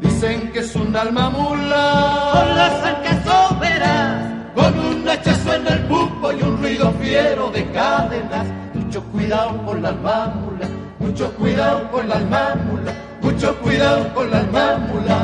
Dicen 0.00 0.52
que 0.52 0.58
es 0.60 0.76
un 0.76 0.96
alma 0.96 1.30
mula 1.30 2.30
con 2.32 2.48
las 2.56 2.84
ancas 2.84 3.24
soberas, 3.24 4.24
con 4.54 4.78
un 4.78 5.08
hachazo 5.08 5.54
en 5.54 5.66
el 5.66 5.80
pulpo 5.86 6.32
y 6.32 6.42
un 6.42 6.58
ruido 6.60 6.92
fiero 7.00 7.50
de 7.50 7.70
cadenas. 7.70 8.46
Mucho 8.74 9.02
cuidado 9.04 9.64
con 9.64 9.82
la 9.82 9.88
alma 9.90 10.34
mula, 10.34 10.68
mucho 10.98 11.32
cuidado 11.34 11.90
con 11.90 12.08
la 12.08 12.16
alma 12.16 12.56
mula, 12.66 12.92
mucho 13.22 13.56
cuidado 13.58 14.12
con 14.14 14.30
la 14.30 14.38
alma 14.38 14.78
mula. 14.88 15.18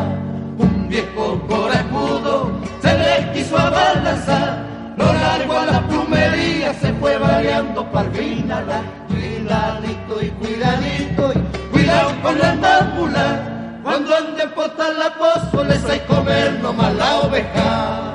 Un 0.58 0.88
viejo 0.88 1.38
parvínala. 7.96 8.82
Cuidadito 9.08 10.22
y 10.22 10.28
cuidadito 10.40 11.32
y 11.34 11.72
cuidado 11.72 12.10
con 12.22 12.38
la 12.38 12.50
alma 12.50 12.92
mula. 12.94 13.80
Cuando 13.82 14.16
ande 14.16 14.46
por 14.48 14.70
la 14.76 15.10
pozo 15.16 15.64
les 15.64 15.84
hay 15.84 16.00
comer 16.00 16.58
nomás 16.60 16.94
la 16.94 17.20
oveja. 17.20 18.05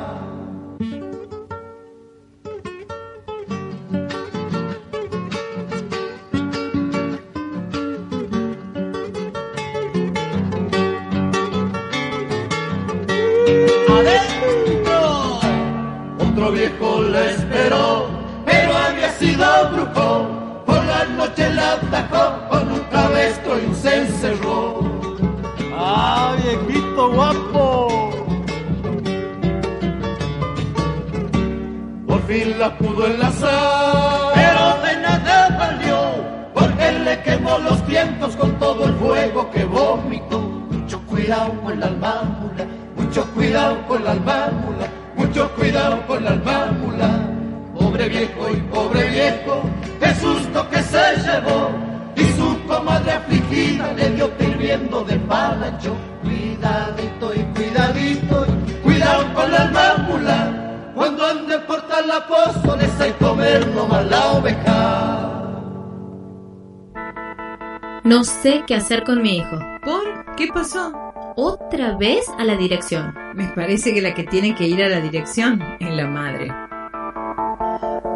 Qué 68.71 68.77
hacer 68.77 69.03
con 69.03 69.21
mi 69.21 69.35
hijo. 69.35 69.59
¿Por? 69.83 70.35
¿Qué 70.37 70.47
pasó? 70.47 70.93
otra 71.35 71.97
vez 71.97 72.25
a 72.37 72.45
la 72.45 72.55
dirección. 72.55 73.13
Me 73.35 73.49
parece 73.49 73.93
que 73.93 74.01
la 74.01 74.13
que 74.13 74.23
tiene 74.23 74.55
que 74.55 74.65
ir 74.65 74.81
a 74.81 74.87
la 74.87 75.01
dirección 75.01 75.61
es 75.81 75.89
la 75.93 76.07
madre. 76.07 76.47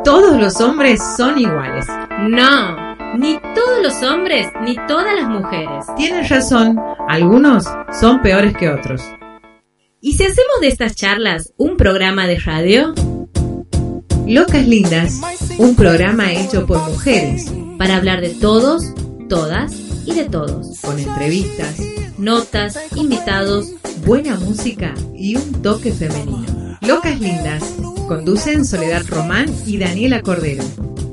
Todos 0.06 0.40
los 0.40 0.62
hombres 0.62 1.02
son 1.18 1.38
iguales. 1.40 1.86
No, 2.30 2.96
ni 3.18 3.38
todos 3.54 3.84
los 3.84 4.02
hombres 4.04 4.48
ni 4.62 4.76
todas 4.88 5.14
las 5.14 5.28
mujeres. 5.28 5.86
Tienes 5.98 6.30
razón, 6.30 6.80
algunos 7.10 7.66
son 8.00 8.22
peores 8.22 8.56
que 8.56 8.70
otros. 8.70 9.02
¿Y 10.00 10.14
si 10.14 10.24
hacemos 10.24 10.62
de 10.62 10.70
estas 10.70 10.96
charlas 10.96 11.54
un 11.58 11.76
programa 11.76 12.28
de 12.28 12.40
radio? 12.40 12.94
Locas 14.26 14.66
Lindas, 14.66 15.20
un 15.58 15.76
programa 15.76 16.32
hecho 16.32 16.66
por 16.66 16.78
mujeres, 16.90 17.52
Para 17.78 17.98
hablar 17.98 18.22
de 18.22 18.30
todos, 18.30 18.94
todas 19.28 19.85
y 20.06 20.14
de 20.14 20.26
todos. 20.26 20.80
con 20.82 21.00
entrevistas, 21.00 21.76
Notas, 22.18 22.80
invitados, 22.96 23.74
buena 24.06 24.36
música 24.36 24.94
y 25.16 25.36
un 25.36 25.62
toque 25.62 25.92
femenino. 25.92 26.78
Locas 26.82 27.20
Lindas, 27.20 27.64
conducen 28.08 28.64
Soledad 28.64 29.04
Román 29.08 29.54
y 29.66 29.78
Daniela 29.78 30.22
Cordero. 30.22 30.64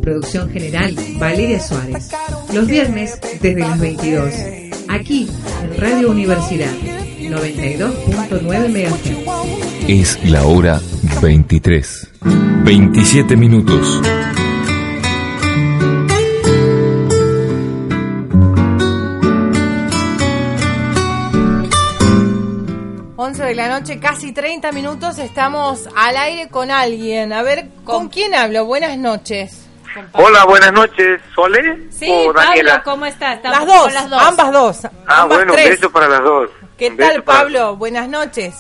Producción 0.01 0.51
general, 0.51 0.95
Valeria 1.19 1.61
Suárez. 1.61 2.11
Los 2.53 2.67
viernes 2.67 3.19
desde 3.41 3.61
las 3.61 3.79
22. 3.81 4.33
Aquí, 4.89 5.29
en 5.63 5.81
Radio 5.81 6.11
Universidad, 6.11 6.73
92.9 7.19 8.69
MHz. 8.69 9.89
Es 9.89 10.19
la 10.25 10.45
hora 10.45 10.81
23. 11.21 12.09
27 12.65 13.37
minutos. 13.37 14.01
De 23.53 23.57
la 23.57 23.69
noche, 23.69 24.01
casi 24.01 24.33
30 24.33 24.73
minutos, 24.73 25.19
estamos 25.19 25.87
al 25.95 26.17
aire 26.17 26.49
con 26.49 26.71
alguien. 26.71 27.35
A 27.35 27.43
ver, 27.43 27.67
¿con 27.85 28.09
quién 28.09 28.35
hablo? 28.35 28.65
Buenas 28.65 28.97
noches. 28.97 29.69
Hola, 30.13 30.47
buenas 30.47 30.73
noches. 30.73 31.21
¿Sole 31.35 31.87
Sí, 31.91 32.11
o 32.11 32.33
Daniela? 32.33 32.77
Pablo, 32.79 32.85
¿cómo 32.91 33.05
estás? 33.05 33.37
Estamos 33.37 33.59
Las 33.59 33.67
dos, 33.69 33.83
con 33.85 33.93
las 33.95 34.09
dos. 34.11 34.23
ambas 34.23 34.53
dos. 34.53 34.85
ah, 34.87 34.91
ambas 35.23 35.37
bueno, 35.39 35.53
un 35.53 35.59
tres. 35.59 35.71
beso 35.71 35.93
para 35.93 36.09
las 36.09 36.23
dos. 36.23 36.51
¿Qué 36.79 36.89
Un 36.89 36.97
tal, 36.97 37.23
para- 37.23 37.41
Pablo? 37.41 37.77
Buenas 37.77 38.09
noches. 38.09 38.55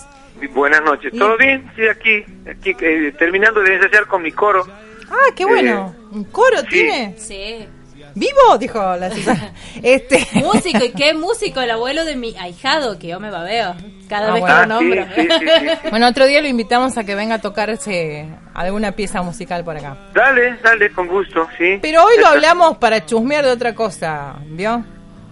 Buenas 0.52 0.82
noches. 0.82 1.10
¿Todo 1.18 1.38
bien? 1.38 1.72
Sí, 1.74 1.88
aquí, 1.88 2.22
aquí 2.50 2.76
eh, 2.84 3.14
terminando 3.18 3.60
de 3.60 3.76
ensayar 3.76 4.06
con 4.06 4.20
mi 4.22 4.30
coro. 4.32 4.66
Ah, 5.10 5.32
qué 5.34 5.46
bueno. 5.46 5.94
¿Un 6.10 6.24
coro 6.24 6.58
sí. 6.60 6.66
tiene? 6.68 7.14
Sí. 7.16 7.66
¿Vivo? 8.14 8.58
Dijo 8.58 8.78
la 8.96 9.10
Susana. 9.10 9.52
Este. 9.82 10.26
Músico, 10.34 10.84
¿y 10.84 10.90
qué 10.96 11.14
músico? 11.14 11.60
El 11.60 11.70
abuelo 11.70 12.04
de 12.04 12.16
mi 12.16 12.36
ahijado, 12.36 12.98
que 12.98 13.08
yo 13.08 13.20
me 13.20 13.30
babeo 13.30 13.74
cada 14.08 14.28
Ah, 14.28 14.32
vez 14.32 14.40
bueno. 14.42 14.56
que 14.56 14.66
lo 14.66 14.66
nombro. 14.66 15.04
sí, 15.14 15.22
sí, 15.22 15.28
sí, 15.40 15.46
sí. 15.82 15.88
Bueno, 15.90 16.08
otro 16.08 16.26
día 16.26 16.42
lo 16.42 16.48
invitamos 16.48 16.96
a 16.98 17.04
que 17.04 17.14
venga 17.14 17.36
a 17.36 17.40
tocarse 17.40 18.28
alguna 18.54 18.92
pieza 18.92 19.22
musical 19.22 19.64
por 19.64 19.76
acá. 19.76 19.96
Dale, 20.14 20.56
dale, 20.62 20.90
con 20.92 21.08
gusto, 21.08 21.48
sí. 21.56 21.78
Pero 21.80 22.04
hoy 22.04 22.14
lo 22.20 22.26
hablamos 22.26 22.76
para 22.76 23.04
chusmear 23.06 23.44
de 23.44 23.50
otra 23.52 23.74
cosa, 23.74 24.34
¿vio? 24.46 24.84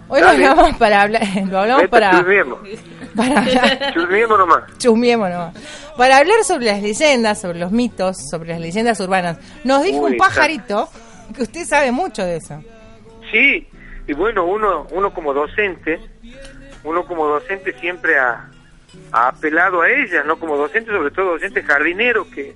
Hoy 0.09 0.20
lo 0.23 0.28
hablamos 0.31 0.77
para 0.77 1.02
hablar, 1.02 1.23
lo 1.48 1.61
hablamos 1.61 1.82
Vete, 1.82 1.90
para, 1.90 2.11
chusmeemos. 2.11 2.59
para 3.15 3.39
hablar, 3.43 3.93
Chusmeemos 3.94 4.39
nomás. 4.39 4.62
chusmeemos 4.78 5.31
nomás. 5.31 5.55
Para 5.97 6.16
hablar 6.16 6.43
sobre 6.44 6.66
las 6.66 6.82
leyendas, 6.82 7.40
sobre 7.40 7.61
los 7.61 7.70
mitos, 7.70 8.16
sobre 8.28 8.48
las 8.51 8.61
leyendas 8.61 8.98
urbanas. 8.98 9.36
Nos 9.62 9.85
dijo 9.85 9.98
Uy, 9.98 10.12
un 10.12 10.16
pajarito 10.16 10.89
que 11.32 11.43
usted 11.43 11.65
sabe 11.65 11.90
mucho 11.93 12.24
de 12.24 12.36
eso. 12.36 12.62
Sí, 13.31 13.66
y 14.07 14.12
bueno, 14.12 14.44
uno, 14.44 14.86
uno 14.90 15.12
como 15.15 15.32
docente, 15.32 15.98
uno 16.85 17.05
como 17.07 17.27
docente 17.27 17.73
siempre 17.81 18.19
ha, 18.19 18.51
ha 19.12 19.28
apelado 19.28 19.82
a 19.82 19.90
ellas, 19.90 20.24
¿no? 20.27 20.39
Como 20.39 20.57
docente, 20.57 20.90
sobre 20.90 21.11
todo 21.11 21.32
docente 21.32 21.62
jardinero, 21.62 22.28
que, 22.31 22.55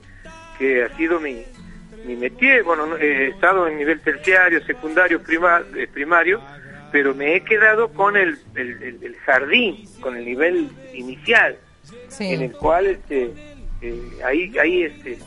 que 0.58 0.84
ha 0.84 0.96
sido 0.96 1.20
mi, 1.20 1.44
mi 2.04 2.16
métier. 2.16 2.62
Bueno, 2.64 2.86
no- 2.86 2.96
he 2.96 3.28
estado 3.28 3.68
en 3.68 3.76
nivel 3.78 4.00
terciario, 4.00 4.64
secundario, 4.64 5.22
prima- 5.22 5.62
eh, 5.76 5.86
primario, 5.92 6.40
pero 6.90 7.14
me 7.14 7.36
he 7.36 7.44
quedado 7.44 7.88
con 7.92 8.16
el, 8.16 8.38
el, 8.54 8.82
el- 8.82 8.98
el 9.04 9.16
jardín, 9.24 9.84
con 10.00 10.16
el 10.16 10.24
nivel 10.24 10.68
inicial, 10.94 11.56
en 12.24 12.42
el 12.42 12.52
cual 12.52 12.86
este, 12.86 13.30
eh, 13.82 14.00
ahí, 14.24 14.56
ahí, 14.58 14.82
este, 14.84 15.18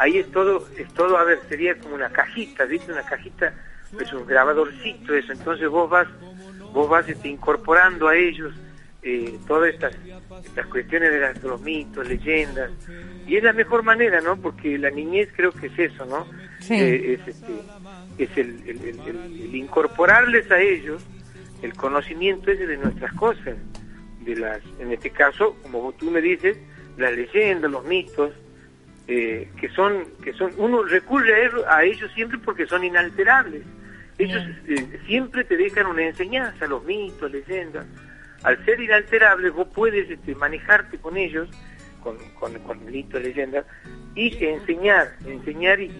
ahí 0.00 0.18
es 0.18 0.30
todo, 0.32 0.66
es 0.76 0.88
todo, 0.94 1.16
a 1.18 1.24
ver, 1.24 1.38
sería 1.48 1.78
como 1.78 1.94
una 1.94 2.08
cajita, 2.10 2.64
¿viste? 2.64 2.90
Una 2.92 3.02
cajita, 3.04 3.52
es 4.00 4.12
un 4.12 4.26
grabadorcito 4.26 5.14
eso, 5.14 5.32
entonces 5.32 5.68
vos 5.68 5.88
vas, 5.90 6.08
vos 6.72 6.88
vas 6.88 7.08
este, 7.08 7.28
incorporando 7.28 8.08
a 8.08 8.16
ellos 8.16 8.52
eh, 9.02 9.38
todas 9.46 9.72
estas, 9.74 9.94
estas 10.44 10.66
cuestiones 10.66 11.10
de, 11.10 11.20
las- 11.20 11.40
de 11.42 11.48
los 11.48 11.60
mitos, 11.60 12.06
leyendas, 12.06 12.70
y 13.26 13.36
es 13.36 13.42
la 13.44 13.52
mejor 13.52 13.82
manera, 13.82 14.20
¿no? 14.20 14.36
Porque 14.36 14.76
la 14.78 14.90
niñez 14.90 15.28
creo 15.36 15.52
que 15.52 15.66
es 15.68 15.78
eso, 15.78 16.04
¿no? 16.06 16.26
Sí. 16.60 16.74
Eh, 16.74 17.14
es 17.14 17.28
este, 17.28 17.52
es 18.18 18.30
el, 18.36 18.48
el- 18.68 18.84
el- 18.84 19.00
el- 19.08 19.40
el 19.42 19.54
incorporarles 19.54 20.50
a 20.50 20.60
ellos 20.60 21.02
el 21.62 21.74
conocimiento 21.74 22.50
ese 22.50 22.66
de 22.66 22.76
nuestras 22.78 23.12
cosas, 23.14 23.56
de 24.20 24.36
las, 24.36 24.60
en 24.78 24.92
este 24.92 25.10
caso, 25.10 25.56
como 25.62 25.92
tú 25.92 26.10
me 26.10 26.20
dices, 26.20 26.56
las 26.98 27.12
leyendas, 27.12 27.70
los 27.70 27.84
mitos, 27.84 28.32
eh, 29.12 29.50
que 29.60 29.68
son, 29.70 30.04
que 30.22 30.32
son, 30.34 30.52
uno 30.56 30.84
recurre 30.84 31.34
a 31.34 31.38
ellos, 31.40 31.64
a 31.68 31.82
ellos 31.82 32.08
siempre 32.14 32.38
porque 32.38 32.64
son 32.66 32.84
inalterables. 32.84 33.64
Ellos 34.18 34.40
eh, 34.68 35.00
siempre 35.04 35.42
te 35.42 35.56
dejan 35.56 35.86
una 35.86 36.02
enseñanza, 36.02 36.68
los 36.68 36.84
mitos, 36.84 37.28
leyendas. 37.28 37.86
Al 38.44 38.64
ser 38.64 38.80
inalterables, 38.80 39.52
vos 39.52 39.66
puedes 39.74 40.08
este, 40.08 40.36
manejarte 40.36 40.98
con 40.98 41.16
ellos, 41.16 41.48
con, 42.04 42.18
con, 42.38 42.54
con 42.60 42.84
mitos, 42.86 43.20
leyendas, 43.20 43.66
y 44.14 44.44
enseñar, 44.44 45.16
enseñar 45.26 45.80
y, 45.80 45.90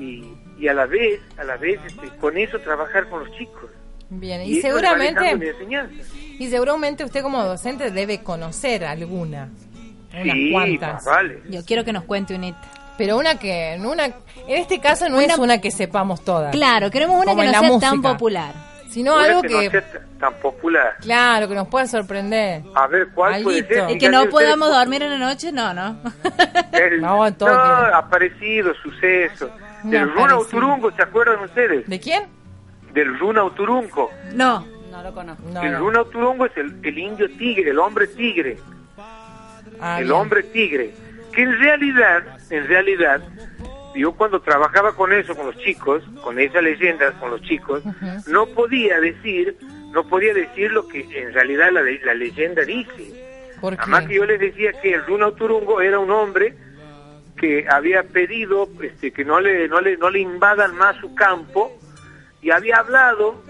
y, 0.00 0.36
y 0.58 0.66
a 0.66 0.74
la 0.74 0.86
vez, 0.86 1.20
a 1.38 1.44
la 1.44 1.56
vez, 1.56 1.78
este, 1.86 2.08
con 2.16 2.36
eso 2.36 2.58
trabajar 2.58 3.08
con 3.08 3.20
los 3.24 3.38
chicos. 3.38 3.70
Bien, 4.10 4.42
Y 4.42 4.60
seguramente, 4.60 5.54
y 6.38 6.48
seguramente 6.48 7.04
usted 7.04 7.22
como 7.22 7.44
docente 7.44 7.92
debe 7.92 8.22
conocer 8.24 8.84
alguna, 8.84 9.50
unas 10.22 10.34
Sí, 10.34 10.52
cuantas. 10.52 11.04
vale. 11.04 11.42
Yo 11.48 11.64
quiero 11.64 11.84
que 11.84 11.92
nos 11.92 12.04
cuente 12.04 12.34
unita. 12.34 12.58
Pero 12.96 13.16
una 13.18 13.38
que, 13.38 13.76
una, 13.84 14.04
en 14.06 14.14
este 14.46 14.78
caso 14.80 15.08
no 15.08 15.20
es 15.20 15.36
una 15.38 15.60
que 15.60 15.70
sepamos 15.72 16.24
todas. 16.24 16.52
Claro, 16.52 16.90
queremos 16.90 17.16
una 17.22 17.34
que 17.34 17.46
no 17.50 17.60
sea 17.80 17.90
tan 17.90 18.02
popular. 18.02 18.52
Sino 18.88 19.16
Una 19.16 19.24
algo 19.24 19.42
que 19.42 19.48
que, 19.48 19.54
no 19.64 19.70
sea 19.72 19.84
tan 20.20 20.34
popular. 20.34 20.94
claro, 21.00 21.48
que 21.48 21.54
nos 21.56 21.66
pueda 21.66 21.84
sorprender. 21.88 22.62
A 22.76 22.86
ver, 22.86 23.08
¿cuál 23.12 23.42
puede 23.42 23.58
Alguito. 23.58 23.74
ser? 23.88 23.90
Y 23.96 23.98
que 23.98 24.08
no 24.08 24.26
podamos 24.28 24.70
dormir 24.70 25.02
en 25.02 25.10
la 25.10 25.18
noche, 25.18 25.50
no, 25.50 25.74
no. 25.74 25.96
el- 26.72 27.00
No, 27.00 27.24
no, 27.24 27.34
todo 27.34 27.48
que- 27.48 27.94
aparecido, 27.96 28.72
suceso. 28.80 29.50
No, 29.82 29.90
Del 29.90 30.12
Runa. 30.12 30.38
Uturungo, 30.38 30.92
¿se 30.92 31.02
acuerdan 31.02 31.40
ustedes? 31.42 31.88
¿De 31.88 31.98
quién? 31.98 32.22
Del 32.92 33.18
Runa 33.18 33.42
Uturungo. 33.42 34.10
No. 34.32 34.64
No 34.92 35.02
lo 35.02 35.12
conozco. 35.12 35.42
No, 35.52 35.60
el 35.60 35.72
no. 35.72 35.78
Runa 35.80 36.02
Uturungo 36.02 36.46
es 36.46 36.56
el, 36.56 36.78
el 36.84 36.96
indio 36.96 37.28
tigre, 37.36 37.70
el 37.70 37.78
hombre 37.80 38.06
tigre. 38.06 38.56
Ah, 39.86 40.00
el 40.00 40.10
hombre 40.10 40.42
tigre. 40.42 40.94
Que 41.30 41.42
en 41.42 41.58
realidad, 41.58 42.38
en 42.48 42.66
realidad, 42.66 43.20
yo 43.94 44.12
cuando 44.12 44.40
trabajaba 44.40 44.94
con 44.94 45.12
eso, 45.12 45.36
con 45.36 45.46
los 45.46 45.58
chicos, 45.58 46.02
con 46.22 46.38
esas 46.38 46.62
leyendas, 46.62 47.12
con 47.14 47.30
los 47.30 47.42
chicos, 47.42 47.82
no 48.26 48.46
podía 48.46 48.98
decir, 48.98 49.58
no 49.92 50.08
podía 50.08 50.32
decir 50.32 50.72
lo 50.72 50.88
que 50.88 51.00
en 51.00 51.34
realidad 51.34 51.70
la, 51.70 51.82
la 51.82 52.14
leyenda 52.14 52.62
dice. 52.62 53.54
¿Por 53.60 53.74
Además 53.78 54.06
que 54.06 54.14
yo 54.14 54.24
les 54.24 54.40
decía 54.40 54.72
que 54.80 54.94
el 54.94 55.04
Runa 55.04 55.28
Uturungo 55.28 55.80
era 55.82 55.98
un 55.98 56.10
hombre 56.10 56.54
que 57.36 57.66
había 57.68 58.04
pedido 58.04 58.68
este, 58.80 59.12
que 59.12 59.22
no 59.22 59.38
le, 59.38 59.68
no 59.68 59.82
le, 59.82 59.98
no 59.98 60.08
le 60.08 60.20
invadan 60.20 60.74
más 60.76 60.96
su 60.96 61.14
campo 61.14 61.78
y 62.40 62.50
había 62.50 62.76
hablado, 62.76 63.42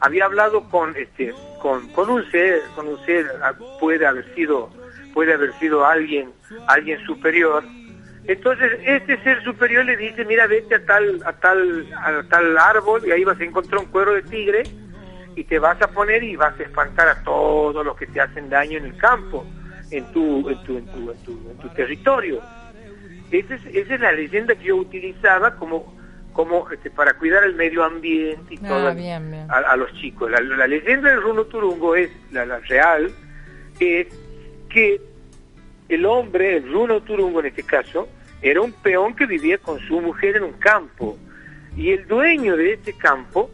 había 0.00 0.24
hablado 0.24 0.70
con 0.70 0.96
este, 0.96 1.34
con, 1.60 1.88
con 1.88 2.08
un 2.08 2.30
ser, 2.30 2.62
con 2.74 2.88
un 2.88 3.04
ser, 3.04 3.26
ah, 3.42 3.52
puede 3.78 4.06
haber 4.06 4.34
sido, 4.34 4.70
puede 5.12 5.34
haber 5.34 5.52
sido 5.54 5.84
alguien, 5.86 6.30
alguien 6.66 6.98
superior. 7.06 7.64
Entonces 8.24 8.70
este 8.84 9.20
ser 9.24 9.42
superior 9.42 9.84
le 9.84 9.96
dice, 9.96 10.24
mira, 10.24 10.46
vete 10.46 10.76
a 10.76 10.84
tal, 10.86 11.20
a 11.24 11.32
tal, 11.32 11.86
a 11.96 12.22
tal 12.28 12.56
árbol 12.58 13.02
y 13.06 13.10
ahí 13.10 13.24
vas 13.24 13.40
a 13.40 13.44
encontrar 13.44 13.80
un 13.80 13.86
cuero 13.86 14.12
de 14.14 14.22
tigre 14.22 14.62
y 15.34 15.44
te 15.44 15.58
vas 15.58 15.80
a 15.82 15.88
poner 15.88 16.22
y 16.22 16.36
vas 16.36 16.58
a 16.58 16.62
espantar 16.62 17.08
a 17.08 17.22
todos 17.24 17.84
los 17.84 17.96
que 17.96 18.06
te 18.06 18.20
hacen 18.20 18.48
daño 18.48 18.78
en 18.78 18.84
el 18.84 18.96
campo, 18.96 19.44
en 19.90 20.04
tu, 20.12 20.48
en 20.48 20.62
tu, 20.62 20.76
en 20.78 20.86
tu, 20.86 21.10
en 21.10 21.18
tu, 21.24 21.32
en 21.50 21.56
tu 21.58 21.68
territorio. 21.70 22.40
Esa 23.30 23.54
es, 23.54 23.66
esa 23.66 23.94
es 23.94 24.00
la 24.00 24.12
leyenda 24.12 24.54
que 24.54 24.64
yo 24.64 24.76
utilizaba 24.76 25.56
como, 25.56 25.96
como 26.32 26.70
este, 26.70 26.90
para 26.90 27.14
cuidar 27.14 27.42
el 27.44 27.54
medio 27.54 27.82
ambiente 27.82 28.54
y 28.54 28.58
Ah, 28.58 28.68
todo 28.68 28.94
bien, 28.94 29.30
bien. 29.30 29.50
a, 29.50 29.56
a 29.58 29.76
los 29.76 29.92
chicos. 29.94 30.30
La, 30.30 30.38
la 30.40 30.66
leyenda 30.66 31.10
del 31.10 31.22
Runo 31.22 31.44
Turungo 31.44 31.96
es, 31.96 32.10
la, 32.30 32.44
la 32.46 32.58
real, 32.60 33.10
es 33.80 34.06
que 34.72 35.00
el 35.88 36.06
hombre, 36.06 36.56
el 36.56 36.72
Runo 36.72 37.02
Turungo 37.02 37.40
en 37.40 37.46
este 37.46 37.62
caso, 37.62 38.08
era 38.40 38.60
un 38.60 38.72
peón 38.72 39.14
que 39.14 39.26
vivía 39.26 39.58
con 39.58 39.78
su 39.80 40.00
mujer 40.00 40.36
en 40.36 40.44
un 40.44 40.52
campo. 40.54 41.18
Y 41.76 41.90
el 41.90 42.06
dueño 42.06 42.56
de 42.56 42.72
este 42.74 42.92
campo, 42.94 43.50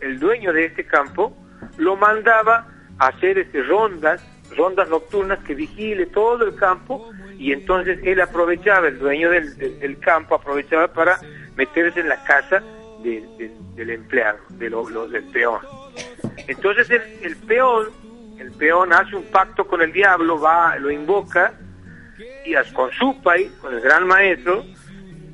el 0.00 0.18
dueño 0.18 0.52
de 0.52 0.66
este 0.66 0.84
campo, 0.84 1.36
lo 1.76 1.96
mandaba 1.96 2.66
a 2.98 3.08
hacer 3.08 3.38
este, 3.38 3.62
rondas 3.62 4.22
rondas 4.56 4.88
nocturnas 4.88 5.38
que 5.44 5.54
vigile 5.54 6.06
todo 6.06 6.42
el 6.46 6.54
campo 6.54 7.10
y 7.38 7.52
entonces 7.52 7.98
él 8.02 8.18
aprovechaba, 8.20 8.88
el 8.88 8.98
dueño 8.98 9.28
del, 9.30 9.98
campo 10.00 10.34
aprovechaba 10.36 10.88
para 10.88 11.20
meterse 11.54 12.00
en 12.00 12.08
la 12.08 12.24
casa 12.24 12.62
de- 13.02 13.20
de- 13.38 13.52
del 13.76 13.90
empleado, 13.90 14.38
de 14.48 14.70
lo- 14.70 14.88
lo- 14.88 15.06
del 15.06 15.24
peón. 15.24 15.60
Entonces 16.46 16.88
el, 16.90 17.02
el 17.22 17.36
peón, 17.36 17.88
el 18.38 18.52
peón 18.52 18.92
hace 18.92 19.16
un 19.16 19.24
pacto 19.24 19.66
con 19.66 19.82
el 19.82 19.92
diablo, 19.92 20.40
va, 20.40 20.76
lo 20.76 20.90
invoca 20.90 21.52
y 22.44 22.54
con 22.72 22.90
Supay, 22.92 23.48
con 23.60 23.74
el 23.74 23.80
gran 23.80 24.06
maestro, 24.06 24.64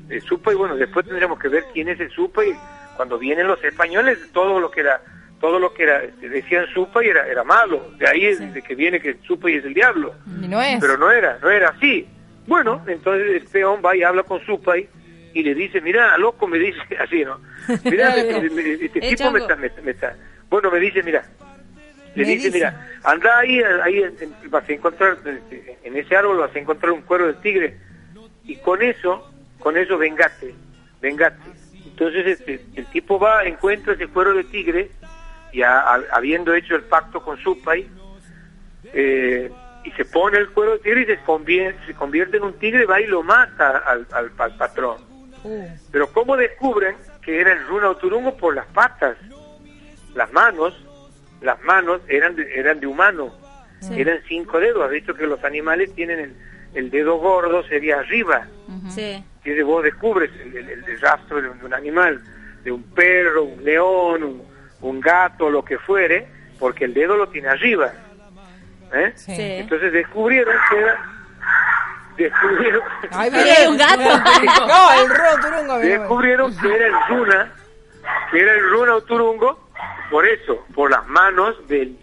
de 0.07 0.21
Supay, 0.21 0.55
bueno, 0.55 0.75
después 0.75 1.05
tendríamos 1.05 1.39
que 1.39 1.47
ver 1.47 1.63
quién 1.73 1.89
es 1.89 1.99
el 1.99 2.09
Supay. 2.11 2.53
Cuando 2.95 3.17
vienen 3.17 3.47
los 3.47 3.61
españoles, 3.63 4.19
todo 4.33 4.59
lo 4.59 4.71
que 4.71 4.81
era, 4.81 5.01
todo 5.41 5.59
lo 5.59 5.73
que 5.73 5.83
era, 5.83 6.03
este, 6.03 6.29
decían 6.29 6.65
Supay 6.73 7.07
era, 7.09 7.27
era 7.27 7.43
malo. 7.43 7.91
De 7.97 8.07
ahí 8.07 8.25
es 8.25 8.53
de 8.53 8.61
que 8.61 8.75
viene 8.75 8.99
que 8.99 9.17
Supay 9.27 9.55
es 9.55 9.65
el 9.65 9.73
diablo. 9.73 10.13
No 10.25 10.61
es. 10.61 10.79
Pero 10.79 10.97
no 10.97 11.11
era, 11.11 11.37
no 11.41 11.49
era 11.49 11.69
así. 11.69 12.07
Bueno, 12.47 12.83
entonces 12.87 13.41
el 13.41 13.47
peón 13.47 13.81
va 13.83 13.95
y 13.95 14.03
habla 14.03 14.23
con 14.23 14.39
Supay 14.45 14.87
y 15.33 15.43
le 15.43 15.53
dice, 15.55 15.81
mira, 15.81 16.17
loco, 16.17 16.47
me 16.47 16.57
dice 16.59 16.79
así, 16.99 17.25
¿no? 17.25 17.39
Mira, 17.83 18.09
me- 18.15 18.73
este 18.85 18.99
Eh, 19.05 19.15
tipo 19.15 19.31
me 19.31 19.39
está, 19.39 19.55
me, 19.55 19.69
me 19.83 19.91
está... 19.91 20.15
Bueno, 20.49 20.69
me 20.71 20.79
dice, 20.79 21.01
mira, 21.03 21.25
le 22.15 22.23
Me 22.23 22.29
dice, 22.31 22.45
dice. 22.47 22.57
mira, 22.57 22.87
anda 23.03 23.39
ahí, 23.39 23.61
ahí 23.83 24.03
vas 24.49 24.67
a 24.67 24.71
encontrar, 24.73 25.17
en 25.83 25.97
ese 25.97 26.15
árbol 26.15 26.37
vas 26.37 26.55
a 26.55 26.59
encontrar 26.59 26.91
un 26.91 27.01
cuero 27.01 27.27
de 27.27 27.33
tigre 27.35 27.77
y 28.45 28.55
con 28.57 28.81
eso, 28.81 29.31
con 29.59 29.77
eso 29.77 29.97
vengate, 29.97 30.53
vengate. 31.01 31.37
Entonces 31.85 32.25
este, 32.27 32.65
el 32.75 32.85
tipo 32.87 33.19
va, 33.19 33.43
encuentra 33.45 33.93
ese 33.93 34.07
cuero 34.07 34.33
de 34.33 34.43
tigre, 34.45 34.91
ya 35.53 35.79
ha- 35.79 36.03
habiendo 36.11 36.53
hecho 36.53 36.75
el 36.75 36.83
pacto 36.83 37.21
con 37.21 37.37
Supay, 37.37 37.87
eh, 38.93 39.51
y 39.83 39.91
se 39.91 40.05
pone 40.05 40.37
el 40.37 40.49
cuero 40.49 40.73
de 40.73 40.79
tigre 40.79 41.01
y 41.01 41.05
se 41.05 41.17
convierte, 41.19 41.85
se 41.85 41.93
convierte 41.93 42.37
en 42.37 42.43
un 42.43 42.53
tigre, 42.53 42.85
va 42.85 42.99
y 43.01 43.07
lo 43.07 43.21
mata 43.23 43.77
al, 43.79 44.07
al, 44.11 44.31
al 44.37 44.57
patrón. 44.57 44.97
Uh, 45.43 45.67
Pero 45.91 46.11
¿cómo 46.11 46.35
descubren 46.37 46.95
que 47.21 47.39
era 47.39 47.53
el 47.53 47.65
runa 47.67 47.89
oturungo? 47.89 48.35
Por 48.35 48.55
las 48.55 48.65
patas, 48.67 49.15
las 50.15 50.31
manos, 50.33 50.73
las 51.45 51.61
manos 51.63 52.01
eran 52.07 52.35
de, 52.35 52.53
eran 52.59 52.79
de 52.79 52.87
humano, 52.87 53.33
eran 53.91 54.19
cinco 54.27 54.59
dedos. 54.59 54.83
Has 54.83 54.91
visto 54.91 55.13
que 55.13 55.27
los 55.27 55.43
animales 55.43 55.93
tienen 55.95 56.19
el, 56.19 56.35
el 56.73 56.89
dedo 56.89 57.17
gordo, 57.17 57.63
sería 57.67 57.99
arriba. 57.99 58.47
Sí. 58.89 59.23
Si 59.43 59.61
vos 59.61 59.83
descubres 59.83 60.31
el, 60.43 60.57
el- 60.57 60.69
el 60.89 60.99
rastro 61.01 61.41
de 61.41 61.49
un, 61.49 61.59
de 61.59 61.65
un 61.65 61.73
animal, 61.73 62.21
de 62.63 62.71
un 62.71 62.81
perro, 62.83 63.43
un 63.43 63.63
león, 63.63 64.23
un, 64.23 64.43
un 64.81 64.99
gato, 64.99 65.49
lo 65.51 65.63
que 65.63 65.77
fuere, 65.77 66.27
porque 66.59 66.85
el 66.85 66.93
dedo 66.95 67.15
lo 67.15 67.29
tiene 67.29 67.47
arriba. 67.49 67.93
¿Eh? 68.93 69.11
sí. 69.15 69.35
Sí. 69.35 69.41
Entonces 69.59 69.91
descubrieron 69.93 70.55
que 70.69 70.77
era... 70.79 71.11
Descubrieron, 72.17 72.81
Ay, 73.11 73.29
un 73.69 73.77
gato. 73.77 74.01
No, 74.67 74.93
el 74.93 75.41
turungo. 75.41 75.77
descubrieron 75.79 76.57
que 76.57 76.73
era 76.75 76.87
el 76.87 76.93
runa, 77.09 77.53
que 78.31 78.39
era 78.39 78.53
el 78.53 78.69
runa 78.69 78.95
oturungo, 78.95 79.64
por 80.11 80.27
eso, 80.27 80.65
por 80.73 80.91
las 80.91 81.05
manos 81.07 81.55
del... 81.67 81.97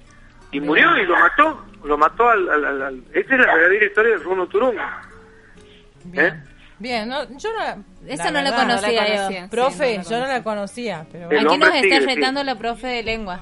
Y 0.51 0.61
murió 0.61 0.97
y 0.99 1.07
lo 1.07 1.19
mató, 1.19 1.65
lo 1.85 1.97
mató 1.97 2.28
al... 2.28 2.49
al- 2.51 2.65
al- 2.65 2.82
al- 2.82 3.05
Esa 3.15 3.35
es 3.35 3.40
la 3.40 3.55
verdadera 3.55 3.85
historia 3.86 4.11
del 4.12 4.23
runa 4.24 4.43
oturungo. 4.43 4.81
¿Eh? 6.15 6.32
Bien, 6.78 7.09
no, 7.09 7.23
yo 7.39 7.49
no, 7.53 7.85
Esa 8.09 8.31
no 8.31 8.40
la 8.43 8.51
verdad, 8.51 8.57
conocía 8.66 9.07
yo. 9.09 9.15
conocía. 9.23 9.49
Profe, 9.49 9.86
Sí, 9.86 9.97
no 9.99 10.03
la 10.03 10.11
yo 10.11 10.20
no 10.20 10.27
la 10.27 10.43
conocía, 10.43 11.07
pero 11.12 11.31
El 11.31 11.47
Aquí 11.47 11.59
nos 11.59 11.69
está 11.69 11.81
tigre, 11.81 12.01
sí. 12.01 12.07
retando 12.07 12.43
la 12.44 12.55
profe 12.57 12.86
de 12.89 13.03
lengua. 13.05 13.40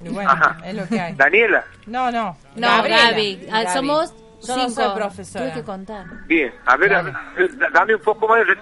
bueno, 0.00 0.30
Ajá. 0.30 0.58
es 0.64 0.74
lo 0.74 0.86
que 0.88 1.00
hay. 1.00 1.14
Daniela, 1.14 1.64
No, 1.86 2.10
no. 2.10 2.36
No, 2.56 2.66
Gabriela. 2.68 3.10
Gaby. 3.12 3.46
Ah, 3.52 3.62
Gaby. 3.62 3.72
Somos 3.74 4.14
Yo 4.46 4.56
no 4.56 4.68
cinco. 4.68 4.82
soy 4.82 4.94
profesora. 4.96 5.44
Tuve 5.44 5.54
que 5.54 5.64
contar. 5.64 6.04
bien, 6.26 6.52
a 6.66 6.76
ver, 6.76 6.94
a 6.94 7.02
ver, 7.02 7.70
dame 7.72 7.94
un 7.94 8.00
poco 8.02 8.26
más 8.28 8.44
de... 8.46 8.56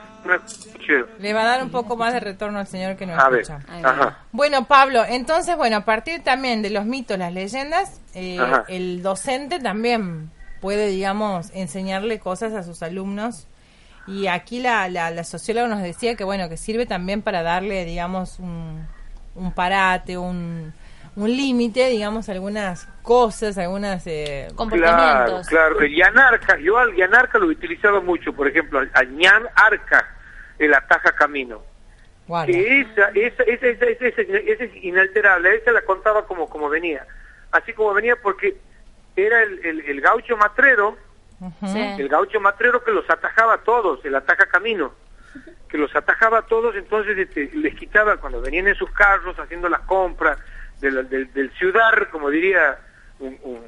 Le 1.19 1.33
va 1.33 1.43
a 1.43 1.45
dar 1.45 1.63
un 1.63 1.71
poco 1.71 1.97
más 1.97 2.13
de 2.13 2.21
retorno 2.21 2.59
al 2.59 2.67
señor 2.67 2.97
que 2.97 3.07
nos 3.07 3.19
A 3.19 3.29
ver, 3.29 3.43
escucha. 3.43 3.61
ajá. 3.83 4.19
Bueno, 4.33 4.65
Pablo, 4.67 5.05
entonces, 5.07 5.57
bueno, 5.57 5.77
a 5.77 5.85
partir 5.85 6.23
también 6.23 6.63
de 6.63 6.71
los 6.71 6.85
mitos, 6.85 7.19
las 7.19 7.33
leyendas, 7.33 8.01
eh, 8.15 8.39
el 8.69 9.03
docente 9.03 9.59
también 9.61 10.31
puede, 10.61 10.87
digamos, 10.89 11.51
enseñarle 11.55 12.19
cosas 12.19 12.53
a 12.55 12.63
sus 12.63 12.83
alumnos. 12.83 13.47
Y 14.07 14.27
aquí 14.29 14.61
la, 14.61 14.89
la, 14.89 15.11
la 15.11 15.23
socióloga 15.25 15.69
nos 15.69 15.83
decía 15.83 16.15
que, 16.15 16.25
bueno, 16.25 16.49
que 16.49 16.57
sirve 16.57 16.87
también 16.87 17.21
para 17.21 17.43
darle, 17.43 17.85
digamos, 17.85 18.39
un, 18.39 18.87
un 19.35 19.53
parate, 19.53 20.17
un, 20.17 20.73
un 21.19 21.31
límite, 21.37 21.89
digamos, 21.89 22.29
a 22.29 22.33
algunas 22.33 22.87
cosas, 23.03 23.59
algunas... 23.59 24.07
Eh, 24.07 24.45
Claro, 24.49 24.57
Comportamientos. 24.57 25.47
claro. 25.49 25.81
El 25.81 25.95
yanarca, 25.95 26.59
yo 26.59 26.79
al 26.79 26.95
yanarca 26.95 27.39
lo 27.39 27.47
he 27.47 27.51
utilizado 27.51 28.01
mucho, 28.03 28.33
por 28.33 28.47
ejemplo, 28.49 28.79
al, 28.79 28.91
al 28.95 29.17
ñan 29.17 29.47
arca, 29.55 30.15
el 30.59 30.73
ataja 30.75 31.13
camino. 31.13 31.63
Que 32.53 32.81
esa, 32.83 33.09
esa, 33.15 33.43
esa, 33.45 33.67
esa, 33.67 33.87
esa, 33.87 34.07
esa- 34.07 34.23
esa 34.23 34.65
es 34.65 34.85
inalterable, 34.85 35.57
esa 35.57 35.73
la 35.73 35.83
contaba 35.83 36.27
como, 36.27 36.49
como 36.49 36.69
venía. 36.69 37.07
Así 37.53 37.73
como 37.73 37.95
venía 37.95 38.17
porque 38.17 38.57
era 39.17 39.43
el, 39.43 39.65
el, 39.65 39.81
el 39.81 40.01
gaucho 40.01 40.37
matrero, 40.37 40.97
el 41.99 42.09
gaucho 42.09 42.39
matrero 42.41 42.85
que 42.85 42.91
los 42.93 43.09
atajaba 43.09 43.55
a 43.55 43.59
todos, 43.59 44.05
el 44.05 44.15
ataja 44.15 44.47
camino, 44.47 44.93
que 45.69 45.79
los 45.79 45.95
atajaba 45.97 46.39
a 46.39 46.43
todos, 46.43 46.75
entonces 46.77 47.17
este, 47.17 47.51
les 47.55 47.75
quitaba 47.75 48.17
cuando 48.19 48.41
venían 48.41 48.69
en 48.69 48.75
sus 48.75 48.91
carros 48.91 49.39
haciendo 49.39 49.69
las 49.69 49.81
compras 49.81 50.39
del, 50.81 51.09
del, 51.09 51.33
del 51.33 51.51
ciudad, 51.53 51.93
como 52.11 52.31
diría 52.31 52.79
un, 53.19 53.39
un, 53.43 53.65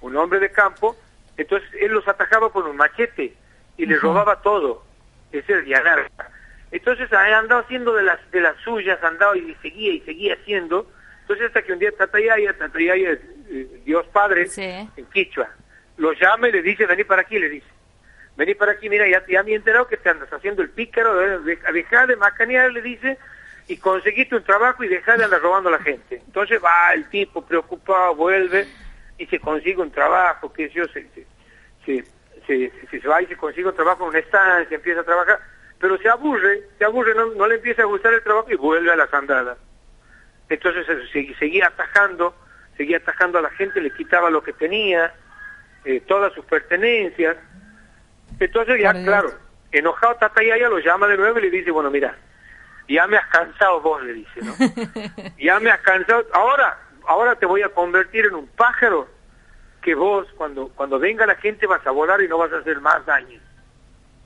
un 0.00 0.16
hombre 0.16 0.38
de 0.40 0.50
campo, 0.50 0.96
entonces 1.36 1.68
él 1.80 1.92
los 1.92 2.06
atajaba 2.06 2.50
con 2.52 2.66
un 2.66 2.76
machete 2.76 3.34
y 3.76 3.86
les 3.86 4.00
robaba 4.00 4.42
todo, 4.42 4.84
ese 5.32 5.52
es 5.52 5.58
el 5.60 5.66
yanarca. 5.66 6.30
Entonces 6.70 7.12
ahí 7.12 7.32
andaba 7.32 7.62
haciendo 7.62 7.94
de 7.94 8.02
las 8.02 8.18
de 8.30 8.40
las 8.40 8.56
suyas, 8.58 9.02
andaba 9.02 9.36
y 9.36 9.54
seguía 9.62 9.92
y 9.92 10.00
seguía 10.00 10.34
haciendo, 10.34 10.86
entonces 11.22 11.46
hasta 11.46 11.62
que 11.62 11.72
un 11.72 11.78
día 11.78 11.90
Tatayaya, 11.92 12.52
Tatayaya 12.56 13.10
es 13.12 13.18
eh, 13.48 13.82
Dios 13.84 14.06
Padre, 14.12 14.46
Sí. 14.46 14.62
en 14.96 15.06
Quichua, 15.12 15.48
lo 15.96 16.12
llama 16.12 16.48
y 16.48 16.52
le 16.52 16.62
dice, 16.62 16.86
vení 16.86 17.04
para 17.04 17.22
aquí, 17.22 17.38
le 17.38 17.48
dice. 17.48 17.66
Vení 18.36 18.54
para 18.54 18.72
aquí, 18.72 18.88
mira, 18.88 19.06
ya, 19.08 19.22
ya 19.26 19.42
me 19.42 19.50
he 19.50 19.54
enterado 19.56 19.86
que 19.88 19.96
te 19.96 20.08
andas 20.08 20.32
haciendo 20.32 20.62
el 20.62 20.70
pícaro, 20.70 21.20
eh, 21.48 21.58
deja 21.72 22.06
de 22.06 22.16
macanear, 22.16 22.70
le 22.72 22.80
dice, 22.80 23.18
y 23.68 23.76
conseguiste 23.76 24.34
un 24.36 24.44
trabajo 24.44 24.82
y 24.84 24.88
deja 24.88 25.16
de 25.16 25.24
andar 25.24 25.40
robando 25.40 25.68
a 25.68 25.72
la 25.72 25.78
gente. 25.80 26.22
Entonces 26.26 26.60
va 26.62 26.92
el 26.94 27.08
tipo 27.08 27.44
preocupado, 27.44 28.14
vuelve 28.14 28.66
y 29.18 29.26
se 29.26 29.38
consigue 29.38 29.78
un 29.80 29.90
trabajo, 29.90 30.52
que 30.52 30.68
yo 30.70 30.84
se, 30.88 31.06
se, 31.84 32.04
se, 32.46 32.72
se, 32.90 33.08
va 33.08 33.22
y 33.22 33.26
se 33.26 33.36
consigue 33.36 33.68
un 33.68 33.74
trabajo 33.76 34.04
en 34.04 34.10
una 34.10 34.18
estancia, 34.18 34.74
empieza 34.74 35.00
a 35.00 35.04
trabajar, 35.04 35.38
pero 35.78 35.96
se 35.98 36.08
aburre, 36.08 36.62
se 36.78 36.84
aburre, 36.84 37.14
no, 37.14 37.26
no 37.34 37.46
le 37.46 37.56
empieza 37.56 37.82
a 37.82 37.86
gustar 37.86 38.12
el 38.14 38.22
trabajo 38.22 38.50
y 38.50 38.56
vuelve 38.56 38.90
a 38.92 38.96
las 38.96 39.12
andadas. 39.14 39.58
Entonces 40.48 40.86
se- 41.12 41.34
seguía 41.34 41.66
atajando, 41.68 42.34
seguía 42.76 42.96
atajando 42.96 43.38
a 43.38 43.42
la 43.42 43.50
gente, 43.50 43.80
le 43.80 43.92
quitaba 43.92 44.30
lo 44.30 44.42
que 44.42 44.52
tenía, 44.52 45.12
eh, 45.84 46.00
todas 46.06 46.32
sus 46.32 46.44
pertenencias. 46.44 47.36
Entonces 48.38 48.80
ya, 48.80 48.92
claro, 49.04 49.32
enojado 49.70 50.16
Tatayaya 50.16 50.68
lo 50.68 50.78
llama 50.78 51.06
de 51.06 51.16
nuevo 51.16 51.38
y 51.38 51.42
le 51.42 51.50
dice, 51.50 51.70
bueno, 51.70 51.90
mira, 51.90 52.16
ya 52.94 53.06
me 53.06 53.16
has 53.16 53.26
cansado 53.28 53.80
vos, 53.80 54.02
le 54.02 54.14
dice, 54.14 54.40
¿no? 54.42 54.54
ya 55.38 55.60
me 55.60 55.70
has 55.70 55.80
cansado, 55.80 56.26
ahora, 56.32 56.78
ahora 57.06 57.36
te 57.36 57.46
voy 57.46 57.62
a 57.62 57.68
convertir 57.68 58.26
en 58.26 58.34
un 58.34 58.46
pájaro 58.48 59.08
que 59.80 59.94
vos 59.94 60.26
cuando, 60.36 60.68
cuando 60.68 60.98
venga 60.98 61.26
la 61.26 61.36
gente 61.36 61.66
vas 61.66 61.86
a 61.86 61.90
volar 61.90 62.20
y 62.22 62.28
no 62.28 62.38
vas 62.38 62.52
a 62.52 62.58
hacer 62.58 62.80
más 62.80 63.04
daño. 63.06 63.40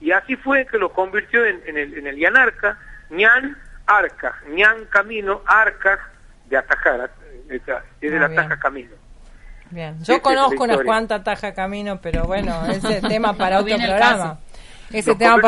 Y 0.01 0.11
así 0.11 0.37
fue 0.37 0.67
que 0.67 0.79
lo 0.79 0.93
convirtió 0.93 1.45
en, 1.45 1.63
en 1.67 1.79
el, 1.79 1.99
en 1.99 2.07
el 2.07 2.17
Yanarca, 2.17 2.79
ñan 3.11 3.57
arca, 3.87 4.41
ñan 4.49 4.87
camino, 4.87 5.43
arca 5.47 6.11
de 6.47 6.57
atajar, 6.57 7.11
es 7.49 7.63
el 8.01 8.11
Muy 8.11 8.25
ataja 8.25 8.59
camino. 8.59 8.95
Bien, 9.71 10.03
yo 10.05 10.23
conozco 10.23 10.65
unas 10.65 10.83
cuantas 10.83 11.25
taja 11.25 11.53
camino, 11.53 12.01
pero 12.01 12.25
bueno, 12.25 12.65
ese 12.67 13.01
tema 13.01 13.35
para 13.35 13.59
otro 13.61 13.77
programa. 13.77 14.39
Ese 14.93 15.15
tema 15.15 15.37
un. 15.37 15.43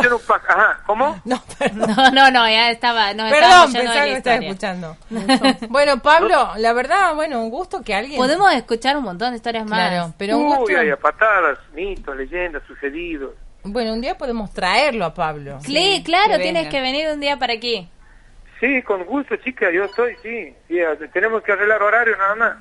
Ajá, 0.49 0.81
¿cómo? 0.87 1.21
No. 1.25 1.43
No, 1.75 2.11
no, 2.13 2.31
no, 2.31 2.49
ya 2.49 2.71
estaba. 2.71 3.09
Perdón, 3.09 3.73
pensaba 3.73 4.05
que 4.05 4.13
estaba 4.15 4.37
escuchando. 4.37 4.97
bueno, 5.69 6.01
Pablo, 6.03 6.53
la 6.57 6.73
verdad, 6.73 7.15
bueno, 7.15 7.43
un 7.43 7.51
gusto 7.51 7.83
que 7.83 7.95
alguien... 7.95 8.17
Podemos 8.17 8.53
escuchar 8.55 8.97
un 8.97 9.05
montón 9.05 9.31
de 9.31 9.37
historias 9.37 9.67
más. 9.67 9.89
Claro, 9.89 10.15
pero 10.19 10.39
un 10.39 10.47
gusto... 10.47 10.65
Uy, 10.65 10.75
hay 10.75 10.91
a 10.91 10.97
patadas, 10.97 11.59
mitos, 11.75 12.17
leyendas, 12.17 12.63
sucedidos. 12.67 13.33
Bueno, 13.65 13.93
un 13.93 14.01
día 14.01 14.17
podemos 14.17 14.53
traerlo 14.53 15.05
a 15.05 15.15
Pablo. 15.15 15.59
Sí, 15.61 16.03
claro, 16.05 16.37
que 16.37 16.43
tienes 16.43 16.69
que 16.69 16.81
venir 16.81 17.09
un 17.13 17.21
día 17.21 17.37
para 17.37 17.55
aquí. 17.55 17.89
Sí, 18.61 18.83
con 18.83 19.05
gusto, 19.05 19.37
chica, 19.37 19.71
yo 19.71 19.85
estoy, 19.85 20.17
sí. 20.23 20.55
sí 20.69 20.77
tenemos 21.13 21.43
que 21.43 21.53
arreglar 21.53 21.83
horario 21.83 22.17
nada 22.17 22.35
más. 22.35 22.57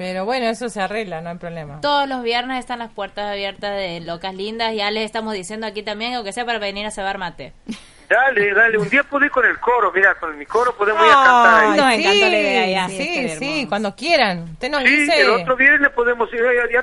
Pero 0.00 0.24
bueno, 0.24 0.46
eso 0.46 0.70
se 0.70 0.80
arregla, 0.80 1.20
no 1.20 1.28
hay 1.28 1.36
problema. 1.36 1.82
Todos 1.82 2.08
los 2.08 2.22
viernes 2.22 2.58
están 2.58 2.78
las 2.78 2.90
puertas 2.90 3.30
abiertas 3.30 3.76
de 3.76 4.00
Locas 4.00 4.34
Lindas. 4.34 4.74
Ya 4.74 4.90
les 4.90 5.04
estamos 5.04 5.34
diciendo 5.34 5.66
aquí 5.66 5.82
también, 5.82 6.14
aunque 6.14 6.32
sea 6.32 6.46
para 6.46 6.58
venir 6.58 6.86
a 6.86 6.90
cebar 6.90 7.18
mate. 7.18 7.52
Dale, 8.08 8.54
dale, 8.54 8.78
un 8.78 8.88
día 8.88 9.02
puedo 9.02 9.26
ir 9.26 9.30
con 9.30 9.44
el 9.44 9.58
coro, 9.60 9.92
mira, 9.94 10.14
con 10.14 10.38
mi 10.38 10.46
coro 10.46 10.74
podemos 10.74 11.04
ir 11.04 11.10
a 11.12 11.14
cantar 11.16 11.54
ahí. 11.64 11.68
Ay, 11.72 11.76
Nos 11.76 11.86
sí, 11.92 12.00
encantó 12.00 12.20
la 12.30 12.38
idea, 12.40 12.66
ya. 12.66 12.88
Sí, 12.88 12.96
Sí, 12.96 13.28
sí, 13.38 13.66
cuando 13.68 13.94
quieran. 13.94 14.42
Usted 14.54 14.70
nos 14.70 14.82
Sí, 14.84 14.88
dice. 15.00 15.20
el 15.20 15.28
otro 15.28 15.56
viernes 15.56 15.90
podemos 15.90 16.32
ir, 16.32 16.40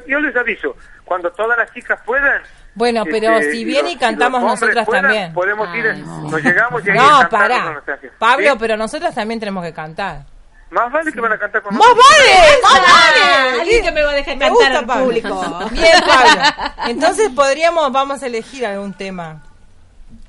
yo 0.07 0.19
les 0.19 0.35
aviso, 0.35 0.75
cuando 1.03 1.31
todas 1.31 1.57
las 1.57 1.73
chicas 1.73 1.99
puedan. 2.05 2.43
Bueno, 2.75 3.03
pero 3.03 3.31
este, 3.39 3.51
si 3.51 3.61
y 3.61 3.65
viene 3.65 3.81
los- 3.81 3.91
y 3.93 3.97
cantamos 3.97 4.43
hombres 4.43 4.61
nosotras 4.61 4.85
puedan, 4.85 5.03
también. 5.05 5.33
Podemos 5.33 5.75
ir, 5.75 5.85
nos 6.05 6.43
llegamos 6.43 6.87
y 6.87 6.91
No, 6.91 7.27
pará. 7.31 7.81
Pablo, 8.19 8.51
¿Sí? 8.51 8.57
pero 8.59 8.77
nosotras 8.77 9.15
también 9.15 9.39
tenemos 9.39 9.65
que 9.65 9.73
cantar. 9.73 10.36
Más 10.69 10.91
vale 10.91 11.11
que 11.13 11.21
van 11.21 11.31
a 11.31 11.37
cantar 11.37 11.61
con 11.61 11.77
¡Más 11.77 11.87
vale! 11.87 12.61
¡Más 12.61 12.73
vale! 12.73 13.61
Alguien 13.61 13.83
que 13.83 13.91
me 13.91 14.01
va 14.03 14.11
a 14.11 14.15
dejar 14.15 14.35
Me 14.35 14.47
cantar 14.47 14.73
gusta, 14.73 14.93
al 14.93 15.03
público. 15.03 15.69
Bien, 15.71 15.93
Pablo. 16.05 16.41
Entonces 16.87 17.29
podríamos, 17.33 17.91
vamos 17.91 18.21
a 18.21 18.27
elegir 18.27 18.65
algún 18.65 18.93
tema. 18.93 19.43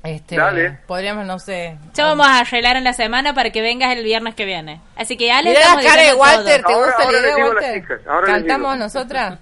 Este, 0.01 0.37
Dale. 0.37 0.79
Podríamos, 0.87 1.25
no 1.25 1.39
sé. 1.39 1.77
Ya 1.93 2.05
vamos 2.05 2.25
a 2.25 2.39
arreglar 2.39 2.77
en 2.77 2.85
la 2.85 2.93
semana 2.93 3.33
para 3.33 3.49
que 3.49 3.61
vengas 3.61 3.91
el 3.95 4.03
viernes 4.03 4.33
que 4.33 4.45
viene. 4.45 4.79
Así 4.95 5.17
que 5.17 5.27
ya 5.27 5.41
le 5.41 5.49
Mira 5.49 5.61
estamos 5.61 5.83
la 5.83 5.89
cara 5.89 6.01
de 6.03 6.13
Walter, 6.13 6.61
todo. 6.63 6.71
¿te 6.71 6.85
gusta 6.85 7.03
ahora 7.03 7.19
la 7.19 7.29
idea, 7.29 7.45
Walter? 7.45 8.01
¿Cantamos 8.25 8.77
nosotras? 8.77 9.39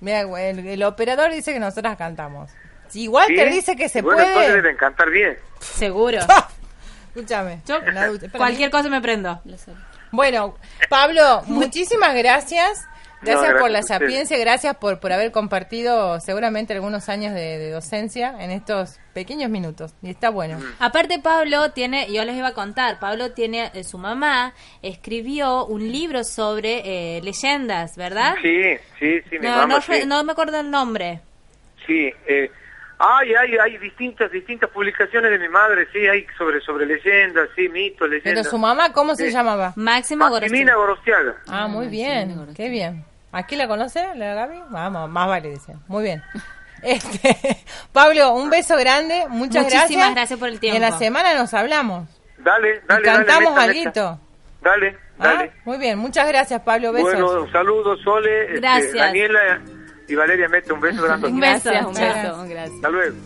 Mira, 0.00 0.20
el, 0.20 0.66
el 0.66 0.82
operador 0.82 1.30
dice 1.30 1.52
que 1.52 1.60
nosotras 1.60 1.96
cantamos. 1.98 2.50
Si 2.88 3.06
Walter 3.06 3.48
¿Sí? 3.48 3.54
dice 3.54 3.76
que 3.76 3.88
se 3.90 4.00
bueno, 4.00 4.24
puede... 4.32 4.54
deben 4.54 4.76
cantar 4.76 5.10
bien. 5.10 5.36
Seguro. 5.60 6.20
Escúchame. 7.14 7.60
Yo 7.66 7.78
la 7.80 8.06
ducha, 8.06 8.28
cualquier 8.34 8.70
cosa 8.70 8.88
me 8.88 9.00
prendo. 9.02 9.40
Bueno, 10.10 10.56
Pablo, 10.88 11.42
muchísimas 11.46 12.14
gracias. 12.14 12.86
Gracias 13.20 13.42
gracias 13.42 13.60
por 13.60 13.70
la 13.70 13.82
sapiencia, 13.82 14.38
gracias 14.38 14.76
por, 14.76 15.00
por 15.00 15.12
haber 15.12 15.32
compartido 15.32 16.20
seguramente 16.20 16.72
algunos 16.72 17.08
años 17.08 17.34
de, 17.34 17.58
de 17.58 17.70
docencia 17.72 18.36
en 18.38 18.52
estos 18.52 19.00
pequeños 19.12 19.50
minutos. 19.50 19.92
Y 20.02 20.10
está 20.10 20.30
bueno. 20.30 20.60
Aparte 20.78 21.18
Pablo 21.18 21.72
tiene, 21.72 22.12
yo 22.12 22.24
les 22.24 22.36
iba 22.36 22.48
a 22.48 22.54
contar, 22.54 23.00
Pablo 23.00 23.32
tiene, 23.32 23.72
eh, 23.74 23.82
su 23.82 23.98
mamá 23.98 24.54
escribió 24.82 25.66
un 25.66 25.90
libro 25.90 26.22
sobre 26.22 27.16
eh, 27.16 27.20
leyendas, 27.22 27.96
¿verdad? 27.96 28.36
Sí, 28.40 28.62
sí, 29.00 29.20
sí, 29.28 29.38
mi 29.40 29.46
no, 29.46 29.56
mamá, 29.56 29.66
no, 29.66 29.80
sí. 29.80 30.02
no 30.06 30.22
me 30.22 30.32
acuerdo 30.32 30.60
el 30.60 30.70
nombre. 30.70 31.20
Sí, 31.88 32.12
eh, 32.28 32.50
hay, 32.98 33.34
hay, 33.34 33.56
hay 33.58 33.78
distintas, 33.78 34.30
distintas 34.30 34.70
publicaciones 34.70 35.30
de 35.30 35.38
mi 35.38 35.48
madre, 35.48 35.86
sí, 35.92 36.06
hay 36.06 36.26
sobre, 36.36 36.60
sobre 36.60 36.86
leyendas, 36.86 37.48
sí, 37.54 37.68
mitos, 37.68 37.98
Pero 38.08 38.10
leyendas. 38.12 38.48
su 38.48 38.58
mamá, 38.58 38.92
¿cómo 38.92 39.14
se 39.14 39.26
Sí. 39.26 39.32
llamaba? 39.32 39.72
Máxima 39.76 40.28
Maximina 40.30 40.74
Gorostiaga. 40.74 41.36
Ah, 41.48 41.68
muy 41.68 41.86
bien, 41.88 42.48
qué 42.56 42.68
bien. 42.68 43.04
¿Aquí 43.30 43.56
la 43.56 43.68
conoce, 43.68 44.04
la 44.16 44.34
Gaby? 44.34 44.62
Vamos, 44.70 45.08
más 45.10 45.28
vale, 45.28 45.50
decía. 45.50 45.76
Muy 45.88 46.04
bien. 46.04 46.22
Este, 46.80 47.36
Pablo, 47.92 48.34
un 48.34 48.50
beso 48.50 48.76
grande, 48.76 49.24
muchas 49.28 49.64
Muchísimas 49.64 49.88
gracias. 49.90 50.14
gracias 50.14 50.38
por 50.38 50.48
el 50.48 50.54
Y 50.54 50.58
tiempo. 50.58 50.76
en 50.76 50.82
la 50.82 50.92
semana 50.96 51.34
nos 51.34 51.52
hablamos. 51.52 52.08
Dale, 52.38 52.82
dale, 52.86 53.00
y 53.00 53.04
cantamos 53.04 53.54
dale. 53.56 53.66
alguito. 53.72 54.20
Dale, 54.62 54.96
¿Ah? 55.18 55.24
dale. 55.34 55.52
Muy 55.64 55.76
bien, 55.78 55.98
muchas 55.98 56.28
gracias, 56.28 56.60
Pablo. 56.62 56.92
Besos. 56.92 57.12
Bueno, 57.14 57.50
saludos, 57.50 58.00
Sole, 58.04 58.42
este, 58.44 58.60
Gracias. 58.60 58.94
Daniela 58.94 59.60
y 60.08 60.14
Valeria 60.14 60.48
Mete, 60.48 60.72
un 60.72 60.80
beso 60.80 61.02
grande. 61.02 61.28
Un 61.32 61.40
beso, 61.40 61.70
Gracias, 61.70 61.86
un 61.86 61.94
beso. 61.94 62.44
Gracias. 62.48 62.74
Hasta 62.74 62.88
luego. 62.88 63.16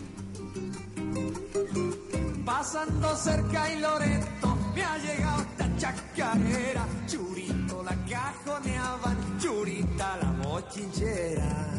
Pasando 2.45 3.15
cerca 3.15 3.73
y 3.73 3.79
Loreto, 3.79 4.57
me 4.75 4.83
ha 4.83 4.97
llegado 4.97 5.41
esta 5.41 5.77
chacarera. 5.77 6.85
Churito 7.07 7.83
la 7.83 7.95
cajoneaban, 8.09 9.39
churita 9.39 10.17
la 10.17 10.31
mochinchera. 10.33 11.72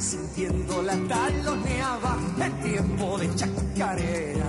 Sintiendo 0.00 0.82
la 0.82 0.96
taloneaba 1.08 2.18
el 2.44 2.60
tiempo 2.60 3.18
de 3.18 3.34
chacarera. 3.34 4.46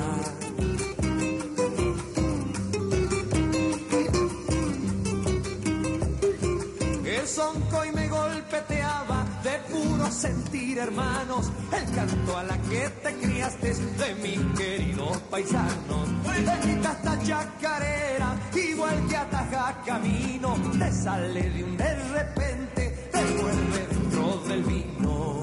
El 7.05 7.27
sonco 7.27 7.85
y 7.85 7.91
me 7.91 8.07
golpeteaba 8.07 9.25
de 9.43 9.57
puro 9.71 10.11
sentir, 10.11 10.77
hermanos. 10.77 11.51
El 11.71 11.95
canto 11.95 12.37
a 12.37 12.43
la 12.43 12.57
que 12.61 12.89
te 13.03 13.13
criaste 13.15 13.73
de 13.73 14.15
mis 14.15 14.57
queridos 14.57 15.17
paisanos. 15.29 16.07
Bendita 16.23 16.91
esta 16.91 17.19
chacarera, 17.23 18.35
igual 18.53 19.07
que 19.07 19.17
ataja 19.17 19.81
camino. 19.85 20.55
Te 20.77 20.91
sale 20.91 21.49
de 21.49 21.63
un 21.63 21.77
de 21.77 21.95
repente, 22.13 23.09
te 23.11 23.23
vuelve 23.41 23.87
dentro 23.89 24.37
del 24.47 24.63
vino. 24.63 25.36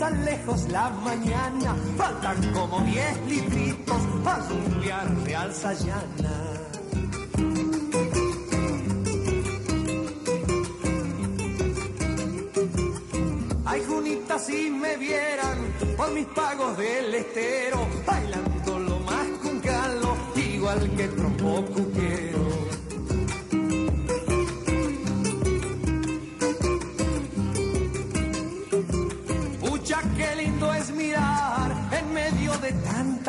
Tan 0.00 0.24
lejos 0.24 0.66
la 0.70 0.88
mañana, 0.88 1.76
faltan 1.98 2.52
como 2.54 2.80
diez 2.80 3.20
litritos 3.28 4.02
para 4.24 4.48
rumbear 4.48 5.08
de 5.24 5.36
alza 5.36 5.74
llana. 5.74 6.34
Ay, 13.66 13.84
Junita, 13.86 14.38
si 14.38 14.70
me 14.70 14.96
vieran 14.96 15.58
por 15.98 16.10
mis 16.12 16.26
pagos 16.28 16.78
del 16.78 17.14
estero, 17.14 17.86
bailando 18.06 18.78
lo 18.78 18.98
más 19.00 19.26
con 19.42 19.60
calo, 19.60 20.16
igual 20.34 20.90
que 20.96 21.08
trompo 21.08 21.64
cuquero. 21.66 22.49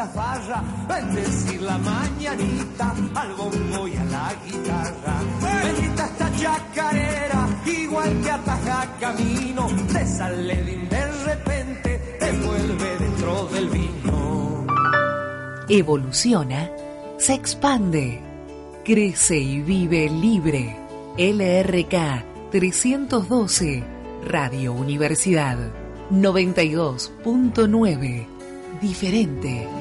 Farra, 0.08 0.64
bendecir 0.88 1.62
la 1.62 1.78
mañanita 1.78 2.96
al 3.16 3.34
bombo 3.34 3.88
y 3.88 3.96
a 3.96 4.04
la 4.06 4.34
guitarra. 4.46 5.22
Bendita 5.42 6.06
esta 6.06 6.32
chacarera, 6.36 7.50
igual 7.66 8.22
que 8.22 8.32
ataja 8.32 8.98
camino, 9.00 9.68
te 9.92 10.06
sale 10.06 10.56
de 10.56 11.12
repente, 11.26 12.18
te 12.20 12.32
vuelve 12.32 12.98
dentro 12.98 13.46
del 13.48 13.70
vino. 13.70 14.68
Evoluciona, 15.70 16.70
se 17.18 17.34
expande, 17.34 18.22
crece 18.84 19.38
y 19.38 19.62
vive 19.62 20.10
libre. 20.10 20.78
LRK 21.18 22.26
312, 22.52 23.84
Radio 24.26 24.74
Universidad 24.74 25.58
92.9, 26.12 28.26
diferente. 28.82 29.81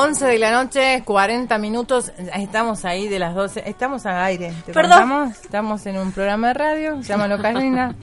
Once 0.00 0.24
de 0.24 0.38
la 0.38 0.52
noche, 0.52 1.02
40 1.04 1.58
minutos. 1.58 2.12
Estamos 2.36 2.84
ahí 2.84 3.08
de 3.08 3.18
las 3.18 3.34
12. 3.34 3.64
Estamos 3.68 4.06
al 4.06 4.22
aire. 4.22 4.52
¿Te 4.64 4.72
Perdón. 4.72 5.00
contamos? 5.00 5.30
Estamos 5.42 5.86
en 5.86 5.98
un 5.98 6.12
programa 6.12 6.48
de 6.48 6.54
radio. 6.54 7.02
Se 7.02 7.08
llama 7.08 7.26
Loca 7.26 7.52
Linda. 7.54 7.96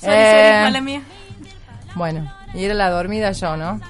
Sorry, 0.00 0.12
Eh, 0.12 0.50
sorry, 0.50 0.64
mala 0.64 0.80
mía. 0.80 1.02
Bueno, 1.94 2.32
y 2.52 2.64
era 2.64 2.74
la 2.74 2.90
dormida 2.90 3.30
yo, 3.30 3.56
¿no? 3.56 3.80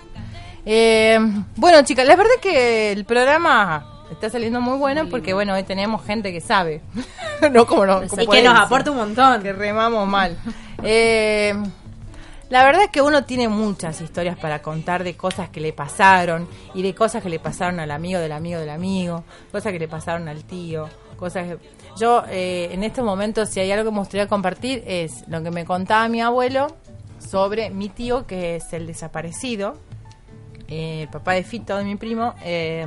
Eh, 0.66 1.18
bueno, 1.56 1.82
chicas, 1.82 2.06
la 2.06 2.14
verdad 2.16 2.34
es 2.34 2.40
que 2.42 2.92
el 2.92 3.06
programa 3.06 4.04
está 4.10 4.28
saliendo 4.28 4.60
muy 4.60 4.76
bueno 4.76 5.08
porque, 5.08 5.32
bueno, 5.32 5.54
hoy 5.54 5.62
tenemos 5.62 6.04
gente 6.04 6.32
que 6.32 6.42
sabe. 6.42 6.82
no 7.52 7.66
como 7.66 7.86
no, 7.86 8.06
como 8.06 8.16
Y 8.16 8.18
que 8.18 8.26
pueden 8.26 8.44
nos 8.44 8.52
decir, 8.52 8.66
aporta 8.66 8.90
un 8.90 8.98
montón. 8.98 9.42
Que 9.42 9.54
remamos 9.54 10.06
mal. 10.06 10.36
Eh, 10.82 11.54
la 12.48 12.64
verdad 12.64 12.84
es 12.84 12.90
que 12.90 13.02
uno 13.02 13.24
tiene 13.24 13.48
muchas 13.48 14.00
historias 14.00 14.38
para 14.38 14.62
contar 14.62 15.02
de 15.02 15.16
cosas 15.16 15.50
que 15.50 15.60
le 15.60 15.72
pasaron 15.72 16.48
y 16.74 16.82
de 16.82 16.94
cosas 16.94 17.22
que 17.22 17.28
le 17.28 17.40
pasaron 17.40 17.80
al 17.80 17.90
amigo 17.90 18.20
del 18.20 18.32
amigo 18.32 18.60
del 18.60 18.70
amigo, 18.70 19.24
cosas 19.50 19.72
que 19.72 19.78
le 19.78 19.88
pasaron 19.88 20.28
al 20.28 20.44
tío, 20.44 20.88
cosas 21.16 21.46
que... 21.46 21.58
Yo 21.98 22.24
eh, 22.28 22.68
en 22.72 22.84
estos 22.84 23.04
momentos 23.04 23.48
si 23.48 23.60
hay 23.60 23.72
algo 23.72 23.90
que 23.90 23.94
me 23.94 24.00
gustaría 24.00 24.28
compartir 24.28 24.84
es 24.86 25.26
lo 25.28 25.42
que 25.42 25.50
me 25.50 25.64
contaba 25.64 26.08
mi 26.08 26.20
abuelo 26.20 26.68
sobre 27.18 27.70
mi 27.70 27.88
tío 27.88 28.26
que 28.26 28.56
es 28.56 28.72
el 28.72 28.86
desaparecido, 28.86 29.74
eh, 30.68 31.02
el 31.02 31.08
papá 31.08 31.32
de 31.32 31.42
Fito, 31.42 31.76
de 31.76 31.84
mi 31.84 31.96
primo, 31.96 32.34
eh, 32.44 32.86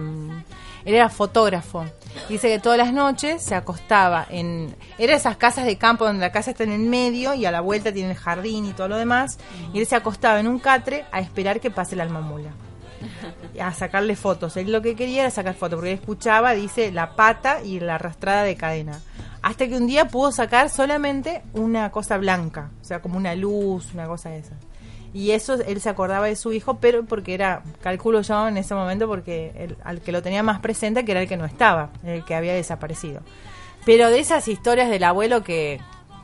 él 0.89 0.95
era 0.95 1.09
fotógrafo. 1.09 1.85
Dice 2.27 2.47
que 2.47 2.59
todas 2.59 2.77
las 2.77 2.91
noches 2.91 3.43
se 3.43 3.55
acostaba 3.55 4.25
en... 4.29 4.75
Era 4.97 5.15
esas 5.15 5.37
casas 5.37 5.65
de 5.65 5.77
campo 5.77 6.05
donde 6.05 6.21
la 6.21 6.31
casa 6.31 6.51
está 6.51 6.63
en 6.63 6.71
el 6.71 6.81
medio 6.81 7.33
y 7.33 7.45
a 7.45 7.51
la 7.51 7.61
vuelta 7.61 7.93
tiene 7.93 8.11
el 8.11 8.17
jardín 8.17 8.65
y 8.65 8.73
todo 8.73 8.87
lo 8.87 8.97
demás. 8.97 9.37
Y 9.73 9.79
él 9.79 9.85
se 9.85 9.95
acostaba 9.95 10.39
en 10.39 10.47
un 10.47 10.59
catre 10.59 11.05
a 11.11 11.19
esperar 11.19 11.59
que 11.59 11.71
pase 11.71 11.95
la 11.95 12.03
almamula. 12.03 12.49
A 13.61 13.73
sacarle 13.73 14.15
fotos. 14.15 14.57
Él 14.57 14.71
lo 14.71 14.81
que 14.81 14.95
quería 14.95 15.21
era 15.21 15.31
sacar 15.31 15.53
fotos, 15.53 15.77
porque 15.77 15.91
él 15.91 15.99
escuchaba, 15.99 16.53
dice, 16.53 16.91
la 16.91 17.15
pata 17.15 17.61
y 17.63 17.79
la 17.79 17.95
arrastrada 17.95 18.43
de 18.43 18.55
cadena. 18.55 18.99
Hasta 19.41 19.67
que 19.67 19.77
un 19.77 19.87
día 19.87 20.07
pudo 20.07 20.31
sacar 20.31 20.69
solamente 20.69 21.43
una 21.53 21.91
cosa 21.91 22.17
blanca, 22.17 22.71
o 22.81 22.83
sea, 22.83 23.01
como 23.01 23.17
una 23.17 23.35
luz, 23.35 23.93
una 23.93 24.05
cosa 24.05 24.29
de 24.29 24.39
esa. 24.39 24.55
Y 25.13 25.31
eso 25.31 25.55
él 25.55 25.81
se 25.81 25.89
acordaba 25.89 26.27
de 26.27 26.35
su 26.35 26.53
hijo, 26.53 26.75
pero 26.79 27.03
porque 27.03 27.33
era, 27.33 27.63
calculo 27.81 28.21
yo 28.21 28.47
en 28.47 28.57
ese 28.57 28.75
momento, 28.75 29.07
porque 29.07 29.51
el, 29.55 29.75
al 29.83 30.01
que 30.01 30.11
lo 30.11 30.21
tenía 30.21 30.43
más 30.43 30.59
presente, 30.59 31.03
que 31.03 31.11
era 31.11 31.21
el 31.21 31.27
que 31.27 31.37
no 31.37 31.45
estaba, 31.45 31.89
el 32.03 32.23
que 32.25 32.35
había 32.35 32.53
desaparecido. 32.53 33.21
Pero 33.85 34.09
de 34.09 34.19
esas 34.19 34.47
historias 34.47 34.89
del 34.89 35.03
abuelo 35.03 35.43
que, 35.43 35.79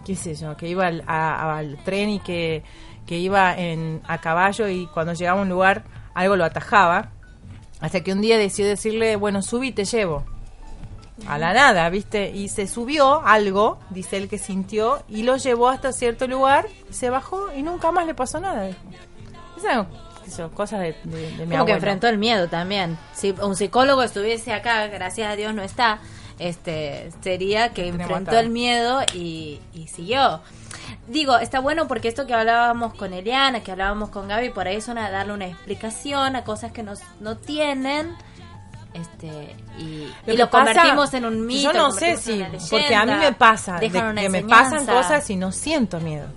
qué 0.06 0.16
sé 0.16 0.36
yo, 0.36 0.56
que 0.56 0.68
iba 0.68 0.86
al, 0.86 1.04
a- 1.08 1.58
al 1.58 1.78
tren 1.84 2.10
y 2.12 2.20
que, 2.20 2.64
que 3.08 3.18
iba 3.18 3.58
en, 3.58 4.02
a 4.08 4.20
caballo 4.20 4.68
y 4.68 4.86
cuando 4.88 5.14
llegaba 5.14 5.40
a 5.40 5.42
un 5.44 5.50
lugar 5.50 5.84
algo 6.14 6.36
lo 6.36 6.46
atajaba, 6.46 7.10
hasta 7.82 8.02
que 8.02 8.14
un 8.14 8.22
día 8.22 8.38
decidió 8.38 8.70
decirle, 8.70 9.16
bueno, 9.16 9.42
subí, 9.42 9.72
te 9.72 9.86
llevo. 9.86 10.26
A 11.28 11.38
la 11.38 11.54
nada, 11.54 11.90
¿viste? 11.90 12.30
Y 12.32 12.50
se 12.50 12.68
subió 12.68 13.26
algo, 13.26 13.80
dice 13.90 14.18
él 14.18 14.28
que 14.28 14.38
sintió, 14.38 15.04
y 15.08 15.24
lo 15.24 15.38
llevó 15.38 15.70
hasta 15.70 15.94
cierto 15.94 16.28
lugar, 16.28 16.68
se 16.90 17.10
bajó 17.10 17.54
y 17.54 17.64
nunca 17.64 17.92
más 17.92 18.06
le 18.06 18.14
pasó 18.14 18.40
nada. 18.40 18.70
sé 19.62 20.38
yo, 20.38 20.52
cosas 20.52 20.82
de, 20.82 20.96
de, 21.04 21.38
de 21.38 21.46
mi 21.46 21.52
Como 21.54 21.66
que 21.66 21.74
enfrentó 21.74 22.08
el 22.08 22.18
miedo 22.18 22.48
también. 22.50 22.98
Si 23.14 23.32
un 23.42 23.56
psicólogo 23.56 24.04
estuviese 24.04 24.54
acá, 24.54 24.88
gracias 24.88 25.32
a 25.32 25.36
Dios 25.36 25.54
no 25.54 25.62
está, 25.62 26.00
este 26.40 27.12
sería 27.22 27.70
que 27.70 27.88
enfrentó 27.88 28.38
el 28.38 28.50
miedo 28.50 29.02
y, 29.14 29.62
y 29.74 29.88
siguió. 29.88 30.42
Digo, 31.08 31.38
está 31.38 31.60
bueno 31.60 31.88
porque 31.88 32.08
esto 32.08 32.28
que 32.28 32.34
hablábamos 32.34 32.94
con 32.96 33.14
Eliana, 33.14 33.62
que 33.62 33.72
hablábamos 33.72 34.10
con 34.10 34.28
Gaby, 34.28 34.50
por 34.50 34.68
ahí 34.68 34.82
son 34.82 34.98
a 34.98 35.10
darle 35.10 35.34
una 35.34 35.48
explicación 35.48 36.36
a 36.36 36.44
cosas 36.44 36.72
que 36.72 36.84
nos, 36.84 37.00
no 37.20 37.38
tienen. 37.38 38.16
Este, 38.96 39.56
y, 39.78 40.08
Lo 40.26 40.34
y 40.34 40.36
que 40.36 40.38
lo 40.38 40.50
pasa- 40.50 40.66
convertimos 40.74 41.14
en 41.14 41.26
un 41.26 41.46
mito. 41.46 41.72
Yo 41.72 41.74
no 41.74 41.92
sé 41.92 42.16
si, 42.18 42.38
leyenda, 42.38 42.60
porque 42.70 42.96
a 42.96 43.06
mí 43.06 43.14
me 43.14 43.34
pasa, 43.34 43.78
de 43.78 43.90
que 43.92 44.30
me 44.30 44.44
pasan 44.44 44.86
cosas 44.86 45.30
y 45.30 45.36
no 45.36 45.52
siento 45.52 46.00
miedo. 46.00 46.28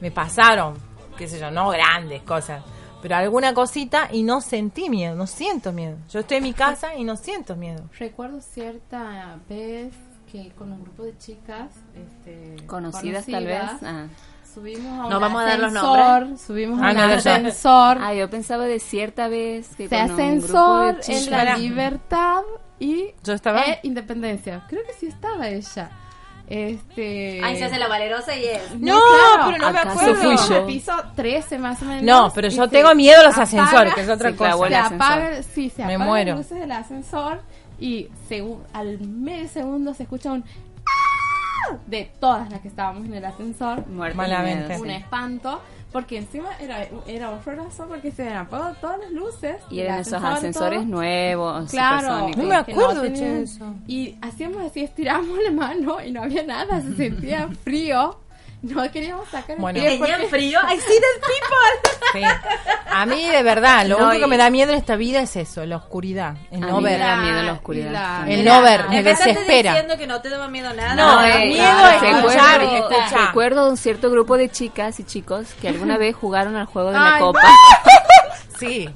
Me 0.00 0.10
pasaron, 0.10 0.74
qué 1.16 1.28
sé 1.28 1.38
yo, 1.38 1.50
no 1.50 1.68
grandes 1.68 2.22
cosas, 2.22 2.62
pero 3.02 3.16
alguna 3.16 3.52
cosita 3.52 4.08
y 4.10 4.22
no 4.22 4.40
sentí 4.40 4.88
miedo, 4.88 5.14
no 5.14 5.26
siento 5.26 5.72
miedo. 5.72 5.96
Yo 6.10 6.20
estoy 6.20 6.38
en 6.38 6.44
mi 6.44 6.52
casa 6.54 6.94
y 6.94 7.04
no 7.04 7.16
siento 7.16 7.56
miedo. 7.56 7.84
Recuerdo 7.98 8.40
cierta 8.40 9.38
vez 9.48 9.92
que 10.32 10.50
con 10.52 10.72
un 10.72 10.82
grupo 10.82 11.02
de 11.04 11.16
chicas 11.18 11.70
este, 11.94 12.66
Conocidas, 12.66 13.26
tal 13.26 13.44
vez. 13.46 13.62
Ah. 13.82 14.06
Subimos 14.58 15.06
a 15.06 15.08
No 15.08 15.16
un 15.16 15.20
vamos 15.22 15.42
a 15.42 15.44
dar 15.44 15.58
los 15.58 15.68
ascensor, 15.74 16.20
nombres. 16.20 16.40
subimos 16.40 16.80
Ah, 16.82 16.88
a 16.88 16.90
un 16.90 16.96
no, 16.96 17.02
no, 17.02 17.08
yo- 17.10 17.16
ascensor 17.18 17.98
Ah, 18.00 18.14
yo 18.14 18.30
pensaba 18.30 18.64
de 18.64 18.80
cierta 18.80 19.28
vez 19.28 19.68
que 19.76 19.84
un 19.84 19.88
grupo 19.88 20.12
ascensor 20.14 20.96
de 21.04 21.16
en 21.16 21.30
la 21.30 21.56
libertad 21.56 22.40
y 22.80 23.06
Yo 23.24 23.32
estaba. 23.34 23.62
e 23.62 23.80
independencia. 23.84 24.64
Creo 24.68 24.82
que 24.86 24.92
sí 24.94 25.06
estaba 25.06 25.48
ella. 25.48 25.90
Este 26.50 27.40
Ahí 27.44 27.58
se 27.58 27.64
hace 27.66 27.78
la 27.78 27.88
valerosa 27.88 28.34
y 28.34 28.44
es. 28.46 28.74
No, 28.78 28.98
claro. 28.98 29.52
pero 29.52 29.58
no 29.66 29.70
me 29.72 29.78
¿Acaso 29.80 30.00
acuerdo. 30.00 30.38
fui 30.38 30.54
yo? 30.56 30.66
piso 30.66 30.92
13 31.14 31.58
más 31.58 31.82
o 31.82 31.84
menos. 31.84 32.02
No, 32.02 32.32
pero 32.34 32.48
yo 32.48 32.64
se 32.64 32.68
tengo 32.70 32.94
miedo 32.94 33.20
a 33.20 33.24
los 33.24 33.34
apaga- 33.34 33.42
ascensores, 33.42 33.94
que 33.94 34.00
es 34.00 34.08
otra 34.08 34.30
se 34.30 34.36
cosa. 34.36 34.50
se 34.68 34.74
ascensor. 34.76 35.06
apaga, 35.12 35.42
sí, 35.42 35.68
se 35.70 35.84
Me 35.84 35.94
apagan 35.94 36.06
muero. 36.08 36.28
las 36.30 36.38
luces 36.38 36.58
del 36.60 36.72
ascensor 36.72 37.40
y 37.78 38.08
al 38.72 38.98
medio 39.00 39.46
segundo 39.48 39.92
se 39.92 40.04
escucha 40.04 40.32
un 40.32 40.42
¡Ah! 40.42 40.67
De 41.86 42.10
todas 42.20 42.50
las 42.50 42.60
que 42.60 42.68
estábamos 42.68 43.04
en 43.06 43.14
el 43.14 43.24
ascensor. 43.24 43.84
De 43.84 44.14
Malamente. 44.14 44.76
Un 44.78 44.86
sí. 44.86 44.90
espanto, 44.92 45.60
porque 45.92 46.18
encima 46.18 46.50
era, 46.60 46.86
era 47.06 47.30
horroroso 47.30 47.86
porque 47.88 48.10
se 48.12 48.22
habían 48.22 48.38
apagado 48.46 48.74
todas 48.80 48.98
las 49.00 49.10
luces. 49.10 49.56
Y 49.70 49.80
eran 49.80 50.00
esos 50.00 50.14
ascensor, 50.14 50.32
ascensores 50.36 50.78
todo. 50.80 50.88
nuevos, 50.90 51.70
Claro. 51.70 52.28
No 52.36 52.42
me 52.44 52.56
acuerdo 52.56 53.02
de 53.02 53.10
tenían- 53.10 53.42
eso. 53.42 53.74
Y 53.86 54.16
hacíamos 54.20 54.62
así, 54.64 54.82
estiramos 54.82 55.38
la 55.44 55.50
mano 55.52 56.02
y 56.04 56.10
no 56.12 56.22
había 56.22 56.42
nada, 56.44 56.80
se 56.82 56.94
sentía 56.96 57.48
frío. 57.64 58.18
No 58.62 58.90
queríamos 58.90 59.28
sacar 59.28 59.52
el 59.56 59.62
Bueno. 59.62 59.78
pie 59.78 59.90
¿Tenían 59.90 60.10
porque- 60.20 60.26
frío? 60.28 60.58
I 60.62 60.78
see 60.80 60.98
the 60.98 61.20
people. 61.20 62.10
Sí. 62.12 62.22
A 62.90 63.06
mí, 63.06 63.28
de 63.28 63.42
verdad, 63.44 63.86
lo 63.86 63.98
No, 63.98 64.04
único 64.06 64.16
y- 64.16 64.20
que 64.22 64.26
me 64.26 64.36
da 64.36 64.50
miedo 64.50 64.72
en 64.72 64.78
esta 64.78 64.96
vida 64.96 65.20
es 65.20 65.36
eso, 65.36 65.64
la 65.64 65.76
oscuridad. 65.76 66.34
El 66.50 66.64
A 66.64 66.66
no 66.66 66.78
mí 66.78 66.84
me 66.84 66.90
ver. 66.90 66.98
da 67.00 67.16
La- 67.16 67.22
miedo 67.22 67.42
la 67.42 67.52
oscuridad. 67.52 67.92
la-. 67.92 68.24
El 68.26 68.44
no 68.44 68.60
ver, 68.62 68.88
me 68.88 69.02
desespera. 69.04 69.72
diciendo 69.74 69.96
que 69.96 70.06
no 70.08 70.20
te 70.20 70.28
daba 70.28 70.48
miedo 70.48 70.72
nada. 70.74 70.94
No, 70.96 71.24
eh, 71.24 71.46
miedo 71.46 71.62
claro, 71.64 71.88
es 72.06 72.16
escuchar, 72.16 72.60
recuerdo, 72.60 72.90
escuchar. 72.90 73.26
recuerdo 73.28 73.64
de 73.66 73.70
un 73.70 73.76
cierto 73.76 74.10
grupo 74.10 74.36
de 74.36 74.48
chicas 74.50 74.98
y 74.98 75.04
chicos 75.04 75.46
que 75.60 75.68
alguna 75.68 75.96
vez 75.98 76.16
jugaron 76.16 76.56
al 76.56 76.66
juego 76.66 76.88
de 76.90 76.98
la 76.98 77.14
Ay, 77.14 77.20
copa. 77.20 77.40
Sí, 78.58 78.88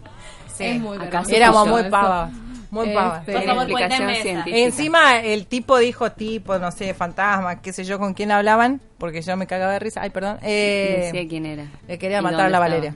sí. 0.57 0.65
Es 0.65 0.81
muy 0.81 0.97
¿Acaso 0.97 1.09
vergonzoso 1.31 1.37
Éramos 1.37 1.69
muy 1.69 1.85
pavas, 1.85 2.31
muy. 2.73 2.89
Este, 2.89 3.33
Tiene 3.33 3.47
favor, 3.47 3.63
explicación 3.71 4.15
científica. 4.23 4.57
Encima 4.57 5.21
el 5.21 5.47
tipo 5.47 5.79
dijo 5.79 6.11
tipo, 6.13 6.59
no 6.59 6.71
sé, 6.73 6.93
fantasma, 6.95 7.61
qué 7.63 7.73
sé 7.73 7.85
yo, 7.85 7.99
con 7.99 8.15
quién 8.15 8.33
hablaban, 8.33 8.81
porque 8.99 9.23
yo 9.23 9.37
me 9.37 9.47
cagaba 9.47 9.73
de 9.75 9.79
risa. 9.79 10.01
Ay, 10.03 10.11
perdón. 10.11 10.39
Eh, 10.43 11.11
Decía 11.13 11.29
quién 11.29 11.47
era. 11.47 11.67
le 11.87 11.99
quería 11.99 12.19
¿Y 12.19 12.23
matar 12.23 12.41
a 12.47 12.49
la? 12.49 12.59
Valeria. 12.59 12.95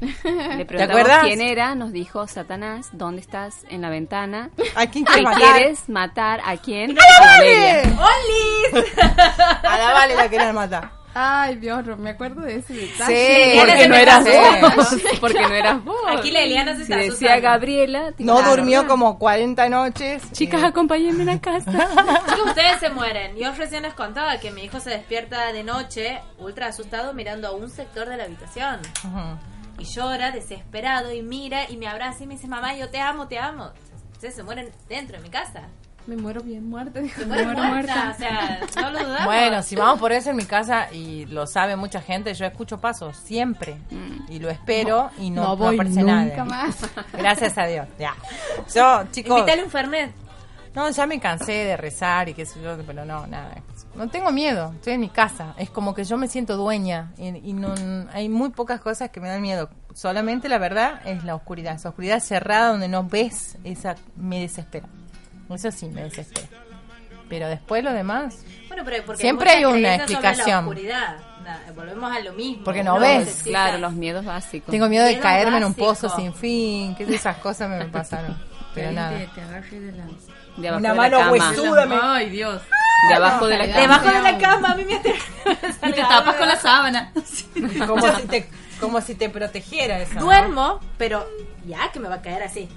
Le 0.00 0.66
preguntamos 0.66 1.00
acuerdas? 1.00 1.22
quién 1.24 1.40
era, 1.40 1.74
nos 1.74 1.92
dijo 1.92 2.26
Satanás, 2.26 2.88
¿dónde 2.92 3.20
estás 3.22 3.64
en 3.70 3.80
la 3.80 3.88
ventana? 3.90 4.50
¿A 4.74 4.86
quién 4.86 5.04
¿Qué 5.04 5.12
quieres 5.12 5.24
matar? 5.24 5.56
quieres 5.56 5.88
matar 5.88 6.40
a 6.44 6.56
quién? 6.58 6.96
A 6.98 7.20
Valeria. 7.26 7.82
A 9.62 9.78
la 9.78 9.92
Vale 9.94 10.14
la 10.16 10.28
querían 10.28 10.54
matar. 10.54 10.90
Ay, 11.14 11.56
Dios, 11.56 11.86
no 11.86 11.96
me 11.96 12.10
acuerdo 12.10 12.40
de 12.42 12.56
ese 12.56 12.74
Sí, 12.74 12.86
detalle. 12.92 13.54
porque 13.60 13.88
no 13.88 13.94
eras 13.94 14.24
vos. 14.24 14.88
Sí, 14.90 15.02
porque 15.20 15.40
no 15.42 15.54
eras 15.54 15.84
vos. 15.84 15.96
Aquí 16.08 16.30
la 16.32 16.40
Eliana 16.40 16.72
se 16.72 16.78
Si 16.78 16.82
está 16.84 16.96
decía 16.96 17.10
asustando. 17.12 17.42
Gabriela, 17.42 18.12
No 18.18 18.42
durmió 18.42 18.86
como 18.88 19.18
40 19.18 19.68
noches. 19.68 20.22
Chicas, 20.32 20.62
Eh, 20.62 20.66
acompáñenme 20.66 21.22
a 21.22 21.26
la 21.34 21.40
casa. 21.40 21.70
Chicos, 22.28 22.46
ustedes 22.48 22.80
se 22.80 22.90
mueren. 22.90 23.36
Yo 23.36 23.52
recién 23.54 23.84
les 23.84 23.94
contaba 23.94 24.38
que 24.38 24.50
mi 24.50 24.64
hijo 24.64 24.80
se 24.80 24.90
despierta 24.90 25.52
de 25.52 25.62
noche, 25.62 26.20
ultra 26.38 26.66
asustado, 26.66 27.14
mirando 27.14 27.46
a 27.48 27.52
un 27.52 27.70
sector 27.70 28.08
de 28.08 28.16
la 28.16 28.24
habitación. 28.24 28.80
Y 29.78 29.84
llora, 29.84 30.30
desesperado, 30.32 31.12
y 31.12 31.22
mira 31.22 31.68
y 31.70 31.76
me 31.76 31.86
abraza 31.88 32.24
y 32.24 32.26
me 32.26 32.34
dice, 32.34 32.48
mamá, 32.48 32.74
yo 32.74 32.90
te 32.90 33.00
amo, 33.00 33.28
te 33.28 33.38
amo. 33.38 33.70
Ustedes 34.12 34.34
se 34.34 34.42
mueren 34.42 34.70
dentro 34.88 35.16
de 35.16 35.22
mi 35.22 35.30
casa. 35.30 35.68
Me 36.06 36.16
muero 36.16 36.42
bien 36.42 36.68
muerta. 36.68 37.00
dijo, 37.00 37.20
Me 37.22 37.26
muero 37.44 37.62
muerta. 37.62 37.68
muerta. 37.68 38.14
O 38.14 38.72
sea, 38.72 38.82
no 38.82 38.90
lo 38.90 38.98
dudamos. 39.06 39.24
Bueno, 39.26 39.62
si 39.62 39.74
vamos 39.76 39.98
por 39.98 40.12
eso 40.12 40.30
en 40.30 40.36
mi 40.36 40.44
casa, 40.44 40.92
y 40.92 41.24
lo 41.26 41.46
sabe 41.46 41.76
mucha 41.76 42.00
gente, 42.02 42.34
yo 42.34 42.44
escucho 42.44 42.78
pasos 42.78 43.16
siempre. 43.16 43.76
Y 44.28 44.38
lo 44.38 44.50
espero 44.50 45.10
y 45.18 45.30
no, 45.30 45.42
No 45.42 45.48
no 45.50 45.56
voy 45.56 45.74
aparece 45.76 46.00
nunca 46.00 46.14
nadie. 46.14 46.44
más. 46.44 46.76
Gracias 47.12 47.56
a 47.56 47.66
Dios. 47.66 47.86
Ya. 47.98 48.14
Yo, 48.74 49.04
chicos. 49.12 49.38
Invítale 49.38 49.64
un 49.64 49.70
Fernet. 49.70 50.12
No, 50.74 50.90
ya 50.90 51.06
me 51.06 51.20
cansé 51.20 51.52
de 51.52 51.76
rezar 51.76 52.28
y 52.28 52.34
qué 52.34 52.44
sé 52.44 52.60
yo, 52.60 52.76
pero 52.84 53.04
no, 53.04 53.26
nada. 53.28 53.54
No 53.94 54.08
tengo 54.08 54.32
miedo, 54.32 54.72
estoy 54.74 54.94
en 54.94 55.00
mi 55.02 55.08
casa. 55.08 55.54
Es 55.56 55.70
como 55.70 55.94
que 55.94 56.02
yo 56.02 56.16
me 56.16 56.26
siento 56.26 56.56
dueña 56.56 57.12
y, 57.16 57.28
y 57.48 57.52
no, 57.52 57.72
hay 58.12 58.28
muy 58.28 58.48
pocas 58.50 58.80
cosas 58.80 59.10
que 59.10 59.20
me 59.20 59.28
dan 59.28 59.40
miedo. 59.40 59.70
Solamente 59.94 60.48
la 60.48 60.58
verdad 60.58 61.00
es 61.04 61.22
la 61.22 61.36
oscuridad. 61.36 61.76
Esa 61.76 61.90
oscuridad 61.90 62.18
cerrada 62.18 62.70
donde 62.70 62.88
no 62.88 63.04
ves, 63.04 63.56
esa 63.62 63.94
me 64.16 64.40
desespera. 64.40 64.88
Eso 65.52 65.70
sí 65.70 65.86
me 65.86 66.02
desespera. 66.04 66.46
Pero 67.28 67.48
después 67.48 67.82
lo 67.82 67.92
demás, 67.92 68.44
Bueno, 68.68 68.82
pero 68.84 69.04
porque 69.04 69.20
Siempre 69.22 69.50
hay 69.50 69.64
una 69.64 69.94
explicación. 69.96 70.46
La 70.46 70.58
oscuridad. 70.60 71.16
Nada, 71.42 71.60
volvemos 71.74 72.12
a 72.16 72.20
lo 72.20 72.32
mismo. 72.34 72.64
Porque 72.64 72.84
no 72.84 72.98
ves. 72.98 73.20
necesitas- 73.26 73.44
Claro, 73.50 73.78
los 73.78 73.92
miedos 73.92 74.24
básicos. 74.24 74.70
tengo 74.70 74.88
miedo 74.88 75.04
de 75.04 75.18
caerme 75.18 75.56
en 75.58 75.64
un 75.64 75.74
pozo 75.74 76.08
sin 76.14 76.34
fin. 76.34 76.94
Que 76.96 77.04
esas 77.14 77.36
cosas 77.38 77.68
me 77.70 77.84
pasaron. 77.86 78.36
Pero 78.74 78.92
nada. 78.92 79.18
Te, 79.18 79.26
te 79.28 79.40
agarré 79.42 79.80
de 79.80 79.92
la... 79.92 80.04
De 80.56 80.68
abajo 80.68 80.80
Una 80.80 80.88
de 80.90 80.94
la 80.94 80.94
mano 80.94 81.18
cama. 81.18 81.30
huesuda 81.32 81.86
me- 81.86 81.98
Ay, 82.00 82.30
Dios. 82.30 82.62
De 83.08 83.14
abajo 83.14 83.46
de 83.46 83.58
la 83.58 83.66
cama. 83.66 83.80
Debajo 83.80 84.08
de 84.12 84.22
la 84.32 84.38
cama, 84.38 84.68
a 84.70 84.74
mí 84.76 84.84
me 84.84 84.92
Y 84.94 85.92
te 85.92 86.00
tapas 86.02 86.36
con 86.36 86.48
la 86.48 86.56
sábana. 86.56 87.12
Como 87.86 88.16
si 88.16 88.22
te, 88.26 88.48
como 88.80 89.00
si 89.00 89.14
te 89.14 89.28
protegiera. 89.30 89.98
¿no? 90.14 90.20
Duermo, 90.20 90.80
pero 90.98 91.26
ya 91.66 91.90
que 91.92 92.00
me 92.00 92.08
va 92.08 92.16
a 92.16 92.22
caer 92.22 92.42
así. 92.42 92.68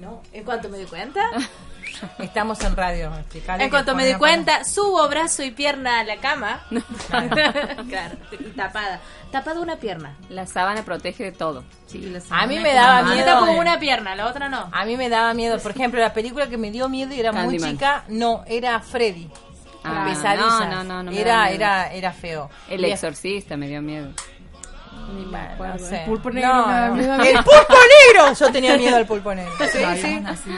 No, 0.00 0.22
en 0.32 0.44
cuanto 0.44 0.68
me 0.70 0.78
di 0.78 0.86
cuenta, 0.86 1.20
Estamos 2.18 2.60
en 2.64 2.74
radio. 2.76 3.12
explicale 3.18 3.64
en 3.64 3.70
cuanto 3.70 3.94
me 3.94 4.06
di 4.06 4.14
cuenta, 4.14 4.64
subo 4.64 5.06
brazo 5.08 5.42
y 5.42 5.50
pierna 5.50 6.00
a 6.00 6.04
la 6.04 6.16
cama. 6.16 6.62
claro, 7.88 8.16
y 8.38 8.44
tapada. 8.52 9.00
Tapada 9.30 9.60
una 9.60 9.76
pierna. 9.76 10.16
La 10.28 10.46
sábana 10.46 10.82
protege 10.84 11.24
de 11.24 11.32
todo. 11.32 11.64
A 12.30 12.46
mí 12.46 12.58
me 12.58 12.72
daba 12.72 12.98
A 12.98 13.02
mí 13.02 13.14
miedo. 13.14 13.26
tapo 13.26 13.52
una 13.52 13.78
pierna, 13.78 14.14
la 14.14 14.26
otra 14.26 14.48
no. 14.48 14.68
A 14.72 14.84
mí 14.84 14.96
me 14.96 15.08
daba 15.08 15.34
miedo. 15.34 15.58
Por 15.58 15.72
ejemplo, 15.72 16.00
la 16.00 16.12
película 16.14 16.48
que 16.48 16.56
me 16.56 16.70
dio 16.70 16.88
miedo 16.88 17.14
y 17.14 17.20
era 17.20 17.32
muy 17.32 17.58
chica, 17.58 18.04
no, 18.08 18.44
era 18.46 18.80
Freddy. 18.80 19.28
Ah, 19.82 20.12
no, 20.36 20.66
no, 20.66 20.84
no, 20.84 21.02
no 21.04 21.10
era, 21.10 21.50
era, 21.50 21.92
era 21.92 22.12
feo. 22.12 22.50
El 22.68 22.84
Y- 22.84 22.90
exorcista 22.92 23.56
me 23.56 23.66
dio 23.68 23.80
miedo. 23.82 24.10
Ni 25.14 25.26
me 25.26 25.38
acuerdo. 25.38 25.74
no 25.78 25.86
sé. 25.86 26.00
El 26.00 26.04
pulpo 26.06 26.30
negro 26.30 26.52
No, 26.52 26.88
no. 26.96 27.22
El 27.22 27.34
pulpo 27.36 27.74
negro. 28.14 28.32
Yo 28.38 28.52
tenía 28.52 28.76
miedo 28.76 28.96
al 28.96 29.06
pulpo 29.06 29.34
negro. 29.34 29.52
Sí, 29.70 29.78
sí. 30.00 30.20
nacido. 30.20 30.56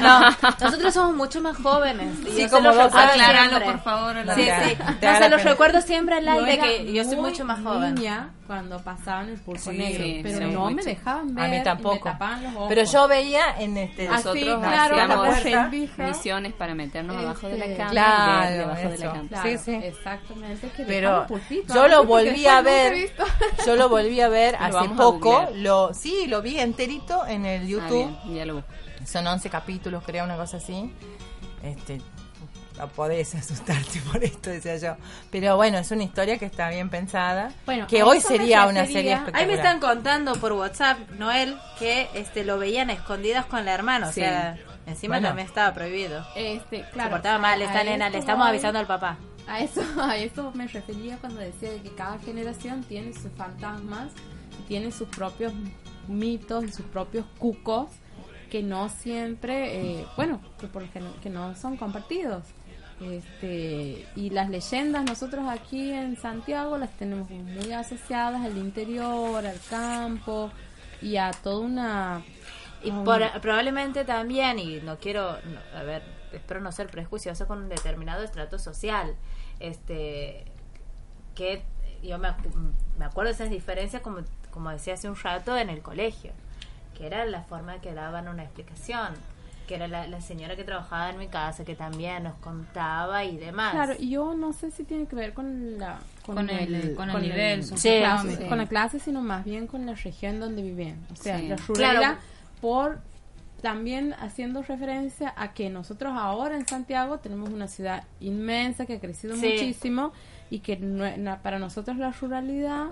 No, 0.00 0.20
nosotros 0.60 0.94
somos 0.94 1.14
mucho 1.16 1.40
más 1.40 1.56
jóvenes. 1.56 2.08
Y 2.26 2.30
Sí, 2.32 2.42
yo 2.42 2.50
como 2.50 2.70
años. 2.70 2.94
Aclaralo, 2.94 3.64
por 3.64 3.82
favor, 3.82 4.16
a 4.16 4.24
la- 4.24 4.34
Sí, 4.34 4.42
sí. 4.42 4.76
No, 4.80 5.14
se 5.14 5.20
la 5.20 5.28
los 5.28 5.44
recuerdo 5.44 5.80
siempre 5.82 6.16
al 6.16 6.28
aire 6.28 6.58
que 6.58 6.92
yo 6.92 7.04
soy 7.04 7.16
mucho 7.16 7.44
más 7.44 7.60
joven. 7.62 7.94
niña 7.94 8.30
cuando 8.52 8.78
pasaban 8.84 9.30
el 9.30 9.38
pulpo 9.40 9.70
Sí, 9.70 9.78
negro, 9.78 10.04
pero 10.22 10.38
sí, 10.46 10.52
no 10.54 10.66
me 10.70 10.82
chico. 10.82 10.84
dejaban 10.84 11.34
ver 11.34 11.44
A 11.44 11.48
mí 11.48 11.54
y 11.54 11.58
me 11.58 11.64
tampoco. 11.64 12.04
tapaban 12.10 12.42
los 12.42 12.54
ojos. 12.54 12.66
Pero 12.68 12.84
yo 12.84 13.08
veía 13.08 13.44
en 13.58 13.78
este. 13.78 14.08
Así, 14.08 14.24
Nosotros 14.28 14.58
claro, 14.60 14.94
hacíamos 15.30 15.86
misiones 15.96 16.52
para 16.52 16.74
meternos 16.74 17.16
abajo 17.16 17.48
de 17.48 17.56
la 17.56 17.64
Este, 17.64 17.76
cama 17.78 17.90
claro, 17.90 18.44
y 18.44 18.48
ver 18.50 18.58
debajo 18.58 18.88
de 18.90 18.98
la 18.98 19.12
cama. 19.12 19.28
Claro, 19.28 19.48
Sí, 19.48 19.58
sí. 19.58 19.74
Exactamente. 19.74 20.68
Que 20.76 20.84
Pero 20.84 21.26
pulpito. 21.26 21.74
yo 21.74 21.88
lo 21.88 22.04
volví 22.04 22.46
a 22.46 22.60
ver. 22.60 23.10
Yo 23.66 23.76
lo 23.76 23.88
volví 23.88 24.20
a 24.20 24.28
ver 24.28 24.54
hace 24.60 24.88
poco. 24.90 25.48
Lo, 25.54 25.94
sí, 25.94 26.26
lo 26.26 26.42
vi 26.42 26.58
enterito 26.60 27.26
en 27.26 27.46
el 27.46 27.62
Ah, 27.62 27.64
YouTube. 27.64 28.18
bien, 28.26 28.36
ya 28.36 28.44
lo 28.44 28.56
busco. 28.56 28.68
Son 29.06 29.26
11 29.26 29.48
capítulos, 29.48 30.02
creo, 30.04 30.24
una 30.24 30.36
cosa 30.36 30.58
así. 30.58 30.92
Este, 31.62 32.02
no 32.78 32.88
podés 32.88 33.34
asustarte 33.34 34.00
por 34.10 34.22
esto, 34.24 34.50
decía 34.50 34.76
yo. 34.76 34.96
Pero 35.30 35.56
bueno, 35.56 35.78
es 35.78 35.90
una 35.90 36.02
historia 36.04 36.38
que 36.38 36.46
está 36.46 36.68
bien 36.70 36.88
pensada. 36.90 37.52
Bueno, 37.66 37.86
que 37.86 38.00
a 38.00 38.06
hoy 38.06 38.20
sería 38.20 38.66
una 38.66 38.86
serie 38.86 39.12
Ahí 39.14 39.18
espectacular. 39.18 39.40
Ahí 39.40 39.46
me 39.46 39.54
están 39.54 39.80
contando 39.80 40.34
por 40.36 40.52
WhatsApp, 40.52 40.98
Noel, 41.18 41.56
que 41.78 42.08
este 42.14 42.44
lo 42.44 42.58
veían 42.58 42.90
a 42.90 42.94
escondidas 42.94 43.46
con 43.46 43.64
la 43.64 43.72
hermana. 43.74 44.08
O 44.08 44.12
Sí. 44.12 44.20
sea, 44.20 44.56
encima 44.86 45.16
Bueno. 45.16 45.28
también 45.28 45.46
estaba 45.48 45.72
prohibido. 45.74 46.24
Este, 46.34 46.84
Se 46.84 46.90
claro. 46.90 47.10
portaba 47.10 47.38
mal 47.38 47.60
esta 47.62 47.80
a 47.80 47.84
nena, 47.84 48.10
le 48.10 48.18
estamos 48.18 48.46
avisando 48.46 48.78
al 48.78 48.86
papá. 48.86 49.18
A 49.48 49.60
eso, 49.60 49.82
a 50.00 50.16
eso 50.16 50.52
me 50.54 50.66
refería 50.68 51.16
cuando 51.18 51.40
decía 51.40 51.70
de 51.72 51.80
que 51.82 51.94
cada 51.94 52.18
generación 52.20 52.82
tiene 52.84 53.12
sus 53.12 53.30
fantasmas 53.36 54.10
tiene 54.68 54.92
sus 54.92 55.08
propios 55.08 55.52
mitos 56.08 56.64
y 56.64 56.72
sus 56.72 56.84
propios 56.86 57.26
cucos 57.38 57.88
que 58.50 58.62
no 58.62 58.88
siempre, 58.90 59.80
eh, 60.00 60.06
bueno, 60.16 60.40
que, 60.60 60.66
por 60.66 60.84
que 60.88 61.30
no 61.30 61.54
son 61.56 61.76
compartidos. 61.76 62.44
Este, 63.02 64.06
y 64.14 64.30
las 64.30 64.48
leyendas 64.48 65.04
nosotros 65.04 65.44
aquí 65.48 65.90
en 65.92 66.16
Santiago 66.16 66.78
las 66.78 66.90
tenemos 66.92 67.28
muy 67.30 67.72
asociadas 67.72 68.42
al 68.44 68.56
interior, 68.56 69.44
al 69.44 69.58
campo 69.68 70.50
y 71.00 71.16
a 71.16 71.30
toda 71.32 71.58
una... 71.60 72.22
Y 72.84 72.90
por- 72.90 73.40
probablemente 73.40 74.04
también, 74.04 74.58
y 74.58 74.80
no 74.80 74.98
quiero, 74.98 75.32
no, 75.42 75.78
a 75.78 75.82
ver, 75.82 76.02
espero 76.32 76.60
no 76.60 76.70
ser 76.72 76.88
prejuicioso 76.88 77.46
con 77.46 77.62
un 77.62 77.68
determinado 77.68 78.22
estrato 78.24 78.58
social, 78.58 79.14
este, 79.60 80.44
que 81.34 81.62
yo 82.02 82.18
me, 82.18 82.28
me 82.98 83.04
acuerdo 83.04 83.28
de 83.28 83.34
esas 83.34 83.50
diferencias, 83.50 84.02
como, 84.02 84.18
como 84.50 84.70
decía 84.70 84.94
hace 84.94 85.08
un 85.08 85.14
rato, 85.16 85.56
en 85.56 85.70
el 85.70 85.80
colegio, 85.80 86.32
que 86.96 87.06
era 87.06 87.24
la 87.24 87.42
forma 87.42 87.80
que 87.80 87.94
daban 87.94 88.26
una 88.26 88.42
explicación, 88.42 89.14
que 89.66 89.74
era 89.76 89.88
la, 89.88 90.06
la 90.06 90.20
señora 90.20 90.56
que 90.56 90.64
trabajaba 90.64 91.10
en 91.10 91.18
mi 91.18 91.28
casa, 91.28 91.64
que 91.64 91.74
también 91.74 92.24
nos 92.24 92.34
contaba 92.36 93.24
y 93.24 93.36
demás. 93.36 93.72
Claro, 93.72 93.94
yo 93.98 94.34
no 94.34 94.52
sé 94.52 94.70
si 94.70 94.84
tiene 94.84 95.06
que 95.06 95.16
ver 95.16 95.32
con 95.34 95.78
la 95.78 95.98
Con 96.26 96.48
el- 96.50 96.94
con 96.94 97.10
el 97.10 97.22
nivel 97.22 97.64
sí, 97.64 97.98
clase, 97.98 98.46
con 98.48 98.58
la 98.58 98.66
clase, 98.66 98.98
sino 98.98 99.20
más 99.22 99.44
bien 99.44 99.66
con 99.66 99.86
la 99.86 99.94
región 99.94 100.40
donde 100.40 100.62
vivían. 100.62 100.98
O 101.12 101.16
sea, 101.16 101.38
Sí. 101.38 101.48
la 101.48 101.56
ruralidad 101.56 102.00
Claro. 102.00 102.18
por 102.60 103.00
también 103.60 104.14
haciendo 104.14 104.62
referencia 104.62 105.32
a 105.36 105.52
que 105.52 105.70
nosotros 105.70 106.12
ahora 106.16 106.56
en 106.56 106.66
Santiago 106.66 107.18
tenemos 107.20 107.48
una 107.50 107.68
ciudad 107.68 108.02
inmensa 108.20 108.86
que 108.86 108.94
ha 108.94 109.00
crecido 109.00 109.36
Sí. 109.36 109.46
muchísimo 109.46 110.12
y 110.50 110.58
que 110.58 110.76
no- 110.78 111.16
na- 111.16 111.38
para 111.42 111.60
nosotros 111.60 111.96
la 111.96 112.10
ruralidad 112.10 112.86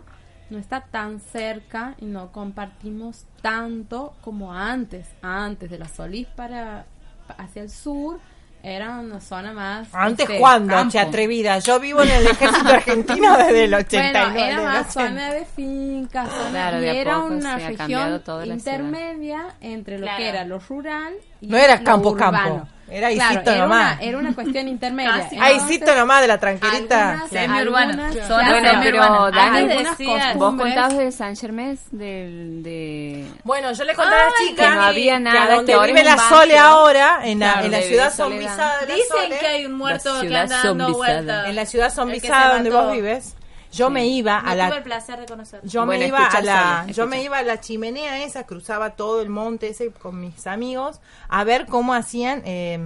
no 0.51 0.59
está 0.59 0.81
tan 0.83 1.21
cerca 1.21 1.95
y 1.99 2.07
no 2.07 2.33
compartimos 2.33 3.25
tanto 3.43 4.15
como 4.21 4.53
antes. 4.53 5.07
Antes 5.23 5.71
de 5.71 5.79
la 5.79 5.89
Solís 5.89 6.27
para 6.29 6.85
hacia 7.39 7.63
el 7.63 7.71
sur 7.71 8.19
era 8.63 8.99
una 8.99 9.21
zona 9.23 9.53
más 9.55 9.89
Antes, 9.95 10.27
este, 10.29 10.39
¿cuándo? 10.39 10.75
campo. 10.75 10.99
Atrevida. 10.99 11.59
Yo 11.61 11.81
vivo 11.81 12.03
en 12.03 12.11
el 12.11 12.27
ejército 12.27 12.69
argentino 12.69 13.37
desde 13.39 13.65
el 13.65 13.73
89. 13.75 14.33
Bueno, 14.35 14.47
era 14.47 14.63
más 14.63 14.97
80. 14.97 15.09
zona 15.09 15.33
de 15.33 15.45
fincas, 15.47 16.29
zona- 16.31 16.51
Claro, 16.51 16.79
y 16.79 16.81
de 16.83 16.91
a 16.91 16.95
era 16.95 17.15
poco 17.15 17.27
una 17.29 17.57
región 17.57 18.23
intermedia 18.45 19.55
entre 19.61 19.99
lo 19.99 20.03
Claro. 20.05 20.19
que 20.19 20.29
era 20.29 20.45
lo 20.45 20.59
rural 20.59 21.15
y 21.41 21.47
No 21.47 21.57
era 21.57 21.77
lo 21.77 21.85
campo, 21.85 22.11
urbano. 22.11 22.31
campo. 22.49 22.69
Era 22.91 23.07
ahí 23.09 23.17
Claro, 23.17 23.57
nomás. 23.63 23.97
Una, 23.97 24.03
era 24.09 24.19
una 24.19 24.35
cuestión 24.35 24.69
intermedia. 24.69 25.29
Entonces, 25.31 25.63
cito 25.69 25.95
nomás 25.95 26.21
de 26.23 26.27
la 26.29 26.39
tranquilita. 26.39 27.11
algunas- 27.13 27.31
Semi-urbana. 27.31 28.11
Bueno, 28.29 28.81
pero. 28.83 29.31
Dani, 29.31 29.69
decían- 29.69 30.39
vos 30.39 30.55
contabas 30.57 30.97
de 30.99 31.13
San 31.13 31.37
Germán, 31.37 31.79
del, 31.93 32.63
de... 32.63 33.27
Bueno, 33.45 33.73
yo 33.73 33.85
le 33.85 33.95
conté 33.95 34.15
a 34.15 34.19
la 34.19 34.31
chica 34.39 34.65
que 34.71 34.75
no 34.77 34.83
había 34.83 35.15
que 35.15 35.21
nada, 35.21 35.43
a 35.45 35.55
donde 35.57 35.67
que 35.67 35.75
ahora 35.75 35.87
vive 35.87 36.05
la. 36.05 36.19
Sole 36.29 36.59
ahora, 36.59 37.21
en 37.25 37.39
la, 37.41 37.63
en 37.63 37.71
la 37.71 37.81
ciudad 37.83 38.13
zombizada 38.13 38.81
de 38.81 38.87
la 38.89 38.95
Dicen 38.95 39.39
que 39.41 39.47
hay 39.47 39.67
un 39.67 39.73
muerto 39.75 40.21
que 40.21 40.37
anda 40.37 40.63
dando 40.63 40.93
vueltas. 40.93 41.49
en 41.49 41.57
la 41.57 41.67
ciudad 41.67 41.93
zombizada 41.93 42.55
donde 42.55 42.71
vos 42.71 42.93
vives, 42.93 43.35
yo 43.73 43.91
me 43.91 44.07
iba 44.07 44.39
a 44.39 44.55
la 44.55 44.67
tuve 44.69 44.79
el 44.79 44.83
placer 44.83 45.21
de 45.21 45.27
conocer. 45.27 45.61
Yo 45.65 45.87
Bueno, 45.87 46.01
me 46.01 46.07
iba 46.09 46.27
a 46.27 46.41
la, 46.43 46.87
yo 46.89 47.07
me 47.07 47.23
iba 47.23 47.39
a 47.39 47.43
la 47.43 47.61
chimenea 47.61 48.23
esa, 48.25 48.45
cruzaba 48.45 48.91
todo 48.91 49.21
el 49.23 49.29
monte 49.29 49.69
ese 49.69 49.91
con 49.91 50.21
mis 50.21 50.47
amigos 50.47 51.01
a 51.29 51.45
ver 51.45 51.67
cómo 51.67 51.95
hacían 51.95 52.43
eh, 52.45 52.79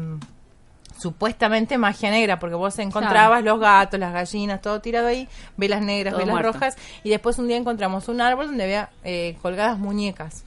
supuestamente 0.99 1.77
magia 1.79 2.11
negra, 2.11 2.39
porque 2.39 2.55
vos 2.55 2.79
encontrabas 2.79 3.43
los 3.43 3.59
gatos, 3.61 3.99
las 3.99 4.13
gallinas, 4.13 4.61
todo 4.61 4.81
tirado 4.81 5.09
ahí, 5.09 5.29
velas 5.57 5.83
negras, 5.83 6.13
Todo 6.13 6.21
velas 6.21 6.35
muerto. 6.35 6.53
rojas, 6.53 6.77
y 7.03 7.11
después 7.11 7.39
un 7.39 7.49
día 7.49 7.57
encontramos 7.57 8.09
un 8.09 8.21
árbol 8.21 8.47
donde 8.47 8.65
había 8.65 8.91
eh, 9.03 9.37
colgadas 9.43 9.79
muñecas, 9.79 10.45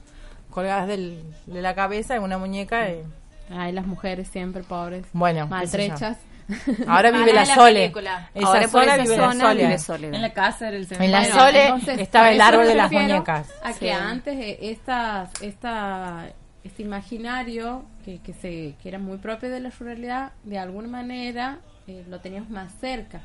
colgadas 0.50 0.88
del- 0.88 1.22
de 1.46 1.62
la 1.62 1.74
cabeza 1.74 2.14
de 2.14 2.20
una 2.20 2.38
muñeca. 2.38 2.88
eh, 2.88 3.04
Ay, 3.50 3.72
las 3.72 3.86
mujeres 3.86 4.28
siempre 4.28 4.62
pobres, 4.62 5.06
Bueno, 5.12 5.46
maltrechas. 5.46 6.18
Ahora 6.86 7.10
vive 7.10 7.30
Ah, 7.30 7.34
la 7.34 7.44
la 7.44 7.54
Sole. 7.54 7.80
película. 7.80 8.30
Esa 8.34 8.46
Ahora 8.46 8.60
vive 8.96 9.16
la 9.16 9.36
Sole. 9.78 10.06
vive. 10.06 10.16
En 10.16 10.22
la 10.22 10.32
casa 10.32 10.70
del 10.70 10.86
En 10.90 11.10
la 11.12 11.20
Bueno, 11.20 11.34
Sole 11.34 11.62
entonces, 11.64 12.00
estaba 12.00 12.30
el 12.30 12.40
árbol 12.40 12.66
de 12.66 12.74
las 12.74 12.90
muñecas. 12.92 13.50
A 13.62 13.72
Sí. 13.72 13.80
que 13.80 13.92
antes 13.92 14.36
eh, 14.38 14.58
estas, 14.62 15.30
esta, 15.42 16.26
este 16.64 16.82
imaginario 16.82 17.84
que, 18.04 18.20
que, 18.20 18.32
se, 18.32 18.74
que 18.82 18.88
era 18.88 18.98
muy 18.98 19.18
propio 19.18 19.50
de 19.50 19.60
la 19.60 19.70
ruralidad, 19.70 20.32
de 20.44 20.58
alguna 20.58 20.88
manera 20.88 21.58
eh, 21.86 22.04
lo 22.08 22.20
teníamos 22.20 22.50
más 22.50 22.72
cerca. 22.80 23.20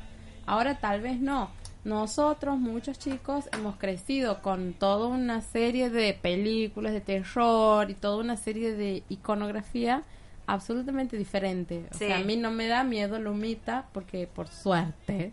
Ahora 0.46 0.78
tal 0.78 1.00
vez 1.00 1.18
no. 1.20 1.50
Nosotros, 1.84 2.58
muchos 2.58 2.98
chicos, 2.98 3.44
hemos 3.52 3.76
crecido 3.76 4.40
con 4.40 4.72
toda 4.72 5.06
una 5.08 5.42
serie 5.42 5.90
de 5.90 6.14
películas 6.14 6.94
de 6.94 7.02
terror 7.02 7.90
y 7.90 7.94
toda 7.94 8.16
una 8.16 8.36
serie 8.38 8.72
de 8.74 9.02
iconografía 9.10 10.02
absolutamente 10.46 11.16
diferente. 11.16 11.84
O 11.90 11.94
Sí. 11.98 12.06
sea, 12.06 12.16
a 12.16 12.20
mí 12.20 12.36
no 12.36 12.50
me 12.50 12.66
da 12.68 12.84
miedo 12.84 13.18
Lumita 13.18 13.86
porque 13.92 14.26
por 14.26 14.48
suerte 14.48 15.32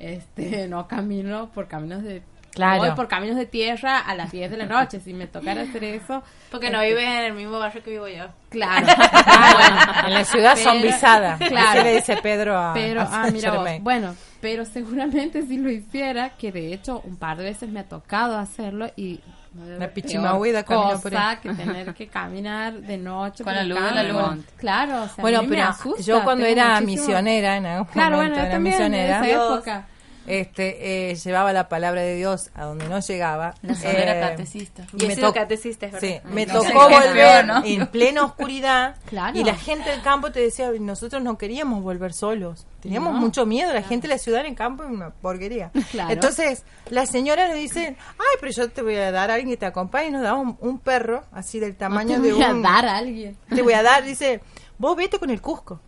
este 0.00 0.68
no 0.68 0.88
camino 0.88 1.50
por 1.54 1.68
caminos 1.68 2.02
de 2.02 2.22
Claro. 2.54 2.80
voy 2.82 2.90
por 2.90 3.08
caminos 3.08 3.36
de 3.36 3.46
tierra 3.46 3.98
a 3.98 4.14
las 4.14 4.30
10 4.30 4.50
de 4.50 4.58
la 4.58 4.66
noche 4.66 5.00
si 5.00 5.14
me 5.14 5.26
tocara 5.26 5.62
hacer 5.62 5.84
eso 5.84 6.22
Porque 6.50 6.68
no 6.68 6.82
este, 6.82 6.88
vives 6.94 7.08
en 7.08 7.24
el 7.24 7.32
mismo 7.32 7.58
barrio 7.58 7.82
que 7.82 7.90
vivo 7.92 8.06
yo. 8.08 8.26
claro 8.50 8.86
Ah, 9.10 9.54
bueno. 9.56 10.08
En 10.08 10.12
la 10.12 10.24
ciudad 10.26 10.52
Pero- 10.56 10.70
zombizada. 10.70 11.38
claro. 11.38 11.68
Así 11.70 11.82
le 11.82 11.94
dice 11.94 12.16
Pedro 12.18 12.58
a, 12.58 12.74
pero 12.74 13.00
a 13.00 13.22
ah 13.24 13.30
mira 13.32 13.52
vos, 13.54 13.66
bueno 13.80 14.14
pero 14.42 14.66
seguramente 14.66 15.40
si 15.46 15.56
lo 15.56 15.70
hiciera 15.70 16.30
que 16.36 16.52
de 16.52 16.74
hecho 16.74 17.00
un 17.06 17.16
par 17.16 17.38
de 17.38 17.44
veces 17.44 17.70
me 17.70 17.80
ha 17.80 17.84
tocado 17.88 18.36
hacerlo 18.36 18.90
y 18.96 19.20
haber 19.60 19.92
pichimahuida 19.92 20.62
caminó 20.62 20.88
por 21.00 21.10
cosa 21.12 21.30
ahí. 21.30 21.36
que 21.42 21.50
tener 21.54 21.94
que 21.94 22.06
caminar 22.08 22.72
de 22.74 22.96
noche 22.98 23.44
Con 23.44 23.54
la 23.54 23.64
luz 23.64 23.78
de 23.82 23.90
la 23.90 24.02
luna. 24.04 24.38
claro 24.56 25.02
o 25.02 25.06
sea, 25.06 25.14
a 25.18 25.20
Bueno, 25.22 25.42
mí 25.42 25.48
me 25.48 25.56
pero 25.56 25.68
asusta, 25.68 26.02
yo 26.02 26.24
cuando 26.24 26.44
era 26.46 26.80
muchísimo- 26.80 26.86
misionera, 27.06 27.56
en 27.56 27.66
algún 27.66 27.84
claro 27.86 28.16
momento 28.16 28.34
bueno 28.34 28.36
yo 28.36 28.42
era 28.46 28.50
también 28.54 28.74
misionera, 28.74 29.18
en 29.18 29.24
esa 29.24 29.44
época 29.54 29.86
este, 30.26 31.10
eh, 31.10 31.14
llevaba 31.16 31.52
la 31.52 31.68
palabra 31.68 32.00
de 32.02 32.14
Dios 32.16 32.50
a 32.54 32.64
donde 32.64 32.88
no 32.88 33.00
llegaba. 33.00 33.54
La 33.62 33.74
Sole 33.74 34.02
era 34.02 34.16
Eh, 34.16 34.20
catecista. 34.30 34.84
y 34.96 35.04
he 35.04 35.08
me 35.08 35.16
tocó- 35.16 35.32
catecista, 35.34 35.86
es 35.86 35.92
verdad. 35.92 36.08
Sí, 36.08 36.20
me 36.32 36.46
no 36.46 36.60
sé 36.62 36.68
tocó 36.72 36.88
volver 36.90 37.44
en 37.64 37.86
plena 37.88 38.24
oscuridad 38.24 38.96
Claro. 39.06 39.38
y 39.38 39.44
la 39.44 39.54
gente 39.54 39.90
del 39.90 40.02
campo 40.02 40.30
te 40.32 40.40
decía, 40.40 40.70
nosotros 40.80 41.22
no 41.22 41.36
queríamos 41.38 41.82
volver 41.82 42.12
solos, 42.12 42.66
teníamos 42.80 43.14
No. 43.14 43.20
mucho 43.20 43.46
miedo, 43.46 43.72
la 43.72 43.82
gente 43.82 44.06
de 44.08 44.14
la 44.14 44.18
ciudad 44.18 44.40
en 44.40 44.46
el 44.46 44.54
campo 44.54 44.84
es 44.84 44.90
una 44.90 45.10
porquería. 45.10 45.70
Claro. 45.90 46.10
Entonces, 46.12 46.64
la 46.88 47.04
señora 47.06 47.48
nos 47.48 47.56
dice, 47.56 47.96
ay, 47.98 48.36
pero 48.40 48.52
yo 48.52 48.70
te 48.70 48.82
voy 48.82 48.96
a 48.96 49.10
dar 49.10 49.30
a 49.30 49.34
alguien 49.34 49.50
que 49.50 49.56
te 49.56 49.66
acompañe 49.66 50.08
y 50.08 50.10
nos 50.12 50.22
daba 50.22 50.38
un, 50.38 50.56
un 50.60 50.78
perro 50.78 51.24
así 51.32 51.58
del 51.60 51.74
tamaño 51.76 52.16
no 52.18 52.22
de 52.22 52.28
te 52.30 52.34
voy 52.34 52.42
a 52.44 52.50
un... 52.54 52.62
dar 52.62 52.86
a 52.86 52.96
alguien 52.96 53.36
Te 53.48 53.62
voy 53.62 53.72
a 53.74 53.82
dar, 53.82 54.04
dice, 54.04 54.40
vos 54.78 54.96
vete 54.96 55.18
con 55.18 55.30
el 55.30 55.40
Cusco, 55.40 55.80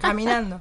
caminando. 0.00 0.60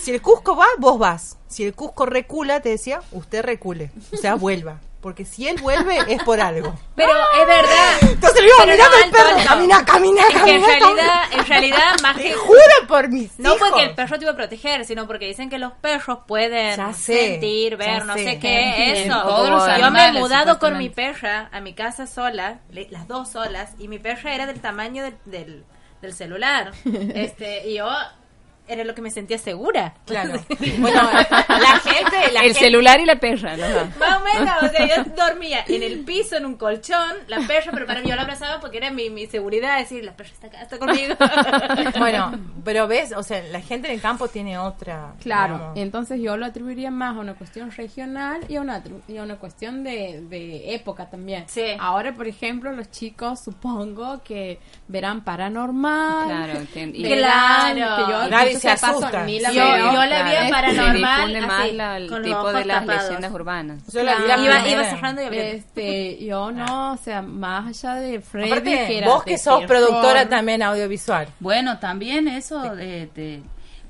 Si 0.00 0.12
el 0.12 0.22
Cusco 0.22 0.56
va, 0.56 0.66
vos 0.78 0.98
vas. 0.98 1.38
Si 1.48 1.64
el 1.64 1.74
Cusco 1.74 2.06
recula, 2.06 2.60
te 2.60 2.68
decía, 2.70 3.00
usted 3.12 3.42
recule. 3.44 3.90
O 4.12 4.16
sea, 4.16 4.34
vuelva. 4.36 4.78
porque 5.00 5.24
si 5.24 5.48
él 5.48 5.60
vuelve 5.60 5.98
es 6.08 6.22
por 6.22 6.40
algo. 6.40 6.74
Pero 6.94 7.10
es 7.40 7.46
verdad. 7.46 7.98
Entonces 8.02 8.40
le 8.42 8.48
Pero 8.56 8.72
mirá 8.72 8.84
no, 8.88 9.04
el 9.04 9.10
perro, 9.10 9.44
camina, 9.48 9.84
camina, 9.84 10.22
Es 10.22 10.42
que 10.42 10.54
en 10.54 10.62
camina, 10.62 10.66
realidad, 10.78 11.22
en 11.32 11.46
realidad, 11.46 11.96
más 12.02 12.16
Te 12.16 12.22
que. 12.22 12.34
juro 12.34 12.58
por 12.86 13.08
mis 13.08 13.36
No 13.38 13.56
hijos. 13.56 13.68
porque 13.68 13.84
el 13.84 13.94
perro 13.96 14.16
te 14.18 14.24
iba 14.24 14.32
a 14.32 14.36
proteger, 14.36 14.84
sino 14.84 15.06
porque 15.08 15.26
dicen 15.26 15.50
que 15.50 15.58
los 15.58 15.72
perros 15.72 16.20
pueden 16.28 16.94
sé, 16.94 17.30
sentir, 17.30 17.76
ver, 17.76 18.06
no 18.06 18.14
sé. 18.14 18.24
sé 18.24 18.38
qué, 18.38 19.02
eso. 19.04 19.76
Yo 19.80 19.90
me 19.90 20.06
he 20.06 20.12
mudado 20.12 20.60
con 20.60 20.78
mi 20.78 20.88
perra 20.88 21.48
a 21.52 21.60
mi 21.60 21.74
casa 21.74 22.06
sola, 22.06 22.60
le- 22.70 22.86
las 22.90 23.08
dos 23.08 23.28
solas, 23.32 23.72
y 23.78 23.88
mi 23.88 23.98
perra 23.98 24.34
era 24.36 24.46
del 24.46 24.60
tamaño 24.60 25.02
del, 25.02 25.16
del, 25.24 25.64
del 26.00 26.14
celular. 26.14 26.70
este 26.84 27.68
Y 27.68 27.74
yo 27.78 27.88
era 28.72 28.84
lo 28.84 28.94
que 28.94 29.02
me 29.02 29.10
sentía 29.10 29.38
segura. 29.38 29.94
Claro. 30.06 30.32
Bueno, 30.78 31.00
la 31.02 31.78
gente, 31.80 32.32
la 32.32 32.40
el 32.40 32.46
gente- 32.46 32.58
celular 32.58 32.98
y 33.00 33.04
la 33.04 33.16
perra, 33.16 33.56
dos. 33.56 33.96
Más 33.98 34.20
o 34.20 34.24
menos, 34.24 34.62
o 34.62 34.68
sea, 34.68 34.86
yo 34.96 35.04
dormía 35.16 35.64
en 35.68 35.82
el 35.82 36.00
piso, 36.00 36.36
en 36.36 36.46
un 36.46 36.56
colchón, 36.56 37.12
la 37.28 37.40
perra, 37.46 37.70
pero 37.72 37.86
para 37.86 38.00
mí 38.00 38.08
yo 38.08 38.16
la 38.16 38.22
abrazaba 38.22 38.60
porque 38.60 38.78
era 38.78 38.90
mi, 38.90 39.10
mi 39.10 39.26
seguridad, 39.26 39.78
decir, 39.78 40.04
la 40.04 40.12
perra 40.12 40.30
está 40.30 40.46
acá, 40.48 40.62
está 40.62 40.78
conmigo. 40.78 41.14
Bueno, 41.98 42.32
pero 42.64 42.86
ves, 42.88 43.12
o 43.16 43.22
sea, 43.22 43.42
la 43.50 43.60
gente 43.60 43.88
en 43.88 43.94
el 43.94 44.00
campo 44.00 44.28
tiene 44.28 44.58
otra. 44.58 45.12
Claro, 45.20 45.54
digamos. 45.54 45.78
entonces 45.78 46.20
yo 46.20 46.36
lo 46.36 46.46
atribuiría 46.46 46.90
más 46.90 47.16
a 47.16 47.20
una 47.20 47.34
cuestión 47.34 47.70
regional 47.70 48.40
y 48.48 48.56
a 48.56 48.60
una, 48.60 48.82
y 49.08 49.16
a 49.18 49.22
una 49.22 49.36
cuestión 49.36 49.84
de, 49.84 50.22
de 50.28 50.74
época 50.74 51.08
también. 51.10 51.44
Sí. 51.48 51.64
Ahora, 51.78 52.12
por 52.14 52.26
ejemplo, 52.26 52.72
los 52.72 52.90
chicos 52.90 53.40
supongo 53.44 54.22
que 54.22 54.58
verán 54.88 55.22
paranormal. 55.22 56.26
Claro, 56.28 56.52
entiendo. 56.58 56.98
Y- 56.98 57.02
verán 57.02 57.76
Claro. 57.76 58.06
que 58.06 58.12
yo 58.12 58.44
dicho 58.48 58.61
se 58.62 58.76
sea 58.76 58.76
paso, 58.76 58.98
asusta. 58.98 59.24
ni 59.24 59.40
la 59.40 59.50
Yo- 59.52 59.76
yo 59.76 60.04
la 60.06 60.22
vi 60.22 60.30
en 60.30 60.48
Claro, 60.48 60.50
paranormal, 60.50 61.36
así, 61.50 61.72
la- 61.72 61.96
el 61.98 62.08
con 62.08 62.22
los 62.22 62.28
tipo 62.30 62.52
de 62.52 62.64
las 62.64 62.80
tapados. 62.80 63.04
leyendas 63.08 63.32
urbanas. 63.32 63.82
Yo 63.92 64.02
la 64.02 64.14
vi 64.16 64.26
la 64.26 64.38
iba, 64.38 64.68
iba 64.68 64.84
cerrando 64.84 65.22
y 65.22 65.24
abriendo. 65.26 65.56
Este, 65.56 66.24
yo 66.24 66.50
no, 66.52 66.92
o 66.92 66.96
sea, 66.96 67.22
más 67.22 67.66
allá 67.68 67.94
de 68.00 68.20
Freddy, 68.20 68.50
Aparte, 68.50 68.70
que 68.86 68.98
era 68.98 69.08
vos 69.08 69.24
que 69.24 69.36
sos 69.38 69.64
productora 69.64 70.28
también 70.28 70.62
audiovisual. 70.62 71.28
Bueno, 71.40 71.78
también 71.78 72.28
eso 72.28 72.60
de, 72.74 73.08
de- 73.14 73.42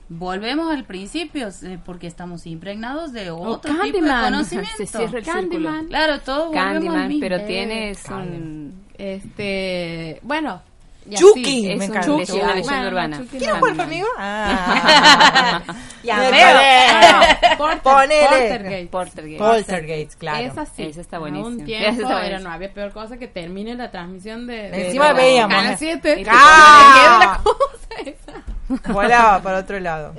volvemos 0.08 0.70
al 0.72 0.84
principio 0.84 1.48
eh, 1.62 1.78
porque 1.84 2.06
estamos 2.06 2.46
impregnados 2.46 3.12
de 3.14 3.30
otro 3.30 3.58
tipo 3.72 3.82
de 3.82 3.90
Candyman. 3.92 4.24
conocimiento. 4.24 4.76
Se 4.76 4.86
cierra 4.86 5.18
el 5.18 5.24
Candyman. 5.24 5.72
círculo. 5.74 5.88
Claro, 5.88 6.20
todo 6.20 6.46
volvemos 6.48 6.66
al 6.66 6.72
Candyman, 6.74 7.08
mismo. 7.08 7.20
pero 7.20 7.36
Eh, 7.36 7.44
tienes 7.46 8.04
un... 8.10 8.82
Este, 8.98 10.18
bueno. 10.22 10.62
Y 11.10 11.14
Chucky, 11.16 11.62
me 11.66 11.72
es 11.84 11.90
un 11.90 11.96
encanta. 11.96 12.08
leyenda, 12.08 12.26
Chucky. 12.26 12.32
leyenda 12.38 12.62
Bueno, 12.72 12.88
urbana. 12.88 13.16
Chucky 13.18 13.38
¿Quieres 13.38 13.56
jugar 13.58 13.76
conmigo? 13.76 14.08
Ah. 14.18 15.60
Ya 16.02 16.18
veo. 16.18 16.30
parece. 16.32 17.56
Porter- 17.56 17.80
Ponele. 17.82 18.26
Poltergeist. 18.28 18.90
Poltergeist. 18.90 19.38
Poltergeist, 19.38 20.18
claro. 20.18 20.38
Es 20.46 20.58
así. 20.58 20.82
Esa 20.82 21.00
está 21.00 21.18
buenísima. 21.20 21.46
Un 21.48 21.54
Esa 21.60 21.64
tiempo 21.64 21.90
está 21.90 22.02
era, 22.08 22.14
buenísima. 22.18 22.40
no 22.48 22.54
había 22.56 22.74
peor 22.74 22.90
cosa 22.92 23.16
que 23.18 23.28
termine 23.28 23.74
la 23.76 23.90
transmisión 23.92 24.46
de. 24.48 24.70
de- 24.70 24.86
Encima 24.86 25.08
de- 25.08 25.14
veíamos, 25.14 25.56
Canal 25.56 25.72
¿eh? 25.74 25.76
7. 25.78 26.24
Ah. 26.28 27.40
Volaba 28.88 29.40
para 29.42 29.58
otro 29.58 29.78
lado. 29.80 30.14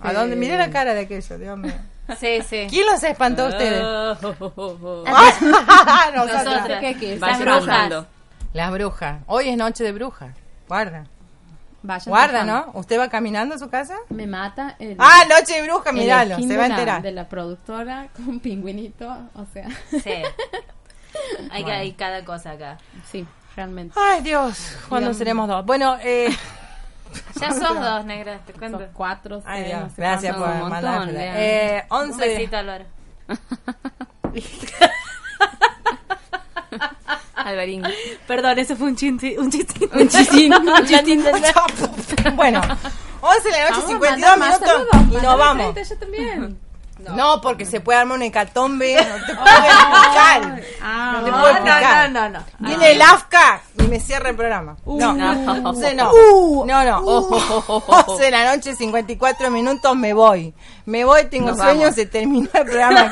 ¿A 0.00 0.12
dónde? 0.12 0.34
Miré 0.36 0.56
la 0.58 0.70
cara 0.70 0.94
de 0.94 1.00
aquello, 1.02 1.38
Dios 1.38 1.58
mío. 1.58 1.72
Sí, 2.18 2.40
sí. 2.48 2.66
¿Quién 2.68 2.86
los 2.86 3.00
espantó 3.04 3.44
a 3.44 3.48
ustedes? 3.50 3.80
Nosotras. 4.22 5.44
Nosotras. 6.14 6.80
¿Qué, 6.80 6.96
qué? 6.98 7.16
Las 7.18 7.38
brujas. 7.38 8.06
Las 8.52 8.70
brujas. 8.72 9.20
Hoy 9.26 9.48
es 9.48 9.56
noche 9.56 9.84
de 9.84 9.92
brujas. 9.92 10.34
Guarda. 10.68 11.04
Vayan 11.82 12.10
Guarda. 12.10 12.44
¿no? 12.44 12.70
¿Usted 12.74 12.98
va 12.98 13.08
caminando 13.08 13.54
a 13.54 13.58
su 13.58 13.70
casa? 13.70 13.96
Me 14.10 14.26
mata 14.26 14.76
el. 14.78 14.96
Ah, 14.98 15.22
noche 15.28 15.54
de 15.54 15.62
bruja, 15.62 15.90
skin 15.90 15.96
Se 16.48 16.54
de 16.54 16.56
va 16.58 16.64
a 16.64 16.68
la- 16.68 16.74
enterar. 16.74 17.02
De 17.02 17.12
la 17.12 17.28
productora 17.28 18.08
con 18.16 18.40
pingüinito, 18.40 19.08
o 19.34 19.46
sea. 19.52 19.68
Sí. 19.90 20.12
Hay, 21.50 21.64
que, 21.64 21.72
hay 21.72 21.92
cada 21.92 22.24
cosa 22.24 22.52
acá. 22.52 22.78
Sí, 23.10 23.26
realmente. 23.56 23.94
Ay, 23.98 24.20
Dios. 24.22 24.76
¿Cuándo 24.88 25.06
Digamos. 25.10 25.16
seremos 25.16 25.48
dos? 25.48 25.64
Bueno, 25.66 25.96
eh... 26.02 26.28
Ya 27.40 27.50
sos 27.52 27.80
dos, 27.80 28.04
negra, 28.04 28.38
te 28.46 28.52
cuento. 28.52 28.78
Son 28.78 28.88
cuatro, 28.92 29.42
Ay, 29.44 29.64
Dios. 29.64 29.92
Gracias 29.96 30.36
por 30.36 30.48
un. 30.48 31.12
Lea. 31.12 31.78
Eh, 31.78 31.84
Un 31.90 31.96
11 32.10 32.28
besito, 32.28 32.56
Álvaro. 32.56 32.84
Alvarín. 37.50 37.82
Perdón, 38.26 38.58
eso 38.58 38.76
fue 38.76 38.86
un 38.88 38.96
chiste. 38.96 39.36
Un 39.38 39.50
chiste. 39.50 39.88
Un 39.92 40.08
chistín. 40.08 40.52
Un 40.54 40.86
chistín. 40.86 41.24
bueno, 42.34 42.60
11 43.20 43.42
de 43.42 43.50
la 43.50 43.70
noche, 43.70 43.80
Vamos 43.82 43.84
a 43.84 43.88
52 43.88 44.20
mandar 44.20 44.38
más 44.38 44.60
minutos 44.60 44.96
y 45.10 45.24
nos 45.24 45.38
vamos. 45.38 45.74
yo 45.88 45.98
también. 45.98 46.58
No. 47.16 47.40
porque 47.40 47.64
se 47.64 47.80
puede 47.80 47.98
armar 47.98 48.18
un 48.18 48.22
hecatombe. 48.24 48.94
No 48.94 49.00
te 49.26 49.34
puedo 49.34 49.46
explicar. 49.56 50.60
Ah, 50.82 51.12
No 51.16 51.24
te 51.24 51.30
No, 51.30 51.40
puedo 51.40 51.52
no, 51.54 51.58
explicar. 51.60 52.10
no, 52.10 52.28
no, 52.28 52.38
no. 52.38 52.44
Viene 52.58 52.92
el 52.92 53.00
AFCA 53.00 53.62
y 53.78 53.82
me 53.84 54.00
cierra 54.00 54.28
el 54.30 54.36
programa. 54.36 54.76
no, 54.84 55.12
no. 55.14 55.54
Entonces 55.56 55.94
no. 55.96 56.12
no, 56.66 56.84
no. 56.84 56.98
11 56.98 58.22
de 58.22 58.30
la 58.30 58.54
noche, 58.54 58.74
54 58.76 59.50
minutos, 59.50 59.96
me 59.96 60.12
voy. 60.12 60.52
Me 60.84 61.04
voy, 61.06 61.24
tengo 61.30 61.54
sueño, 61.56 61.80
vamos. 61.80 61.94
se 61.94 62.04
terminó 62.04 62.50
el 62.52 62.64
programa. 62.66 63.10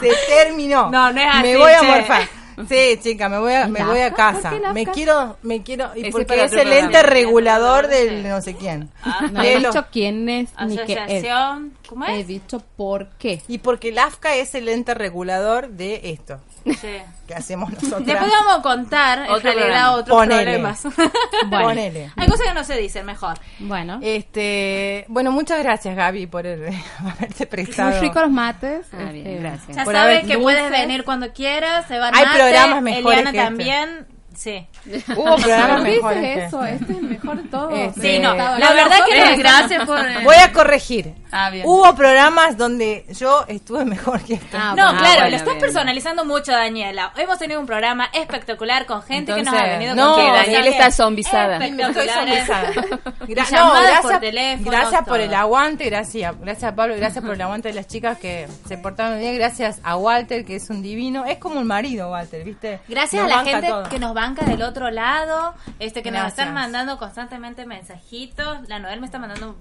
se 0.00 0.12
terminó. 0.28 0.88
No, 0.88 1.12
no 1.12 1.20
es 1.20 1.26
así, 1.28 1.42
Me 1.42 1.56
voy 1.56 1.72
a 1.72 1.82
morfar. 1.82 2.28
Sí, 2.68 2.98
chica, 3.02 3.28
me 3.28 3.38
voy 3.38 3.52
a, 3.54 3.66
me 3.68 3.80
¿El 3.80 3.86
voy 3.86 4.00
a 4.00 4.12
casa. 4.12 4.50
Me 4.72 4.86
quiero, 4.86 5.36
me 5.42 5.62
quiero, 5.62 5.90
y 5.94 6.02
Ese 6.02 6.10
porque 6.12 6.26
para 6.26 6.44
es 6.44 6.52
otro 6.52 6.62
el 6.62 6.72
ente 6.72 6.88
programa. 6.98 7.08
regulador 7.10 7.86
del 7.88 8.28
no 8.28 8.40
sé 8.40 8.54
quién. 8.54 8.90
No 9.32 9.40
De 9.42 9.54
he 9.54 9.60
lo- 9.60 9.70
dicho 9.70 9.86
quién 9.92 10.28
es 10.28 10.50
ni 10.66 10.76
qué 10.78 10.92
es. 10.92 10.98
Asociación. 10.98 11.72
¿Cómo 11.88 12.06
He 12.06 12.20
es? 12.20 12.26
dicho 12.26 12.62
por 12.76 13.08
qué. 13.18 13.42
Y 13.48 13.58
porque 13.58 13.88
el 13.90 13.98
AFCA 13.98 14.36
es 14.36 14.54
el 14.54 14.68
ente 14.68 14.94
regulador 14.94 15.68
de 15.68 16.00
esto 16.04 16.40
Sí. 16.64 16.98
que 17.26 17.34
hacemos 17.34 17.70
nosotros. 17.72 18.04
Después 18.06 18.30
vamos 18.30 18.58
a 18.58 18.62
contar, 18.62 19.18
en 19.20 19.24
Otro 19.30 19.40
realidad, 19.40 19.64
programa. 19.66 19.92
otros 19.92 20.16
Ponele. 20.18 20.42
problemas. 20.42 20.82
Bueno. 21.48 21.64
Ponele. 21.68 22.10
Hay 22.16 22.28
cosas 22.28 22.46
que 22.46 22.54
no 22.54 22.64
se 22.64 22.76
dicen, 22.76 23.04
mejor. 23.06 23.38
Bueno. 23.58 23.98
Este, 24.02 25.04
bueno, 25.08 25.32
muchas 25.32 25.58
gracias 25.62 25.96
Gaby 25.96 26.26
por 26.26 26.46
el- 26.46 26.68
haberte 26.98 27.46
prestado. 27.46 27.90
Muy 27.90 28.00
ricos 28.00 28.22
los 28.22 28.30
mates. 28.30 28.86
Ah, 28.92 29.10
bien, 29.12 29.26
este, 29.26 29.38
gracias. 29.40 29.76
Ya 29.76 29.84
Por 29.84 29.94
sabes 29.94 30.20
que 30.20 30.34
dulces. 30.34 30.42
puedes 30.42 30.70
venir 30.70 31.04
cuando 31.04 31.32
quieras. 31.32 31.86
Se 31.88 31.98
van 31.98 32.14
Hay 32.14 32.24
mate, 32.24 32.38
programas 32.38 32.82
mejores 32.82 33.18
Eliana 33.20 33.32
que 33.32 33.38
este. 33.38 34.06
Sí. 34.34 34.66
Hubo 35.16 35.36
programas 35.36 35.78
¿No 35.78 35.84
mejores. 35.84 36.20
dices 36.22 36.44
eso? 36.48 36.64
este. 36.64 36.82
Este 36.82 36.92
es 36.92 36.98
el 36.98 37.04
mejor 37.04 37.42
de 37.42 37.48
todos. 37.48 37.72
Este, 37.78 38.00
Sí, 38.00 38.18
no. 38.18 38.32
Eh, 38.34 38.36
La 38.58 38.72
verdad 38.72 38.96
que 39.06 39.16
Eh, 39.18 39.30
no. 39.32 39.36
gracias 39.38 39.86
por... 39.86 39.98
eh, 39.98 40.18
Voy 40.24 40.36
a 40.36 40.52
corregir. 40.52 41.14
Ah, 41.30 41.48
bien. 41.50 41.64
Hubo 41.66 41.94
programas 41.94 42.58
donde 42.58 43.06
yo 43.18 43.44
estuve 43.48 43.84
mejor 43.84 44.20
que 44.22 44.34
este. 44.34 44.56
Ah, 44.56 44.74
No, 44.76 44.84
bueno. 44.84 44.98
claro, 44.98 45.14
bueno, 45.14 45.30
lo 45.30 45.36
estás 45.36 45.54
bien. 45.54 45.60
personalizando 45.60 46.24
mucho, 46.24 46.52
Daniela. 46.52 47.12
Hemos 47.16 47.38
tenido 47.38 47.60
un 47.60 47.66
programa 47.66 48.08
espectacular 48.12 48.84
con 48.86 49.02
gente 49.02 49.34
que 49.34 49.42
nos 49.42 49.54
ha 49.54 49.62
venido 49.62 49.94
no, 49.94 50.14
con 50.14 50.22
Que 50.24 50.28
cosas 50.30 50.46
Daniel 50.46 50.66
está 50.66 50.90
zombizada. 50.90 51.64
Estoy 51.64 51.80
espectaculares. 51.80 52.46
zombizada. 52.46 52.72
Gra- 53.22 53.46
Y 53.48 53.54
no, 53.54 53.72
gracias, 53.72 54.00
por 54.02 54.20
teléfono, 54.20 54.70
gracias 54.70 55.04
por 55.08 55.20
el 55.20 55.32
aguante, 55.34 55.84
gracias, 55.86 56.34
gracias 56.40 56.72
a 56.72 56.74
Pablo, 56.74 56.96
gracias 56.96 57.24
por 57.24 57.34
el 57.34 57.40
aguante 57.40 57.68
de 57.68 57.74
las 57.74 57.86
chicas 57.86 58.18
que 58.18 58.48
se 58.66 58.76
portaron 58.78 59.18
bien, 59.20 59.36
gracias 59.36 59.78
a 59.84 59.96
Walter 59.96 60.44
que 60.44 60.56
es 60.56 60.68
un 60.70 60.82
divino, 60.82 61.24
es 61.24 61.38
como 61.38 61.60
un 61.60 61.66
marido 61.66 62.10
Walter, 62.10 62.42
¿viste? 62.44 62.80
Gracias 62.88 63.22
Nos 63.22 63.32
a 63.32 63.36
la 63.36 63.44
gente 63.44 63.68
todo. 63.68 63.88
que 63.88 63.98
nos 64.00 64.12
banca 64.26 64.44
del 64.44 64.62
otro 64.62 64.90
lado, 64.90 65.54
este 65.78 66.02
que 66.02 66.10
nos 66.10 66.20
Gracias. 66.20 66.38
están 66.38 66.54
mandando 66.54 66.98
constantemente 66.98 67.66
mensajitos. 67.66 68.68
La 68.68 68.78
Noel 68.78 69.00
me 69.00 69.06
está 69.06 69.18
mandando 69.18 69.56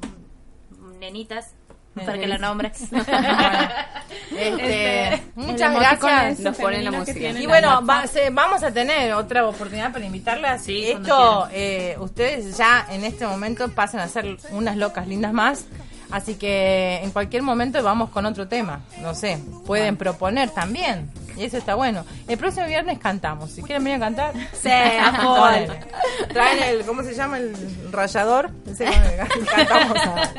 nenitas 1.00 1.54
para 1.96 2.14
que 2.18 2.28
la 2.28 2.38
nombre. 2.38 2.72
Este, 4.38 5.24
muchas 5.36 5.62
El 5.72 5.78
emoticón 5.78 6.10
gracias. 6.10 6.40
Nos 6.40 6.58
ponen 6.58 6.84
la 6.86 6.92
música. 6.92 7.20
Y 7.20 7.46
bueno, 7.48 7.86
va- 7.86 8.08
se- 8.08 8.30
vamos 8.30 8.64
a 8.64 8.72
tener 8.72 9.14
otra 9.14 9.46
oportunidad 9.48 9.92
para 9.92 10.06
invitarlas. 10.06 10.64
Sí, 10.64 10.90
Esto, 10.90 11.48
eh, 11.52 11.96
ustedes 12.00 12.58
ya 12.58 12.86
en 12.90 13.04
este 13.04 13.26
momento 13.28 13.70
pasan 13.70 14.00
a 14.02 14.08
ser 14.08 14.38
unas 14.52 14.78
locas 14.78 15.08
lindas 15.08 15.34
más. 15.34 15.66
Así 16.12 16.36
que 16.36 17.00
en 17.04 17.12
cualquier 17.12 17.44
momento 17.44 17.82
vamos 17.84 18.10
con 18.10 18.26
otro 18.26 18.48
tema. 18.48 18.82
No 19.02 19.16
sé, 19.16 19.40
pueden 19.66 19.98
proponer 19.98 20.50
también. 20.50 21.10
Y 21.38 21.46
eso 21.46 21.58
está 21.58 21.76
bueno. 21.76 22.06
El 22.28 22.38
próximo 22.38 22.68
viernes 22.68 23.00
cantamos. 23.00 23.52
Si 23.52 23.64
quieren 23.64 23.84
venir 23.84 23.98
a 23.98 24.06
cantar, 24.06 24.34
Sí. 24.62 24.70
Ponele. 25.24 25.80
Traen 26.34 26.64
el, 26.64 26.86
¿cómo 26.86 27.04
se 27.04 27.14
llama? 27.14 27.38
El 27.38 27.56
rallador. 27.90 28.50
Ese 28.70 28.86
cantamos 29.56 29.98
a... 29.98 30.32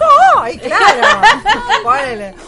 ¡Oh! 0.00 0.40
¡Ay, 0.40 0.58
claro! 0.58 1.22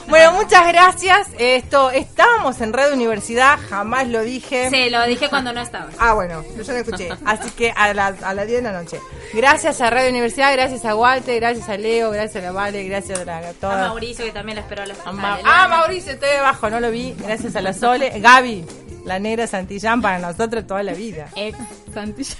Bueno, 0.08 0.32
muchas 0.32 0.66
gracias. 0.68 1.28
Esto, 1.38 1.90
estábamos 1.90 2.60
en 2.60 2.72
Red 2.72 2.92
Universidad, 2.92 3.58
jamás 3.68 4.08
lo 4.08 4.20
dije. 4.22 4.70
Sí, 4.70 4.90
lo 4.90 5.04
dije 5.06 5.28
cuando 5.28 5.52
no 5.52 5.60
estabas. 5.60 5.94
Ah, 5.98 6.14
bueno, 6.14 6.42
yo 6.56 6.72
no 6.72 6.78
escuché. 6.78 7.08
Así 7.24 7.50
que 7.50 7.72
a, 7.74 7.92
la, 7.94 8.06
a 8.22 8.34
las 8.34 8.46
10 8.46 8.62
de 8.62 8.72
la 8.72 8.82
noche. 8.82 9.00
Gracias 9.32 9.80
a 9.80 9.90
Radio 9.90 10.10
Universidad, 10.10 10.52
gracias 10.52 10.84
a 10.84 10.94
Walter, 10.94 11.40
gracias 11.40 11.68
a 11.68 11.76
Leo, 11.76 12.10
gracias 12.10 12.36
a 12.36 12.39
la 12.40 12.52
Vale, 12.52 12.84
gracias 12.84 13.20
a, 13.20 13.24
la, 13.24 13.38
a 13.38 13.48
A 13.50 13.52
todas. 13.54 13.88
Mauricio 13.88 14.24
que 14.24 14.32
también 14.32 14.56
la 14.56 14.62
esperó 14.62 14.82
a 14.82 14.86
la 14.86 14.94
A 15.04 15.12
Ma- 15.12 15.36
final. 15.36 15.52
ah, 15.54 15.68
Mauricio, 15.68 16.12
estoy 16.12 16.30
abajo, 16.30 16.70
no 16.70 16.80
lo 16.80 16.90
vi. 16.90 17.14
Gracias 17.18 17.56
a 17.56 17.60
la 17.60 17.72
Sole. 17.72 18.18
Gaby, 18.20 18.64
la 19.04 19.18
negra 19.18 19.46
Santillán 19.46 20.00
para 20.02 20.18
nosotros 20.18 20.66
toda 20.66 20.82
la 20.82 20.92
vida. 20.92 21.28
Ex 21.36 21.56
Santillán. 21.94 22.36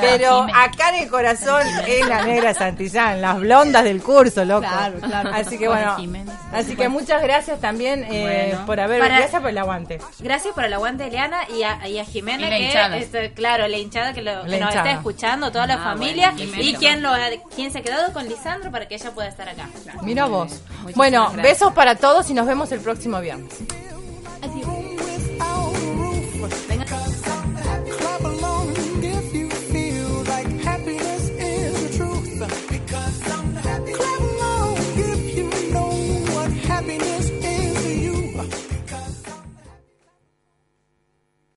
Pero 0.00 0.46
acá 0.54 0.88
en 0.90 1.04
el 1.04 1.10
corazón 1.10 1.62
es 1.86 2.06
la 2.08 2.24
negra 2.24 2.54
Santillán, 2.54 3.20
las 3.20 3.38
blondas 3.38 3.84
del 3.84 4.02
curso, 4.02 4.44
loco. 4.44 4.66
Claro, 4.66 4.98
claro. 5.00 5.30
Así 5.34 5.58
que 5.58 5.68
bueno, 5.68 5.96
así 6.52 6.76
que 6.76 6.88
muchas 6.88 7.22
gracias 7.22 7.60
también 7.60 8.04
eh, 8.10 8.48
Bueno. 8.52 8.66
por 8.66 8.80
haber, 8.80 9.00
Para- 9.00 9.18
gracias 9.18 9.40
por 9.40 9.50
el 9.50 9.58
aguante. 9.58 9.98
Gracias 10.20 10.54
por 10.54 10.64
el 10.64 10.72
aguante 10.72 11.06
Eliana 11.06 11.40
y 11.50 11.62
a, 11.62 11.86
y 11.88 11.98
a 11.98 12.04
Jimena, 12.04 12.46
Y 12.46 12.72
la 12.72 12.90
que 12.90 12.98
este, 12.98 13.32
claro, 13.32 13.68
la 13.68 13.76
hinchada 13.76 14.14
que, 14.14 14.22
lo- 14.22 14.42
que 14.44 14.48
La 14.48 14.58
nos 14.58 14.68
hinchada. 14.70 14.74
está 14.76 14.90
escuchando, 14.92 15.52
toda 15.52 15.66
la 15.66 15.74
Ah, 15.74 15.84
familia, 15.84 16.32
bueno, 16.36 16.52
y 16.62 16.74
quien, 16.74 17.02
lo, 17.02 17.10
quien 17.54 17.70
se 17.70 17.78
ha 17.78 17.82
quedado 17.82 18.12
con 18.12 18.26
Lisandro 18.28 18.70
para 18.70 18.88
que 18.88 18.94
ella 18.94 19.10
pueda 19.10 19.28
estar 19.28 19.48
acá. 19.48 19.68
Mira 20.02 20.26
vos. 20.26 20.52
Muchísimas 20.52 20.94
Bueno, 20.94 21.22
gracias. 21.24 21.42
besos 21.42 21.72
para 21.74 21.96
todos 21.96 22.30
y 22.30 22.34
nos 22.34 22.46
vemos 22.46 22.72
el 22.72 22.80
próximo 22.80 23.20
viernes. 23.20 23.52
Adiós. 24.42 24.75
never 26.46 26.56
stay. 26.56 26.75